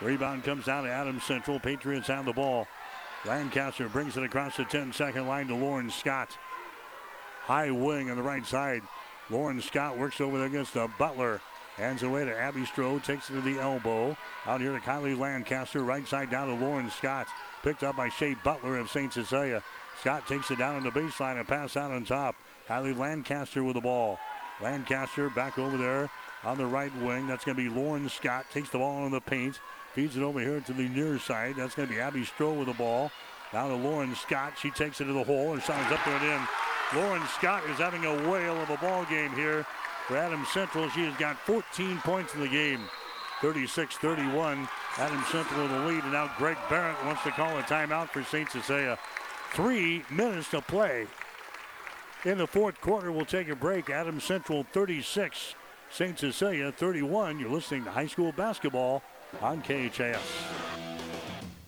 Rebound 0.00 0.44
comes 0.44 0.66
down 0.66 0.84
to 0.84 0.90
Adams 0.90 1.24
Central. 1.24 1.58
Patriots 1.58 2.08
have 2.08 2.26
the 2.26 2.32
ball. 2.32 2.68
Lancaster 3.24 3.88
brings 3.88 4.16
it 4.16 4.22
across 4.22 4.56
the 4.56 4.64
10 4.64 4.92
second 4.92 5.26
line 5.26 5.48
to 5.48 5.54
Lauren 5.54 5.90
Scott. 5.90 6.36
High 7.42 7.70
wing 7.70 8.10
on 8.10 8.16
the 8.16 8.22
right 8.22 8.44
side. 8.46 8.82
Lauren 9.30 9.60
Scott 9.60 9.96
works 9.98 10.20
over 10.20 10.38
there 10.38 10.46
against 10.46 10.74
the 10.74 10.88
Butler. 10.98 11.40
Hands 11.76 12.00
away 12.04 12.24
to 12.24 12.36
Abby 12.36 12.60
Stroh, 12.60 13.02
takes 13.02 13.30
it 13.30 13.34
to 13.34 13.40
the 13.40 13.58
elbow. 13.58 14.16
Out 14.46 14.60
here 14.60 14.72
to 14.72 14.78
Kylie 14.78 15.18
Lancaster, 15.18 15.82
right 15.82 16.06
side 16.06 16.30
down 16.30 16.46
to 16.46 16.54
Lauren 16.54 16.88
Scott. 16.90 17.26
Picked 17.64 17.82
up 17.82 17.96
by 17.96 18.08
Shea 18.08 18.34
Butler 18.44 18.78
of 18.78 18.90
St. 18.90 19.12
Cecilia. 19.12 19.62
Scott 20.00 20.26
takes 20.28 20.50
it 20.52 20.58
down 20.58 20.76
on 20.76 20.84
the 20.84 20.90
baseline 20.90 21.38
and 21.38 21.48
pass 21.48 21.76
out 21.76 21.90
on 21.90 22.04
top. 22.04 22.36
Kylie 22.68 22.96
Lancaster 22.96 23.64
with 23.64 23.74
the 23.74 23.80
ball. 23.80 24.18
Lancaster 24.62 25.30
back 25.30 25.58
over 25.58 25.76
there 25.76 26.10
on 26.44 26.58
the 26.58 26.66
right 26.66 26.94
wing. 26.98 27.26
That's 27.26 27.44
going 27.44 27.56
to 27.56 27.62
be 27.62 27.68
Lauren 27.68 28.08
Scott. 28.08 28.46
Takes 28.52 28.70
the 28.70 28.78
ball 28.78 29.04
in 29.06 29.12
the 29.12 29.20
paint. 29.20 29.58
Feeds 29.94 30.16
it 30.16 30.22
over 30.22 30.38
here 30.38 30.60
to 30.60 30.72
the 30.72 30.88
near 30.88 31.18
side. 31.18 31.56
That's 31.56 31.74
going 31.74 31.88
to 31.88 31.94
be 31.94 32.00
Abby 32.00 32.24
Stroh 32.24 32.56
with 32.56 32.68
the 32.68 32.74
ball. 32.74 33.10
Now 33.52 33.68
to 33.68 33.74
Lauren 33.74 34.14
Scott. 34.14 34.54
She 34.60 34.70
takes 34.70 35.00
it 35.00 35.06
to 35.06 35.12
the 35.12 35.24
hole 35.24 35.54
and 35.54 35.62
signs 35.62 35.90
up 35.90 36.04
there 36.04 36.16
and 36.16 36.24
in. 36.24 37.00
Lauren 37.00 37.22
Scott 37.36 37.64
is 37.70 37.78
having 37.78 38.04
a 38.04 38.30
whale 38.30 38.60
of 38.60 38.70
a 38.70 38.76
ball 38.76 39.04
game 39.06 39.32
here 39.32 39.66
for 40.06 40.16
Adams 40.16 40.48
Central. 40.48 40.88
She 40.90 41.04
has 41.04 41.16
got 41.16 41.38
14 41.40 41.98
points 41.98 42.34
in 42.34 42.40
the 42.40 42.48
game. 42.48 42.80
36 43.40 43.96
31. 43.96 44.68
Adams 44.98 45.26
Central 45.28 45.62
with 45.62 45.70
the 45.70 45.78
lead. 45.80 46.02
And 46.02 46.12
now 46.12 46.30
Greg 46.38 46.56
Barrett 46.68 47.02
wants 47.04 47.22
to 47.24 47.30
call 47.30 47.58
a 47.58 47.62
timeout 47.62 48.08
for 48.10 48.22
St. 48.22 48.50
Cecilia. 48.50 48.98
Three 49.52 50.04
minutes 50.10 50.50
to 50.50 50.60
play. 50.60 51.06
In 52.24 52.38
the 52.38 52.46
fourth 52.46 52.80
quarter, 52.80 53.12
we'll 53.12 53.26
take 53.26 53.48
a 53.48 53.56
break. 53.56 53.90
Adams 53.90 54.24
Central 54.24 54.64
36, 54.72 55.54
St. 55.90 56.18
Cecilia 56.18 56.72
31. 56.72 57.38
You're 57.38 57.50
listening 57.50 57.84
to 57.84 57.90
high 57.90 58.06
school 58.06 58.32
basketball 58.32 59.02
on 59.42 59.60
KHAS. 59.60 60.73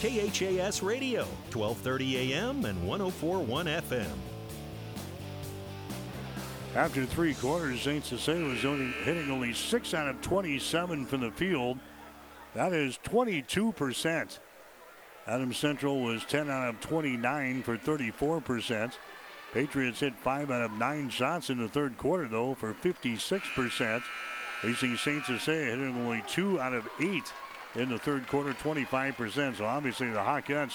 KHAS 0.00 0.82
Radio, 0.82 1.22
1230 1.52 2.32
AM 2.32 2.64
and 2.64 2.86
1041 2.86 3.66
FM. 3.66 4.06
After 6.74 7.06
three 7.06 7.34
quarters, 7.34 7.82
St. 7.82 8.04
Cecilia 8.04 8.46
was 8.46 8.64
only 8.64 8.92
hitting 9.04 9.30
only 9.30 9.54
six 9.54 9.94
out 9.94 10.08
of 10.08 10.20
27 10.20 11.06
from 11.06 11.20
the 11.20 11.30
field. 11.30 11.78
That 12.54 12.72
is 12.72 12.98
22%. 13.04 14.38
Adam 15.26 15.52
Central 15.54 16.02
was 16.02 16.24
10 16.24 16.50
out 16.50 16.68
of 16.68 16.80
29 16.80 17.62
for 17.62 17.78
34%. 17.78 18.92
Patriots 19.52 20.00
hit 20.00 20.14
five 20.16 20.50
out 20.50 20.62
of 20.62 20.72
nine 20.72 21.08
shots 21.08 21.48
in 21.48 21.58
the 21.58 21.68
third 21.68 21.96
quarter, 21.96 22.26
though, 22.26 22.54
for 22.54 22.74
56%. 22.74 24.02
Facing 24.60 24.96
St. 24.96 25.24
Cecilia 25.24 25.70
hitting 25.70 25.96
only 25.96 26.24
two 26.26 26.60
out 26.60 26.74
of 26.74 26.88
eight 27.00 27.32
in 27.76 27.88
the 27.88 27.98
third 27.98 28.26
quarter, 28.28 28.52
25%. 28.52 29.56
So 29.56 29.64
obviously 29.64 30.10
the 30.10 30.18
Hawkettes 30.18 30.74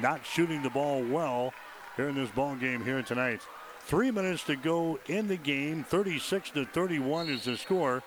not 0.00 0.24
shooting 0.24 0.62
the 0.62 0.70
ball 0.70 1.02
well 1.02 1.52
here 1.96 2.08
in 2.08 2.14
this 2.14 2.30
ball 2.30 2.56
game 2.56 2.84
here 2.84 3.02
tonight. 3.02 3.40
Three 3.80 4.10
minutes 4.10 4.44
to 4.44 4.56
go 4.56 4.98
in 5.06 5.28
the 5.28 5.36
game. 5.36 5.84
36 5.84 6.50
to 6.50 6.64
31 6.66 7.28
is 7.28 7.44
the 7.44 7.56
score. 7.56 8.02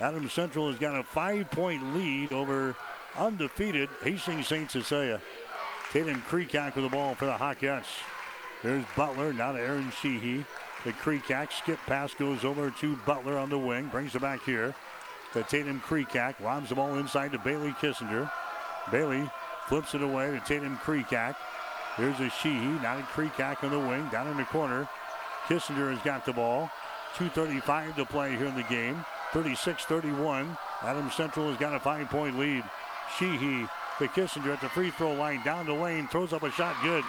Adams 0.00 0.32
Central 0.32 0.70
has 0.70 0.78
got 0.78 0.98
a 0.98 1.02
five-point 1.02 1.94
lead 1.94 2.32
over 2.32 2.76
undefeated 3.16 3.88
Hastings 4.02 4.46
St. 4.46 4.70
Cecilia. 4.70 5.20
Tatum 5.92 6.22
Creekak 6.28 6.76
with 6.76 6.84
the 6.84 6.90
ball 6.90 7.14
for 7.14 7.26
the 7.26 7.32
Hawkettes. 7.32 7.86
There's 8.62 8.84
Butler, 8.96 9.32
now 9.32 9.52
to 9.52 9.60
Aaron 9.60 9.90
Sheehy. 10.00 10.44
The 10.84 10.92
Creekak 10.92 11.52
skip 11.52 11.78
pass 11.86 12.14
goes 12.14 12.44
over 12.44 12.70
to 12.70 12.96
Butler 13.04 13.36
on 13.36 13.50
the 13.50 13.58
wing, 13.58 13.88
brings 13.88 14.14
it 14.14 14.22
back 14.22 14.44
here 14.44 14.74
to 15.32 15.42
Tatum 15.42 15.80
Creekak. 15.80 16.40
Lobs 16.40 16.68
the 16.68 16.74
ball 16.74 16.96
inside 16.98 17.32
to 17.32 17.38
Bailey 17.38 17.72
Kissinger. 17.72 18.30
Bailey 18.90 19.28
flips 19.66 19.94
it 19.94 20.02
away 20.02 20.30
to 20.30 20.40
Tatum 20.40 20.78
Creekak. 20.78 21.36
Here's 21.96 22.18
a 22.20 22.30
Sheehy, 22.30 22.78
now 22.80 22.96
to 22.96 23.02
Creekak 23.02 23.64
on 23.64 23.70
the 23.70 23.78
wing, 23.78 24.08
down 24.10 24.28
in 24.28 24.36
the 24.36 24.44
corner. 24.44 24.88
Kissinger 25.46 25.92
has 25.92 26.02
got 26.02 26.24
the 26.24 26.32
ball. 26.32 26.70
2.35 27.16 27.96
to 27.96 28.04
play 28.04 28.36
here 28.36 28.46
in 28.46 28.54
the 28.54 28.62
game. 28.64 29.04
36 29.32 29.84
31. 29.84 30.56
Adams 30.82 31.14
Central 31.14 31.48
has 31.48 31.58
got 31.58 31.74
a 31.74 31.80
five 31.80 32.08
point 32.08 32.38
lead. 32.38 32.62
Sheehy 33.18 33.66
to 33.98 34.08
Kissinger 34.08 34.52
at 34.52 34.60
the 34.60 34.68
free 34.68 34.90
throw 34.90 35.12
line. 35.12 35.42
Down 35.44 35.66
the 35.66 35.72
lane. 35.72 36.06
Throws 36.08 36.32
up 36.32 36.42
a 36.42 36.50
shot. 36.50 36.76
Good. 36.82 37.04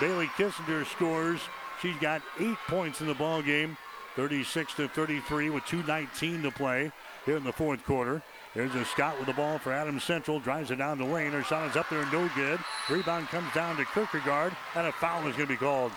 Bailey 0.00 0.26
Kissinger 0.36 0.84
scores. 0.86 1.40
She's 1.80 1.96
got 1.96 2.22
eight 2.38 2.58
points 2.68 3.00
in 3.00 3.06
the 3.06 3.14
ball 3.14 3.42
game. 3.42 3.76
36 4.16 4.74
to 4.74 4.88
33 4.88 5.50
with 5.50 5.64
2.19 5.64 6.42
to 6.42 6.50
play 6.50 6.90
here 7.26 7.36
in 7.36 7.44
the 7.44 7.52
fourth 7.52 7.84
quarter. 7.84 8.22
Here's 8.54 8.74
a 8.74 8.84
Scott 8.86 9.18
with 9.18 9.26
the 9.26 9.34
ball 9.34 9.58
for 9.58 9.72
Adams 9.72 10.04
Central. 10.04 10.40
Drives 10.40 10.70
it 10.70 10.76
down 10.76 10.96
the 10.96 11.04
lane. 11.04 11.32
Her 11.32 11.42
shot 11.42 11.68
is 11.68 11.76
up 11.76 11.90
there, 11.90 12.06
no 12.10 12.30
good. 12.34 12.58
Rebound 12.88 13.28
comes 13.28 13.52
down 13.52 13.76
to 13.76 13.84
Kierkegaard, 13.84 14.56
and 14.74 14.86
a 14.86 14.92
foul 14.92 15.26
is 15.26 15.36
going 15.36 15.48
to 15.48 15.54
be 15.54 15.58
called. 15.58 15.92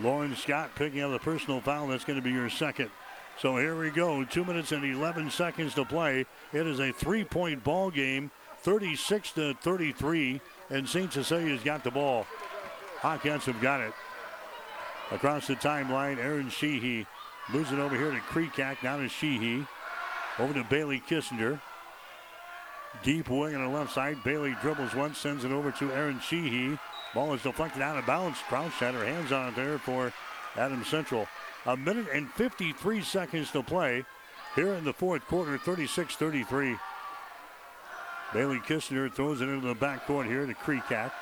Lauren 0.00 0.34
Scott 0.34 0.70
picking 0.74 1.00
up 1.00 1.12
the 1.12 1.18
personal 1.18 1.60
foul. 1.60 1.88
That's 1.88 2.04
going 2.04 2.18
to 2.18 2.22
be 2.22 2.32
your 2.32 2.50
second. 2.50 2.90
So 3.38 3.56
here 3.56 3.78
we 3.78 3.90
go. 3.90 4.24
Two 4.24 4.44
minutes 4.44 4.72
and 4.72 4.84
11 4.84 5.30
seconds 5.30 5.74
to 5.74 5.84
play. 5.84 6.26
It 6.52 6.66
is 6.66 6.80
a 6.80 6.92
three-point 6.92 7.62
ball 7.62 7.90
game, 7.90 8.30
36 8.62 9.32
to 9.32 9.54
33, 9.54 10.40
and 10.70 10.88
St. 10.88 11.12
Cecilia's 11.12 11.62
got 11.62 11.84
the 11.84 11.90
ball. 11.90 12.26
Hawkettes 13.00 13.44
have 13.44 13.60
got 13.60 13.80
it. 13.80 13.92
Across 15.12 15.46
the 15.46 15.54
timeline, 15.54 16.18
Aaron 16.18 16.50
Sheehy 16.50 17.06
it 17.54 17.78
over 17.78 17.96
here 17.96 18.10
to 18.10 18.18
Kreekak. 18.18 18.82
Now 18.82 18.96
to 18.98 19.08
Sheehy. 19.08 19.66
Over 20.38 20.54
to 20.54 20.64
Bailey 20.64 21.02
Kissinger. 21.08 21.60
Deep 23.02 23.28
wing 23.28 23.54
on 23.54 23.64
the 23.64 23.78
left 23.78 23.92
side. 23.92 24.22
Bailey 24.24 24.56
dribbles 24.60 24.94
one, 24.94 25.14
sends 25.14 25.44
it 25.44 25.52
over 25.52 25.70
to 25.72 25.92
Aaron 25.92 26.20
Sheehy. 26.20 26.78
Ball 27.14 27.34
is 27.34 27.42
deflected 27.42 27.82
out 27.82 27.98
of 27.98 28.06
bounds. 28.06 28.38
Troush 28.48 28.72
had 28.72 28.94
her 28.94 29.04
hands 29.04 29.32
on 29.32 29.48
it 29.48 29.56
there 29.56 29.78
for 29.78 30.12
Adam 30.56 30.84
Central. 30.84 31.26
A 31.66 31.76
minute 31.76 32.06
and 32.12 32.30
53 32.32 33.02
seconds 33.02 33.50
to 33.52 33.62
play 33.62 34.04
here 34.54 34.74
in 34.74 34.84
the 34.84 34.92
fourth 34.92 35.24
quarter, 35.26 35.58
36 35.58 36.16
33. 36.16 36.76
Bailey 38.32 38.58
Kissinger 38.58 39.12
throws 39.12 39.40
it 39.40 39.48
into 39.48 39.66
the 39.66 39.74
backcourt 39.74 40.26
here 40.26 40.46
to 40.46 40.54
Kreekak. 40.54 41.12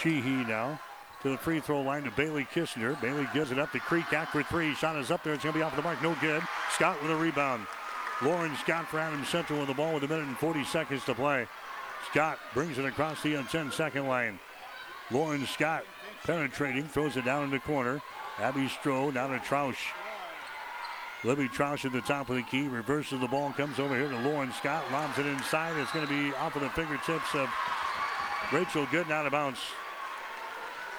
Sheehy 0.00 0.44
now 0.44 0.78
to 1.24 1.30
the 1.30 1.38
free 1.38 1.58
throw 1.58 1.80
line 1.80 2.04
to 2.04 2.10
Bailey 2.10 2.46
Kissinger. 2.54 3.00
Bailey 3.00 3.26
gives 3.32 3.50
it 3.50 3.58
up 3.58 3.72
to 3.72 3.80
Kreekak 3.80 4.28
for 4.28 4.42
three. 4.42 4.74
Shot 4.74 4.96
is 4.96 5.10
up 5.10 5.24
there. 5.24 5.32
It's 5.32 5.42
going 5.42 5.54
to 5.54 5.58
be 5.58 5.62
off 5.62 5.74
the 5.74 5.80
mark. 5.80 6.00
No 6.02 6.14
good. 6.20 6.42
Scott 6.70 7.00
with 7.00 7.10
a 7.10 7.16
rebound. 7.16 7.66
Lauren 8.22 8.54
Scott 8.56 8.86
for 8.86 8.98
Adams 8.98 9.28
Central 9.28 9.58
with 9.58 9.68
the 9.68 9.74
ball 9.74 9.94
with 9.94 10.04
a 10.04 10.08
minute 10.08 10.26
and 10.26 10.36
40 10.36 10.64
seconds 10.64 11.02
to 11.06 11.14
play. 11.14 11.48
Scott 12.10 12.38
brings 12.52 12.78
it 12.78 12.84
across 12.84 13.22
the 13.22 13.42
10 13.42 13.72
second 13.72 14.06
line. 14.06 14.38
Lauren 15.10 15.46
Scott 15.46 15.84
penetrating, 16.24 16.84
throws 16.84 17.16
it 17.16 17.24
down 17.24 17.44
in 17.44 17.50
the 17.50 17.58
corner. 17.58 18.02
Abby 18.38 18.68
Stroh 18.68 19.12
down 19.12 19.30
to 19.30 19.38
Troush. 19.38 19.92
Libby 21.24 21.48
Troush 21.48 21.86
at 21.86 21.92
the 21.92 22.02
top 22.02 22.28
of 22.28 22.36
the 22.36 22.42
key, 22.42 22.68
reverses 22.68 23.18
the 23.20 23.26
ball, 23.26 23.50
comes 23.52 23.78
over 23.78 23.96
here 23.96 24.10
to 24.10 24.18
Lauren 24.18 24.52
Scott, 24.52 24.84
lobs 24.92 25.18
it 25.18 25.24
inside. 25.24 25.74
It's 25.78 25.90
going 25.90 26.06
to 26.06 26.12
be 26.12 26.36
off 26.36 26.54
of 26.54 26.60
the 26.60 26.68
fingertips 26.70 27.34
of 27.34 27.48
Rachel 28.52 28.84
Gooden 28.86 29.10
out 29.10 29.24
of 29.24 29.32
bounds. 29.32 29.58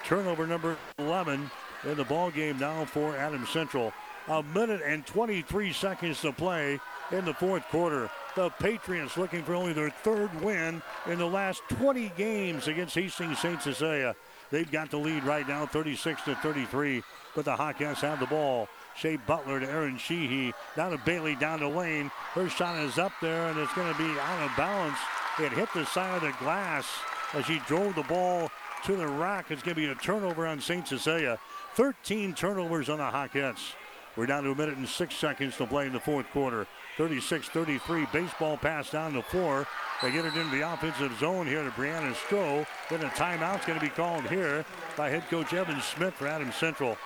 Turnover 0.06 0.46
number 0.46 0.76
11 0.98 1.50
in 1.82 1.96
the 1.96 2.04
ball 2.04 2.30
game 2.30 2.56
now 2.60 2.84
for 2.84 3.16
Adams 3.16 3.48
Central. 3.48 3.92
A 4.28 4.40
minute 4.40 4.80
and 4.84 5.04
23 5.04 5.72
seconds 5.72 6.20
to 6.20 6.30
play 6.30 6.78
in 7.10 7.24
the 7.24 7.34
fourth 7.34 7.64
quarter. 7.70 8.08
The 8.36 8.50
Patriots 8.50 9.16
looking 9.16 9.42
for 9.42 9.54
only 9.54 9.72
their 9.72 9.90
third 9.90 10.32
win 10.40 10.80
in 11.06 11.18
the 11.18 11.26
last 11.26 11.62
20 11.70 12.12
games 12.16 12.68
against 12.68 12.94
Hastings 12.94 13.40
St. 13.40 13.60
Cecilia. 13.60 14.14
They've 14.52 14.70
got 14.70 14.92
the 14.92 14.96
lead 14.96 15.24
right 15.24 15.46
now, 15.48 15.66
36 15.66 16.22
to 16.22 16.36
33. 16.36 17.02
But 17.34 17.44
the 17.44 17.56
Hawkettes 17.56 17.96
have 17.96 18.20
the 18.20 18.26
ball. 18.26 18.68
Shea 18.96 19.16
Butler 19.16 19.58
to 19.58 19.68
Aaron 19.68 19.98
Sheehy. 19.98 20.54
Down 20.76 20.92
to 20.92 20.98
Bailey, 20.98 21.34
down 21.34 21.58
to 21.58 21.68
lane. 21.68 22.12
Her 22.32 22.48
shot 22.48 22.78
is 22.84 22.96
up 22.96 23.12
there, 23.20 23.48
and 23.48 23.58
it's 23.58 23.74
going 23.74 23.92
to 23.92 23.98
be 23.98 24.20
out 24.20 24.48
of 24.48 24.56
balance. 24.56 24.98
It 25.40 25.50
hit 25.50 25.68
the 25.74 25.84
side 25.84 26.14
of 26.14 26.22
the 26.22 26.32
glass 26.38 26.86
as 27.34 27.44
she 27.44 27.60
drove 27.66 27.96
the 27.96 28.02
ball 28.04 28.50
to 28.84 28.96
the 28.96 29.06
rack. 29.06 29.50
It's 29.50 29.62
going 29.62 29.74
to 29.74 29.80
be 29.80 29.86
a 29.86 29.94
turnover 29.94 30.46
on 30.46 30.60
St. 30.60 30.86
Cecilia. 30.86 31.38
13 31.74 32.34
turnovers 32.34 32.88
on 32.88 32.98
the 32.98 33.04
Hawkettes. 33.04 33.74
We're 34.16 34.26
down 34.26 34.44
to 34.44 34.50
a 34.50 34.54
minute 34.54 34.78
and 34.78 34.88
six 34.88 35.14
seconds 35.14 35.56
to 35.58 35.66
play 35.66 35.86
in 35.86 35.92
the 35.92 36.00
fourth 36.00 36.30
quarter. 36.30 36.66
36 36.96 37.48
33. 37.48 38.06
Baseball 38.12 38.56
pass 38.56 38.90
down 38.90 39.12
the 39.12 39.22
floor. 39.22 39.66
They 40.00 40.10
get 40.10 40.24
it 40.24 40.34
into 40.34 40.56
the 40.56 40.72
offensive 40.72 41.18
zone 41.18 41.46
here 41.46 41.62
to 41.62 41.70
Brianna 41.70 42.14
Stroh. 42.14 42.66
Then 42.88 43.02
a 43.02 43.08
timeout's 43.10 43.66
going 43.66 43.78
to 43.78 43.84
be 43.84 43.90
called 43.90 44.24
here 44.24 44.64
by 44.96 45.10
head 45.10 45.28
coach 45.28 45.52
Evan 45.52 45.80
Smith 45.82 46.14
for 46.14 46.26
Adams 46.26 46.54
Central. 46.54 46.96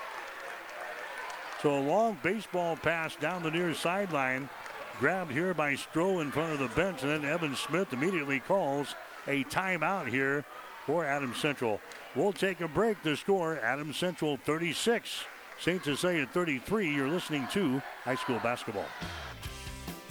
So 1.62 1.78
a 1.78 1.80
long 1.80 2.18
baseball 2.22 2.76
pass 2.76 3.16
down 3.16 3.42
the 3.42 3.51
near 3.51 3.74
sideline, 3.74 4.48
grabbed 4.98 5.32
here 5.32 5.52
by 5.52 5.74
Stroh 5.74 6.22
in 6.22 6.30
front 6.30 6.52
of 6.52 6.59
the 6.59 6.74
bench, 6.80 7.02
and 7.02 7.10
then 7.10 7.24
Evan 7.24 7.56
Smith 7.56 7.92
immediately 7.92 8.40
calls 8.40 8.94
a 9.26 9.44
timeout 9.44 10.09
here 10.09 10.44
for 10.90 11.04
Adams 11.04 11.36
Central. 11.36 11.80
We'll 12.16 12.32
take 12.32 12.60
a 12.60 12.66
break. 12.66 13.00
The 13.04 13.16
score: 13.16 13.60
Adams 13.60 13.96
Central 13.96 14.36
36, 14.38 15.24
St. 15.60 15.84
Cecilia 15.84 16.26
33. 16.26 16.92
You're 16.92 17.08
listening 17.08 17.46
to 17.52 17.80
high 18.02 18.16
school 18.16 18.40
basketball. 18.42 18.86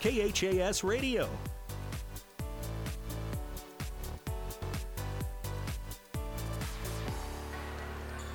KHAS 0.00 0.82
Radio. 0.82 1.28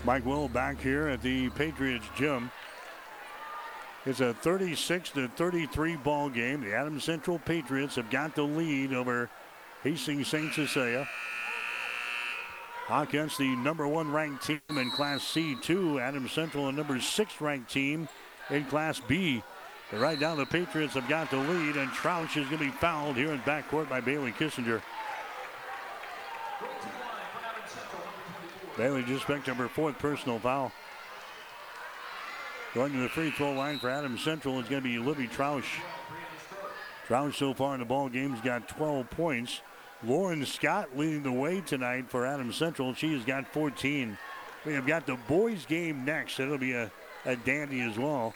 Mike 0.04 0.24
Will 0.24 0.48
back 0.48 0.80
here 0.80 1.08
at 1.08 1.24
the 1.24 1.50
Patriots 1.52 2.06
gym. 2.16 2.52
It's 4.06 4.20
a 4.20 4.36
36 4.36 5.10
to 5.12 5.28
33 5.30 5.96
ball 5.96 6.30
game. 6.30 6.62
The 6.62 6.76
Adams 6.76 7.04
Central 7.04 7.40
Patriots 7.40 7.96
have 7.96 8.12
got 8.12 8.36
the 8.36 8.44
lead 8.44 8.94
over 8.94 9.28
Hastings 9.82 10.28
St. 10.28 10.54
Cecilia. 10.54 11.10
Against 12.88 13.40
the 13.40 13.56
number 13.56 13.88
one 13.88 14.12
ranked 14.12 14.46
team 14.46 14.60
in 14.70 14.92
Class 14.92 15.22
C2, 15.22 16.00
Adams 16.00 16.32
Central, 16.32 16.68
a 16.68 16.72
number 16.72 17.00
six 17.00 17.42
ranked 17.42 17.72
team 17.72 18.08
in 18.52 18.64
Class 18.66 19.00
B. 19.00 19.42
But 19.92 20.00
right 20.00 20.20
now, 20.20 20.36
the 20.36 20.46
Patriots 20.46 20.96
have 20.96 21.08
got 21.08 21.30
the 21.30 21.38
lead, 21.38 21.78
and 21.78 21.90
Troush 21.92 22.38
is 22.38 22.48
going 22.48 22.58
to 22.58 22.66
be 22.66 22.72
fouled 22.72 23.16
here 23.16 23.32
in 23.32 23.40
backcourt 23.42 23.88
by 23.88 24.02
Bailey 24.02 24.32
Kissinger. 24.32 24.82
Bailey 28.78 29.04
just 29.04 29.26
picked 29.26 29.48
up 29.48 29.58
her 29.58 29.70
fourth 29.70 29.98
personal 30.00 30.40
foul. 30.40 30.72
Going 32.74 32.92
to 32.92 33.00
the 33.00 33.10
free 33.10 33.32
throw 33.32 33.54
line 33.54 33.80
for 33.80 33.90
Adams 33.90 34.22
Central 34.22 34.60
is 34.60 34.68
going 34.68 34.84
to 34.84 34.90
be 34.90 34.98
Libby 34.98 35.28
Troush. 35.28 35.80
Troush 37.08 37.36
so 37.36 37.54
far 37.54 37.76
in 37.76 37.80
the 37.80 37.86
ball 37.86 38.10
game 38.10 38.32
has 38.32 38.42
got 38.42 38.68
12 38.68 39.10
points. 39.12 39.62
Lauren 40.04 40.46
Scott 40.46 40.90
leading 40.98 41.24
the 41.24 41.32
way 41.32 41.62
tonight 41.62 42.10
for 42.10 42.26
Adams 42.26 42.58
Central. 42.58 42.94
She 42.94 43.14
has 43.14 43.24
got 43.24 43.48
14. 43.54 44.18
We 44.66 44.74
have 44.74 44.86
got 44.86 45.06
the 45.06 45.18
boys 45.28 45.66
game 45.66 46.04
next. 46.04 46.40
It'll 46.40 46.58
be 46.58 46.74
a, 46.74 46.92
a 47.24 47.38
dandy 47.38 47.80
as 47.80 47.98
well. 47.98 48.34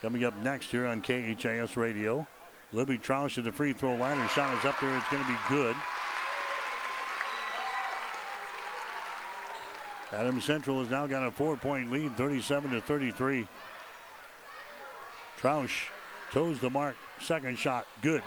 Coming 0.00 0.24
up 0.24 0.36
next 0.42 0.66
here 0.66 0.86
on 0.86 1.02
KHAS 1.02 1.76
Radio. 1.76 2.26
Libby 2.72 2.98
Troush 2.98 3.38
at 3.38 3.44
the 3.44 3.52
free 3.52 3.72
throw 3.72 3.96
line. 3.96 4.18
Her 4.18 4.28
shot 4.28 4.56
is 4.56 4.64
up 4.64 4.78
there. 4.80 4.96
It's 4.96 5.08
going 5.08 5.24
to 5.24 5.28
be 5.28 5.38
good. 5.48 5.74
Adam 10.12 10.40
Central 10.40 10.78
has 10.80 10.90
now 10.90 11.06
got 11.06 11.26
a 11.26 11.30
four-point 11.30 11.90
lead, 11.90 12.16
37 12.16 12.70
to 12.70 12.80
33. 12.80 13.46
Troush 15.38 15.88
toes 16.32 16.58
the 16.60 16.70
mark. 16.70 16.96
Second 17.20 17.58
shot, 17.58 17.86
good. 18.00 18.22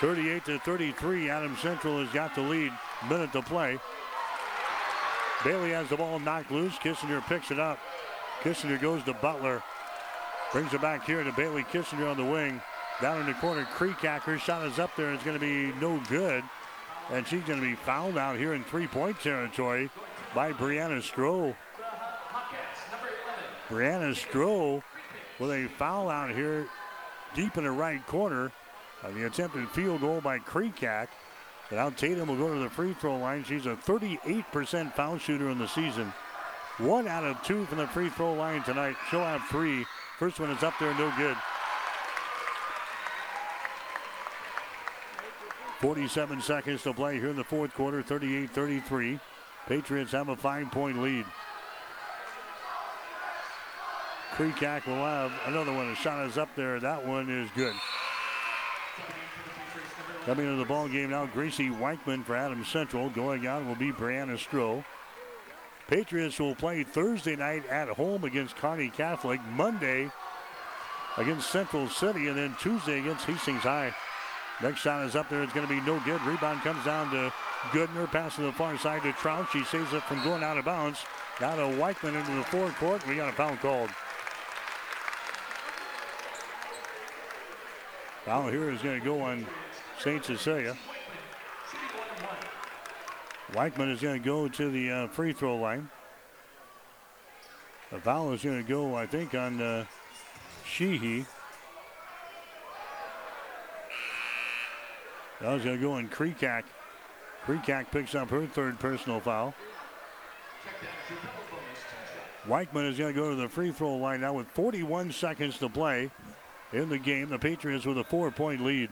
38 0.00 0.44
to 0.46 0.58
33. 0.60 1.30
Adam 1.30 1.56
Central 1.60 1.98
has 1.98 2.12
got 2.12 2.34
the 2.34 2.40
lead. 2.40 2.72
Minute 3.08 3.32
to 3.32 3.42
play. 3.42 3.78
Bailey 5.44 5.70
has 5.70 5.88
the 5.88 5.96
ball 5.96 6.18
knocked 6.18 6.50
loose. 6.50 6.74
Kissinger 6.76 7.24
picks 7.26 7.50
it 7.50 7.60
up. 7.60 7.78
Kissinger 8.42 8.80
goes 8.80 9.02
to 9.04 9.12
Butler. 9.12 9.62
Brings 10.52 10.72
it 10.72 10.80
back 10.80 11.04
here 11.04 11.22
to 11.22 11.32
Bailey 11.32 11.64
Kissinger 11.64 12.10
on 12.10 12.16
the 12.16 12.24
wing. 12.24 12.62
Down 13.02 13.20
in 13.20 13.26
the 13.26 13.34
corner, 13.34 13.66
Kreekak. 13.76 14.38
shot 14.38 14.66
is 14.66 14.78
up 14.78 14.96
there. 14.96 15.12
It's 15.12 15.24
going 15.24 15.38
to 15.38 15.40
be 15.40 15.78
no 15.80 16.00
good. 16.08 16.42
And 17.12 17.26
she's 17.26 17.42
going 17.42 17.60
to 17.60 17.66
be 17.66 17.74
fouled 17.74 18.16
out 18.16 18.38
here 18.38 18.54
in 18.54 18.64
three-point 18.64 19.20
territory 19.20 19.90
by 20.34 20.52
Brianna 20.52 21.02
Stroh. 21.02 21.54
Brianna 23.68 24.14
Stroh 24.14 24.82
with 25.38 25.50
a 25.50 25.68
foul 25.76 26.08
out 26.08 26.30
here 26.30 26.66
deep 27.34 27.58
in 27.58 27.64
the 27.64 27.70
right 27.70 28.06
corner. 28.06 28.52
Uh, 29.02 29.10
the 29.10 29.26
attempted 29.26 29.68
field 29.70 30.00
goal 30.00 30.20
by 30.20 30.38
Kreekak. 30.38 31.08
Now 31.70 31.90
Tatum 31.90 32.28
will 32.28 32.36
go 32.36 32.52
to 32.52 32.60
the 32.60 32.70
free 32.70 32.94
throw 32.94 33.16
line. 33.18 33.44
She's 33.44 33.66
a 33.66 33.76
38% 33.76 34.92
foul 34.94 35.18
shooter 35.18 35.50
in 35.50 35.58
the 35.58 35.68
season. 35.68 36.12
One 36.78 37.08
out 37.08 37.24
of 37.24 37.42
two 37.42 37.64
from 37.66 37.78
the 37.78 37.86
free 37.86 38.10
throw 38.10 38.34
line 38.34 38.62
tonight. 38.64 38.96
She'll 39.10 39.20
have 39.20 39.42
three. 39.44 39.86
First 40.18 40.40
one 40.40 40.50
is 40.50 40.62
up 40.62 40.74
there, 40.78 40.94
no 40.94 41.12
good. 41.16 41.36
47 45.80 46.40
seconds 46.40 46.82
to 46.82 46.94
play 46.94 47.18
here 47.18 47.28
in 47.28 47.36
the 47.36 47.44
fourth 47.44 47.74
quarter, 47.74 48.02
38 48.02 48.50
33. 48.50 49.20
Patriots 49.66 50.12
have 50.12 50.28
a 50.28 50.36
five 50.36 50.70
point 50.70 51.00
lead. 51.02 51.24
Creekak 54.32 54.86
will 54.86 54.96
have 54.96 55.32
another 55.46 55.72
one. 55.72 55.88
The 55.90 55.94
shot 55.94 56.26
is 56.26 56.38
up 56.38 56.48
there. 56.56 56.80
That 56.80 57.06
one 57.06 57.30
is 57.30 57.48
good. 57.54 57.74
Coming 60.24 60.46
into 60.46 60.56
the 60.56 60.64
ball 60.64 60.88
game 60.88 61.10
now, 61.10 61.26
Gracie 61.26 61.68
Weichman 61.68 62.24
for 62.24 62.34
Adams 62.34 62.68
Central. 62.68 63.10
Going 63.10 63.46
out 63.46 63.66
will 63.66 63.74
be 63.74 63.92
Brianna 63.92 64.38
Stroh. 64.38 64.82
Patriots 65.86 66.38
will 66.38 66.54
play 66.54 66.82
Thursday 66.82 67.36
night 67.36 67.66
at 67.66 67.88
home 67.88 68.24
against 68.24 68.56
Kearney 68.56 68.88
Catholic, 68.88 69.38
Monday 69.50 70.10
against 71.18 71.50
Central 71.50 71.88
City, 71.88 72.28
and 72.28 72.38
then 72.38 72.56
Tuesday 72.58 73.00
against 73.00 73.26
Hastings 73.26 73.60
High. 73.60 73.94
Next 74.62 74.80
shot 74.80 75.04
is 75.04 75.14
up 75.14 75.28
there. 75.28 75.42
It's 75.42 75.52
going 75.52 75.66
to 75.66 75.72
be 75.72 75.80
no 75.82 76.00
good. 76.06 76.22
Rebound 76.22 76.62
comes 76.62 76.82
down 76.86 77.10
to 77.10 77.30
Gooden, 77.70 78.10
passing 78.10 78.46
the 78.46 78.52
far 78.52 78.78
side 78.78 79.02
to 79.02 79.12
Trout. 79.12 79.48
She 79.52 79.62
saves 79.64 79.92
it 79.92 80.02
from 80.04 80.24
going 80.24 80.42
out 80.42 80.56
of 80.56 80.64
bounds. 80.64 81.04
Now 81.38 81.54
to 81.56 81.62
Weichman 81.76 82.18
into 82.18 82.34
the 82.34 82.44
forecourt. 82.44 83.06
We 83.06 83.16
got 83.16 83.28
a 83.28 83.32
foul 83.32 83.56
called. 83.56 83.90
Foul 88.24 88.48
here 88.48 88.70
is 88.70 88.80
going 88.80 89.00
to 89.00 89.04
go 89.04 89.20
on 89.20 89.46
St. 89.98 90.24
Cecilia. 90.24 90.76
Weichman 93.52 93.92
is 93.92 94.00
going 94.00 94.20
to 94.20 94.24
go 94.24 94.48
to 94.48 94.70
the 94.70 94.90
uh, 94.90 95.08
free 95.08 95.32
throw 95.32 95.56
line. 95.56 95.88
The 97.92 98.00
foul 98.00 98.32
is 98.32 98.42
going 98.42 98.62
to 98.62 98.68
go, 98.68 98.96
I 98.96 99.06
think, 99.06 99.34
on 99.34 99.60
uh, 99.60 99.84
Sheehy. 100.66 101.26
That 105.40 105.52
was 105.52 105.62
going 105.62 105.76
to 105.76 105.82
go 105.82 105.92
on 105.92 106.08
Creekak. 106.08 106.64
Creekak 107.46 107.90
picks 107.90 108.14
up 108.14 108.30
her 108.30 108.46
third 108.46 108.80
personal 108.80 109.20
foul. 109.20 109.54
Weichman 112.48 112.90
is 112.90 112.98
going 112.98 113.14
to 113.14 113.20
go 113.20 113.30
to 113.30 113.36
the 113.36 113.48
free 113.48 113.70
throw 113.70 113.96
line 113.96 114.20
now 114.20 114.34
with 114.34 114.46
41 114.48 115.12
seconds 115.12 115.58
to 115.58 115.68
play 115.68 116.10
in 116.72 116.88
the 116.88 116.98
game. 116.98 117.28
The 117.28 117.38
Patriots 117.38 117.86
with 117.86 117.98
a 117.98 118.04
four 118.04 118.30
point 118.30 118.62
lead. 118.62 118.90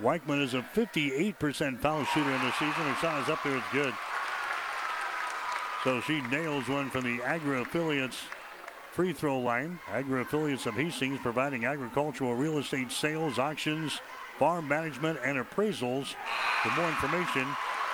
Weichman 0.00 0.42
is 0.42 0.54
a 0.54 0.62
58% 0.74 1.80
foul 1.80 2.04
shooter 2.04 2.30
in 2.30 2.40
the 2.42 2.52
season. 2.52 2.72
Her 2.72 2.94
shot 3.00 3.22
is 3.22 3.28
up 3.28 3.42
there, 3.42 3.56
it's 3.56 3.66
good. 3.72 3.94
So 5.82 6.00
she 6.00 6.20
nails 6.22 6.68
one 6.68 6.90
from 6.90 7.04
the 7.04 7.22
Agri 7.22 7.60
Affiliates 7.60 8.16
free 8.92 9.12
throw 9.12 9.38
line. 9.38 9.78
Agri 9.90 10.20
Affiliates 10.22 10.66
of 10.66 10.74
Hastings 10.74 11.20
providing 11.20 11.64
agricultural 11.64 12.34
real 12.34 12.58
estate 12.58 12.90
sales, 12.90 13.38
auctions, 13.38 14.00
farm 14.38 14.66
management, 14.66 15.18
and 15.24 15.38
appraisals. 15.38 16.14
For 16.62 16.80
more 16.80 16.88
information, 16.88 17.46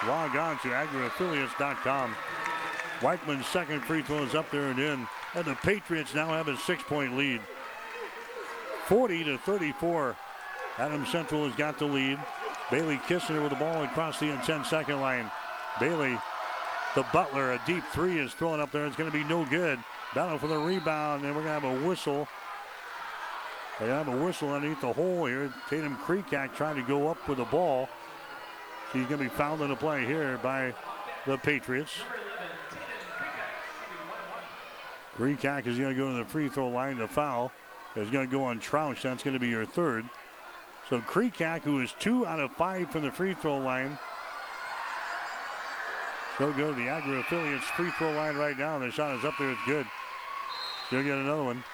log 0.06 0.36
on 0.36 0.58
to 0.60 0.68
agriaffiliates.com. 0.68 2.14
Weichman's 3.00 3.46
second 3.46 3.82
free 3.82 4.02
throw 4.02 4.22
is 4.22 4.34
up 4.34 4.50
there 4.50 4.68
and 4.68 4.78
in. 4.78 5.06
And 5.34 5.44
the 5.44 5.56
Patriots 5.56 6.14
now 6.14 6.28
have 6.28 6.48
a 6.48 6.56
six 6.56 6.82
point 6.82 7.16
lead. 7.16 7.40
40 8.86 9.24
to 9.24 9.38
34. 9.38 10.16
Adam 10.78 11.06
Central 11.06 11.46
has 11.46 11.54
got 11.56 11.78
the 11.78 11.84
lead. 11.84 12.18
Bailey 12.70 12.96
Kistner 13.06 13.42
with 13.42 13.50
the 13.50 13.58
ball 13.58 13.84
across 13.84 14.18
the 14.18 14.36
10 14.44 14.64
second 14.64 15.00
line. 15.00 15.30
Bailey, 15.78 16.18
the 16.94 17.04
Butler, 17.12 17.52
a 17.52 17.62
deep 17.66 17.84
three 17.92 18.18
is 18.18 18.32
thrown 18.34 18.60
up 18.60 18.72
there. 18.72 18.86
It's 18.86 18.96
going 18.96 19.10
to 19.10 19.16
be 19.16 19.24
no 19.24 19.44
good. 19.44 19.78
Battle 20.14 20.38
for 20.38 20.46
the 20.46 20.58
rebound, 20.58 21.24
and 21.24 21.34
we're 21.34 21.42
going 21.42 21.60
to 21.60 21.68
have 21.68 21.82
a 21.82 21.86
whistle. 21.86 22.28
They 23.80 23.88
have 23.88 24.08
a 24.08 24.16
whistle 24.16 24.52
underneath 24.52 24.80
the 24.80 24.92
hole 24.92 25.26
here. 25.26 25.52
Tatum 25.68 25.96
Creekak 25.96 26.54
trying 26.54 26.76
to 26.76 26.82
go 26.82 27.08
up 27.08 27.28
with 27.28 27.38
the 27.38 27.44
ball. 27.44 27.88
She's 28.92 29.06
going 29.06 29.18
to 29.18 29.24
be 29.24 29.30
fouled 29.30 29.62
in 29.62 29.70
the 29.70 29.76
play 29.76 30.06
here 30.06 30.38
by 30.42 30.72
the 31.26 31.36
Patriots. 31.38 31.92
Creekak 35.16 35.66
is 35.66 35.78
going 35.78 35.90
to 35.90 35.94
go 35.94 36.10
to 36.10 36.18
the 36.18 36.24
free 36.24 36.48
throw 36.48 36.68
line 36.68 36.96
to 36.96 37.08
foul. 37.08 37.52
Is 37.96 38.10
going 38.10 38.28
to 38.28 38.36
go 38.36 38.44
on 38.44 38.58
Troush. 38.60 39.02
That's 39.02 39.22
going 39.22 39.34
to 39.34 39.40
be 39.40 39.48
your 39.48 39.64
third. 39.64 40.04
So 40.88 41.00
Creekak, 41.00 41.62
who 41.62 41.80
is 41.80 41.94
two 41.98 42.26
out 42.26 42.40
of 42.40 42.52
five 42.52 42.90
from 42.90 43.02
the 43.02 43.10
free 43.10 43.34
throw 43.34 43.58
line, 43.58 43.98
she'll 46.36 46.52
go 46.52 46.72
to 46.72 46.74
the 46.74 46.88
Agri 46.88 47.20
Affiliates 47.20 47.64
free 47.76 47.90
throw 47.92 48.12
line 48.12 48.36
right 48.36 48.58
now. 48.58 48.78
The 48.78 48.90
shot 48.90 49.16
is 49.18 49.24
up 49.24 49.34
there. 49.38 49.50
It's 49.50 49.60
good. 49.66 49.86
She'll 50.90 51.02
get 51.02 51.16
another 51.16 51.44
one. 51.44 51.64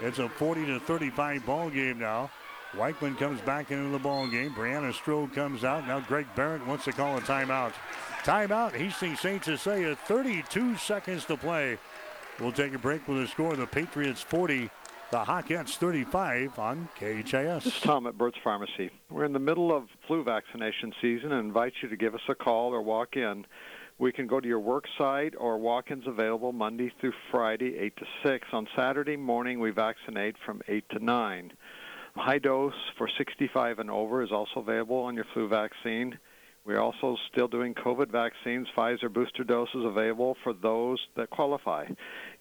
It's 0.00 0.18
a 0.18 0.28
40 0.28 0.66
to 0.66 0.80
35 0.80 1.44
ball 1.44 1.70
game 1.70 1.98
now. 1.98 2.30
Weichman 2.72 3.16
comes 3.18 3.40
back 3.42 3.70
into 3.70 3.90
the 3.90 3.98
ball 3.98 4.26
game. 4.26 4.52
Brianna 4.52 4.92
Stroh 4.92 5.32
comes 5.32 5.64
out. 5.64 5.86
Now 5.86 6.00
Greg 6.00 6.26
Barrett 6.34 6.66
wants 6.66 6.84
to 6.84 6.92
call 6.92 7.16
a 7.16 7.20
timeout. 7.20 7.72
Timeout. 8.24 8.72
Hastings 8.72 9.20
St. 9.20 9.44
Cecilia. 9.44 9.96
32 9.96 10.76
seconds 10.76 11.24
to 11.26 11.36
play. 11.36 11.78
We'll 12.40 12.52
take 12.52 12.74
a 12.74 12.78
break 12.78 13.06
with 13.08 13.18
the 13.18 13.28
score. 13.28 13.56
The 13.56 13.66
Patriots 13.66 14.20
40, 14.20 14.70
the 15.10 15.18
Hawkettes 15.18 15.76
35 15.76 16.58
on 16.58 16.88
KHAS. 16.98 17.64
This 17.64 17.76
is 17.76 17.80
Tom 17.80 18.08
at 18.08 18.18
Burt's 18.18 18.38
Pharmacy. 18.42 18.90
We're 19.08 19.24
in 19.24 19.32
the 19.32 19.38
middle 19.38 19.74
of 19.74 19.84
flu 20.06 20.24
vaccination 20.24 20.92
season 21.00 21.32
and 21.32 21.46
invite 21.46 21.74
you 21.80 21.88
to 21.88 21.96
give 21.96 22.14
us 22.14 22.22
a 22.28 22.34
call 22.34 22.74
or 22.74 22.82
walk 22.82 23.16
in. 23.16 23.46
We 23.98 24.10
can 24.10 24.26
go 24.26 24.40
to 24.40 24.48
your 24.48 24.58
work 24.58 24.84
site 24.98 25.34
or 25.38 25.58
walk-ins 25.58 26.06
available 26.08 26.52
Monday 26.52 26.92
through 27.00 27.12
Friday, 27.30 27.78
8 27.78 27.96
to 27.96 28.04
6. 28.24 28.48
On 28.52 28.66
Saturday 28.74 29.16
morning, 29.16 29.60
we 29.60 29.70
vaccinate 29.70 30.34
from 30.44 30.60
8 30.66 30.84
to 30.90 30.98
9. 30.98 31.52
High 32.16 32.38
dose 32.38 32.74
for 32.98 33.08
65 33.16 33.78
and 33.78 33.90
over 33.90 34.22
is 34.22 34.32
also 34.32 34.60
available 34.60 34.98
on 34.98 35.14
your 35.14 35.26
flu 35.32 35.48
vaccine. 35.48 36.18
We're 36.66 36.80
also 36.80 37.16
still 37.32 37.46
doing 37.46 37.74
COVID 37.74 38.10
vaccines. 38.10 38.66
Pfizer 38.76 39.12
booster 39.12 39.44
doses 39.44 39.84
available 39.84 40.36
for 40.42 40.52
those 40.52 40.98
that 41.14 41.30
qualify. 41.30 41.86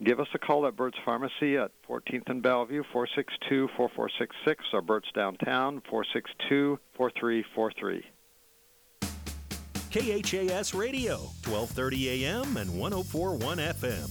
Give 0.04 0.20
us 0.20 0.28
a 0.34 0.40
call 0.40 0.68
at 0.68 0.76
Burt's 0.76 0.98
Pharmacy 1.06 1.56
at 1.58 1.72
14th 1.88 2.30
and 2.30 2.42
Bellevue, 2.42 2.84
462-4466, 2.94 4.56
or 4.74 4.82
Burt's 4.82 5.08
Downtown, 5.14 5.82
462-4343. 5.90 8.04
KHAS 9.92 10.74
Radio, 10.74 11.18
1230 11.46 12.26
AM 12.26 12.58
and 12.58 12.78
1041 12.78 13.58
FM. 13.60 14.10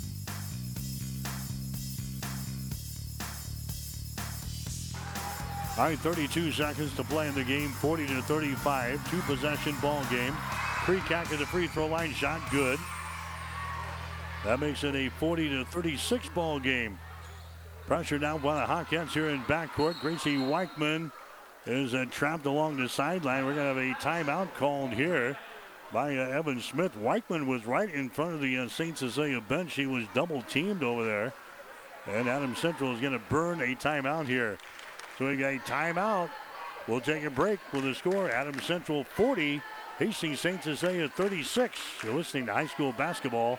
All 5.77 5.85
right, 5.85 5.98
32 5.98 6.52
seconds 6.52 6.97
to 6.97 7.05
play 7.05 7.28
in 7.28 7.35
the 7.35 7.44
game, 7.44 7.69
40 7.69 8.06
to 8.06 8.23
35, 8.23 9.11
two 9.11 9.20
possession 9.23 9.74
ball 9.82 10.02
game. 10.09 10.32
Creekak 10.85 11.31
at 11.32 11.39
the 11.39 11.47
free 11.47 11.66
throw 11.66 11.89
line, 11.89 12.15
shot 12.15 12.40
good. 12.51 12.78
That 14.44 14.60
makes 14.60 14.84
it 14.84 14.94
a 14.94 15.08
40 15.08 15.48
to 15.48 15.64
36 15.64 16.28
ball 16.28 16.60
game. 16.60 16.98
Pressure 17.86 18.18
now 18.18 18.36
by 18.36 18.60
the 18.60 18.66
Hawkettes 18.66 19.12
here 19.12 19.30
in 19.30 19.40
backcourt. 19.42 19.98
Gracie 20.00 20.36
Weichman 20.36 21.10
is 21.64 21.94
uh, 21.94 22.04
trapped 22.10 22.44
along 22.44 22.76
the 22.76 22.88
sideline. 22.88 23.46
We're 23.46 23.54
going 23.54 23.74
to 23.74 23.80
have 23.80 23.98
a 23.98 24.02
timeout 24.02 24.52
called 24.54 24.92
here 24.92 25.36
by 25.94 26.16
uh, 26.16 26.28
Evan 26.28 26.60
Smith. 26.60 26.92
Weichman 26.98 27.46
was 27.46 27.64
right 27.66 27.90
in 27.90 28.10
front 28.10 28.34
of 28.34 28.42
the 28.42 28.58
uh, 28.58 28.68
St. 28.68 28.98
Cecilia 28.98 29.40
bench. 29.40 29.74
He 29.74 29.86
was 29.86 30.04
double 30.12 30.42
teamed 30.42 30.82
over 30.82 31.06
there. 31.06 31.32
And 32.06 32.28
Adam 32.28 32.54
Central 32.54 32.92
is 32.92 33.00
going 33.00 33.14
to 33.14 33.22
burn 33.30 33.62
a 33.62 33.74
timeout 33.74 34.26
here. 34.26 34.58
So 35.18 35.26
we 35.26 35.38
got 35.38 35.54
a 35.54 35.58
timeout. 35.60 36.28
We'll 36.86 37.00
take 37.00 37.24
a 37.24 37.30
break 37.30 37.60
with 37.72 37.84
the 37.84 37.94
score. 37.94 38.30
Adam 38.30 38.60
Central 38.60 39.04
40, 39.04 39.62
Hastings 39.98 40.40
St. 40.40 40.62
Cecilia 40.62 41.08
36. 41.08 41.78
You're 42.02 42.12
listening 42.12 42.44
to 42.46 42.52
high 42.52 42.66
school 42.66 42.92
basketball 42.92 43.58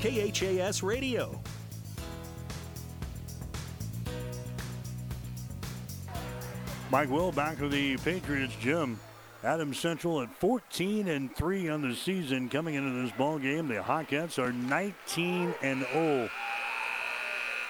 KHAS 0.00 0.82
Radio. 0.82 1.40
Mike 6.90 7.10
Will 7.10 7.32
back 7.32 7.58
to 7.58 7.68
the 7.68 7.96
Patriots 7.98 8.54
gym 8.60 8.98
Adams 9.42 9.78
Central 9.78 10.22
at 10.22 10.34
14 10.40 11.08
and 11.08 11.34
3 11.34 11.68
on 11.68 11.82
the 11.82 11.94
season 11.94 12.48
coming 12.48 12.74
into 12.74 13.02
this 13.02 13.12
ball 13.16 13.38
game. 13.38 13.68
The 13.68 13.74
Hawkettes 13.74 14.38
are 14.38 14.52
19 14.52 15.54
and 15.62 15.86
0. 15.92 16.28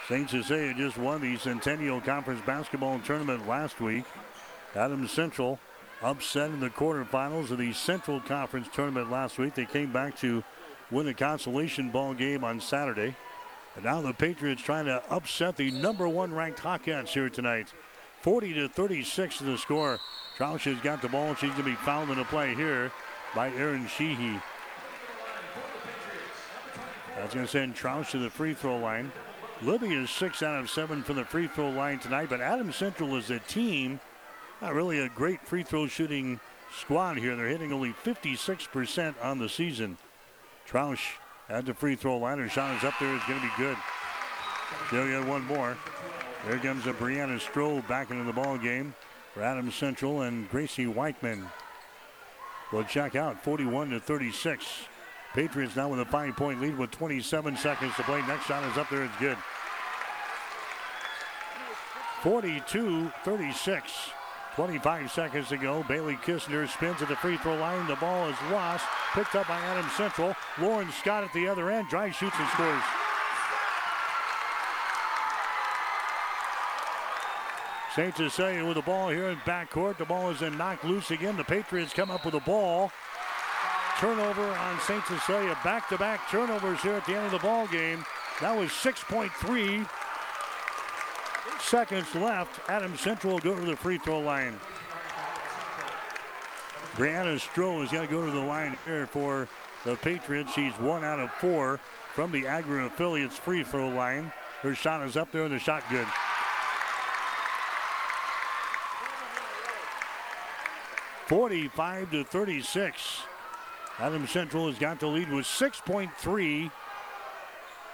St. 0.08 0.30
Cecilia 0.30 0.72
just 0.74 0.96
won 0.96 1.20
the 1.20 1.36
Centennial 1.36 2.00
Conference 2.00 2.40
basketball 2.46 2.98
tournament 3.00 3.48
last 3.48 3.80
week. 3.80 4.04
Adams 4.74 5.10
Central 5.10 5.58
upset 6.02 6.50
in 6.50 6.60
the 6.60 6.70
quarterfinals 6.70 7.50
of 7.50 7.58
the 7.58 7.72
Central 7.72 8.20
Conference 8.20 8.68
tournament 8.72 9.10
last 9.10 9.38
week. 9.38 9.54
They 9.54 9.66
came 9.66 9.92
back 9.92 10.16
to 10.18 10.44
win 10.90 11.08
a 11.08 11.14
consolation 11.14 11.90
ball 11.90 12.14
game 12.14 12.44
on 12.44 12.60
Saturday. 12.60 13.14
And 13.74 13.84
now 13.84 14.00
the 14.00 14.12
Patriots 14.12 14.62
trying 14.62 14.86
to 14.86 15.02
upset 15.10 15.56
the 15.56 15.70
number 15.70 16.08
one 16.08 16.32
ranked 16.32 16.60
Hawkettes 16.60 17.08
here 17.08 17.28
tonight. 17.28 17.72
40 18.22 18.54
to 18.54 18.68
36 18.68 19.40
is 19.40 19.46
the 19.46 19.58
score. 19.58 19.98
Troush 20.38 20.62
has 20.62 20.80
got 20.80 21.02
the 21.02 21.08
ball. 21.08 21.34
She's 21.34 21.50
going 21.50 21.64
to 21.64 21.70
be 21.70 21.74
fouled 21.76 22.10
in 22.10 22.18
the 22.18 22.24
play 22.24 22.54
here 22.54 22.90
by 23.34 23.50
Aaron 23.50 23.86
Sheehy. 23.86 24.40
That's 27.16 27.34
going 27.34 27.46
to 27.46 27.52
send 27.52 27.74
Troush 27.74 28.10
to 28.10 28.18
the 28.18 28.30
free 28.30 28.54
throw 28.54 28.78
line. 28.78 29.12
Libby 29.62 29.94
is 29.94 30.10
six 30.10 30.42
out 30.42 30.60
of 30.60 30.68
seven 30.68 31.02
from 31.02 31.16
the 31.16 31.24
free 31.24 31.46
throw 31.46 31.70
line 31.70 31.98
tonight, 31.98 32.28
but 32.28 32.42
Adam 32.42 32.72
Central 32.72 33.16
is 33.16 33.30
a 33.30 33.38
team, 33.38 34.00
not 34.60 34.74
really 34.74 34.98
a 35.00 35.08
great 35.08 35.40
free 35.46 35.62
throw 35.62 35.86
shooting 35.86 36.40
squad 36.78 37.16
here. 37.16 37.36
They're 37.36 37.48
hitting 37.48 37.72
only 37.72 37.94
56% 38.04 39.14
on 39.22 39.38
the 39.38 39.48
season. 39.48 39.96
Troush 40.68 41.14
at 41.48 41.66
the 41.66 41.74
free 41.74 41.96
throw 41.96 42.18
line. 42.18 42.38
Her 42.38 42.48
shot 42.48 42.76
is 42.76 42.84
up 42.84 42.94
there. 42.98 43.14
It's 43.14 43.26
going 43.26 43.40
to 43.40 43.46
be 43.46 43.52
good. 43.56 43.76
Still 44.88 45.08
got 45.08 45.28
one 45.28 45.44
more. 45.44 45.76
There 46.46 46.58
comes 46.58 46.86
a 46.86 46.92
Brianna 46.92 47.40
Stroh 47.40 47.86
back 47.88 48.10
into 48.10 48.24
the 48.24 48.32
ball 48.32 48.58
game 48.58 48.94
for 49.32 49.42
Adams 49.42 49.74
Central 49.74 50.22
and 50.22 50.48
Gracie 50.50 50.86
Weichman. 50.86 51.46
Will 52.72 52.84
check 52.84 53.14
out 53.14 53.42
41 53.42 53.90
to 53.90 54.00
36. 54.00 54.66
Patriots 55.34 55.76
now 55.76 55.88
with 55.88 56.00
a 56.00 56.04
five 56.04 56.36
point 56.36 56.60
lead 56.60 56.78
with 56.78 56.90
27 56.90 57.56
seconds 57.56 57.94
to 57.96 58.02
play. 58.02 58.22
Next 58.26 58.46
shot 58.46 58.64
is 58.70 58.78
up 58.78 58.88
there. 58.90 59.04
It's 59.04 59.16
good. 59.18 59.36
42 62.22 63.12
36. 63.24 63.92
25 64.56 65.12
seconds 65.12 65.48
to 65.48 65.58
go. 65.58 65.82
Bailey 65.82 66.16
Kistner 66.16 66.66
spins 66.66 67.02
at 67.02 67.08
the 67.08 67.16
free 67.16 67.36
throw 67.36 67.56
line. 67.56 67.86
The 67.86 67.96
ball 67.96 68.26
is 68.26 68.36
lost. 68.50 68.86
Picked 69.12 69.34
up 69.34 69.46
by 69.46 69.58
Adam 69.58 69.84
Central. 69.98 70.34
Lauren 70.58 70.90
Scott 70.92 71.22
at 71.24 71.32
the 71.34 71.46
other 71.46 71.70
end. 71.70 71.88
Drive, 71.90 72.14
shoots, 72.14 72.36
and 72.38 72.48
scores. 72.48 72.82
St. 77.94 78.16
Cecilia 78.16 78.64
with 78.64 78.76
the 78.76 78.82
ball 78.82 79.10
here 79.10 79.28
in 79.28 79.36
backcourt. 79.38 79.98
The 79.98 80.06
ball 80.06 80.30
is 80.30 80.40
then 80.40 80.56
knocked 80.56 80.84
loose 80.84 81.10
again. 81.10 81.36
The 81.36 81.44
Patriots 81.44 81.92
come 81.92 82.10
up 82.10 82.24
with 82.24 82.32
the 82.32 82.40
ball. 82.40 82.90
Turnover 83.98 84.42
on 84.42 84.80
St. 84.80 85.04
Cecilia. 85.06 85.56
Back-to-back 85.64 86.30
turnovers 86.30 86.80
here 86.80 86.94
at 86.94 87.04
the 87.04 87.14
end 87.14 87.26
of 87.26 87.32
the 87.32 87.38
ball 87.38 87.66
game. 87.66 88.04
That 88.40 88.56
was 88.56 88.70
6.3 88.70 89.86
seconds 91.66 92.14
left. 92.14 92.60
Adams 92.68 93.00
Central 93.00 93.34
will 93.34 93.40
go 93.40 93.54
to 93.54 93.64
the 93.64 93.76
free 93.76 93.98
throw 93.98 94.20
line. 94.20 94.58
Brianna 96.94 97.38
Stroh 97.38 97.80
has 97.80 97.90
got 97.90 98.02
to 98.02 98.06
go 98.06 98.24
to 98.24 98.30
the 98.30 98.40
line 98.40 98.76
here 98.84 99.06
for 99.06 99.48
the 99.84 99.96
Patriots. 99.96 100.52
She's 100.54 100.72
one 100.74 101.04
out 101.04 101.18
of 101.18 101.30
four 101.32 101.78
from 102.14 102.30
the 102.30 102.46
Agri 102.46 102.86
Affiliates 102.86 103.36
free 103.36 103.64
throw 103.64 103.88
line. 103.88 104.32
Her 104.62 104.74
shot 104.74 105.04
is 105.06 105.16
up 105.16 105.30
there 105.32 105.44
and 105.44 105.52
the 105.52 105.58
shot 105.58 105.82
good. 105.90 106.06
Forty-five 111.26 112.10
to 112.12 112.22
thirty-six. 112.24 113.22
Adams 113.98 114.30
Central 114.30 114.68
has 114.68 114.78
got 114.78 115.00
the 115.00 115.06
lead 115.06 115.32
with 115.32 115.46
6.3 115.46 116.70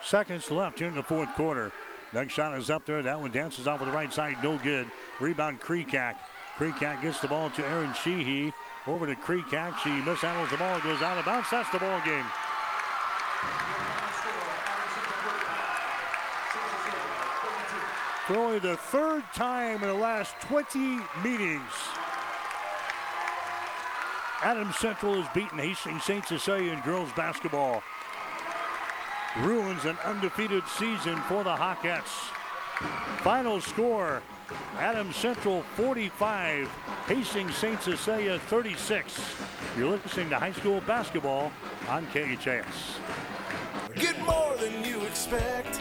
seconds 0.02 0.50
left 0.50 0.80
here 0.80 0.88
in 0.88 0.94
the 0.94 1.02
fourth 1.02 1.32
quarter. 1.36 1.70
Next 2.12 2.34
shot 2.34 2.56
is 2.58 2.68
up 2.68 2.84
there. 2.84 3.02
That 3.02 3.20
one 3.20 3.30
dances 3.30 3.66
off 3.66 3.80
of 3.80 3.86
the 3.86 3.92
right 3.92 4.12
side. 4.12 4.36
No 4.42 4.58
good. 4.58 4.90
Rebound 5.18 5.60
Kreekak. 5.60 6.16
Kreekak 6.58 7.00
gets 7.00 7.20
the 7.20 7.28
ball 7.28 7.48
to 7.50 7.66
Aaron 7.66 7.94
Sheehy. 7.94 8.52
Over 8.86 9.06
to 9.06 9.14
Kreekak. 9.14 9.78
She 9.78 9.88
mishandles 9.88 10.50
the 10.50 10.58
ball. 10.58 10.78
Goes 10.80 11.00
out 11.00 11.16
of 11.16 11.24
bounds. 11.24 11.48
That's 11.50 11.70
the 11.70 11.78
ball 11.78 12.00
game. 12.04 12.24
For 18.26 18.36
only 18.36 18.58
the 18.60 18.76
third 18.76 19.24
time 19.34 19.82
in 19.82 19.88
the 19.88 19.94
last 19.94 20.34
20 20.42 21.00
meetings, 21.24 21.62
Adams 24.42 24.76
Central 24.76 25.20
has 25.20 25.34
beaten 25.34 25.58
Hastings 25.58 26.04
St. 26.04 26.26
Cecilia 26.26 26.72
in 26.72 26.80
girls 26.80 27.10
basketball. 27.16 27.82
Ruins 29.40 29.86
an 29.86 29.96
undefeated 30.04 30.62
season 30.76 31.16
for 31.22 31.42
the 31.42 31.54
Hawkettes. 31.54 32.30
Final 33.22 33.62
score 33.62 34.20
Adams 34.78 35.16
Central 35.16 35.62
45, 35.76 36.68
Hastings 37.06 37.54
St. 37.54 37.80
Cecilia 37.80 38.38
36. 38.38 39.18
You're 39.78 39.96
listening 39.96 40.28
to 40.28 40.38
high 40.38 40.52
school 40.52 40.82
basketball 40.82 41.50
on 41.88 42.06
KHAS. 42.08 42.98
Get 43.94 44.18
more 44.26 44.54
than 44.58 44.84
you 44.84 45.00
expect 45.02 45.80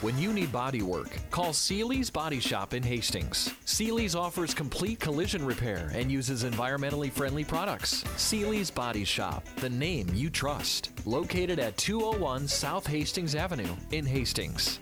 When 0.00 0.18
you 0.18 0.32
need 0.32 0.52
body 0.52 0.82
work, 0.82 1.16
call 1.30 1.52
Seely's 1.52 2.10
Body 2.10 2.38
Shop 2.38 2.74
in 2.74 2.82
Hastings. 2.82 3.54
Seely's 3.64 4.14
offers 4.14 4.52
complete 4.52 5.00
collision 5.00 5.44
repair 5.44 5.90
and 5.94 6.12
uses 6.12 6.44
environmentally 6.44 7.10
friendly 7.10 7.44
products. 7.44 8.04
Seely's 8.16 8.70
Body 8.70 9.04
Shop, 9.04 9.44
the 9.56 9.70
name 9.70 10.08
you 10.12 10.28
trust. 10.28 10.90
Located 11.06 11.58
at 11.58 11.78
201 11.78 12.48
South 12.48 12.86
Hastings 12.86 13.34
Avenue 13.34 13.74
in 13.92 14.04
Hastings. 14.04 14.80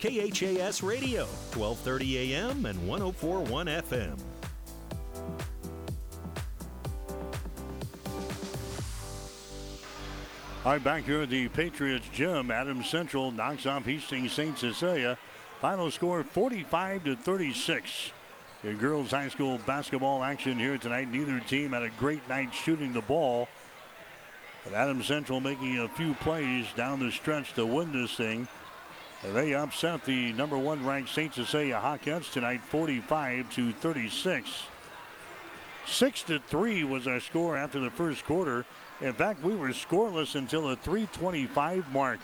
KHAS 0.00 0.82
Radio, 0.82 1.24
1230 1.54 2.34
AM 2.34 2.66
and 2.66 2.88
1041 2.88 3.66
FM. 3.66 4.27
Right, 10.74 10.84
back 10.84 11.04
here 11.04 11.22
at 11.22 11.30
the 11.30 11.48
Patriots 11.48 12.06
gym, 12.12 12.50
Adams 12.50 12.90
Central 12.90 13.30
knocks 13.30 13.64
off 13.64 13.86
Hastings 13.86 14.32
St. 14.32 14.58
Cecilia. 14.58 15.12
Uh, 15.12 15.16
final 15.62 15.90
score 15.90 16.22
45 16.22 17.04
to 17.04 17.16
36. 17.16 18.12
in 18.64 18.76
girls 18.76 19.12
high 19.12 19.28
school 19.28 19.58
basketball 19.64 20.22
action 20.22 20.58
here 20.58 20.76
tonight. 20.76 21.10
Neither 21.10 21.40
team 21.40 21.72
had 21.72 21.84
a 21.84 21.90
great 21.90 22.28
night 22.28 22.52
shooting 22.52 22.92
the 22.92 23.00
ball. 23.00 23.48
But 24.62 24.74
Adams 24.74 25.06
Central 25.06 25.40
making 25.40 25.78
a 25.78 25.88
few 25.88 26.12
plays 26.12 26.66
down 26.76 27.00
the 27.00 27.12
stretch 27.12 27.54
to 27.54 27.64
win 27.64 27.90
this 27.92 28.14
thing. 28.14 28.46
And 29.24 29.34
They 29.34 29.54
upset 29.54 30.04
the 30.04 30.34
number 30.34 30.58
one 30.58 30.84
ranked 30.84 31.08
St. 31.08 31.32
Cecilia 31.32 31.76
uh, 31.76 31.80
Hawkettes 31.96 32.30
tonight, 32.30 32.60
45 32.60 33.50
to 33.54 33.72
36. 33.72 34.64
Six 35.86 36.22
to 36.24 36.38
three 36.40 36.84
was 36.84 37.06
our 37.06 37.20
score 37.20 37.56
after 37.56 37.80
the 37.80 37.90
first 37.90 38.26
quarter. 38.26 38.66
In 39.00 39.12
fact, 39.12 39.44
we 39.44 39.54
were 39.54 39.68
scoreless 39.68 40.34
until 40.34 40.68
the 40.68 40.76
325 40.76 41.92
mark 41.92 42.18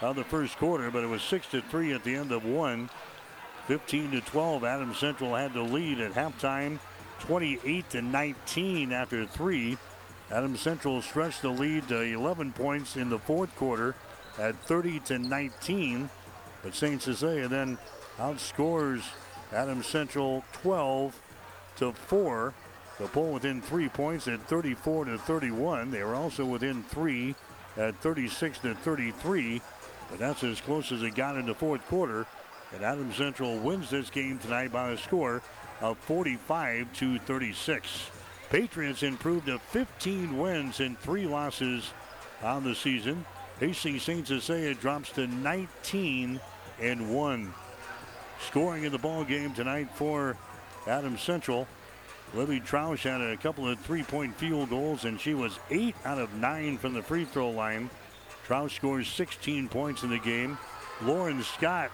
of 0.00 0.14
the 0.14 0.24
first 0.24 0.56
quarter, 0.56 0.90
but 0.90 1.02
it 1.02 1.08
was 1.08 1.22
six 1.22 1.46
to 1.48 1.60
three 1.62 1.92
at 1.92 2.04
the 2.04 2.14
end 2.14 2.30
of 2.30 2.44
one. 2.44 2.88
15 3.66 4.12
to 4.12 4.20
12. 4.20 4.64
Adams 4.64 4.98
Central 4.98 5.34
had 5.34 5.52
the 5.52 5.62
lead 5.62 6.00
at 6.00 6.12
halftime, 6.12 6.78
28 7.20 7.90
to 7.90 8.02
19 8.02 8.92
after 8.92 9.26
three. 9.26 9.78
Adams 10.30 10.60
Central 10.60 11.02
stretched 11.02 11.42
the 11.42 11.48
lead 11.48 11.86
to 11.88 12.00
11 12.00 12.52
points 12.52 12.96
in 12.96 13.08
the 13.08 13.18
fourth 13.18 13.54
quarter 13.56 13.94
at 14.38 14.60
30 14.64 15.00
to 15.00 15.18
19. 15.18 16.08
But 16.62 16.74
St. 16.74 17.02
Cecilia 17.02 17.48
then 17.48 17.78
outscores 18.18 19.02
Adams 19.52 19.86
Central 19.86 20.44
12 20.52 21.20
to 21.76 21.92
4 21.92 22.54
to 23.02 23.08
pull 23.08 23.32
within 23.32 23.60
three 23.60 23.88
points 23.88 24.28
at 24.28 24.40
34 24.48 25.06
to 25.06 25.18
31. 25.18 25.90
They 25.90 26.02
were 26.02 26.14
also 26.14 26.44
within 26.44 26.82
three 26.84 27.34
at 27.76 27.96
36 27.96 28.58
to 28.60 28.74
33. 28.74 29.60
But 30.08 30.18
that's 30.18 30.44
as 30.44 30.60
close 30.60 30.92
as 30.92 31.02
it 31.02 31.14
got 31.14 31.36
in 31.36 31.46
the 31.46 31.54
fourth 31.54 31.86
quarter. 31.88 32.26
And 32.74 32.82
Adams 32.82 33.16
Central 33.16 33.58
wins 33.58 33.90
this 33.90 34.10
game 34.10 34.38
tonight 34.38 34.72
by 34.72 34.90
a 34.90 34.98
score 34.98 35.42
of 35.80 35.98
45 35.98 36.92
to 36.94 37.18
36. 37.20 38.10
Patriots 38.50 39.02
improved 39.02 39.46
to 39.46 39.58
15 39.58 40.38
wins 40.38 40.80
and 40.80 40.98
three 40.98 41.26
losses 41.26 41.90
on 42.42 42.64
the 42.64 42.74
season. 42.74 43.24
Hastings 43.58 44.02
St. 44.02 44.26
Cecilia 44.26 44.74
drops 44.74 45.10
to 45.12 45.26
19 45.26 46.40
and 46.80 47.14
1. 47.14 47.54
Scoring 48.48 48.84
in 48.84 48.92
the 48.92 48.98
ball 48.98 49.24
game 49.24 49.54
tonight 49.54 49.88
for 49.94 50.36
Adams 50.86 51.22
Central. 51.22 51.66
Libby 52.34 52.60
Troush 52.60 53.02
had 53.02 53.20
a 53.20 53.36
couple 53.36 53.68
of 53.68 53.78
three-point 53.80 54.36
field 54.36 54.70
goals, 54.70 55.04
and 55.04 55.20
she 55.20 55.34
was 55.34 55.58
eight 55.70 55.94
out 56.04 56.18
of 56.18 56.34
nine 56.34 56.78
from 56.78 56.94
the 56.94 57.02
free 57.02 57.24
throw 57.24 57.50
line. 57.50 57.90
Troush 58.46 58.72
scores 58.72 59.08
16 59.08 59.68
points 59.68 60.02
in 60.02 60.10
the 60.10 60.18
game. 60.18 60.56
Lauren 61.02 61.42
Scott 61.42 61.90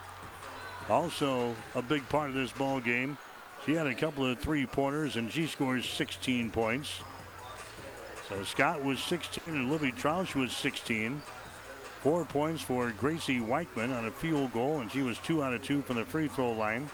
also 0.89 1.55
a 1.75 1.83
big 1.83 2.09
part 2.09 2.29
of 2.29 2.35
this 2.35 2.53
ball 2.53 2.81
game. 2.81 3.19
She 3.67 3.75
had 3.75 3.87
a 3.87 3.95
couple 3.95 4.25
of 4.25 4.39
three 4.39 4.67
pointers 4.67 5.17
and 5.17 5.31
she 5.31 5.47
scores 5.47 5.87
16 5.87 6.51
points. 6.51 7.01
So 8.29 8.43
Scott 8.45 8.83
was 8.83 9.01
16 9.01 9.43
and 9.47 9.71
Libby 9.71 9.93
Troush 9.93 10.35
was 10.35 10.53
16. 10.53 11.21
Four 12.03 12.25
points 12.25 12.63
for 12.63 12.93
Gracie 12.93 13.41
Weichman 13.41 13.97
on 13.97 14.07
a 14.07 14.11
field 14.11 14.53
goal, 14.53 14.79
and 14.79 14.91
she 14.91 15.03
was 15.03 15.19
two 15.19 15.43
out 15.43 15.53
of 15.53 15.65
two 15.65 15.83
from 15.83 15.97
the 15.97 16.05
free 16.05 16.29
throw 16.29 16.53
line. 16.53 16.89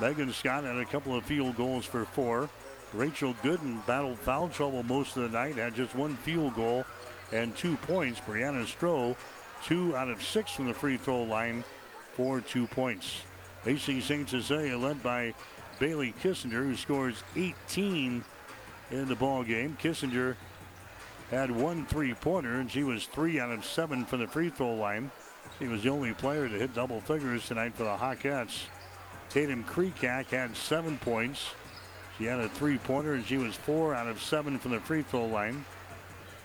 Megan 0.00 0.32
Scott 0.32 0.64
had 0.64 0.76
a 0.76 0.84
couple 0.84 1.14
of 1.14 1.24
field 1.24 1.56
goals 1.56 1.86
for 1.86 2.04
four. 2.04 2.50
Rachel 2.94 3.34
Gooden 3.42 3.84
battled 3.86 4.18
foul 4.18 4.48
trouble 4.48 4.82
most 4.82 5.16
of 5.16 5.22
the 5.22 5.38
night, 5.38 5.56
had 5.56 5.74
just 5.74 5.94
one 5.94 6.16
field 6.16 6.54
goal 6.54 6.84
and 7.32 7.56
two 7.56 7.76
points. 7.78 8.20
Brianna 8.20 8.64
Stroh, 8.66 9.16
two 9.64 9.96
out 9.96 10.10
of 10.10 10.22
six 10.22 10.52
from 10.52 10.66
the 10.66 10.74
free 10.74 10.96
throw 10.96 11.22
line 11.22 11.64
for 12.14 12.40
two 12.40 12.66
points. 12.66 13.22
Hastings 13.64 14.04
St. 14.04 14.28
Cecilia 14.28 14.76
led 14.76 15.02
by 15.02 15.34
Bailey 15.78 16.14
Kissinger, 16.22 16.64
who 16.64 16.76
scores 16.76 17.22
18 17.36 18.24
in 18.90 19.08
the 19.08 19.14
ball 19.16 19.42
game. 19.42 19.76
Kissinger 19.80 20.36
had 21.30 21.50
one 21.50 21.86
three-pointer, 21.86 22.60
and 22.60 22.70
she 22.70 22.84
was 22.84 23.06
three 23.06 23.40
out 23.40 23.50
of 23.50 23.64
seven 23.64 24.04
from 24.04 24.20
the 24.20 24.28
free 24.28 24.50
throw 24.50 24.74
line. 24.74 25.10
She 25.58 25.66
was 25.66 25.82
the 25.82 25.88
only 25.88 26.12
player 26.12 26.48
to 26.48 26.58
hit 26.58 26.74
double 26.74 27.00
figures 27.00 27.46
tonight 27.46 27.74
for 27.74 27.84
the 27.84 27.96
Hawkettes. 27.96 28.64
Tatum 29.30 29.64
Kreekak 29.64 30.26
had 30.26 30.56
seven 30.56 30.98
points. 30.98 31.54
She 32.22 32.28
had 32.28 32.38
a 32.38 32.48
three-pointer, 32.48 33.14
and 33.14 33.26
she 33.26 33.36
was 33.36 33.56
four 33.56 33.96
out 33.96 34.06
of 34.06 34.22
seven 34.22 34.56
from 34.56 34.70
the 34.70 34.78
free 34.78 35.02
throw 35.02 35.26
line. 35.26 35.64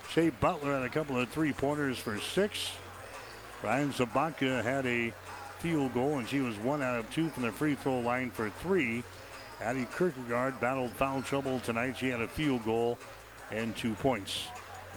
Shea 0.10 0.32
Butler 0.32 0.74
had 0.74 0.82
a 0.82 0.90
couple 0.90 1.20
of 1.20 1.30
three-pointers 1.30 2.00
for 2.00 2.18
six. 2.18 2.72
Ryan 3.62 3.94
Sabatka 3.94 4.64
had 4.64 4.88
a 4.88 5.14
field 5.60 5.94
goal, 5.94 6.18
and 6.18 6.28
she 6.28 6.40
was 6.40 6.58
one 6.58 6.82
out 6.82 6.98
of 6.98 7.08
two 7.12 7.30
from 7.30 7.44
the 7.44 7.52
free 7.52 7.76
throw 7.76 8.00
line 8.00 8.32
for 8.32 8.50
three. 8.50 9.04
Addie 9.62 9.86
Kierkegaard 9.96 10.60
battled 10.60 10.94
foul 10.94 11.22
trouble 11.22 11.60
tonight. 11.60 11.96
She 11.96 12.10
had 12.10 12.22
a 12.22 12.28
field 12.28 12.66
goal 12.66 12.98
and 13.52 13.76
two 13.76 13.94
points. 13.94 14.48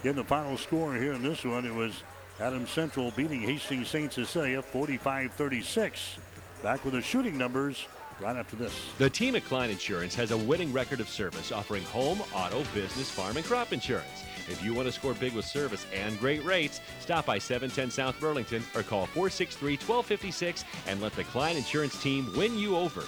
In 0.03 0.15
the 0.15 0.23
final 0.23 0.57
score 0.57 0.95
here 0.95 1.13
in 1.13 1.21
this 1.21 1.45
one, 1.45 1.63
it 1.63 1.75
was 1.75 2.01
Adam 2.39 2.65
Central 2.65 3.11
beating 3.11 3.41
Hastings 3.41 3.87
St. 3.87 4.11
Cecilia 4.11 4.63
45 4.63 5.31
36. 5.33 6.17
Back 6.63 6.83
with 6.83 6.95
the 6.95 7.03
shooting 7.03 7.37
numbers 7.37 7.85
right 8.21 8.35
after 8.35 8.55
this. 8.55 8.73
The 8.97 9.09
team 9.09 9.35
at 9.35 9.45
Klein 9.45 9.69
Insurance 9.69 10.15
has 10.15 10.31
a 10.31 10.37
winning 10.37 10.71
record 10.71 10.99
of 10.99 11.09
service 11.09 11.51
offering 11.51 11.83
home, 11.85 12.21
auto, 12.33 12.63
business, 12.73 13.09
farm, 13.09 13.37
and 13.37 13.45
crop 13.45 13.73
insurance. 13.73 14.23
If 14.47 14.63
you 14.63 14.73
want 14.73 14.87
to 14.87 14.91
score 14.91 15.13
big 15.13 15.33
with 15.33 15.45
service 15.45 15.85
and 15.93 16.19
great 16.19 16.43
rates, 16.45 16.81
stop 16.99 17.25
by 17.25 17.37
710 17.37 17.91
South 17.91 18.19
Burlington 18.19 18.63
or 18.75 18.83
call 18.83 19.05
463 19.07 19.73
1256 19.73 20.63
and 20.87 21.01
let 21.01 21.13
the 21.13 21.23
Klein 21.25 21.57
Insurance 21.57 22.01
team 22.01 22.31
win 22.35 22.57
you 22.57 22.77
over. 22.77 23.03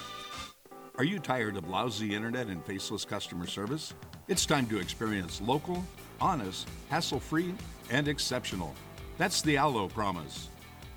Are 0.96 1.04
you 1.04 1.20
tired 1.20 1.58
of 1.58 1.68
lousy 1.68 2.14
internet 2.14 2.48
and 2.48 2.64
faceless 2.66 3.04
customer 3.04 3.48
service? 3.48 3.94
It's 4.28 4.46
time 4.46 4.68
to 4.68 4.78
experience 4.78 5.42
local, 5.42 5.84
honest, 6.22 6.70
hassle 6.90 7.20
free, 7.20 7.54
and 7.90 8.08
exceptional. 8.08 8.76
That's 9.18 9.42
the 9.42 9.58
Allo 9.58 9.88
promise. 9.88 10.50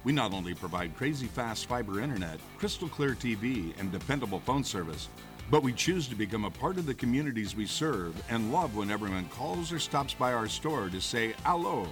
We 0.06 0.12
not 0.12 0.32
only 0.32 0.54
provide 0.54 0.96
crazy 0.96 1.26
fast 1.26 1.66
fiber 1.66 2.00
internet, 2.00 2.38
crystal 2.58 2.88
clear 2.88 3.16
TV, 3.16 3.76
and 3.76 3.90
dependable 3.90 4.38
phone 4.38 4.62
service, 4.62 5.08
but 5.50 5.64
we 5.64 5.72
choose 5.72 6.06
to 6.06 6.14
become 6.14 6.44
a 6.44 6.50
part 6.50 6.78
of 6.78 6.86
the 6.86 6.94
communities 6.94 7.56
we 7.56 7.66
serve 7.66 8.14
and 8.30 8.52
love 8.52 8.76
when 8.76 8.92
everyone 8.92 9.24
calls 9.30 9.72
or 9.72 9.80
stops 9.80 10.14
by 10.14 10.32
our 10.32 10.46
store 10.46 10.88
to 10.90 11.00
say 11.00 11.34
Allo. 11.44 11.88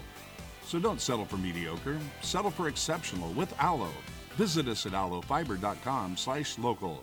So 0.65 0.79
don't 0.79 1.01
settle 1.01 1.25
for 1.25 1.39
mediocre, 1.39 1.99
settle 2.23 2.53
for 2.53 2.69
exceptional 2.69 3.33
with 3.33 3.53
Allo. 3.59 3.91
Visit 4.37 4.69
us 4.69 4.87
at 4.87 4.93
allofiber.com 4.93 6.17
slash 6.17 6.57
local. 6.57 7.03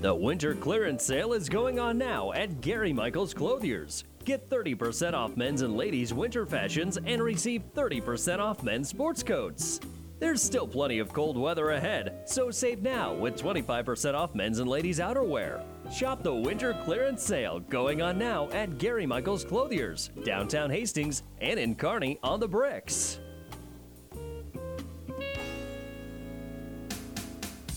The 0.00 0.14
winter 0.14 0.54
clearance 0.54 1.02
sale 1.02 1.32
is 1.32 1.48
going 1.48 1.80
on 1.80 1.98
now 1.98 2.30
at 2.30 2.60
Gary 2.60 2.92
Michaels 2.92 3.34
Clothiers. 3.34 4.04
Get 4.24 4.48
30% 4.48 5.12
off 5.12 5.36
men's 5.36 5.62
and 5.62 5.76
ladies' 5.76 6.14
winter 6.14 6.46
fashions 6.46 6.98
and 7.04 7.20
receive 7.20 7.64
30% 7.74 8.38
off 8.38 8.62
men's 8.62 8.88
sports 8.88 9.24
coats. 9.24 9.80
There's 10.20 10.40
still 10.40 10.68
plenty 10.68 11.00
of 11.00 11.12
cold 11.12 11.36
weather 11.36 11.70
ahead, 11.70 12.20
so 12.26 12.48
save 12.52 12.80
now 12.80 13.12
with 13.12 13.42
25% 13.42 14.14
off 14.14 14.36
men's 14.36 14.60
and 14.60 14.70
ladies' 14.70 15.00
outerwear. 15.00 15.64
Shop 15.92 16.22
the 16.22 16.32
winter 16.32 16.74
clearance 16.84 17.24
sale 17.24 17.58
going 17.58 18.00
on 18.00 18.18
now 18.18 18.48
at 18.50 18.78
Gary 18.78 19.04
Michaels 19.04 19.44
Clothiers, 19.44 20.10
downtown 20.22 20.70
Hastings, 20.70 21.24
and 21.40 21.58
in 21.58 21.74
Kearney 21.74 22.20
on 22.22 22.38
the 22.38 22.46
bricks. 22.46 23.18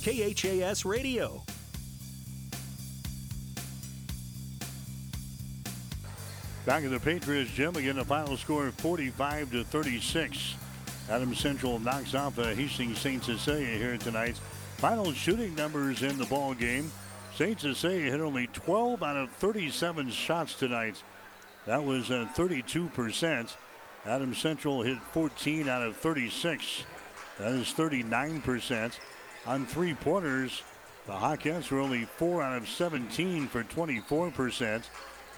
KHAS 0.04 0.86
Radio. 0.86 1.42
Back 6.64 6.84
at 6.84 6.92
the 6.92 7.00
Patriots 7.00 7.50
gym 7.52 7.76
again, 7.76 7.96
the 7.96 8.06
final 8.06 8.38
score 8.38 8.70
45 8.70 9.52
to 9.52 9.64
36. 9.64 10.56
Adam 11.10 11.34
Central 11.34 11.80
knocks 11.80 12.14
off 12.14 12.38
uh, 12.38 12.54
Hastings 12.54 13.00
St. 13.00 13.24
Cecilia 13.24 13.78
here 13.78 13.98
tonight. 13.98 14.38
Final 14.78 15.12
shooting 15.12 15.56
numbers 15.56 16.04
in 16.04 16.20
the 16.20 16.26
ball 16.26 16.54
game. 16.54 16.92
St. 17.36 17.60
Cecilia 17.60 18.12
hit 18.12 18.22
only 18.22 18.46
12 18.48 19.02
out 19.02 19.18
of 19.18 19.32
37 19.32 20.12
shots 20.12 20.54
tonight. 20.54 21.02
That 21.66 21.84
was 21.84 22.12
uh, 22.12 22.28
32%. 22.36 23.56
Adam 24.06 24.36
Central 24.36 24.84
hit 24.84 25.00
14 25.14 25.68
out 25.68 25.82
of 25.82 25.98
36. 25.98 26.84
That 27.40 27.54
is 27.54 27.68
39%. 27.70 29.00
On 29.48 29.66
three 29.66 29.96
pointers, 29.96 30.62
The 31.08 31.14
Hawkettes 31.14 31.72
were 31.72 31.80
only 31.80 32.06
4 32.06 32.44
out 32.44 32.58
of 32.58 32.70
17 32.70 33.48
for 33.48 33.64
24%. 33.64 34.84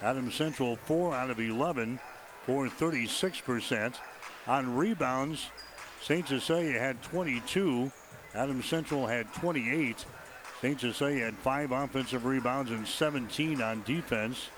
Adams 0.04 0.36
Central 0.36 0.76
4 0.76 1.16
out 1.16 1.30
of 1.30 1.40
11 1.40 1.98
for 2.46 2.68
36%. 2.68 3.96
On 4.48 4.76
rebounds, 4.76 5.48
St. 6.02 6.28
Cecilia 6.28 6.78
had 6.78 7.02
22. 7.04 7.90
Adams 8.36 8.66
Central 8.66 9.08
had 9.08 9.34
28. 9.34 10.06
St. 10.62 10.80
Cecilia 10.80 11.26
had 11.26 11.38
5 11.38 11.72
offensive 11.72 12.26
rebounds 12.26 12.70
and 12.72 12.86
17 12.86 13.62
on 13.62 13.82
defense. 13.84 14.50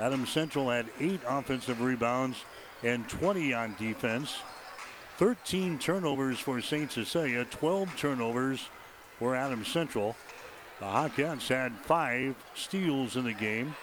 Adams 0.00 0.30
Central 0.30 0.70
had 0.70 0.86
8 0.98 1.20
offensive 1.28 1.82
rebounds 1.82 2.38
and 2.82 3.06
20 3.08 3.52
on 3.52 3.74
defense. 3.78 4.38
13 5.18 5.78
turnovers 5.78 6.40
for 6.40 6.60
St. 6.62 6.90
Cecilia, 6.90 7.44
12 7.44 7.94
turnovers 7.96 8.68
for 9.18 9.36
Adams 9.36 9.68
Central. 9.68 10.16
The 10.80 10.86
Hawkettes 10.86 11.48
had 11.48 11.72
5 11.82 12.34
steals 12.54 13.16
in 13.16 13.24
the 13.24 13.32
game. 13.34 13.76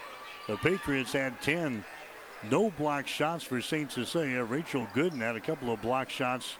The 0.51 0.57
Patriots 0.57 1.13
had 1.13 1.41
10. 1.41 1.81
No 2.49 2.71
block 2.71 3.07
shots 3.07 3.45
for 3.45 3.61
St. 3.61 3.89
Cecilia. 3.89 4.41
Uh, 4.41 4.43
Rachel 4.43 4.85
Gooden 4.93 5.19
had 5.19 5.37
a 5.37 5.39
couple 5.39 5.71
of 5.71 5.81
block 5.81 6.09
shots 6.09 6.57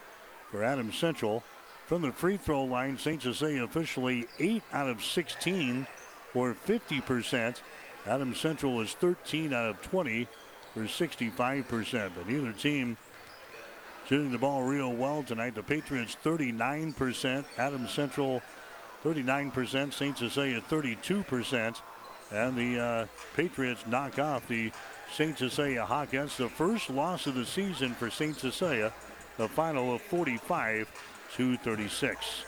for 0.50 0.64
Adams 0.64 0.98
Central. 0.98 1.44
From 1.88 2.02
the 2.02 2.14
free 2.14 2.38
throw 2.38 2.64
line, 2.64 2.98
St. 2.98 3.22
Cecilia 3.22 3.66
officially 3.66 4.30
8 4.40 4.64
out 4.72 4.88
of 4.88 5.04
16 5.04 5.86
or 6.34 6.56
50%. 6.66 7.58
Adams 8.08 8.40
Central 8.40 8.76
was 8.76 8.94
13 8.94 9.52
out 9.52 9.72
of 9.72 9.82
20 9.82 10.26
for 10.74 10.84
65%. 10.84 12.12
But 12.16 12.30
neither 12.30 12.54
team 12.54 12.96
shooting 14.08 14.32
the 14.32 14.38
ball 14.38 14.64
real 14.64 14.94
well 14.94 15.22
tonight. 15.22 15.54
The 15.54 15.64
Patriots 15.64 16.16
39%, 16.24 17.44
Adams 17.58 17.92
Central 17.92 18.42
39%, 19.04 19.92
St. 19.92 20.18
Cecilia 20.18 20.62
32%. 20.62 21.82
And 22.32 22.56
the 22.56 22.80
uh, 22.80 23.06
Patriots 23.36 23.86
knock 23.88 24.20
off 24.20 24.48
the 24.48 24.72
St. 25.14 25.38
Cecilia 25.38 25.86
Hawkettes. 25.88 26.38
The 26.38 26.50
first 26.50 26.90
loss 26.90 27.28
of 27.28 27.36
the 27.36 27.46
season 27.46 27.94
for 27.94 28.10
St. 28.10 28.38
Cecilia, 28.38 28.94
the 29.38 29.48
final 29.48 29.94
of 29.94 30.02
45 30.02 30.88
to 31.36 31.58
36. 31.58 32.46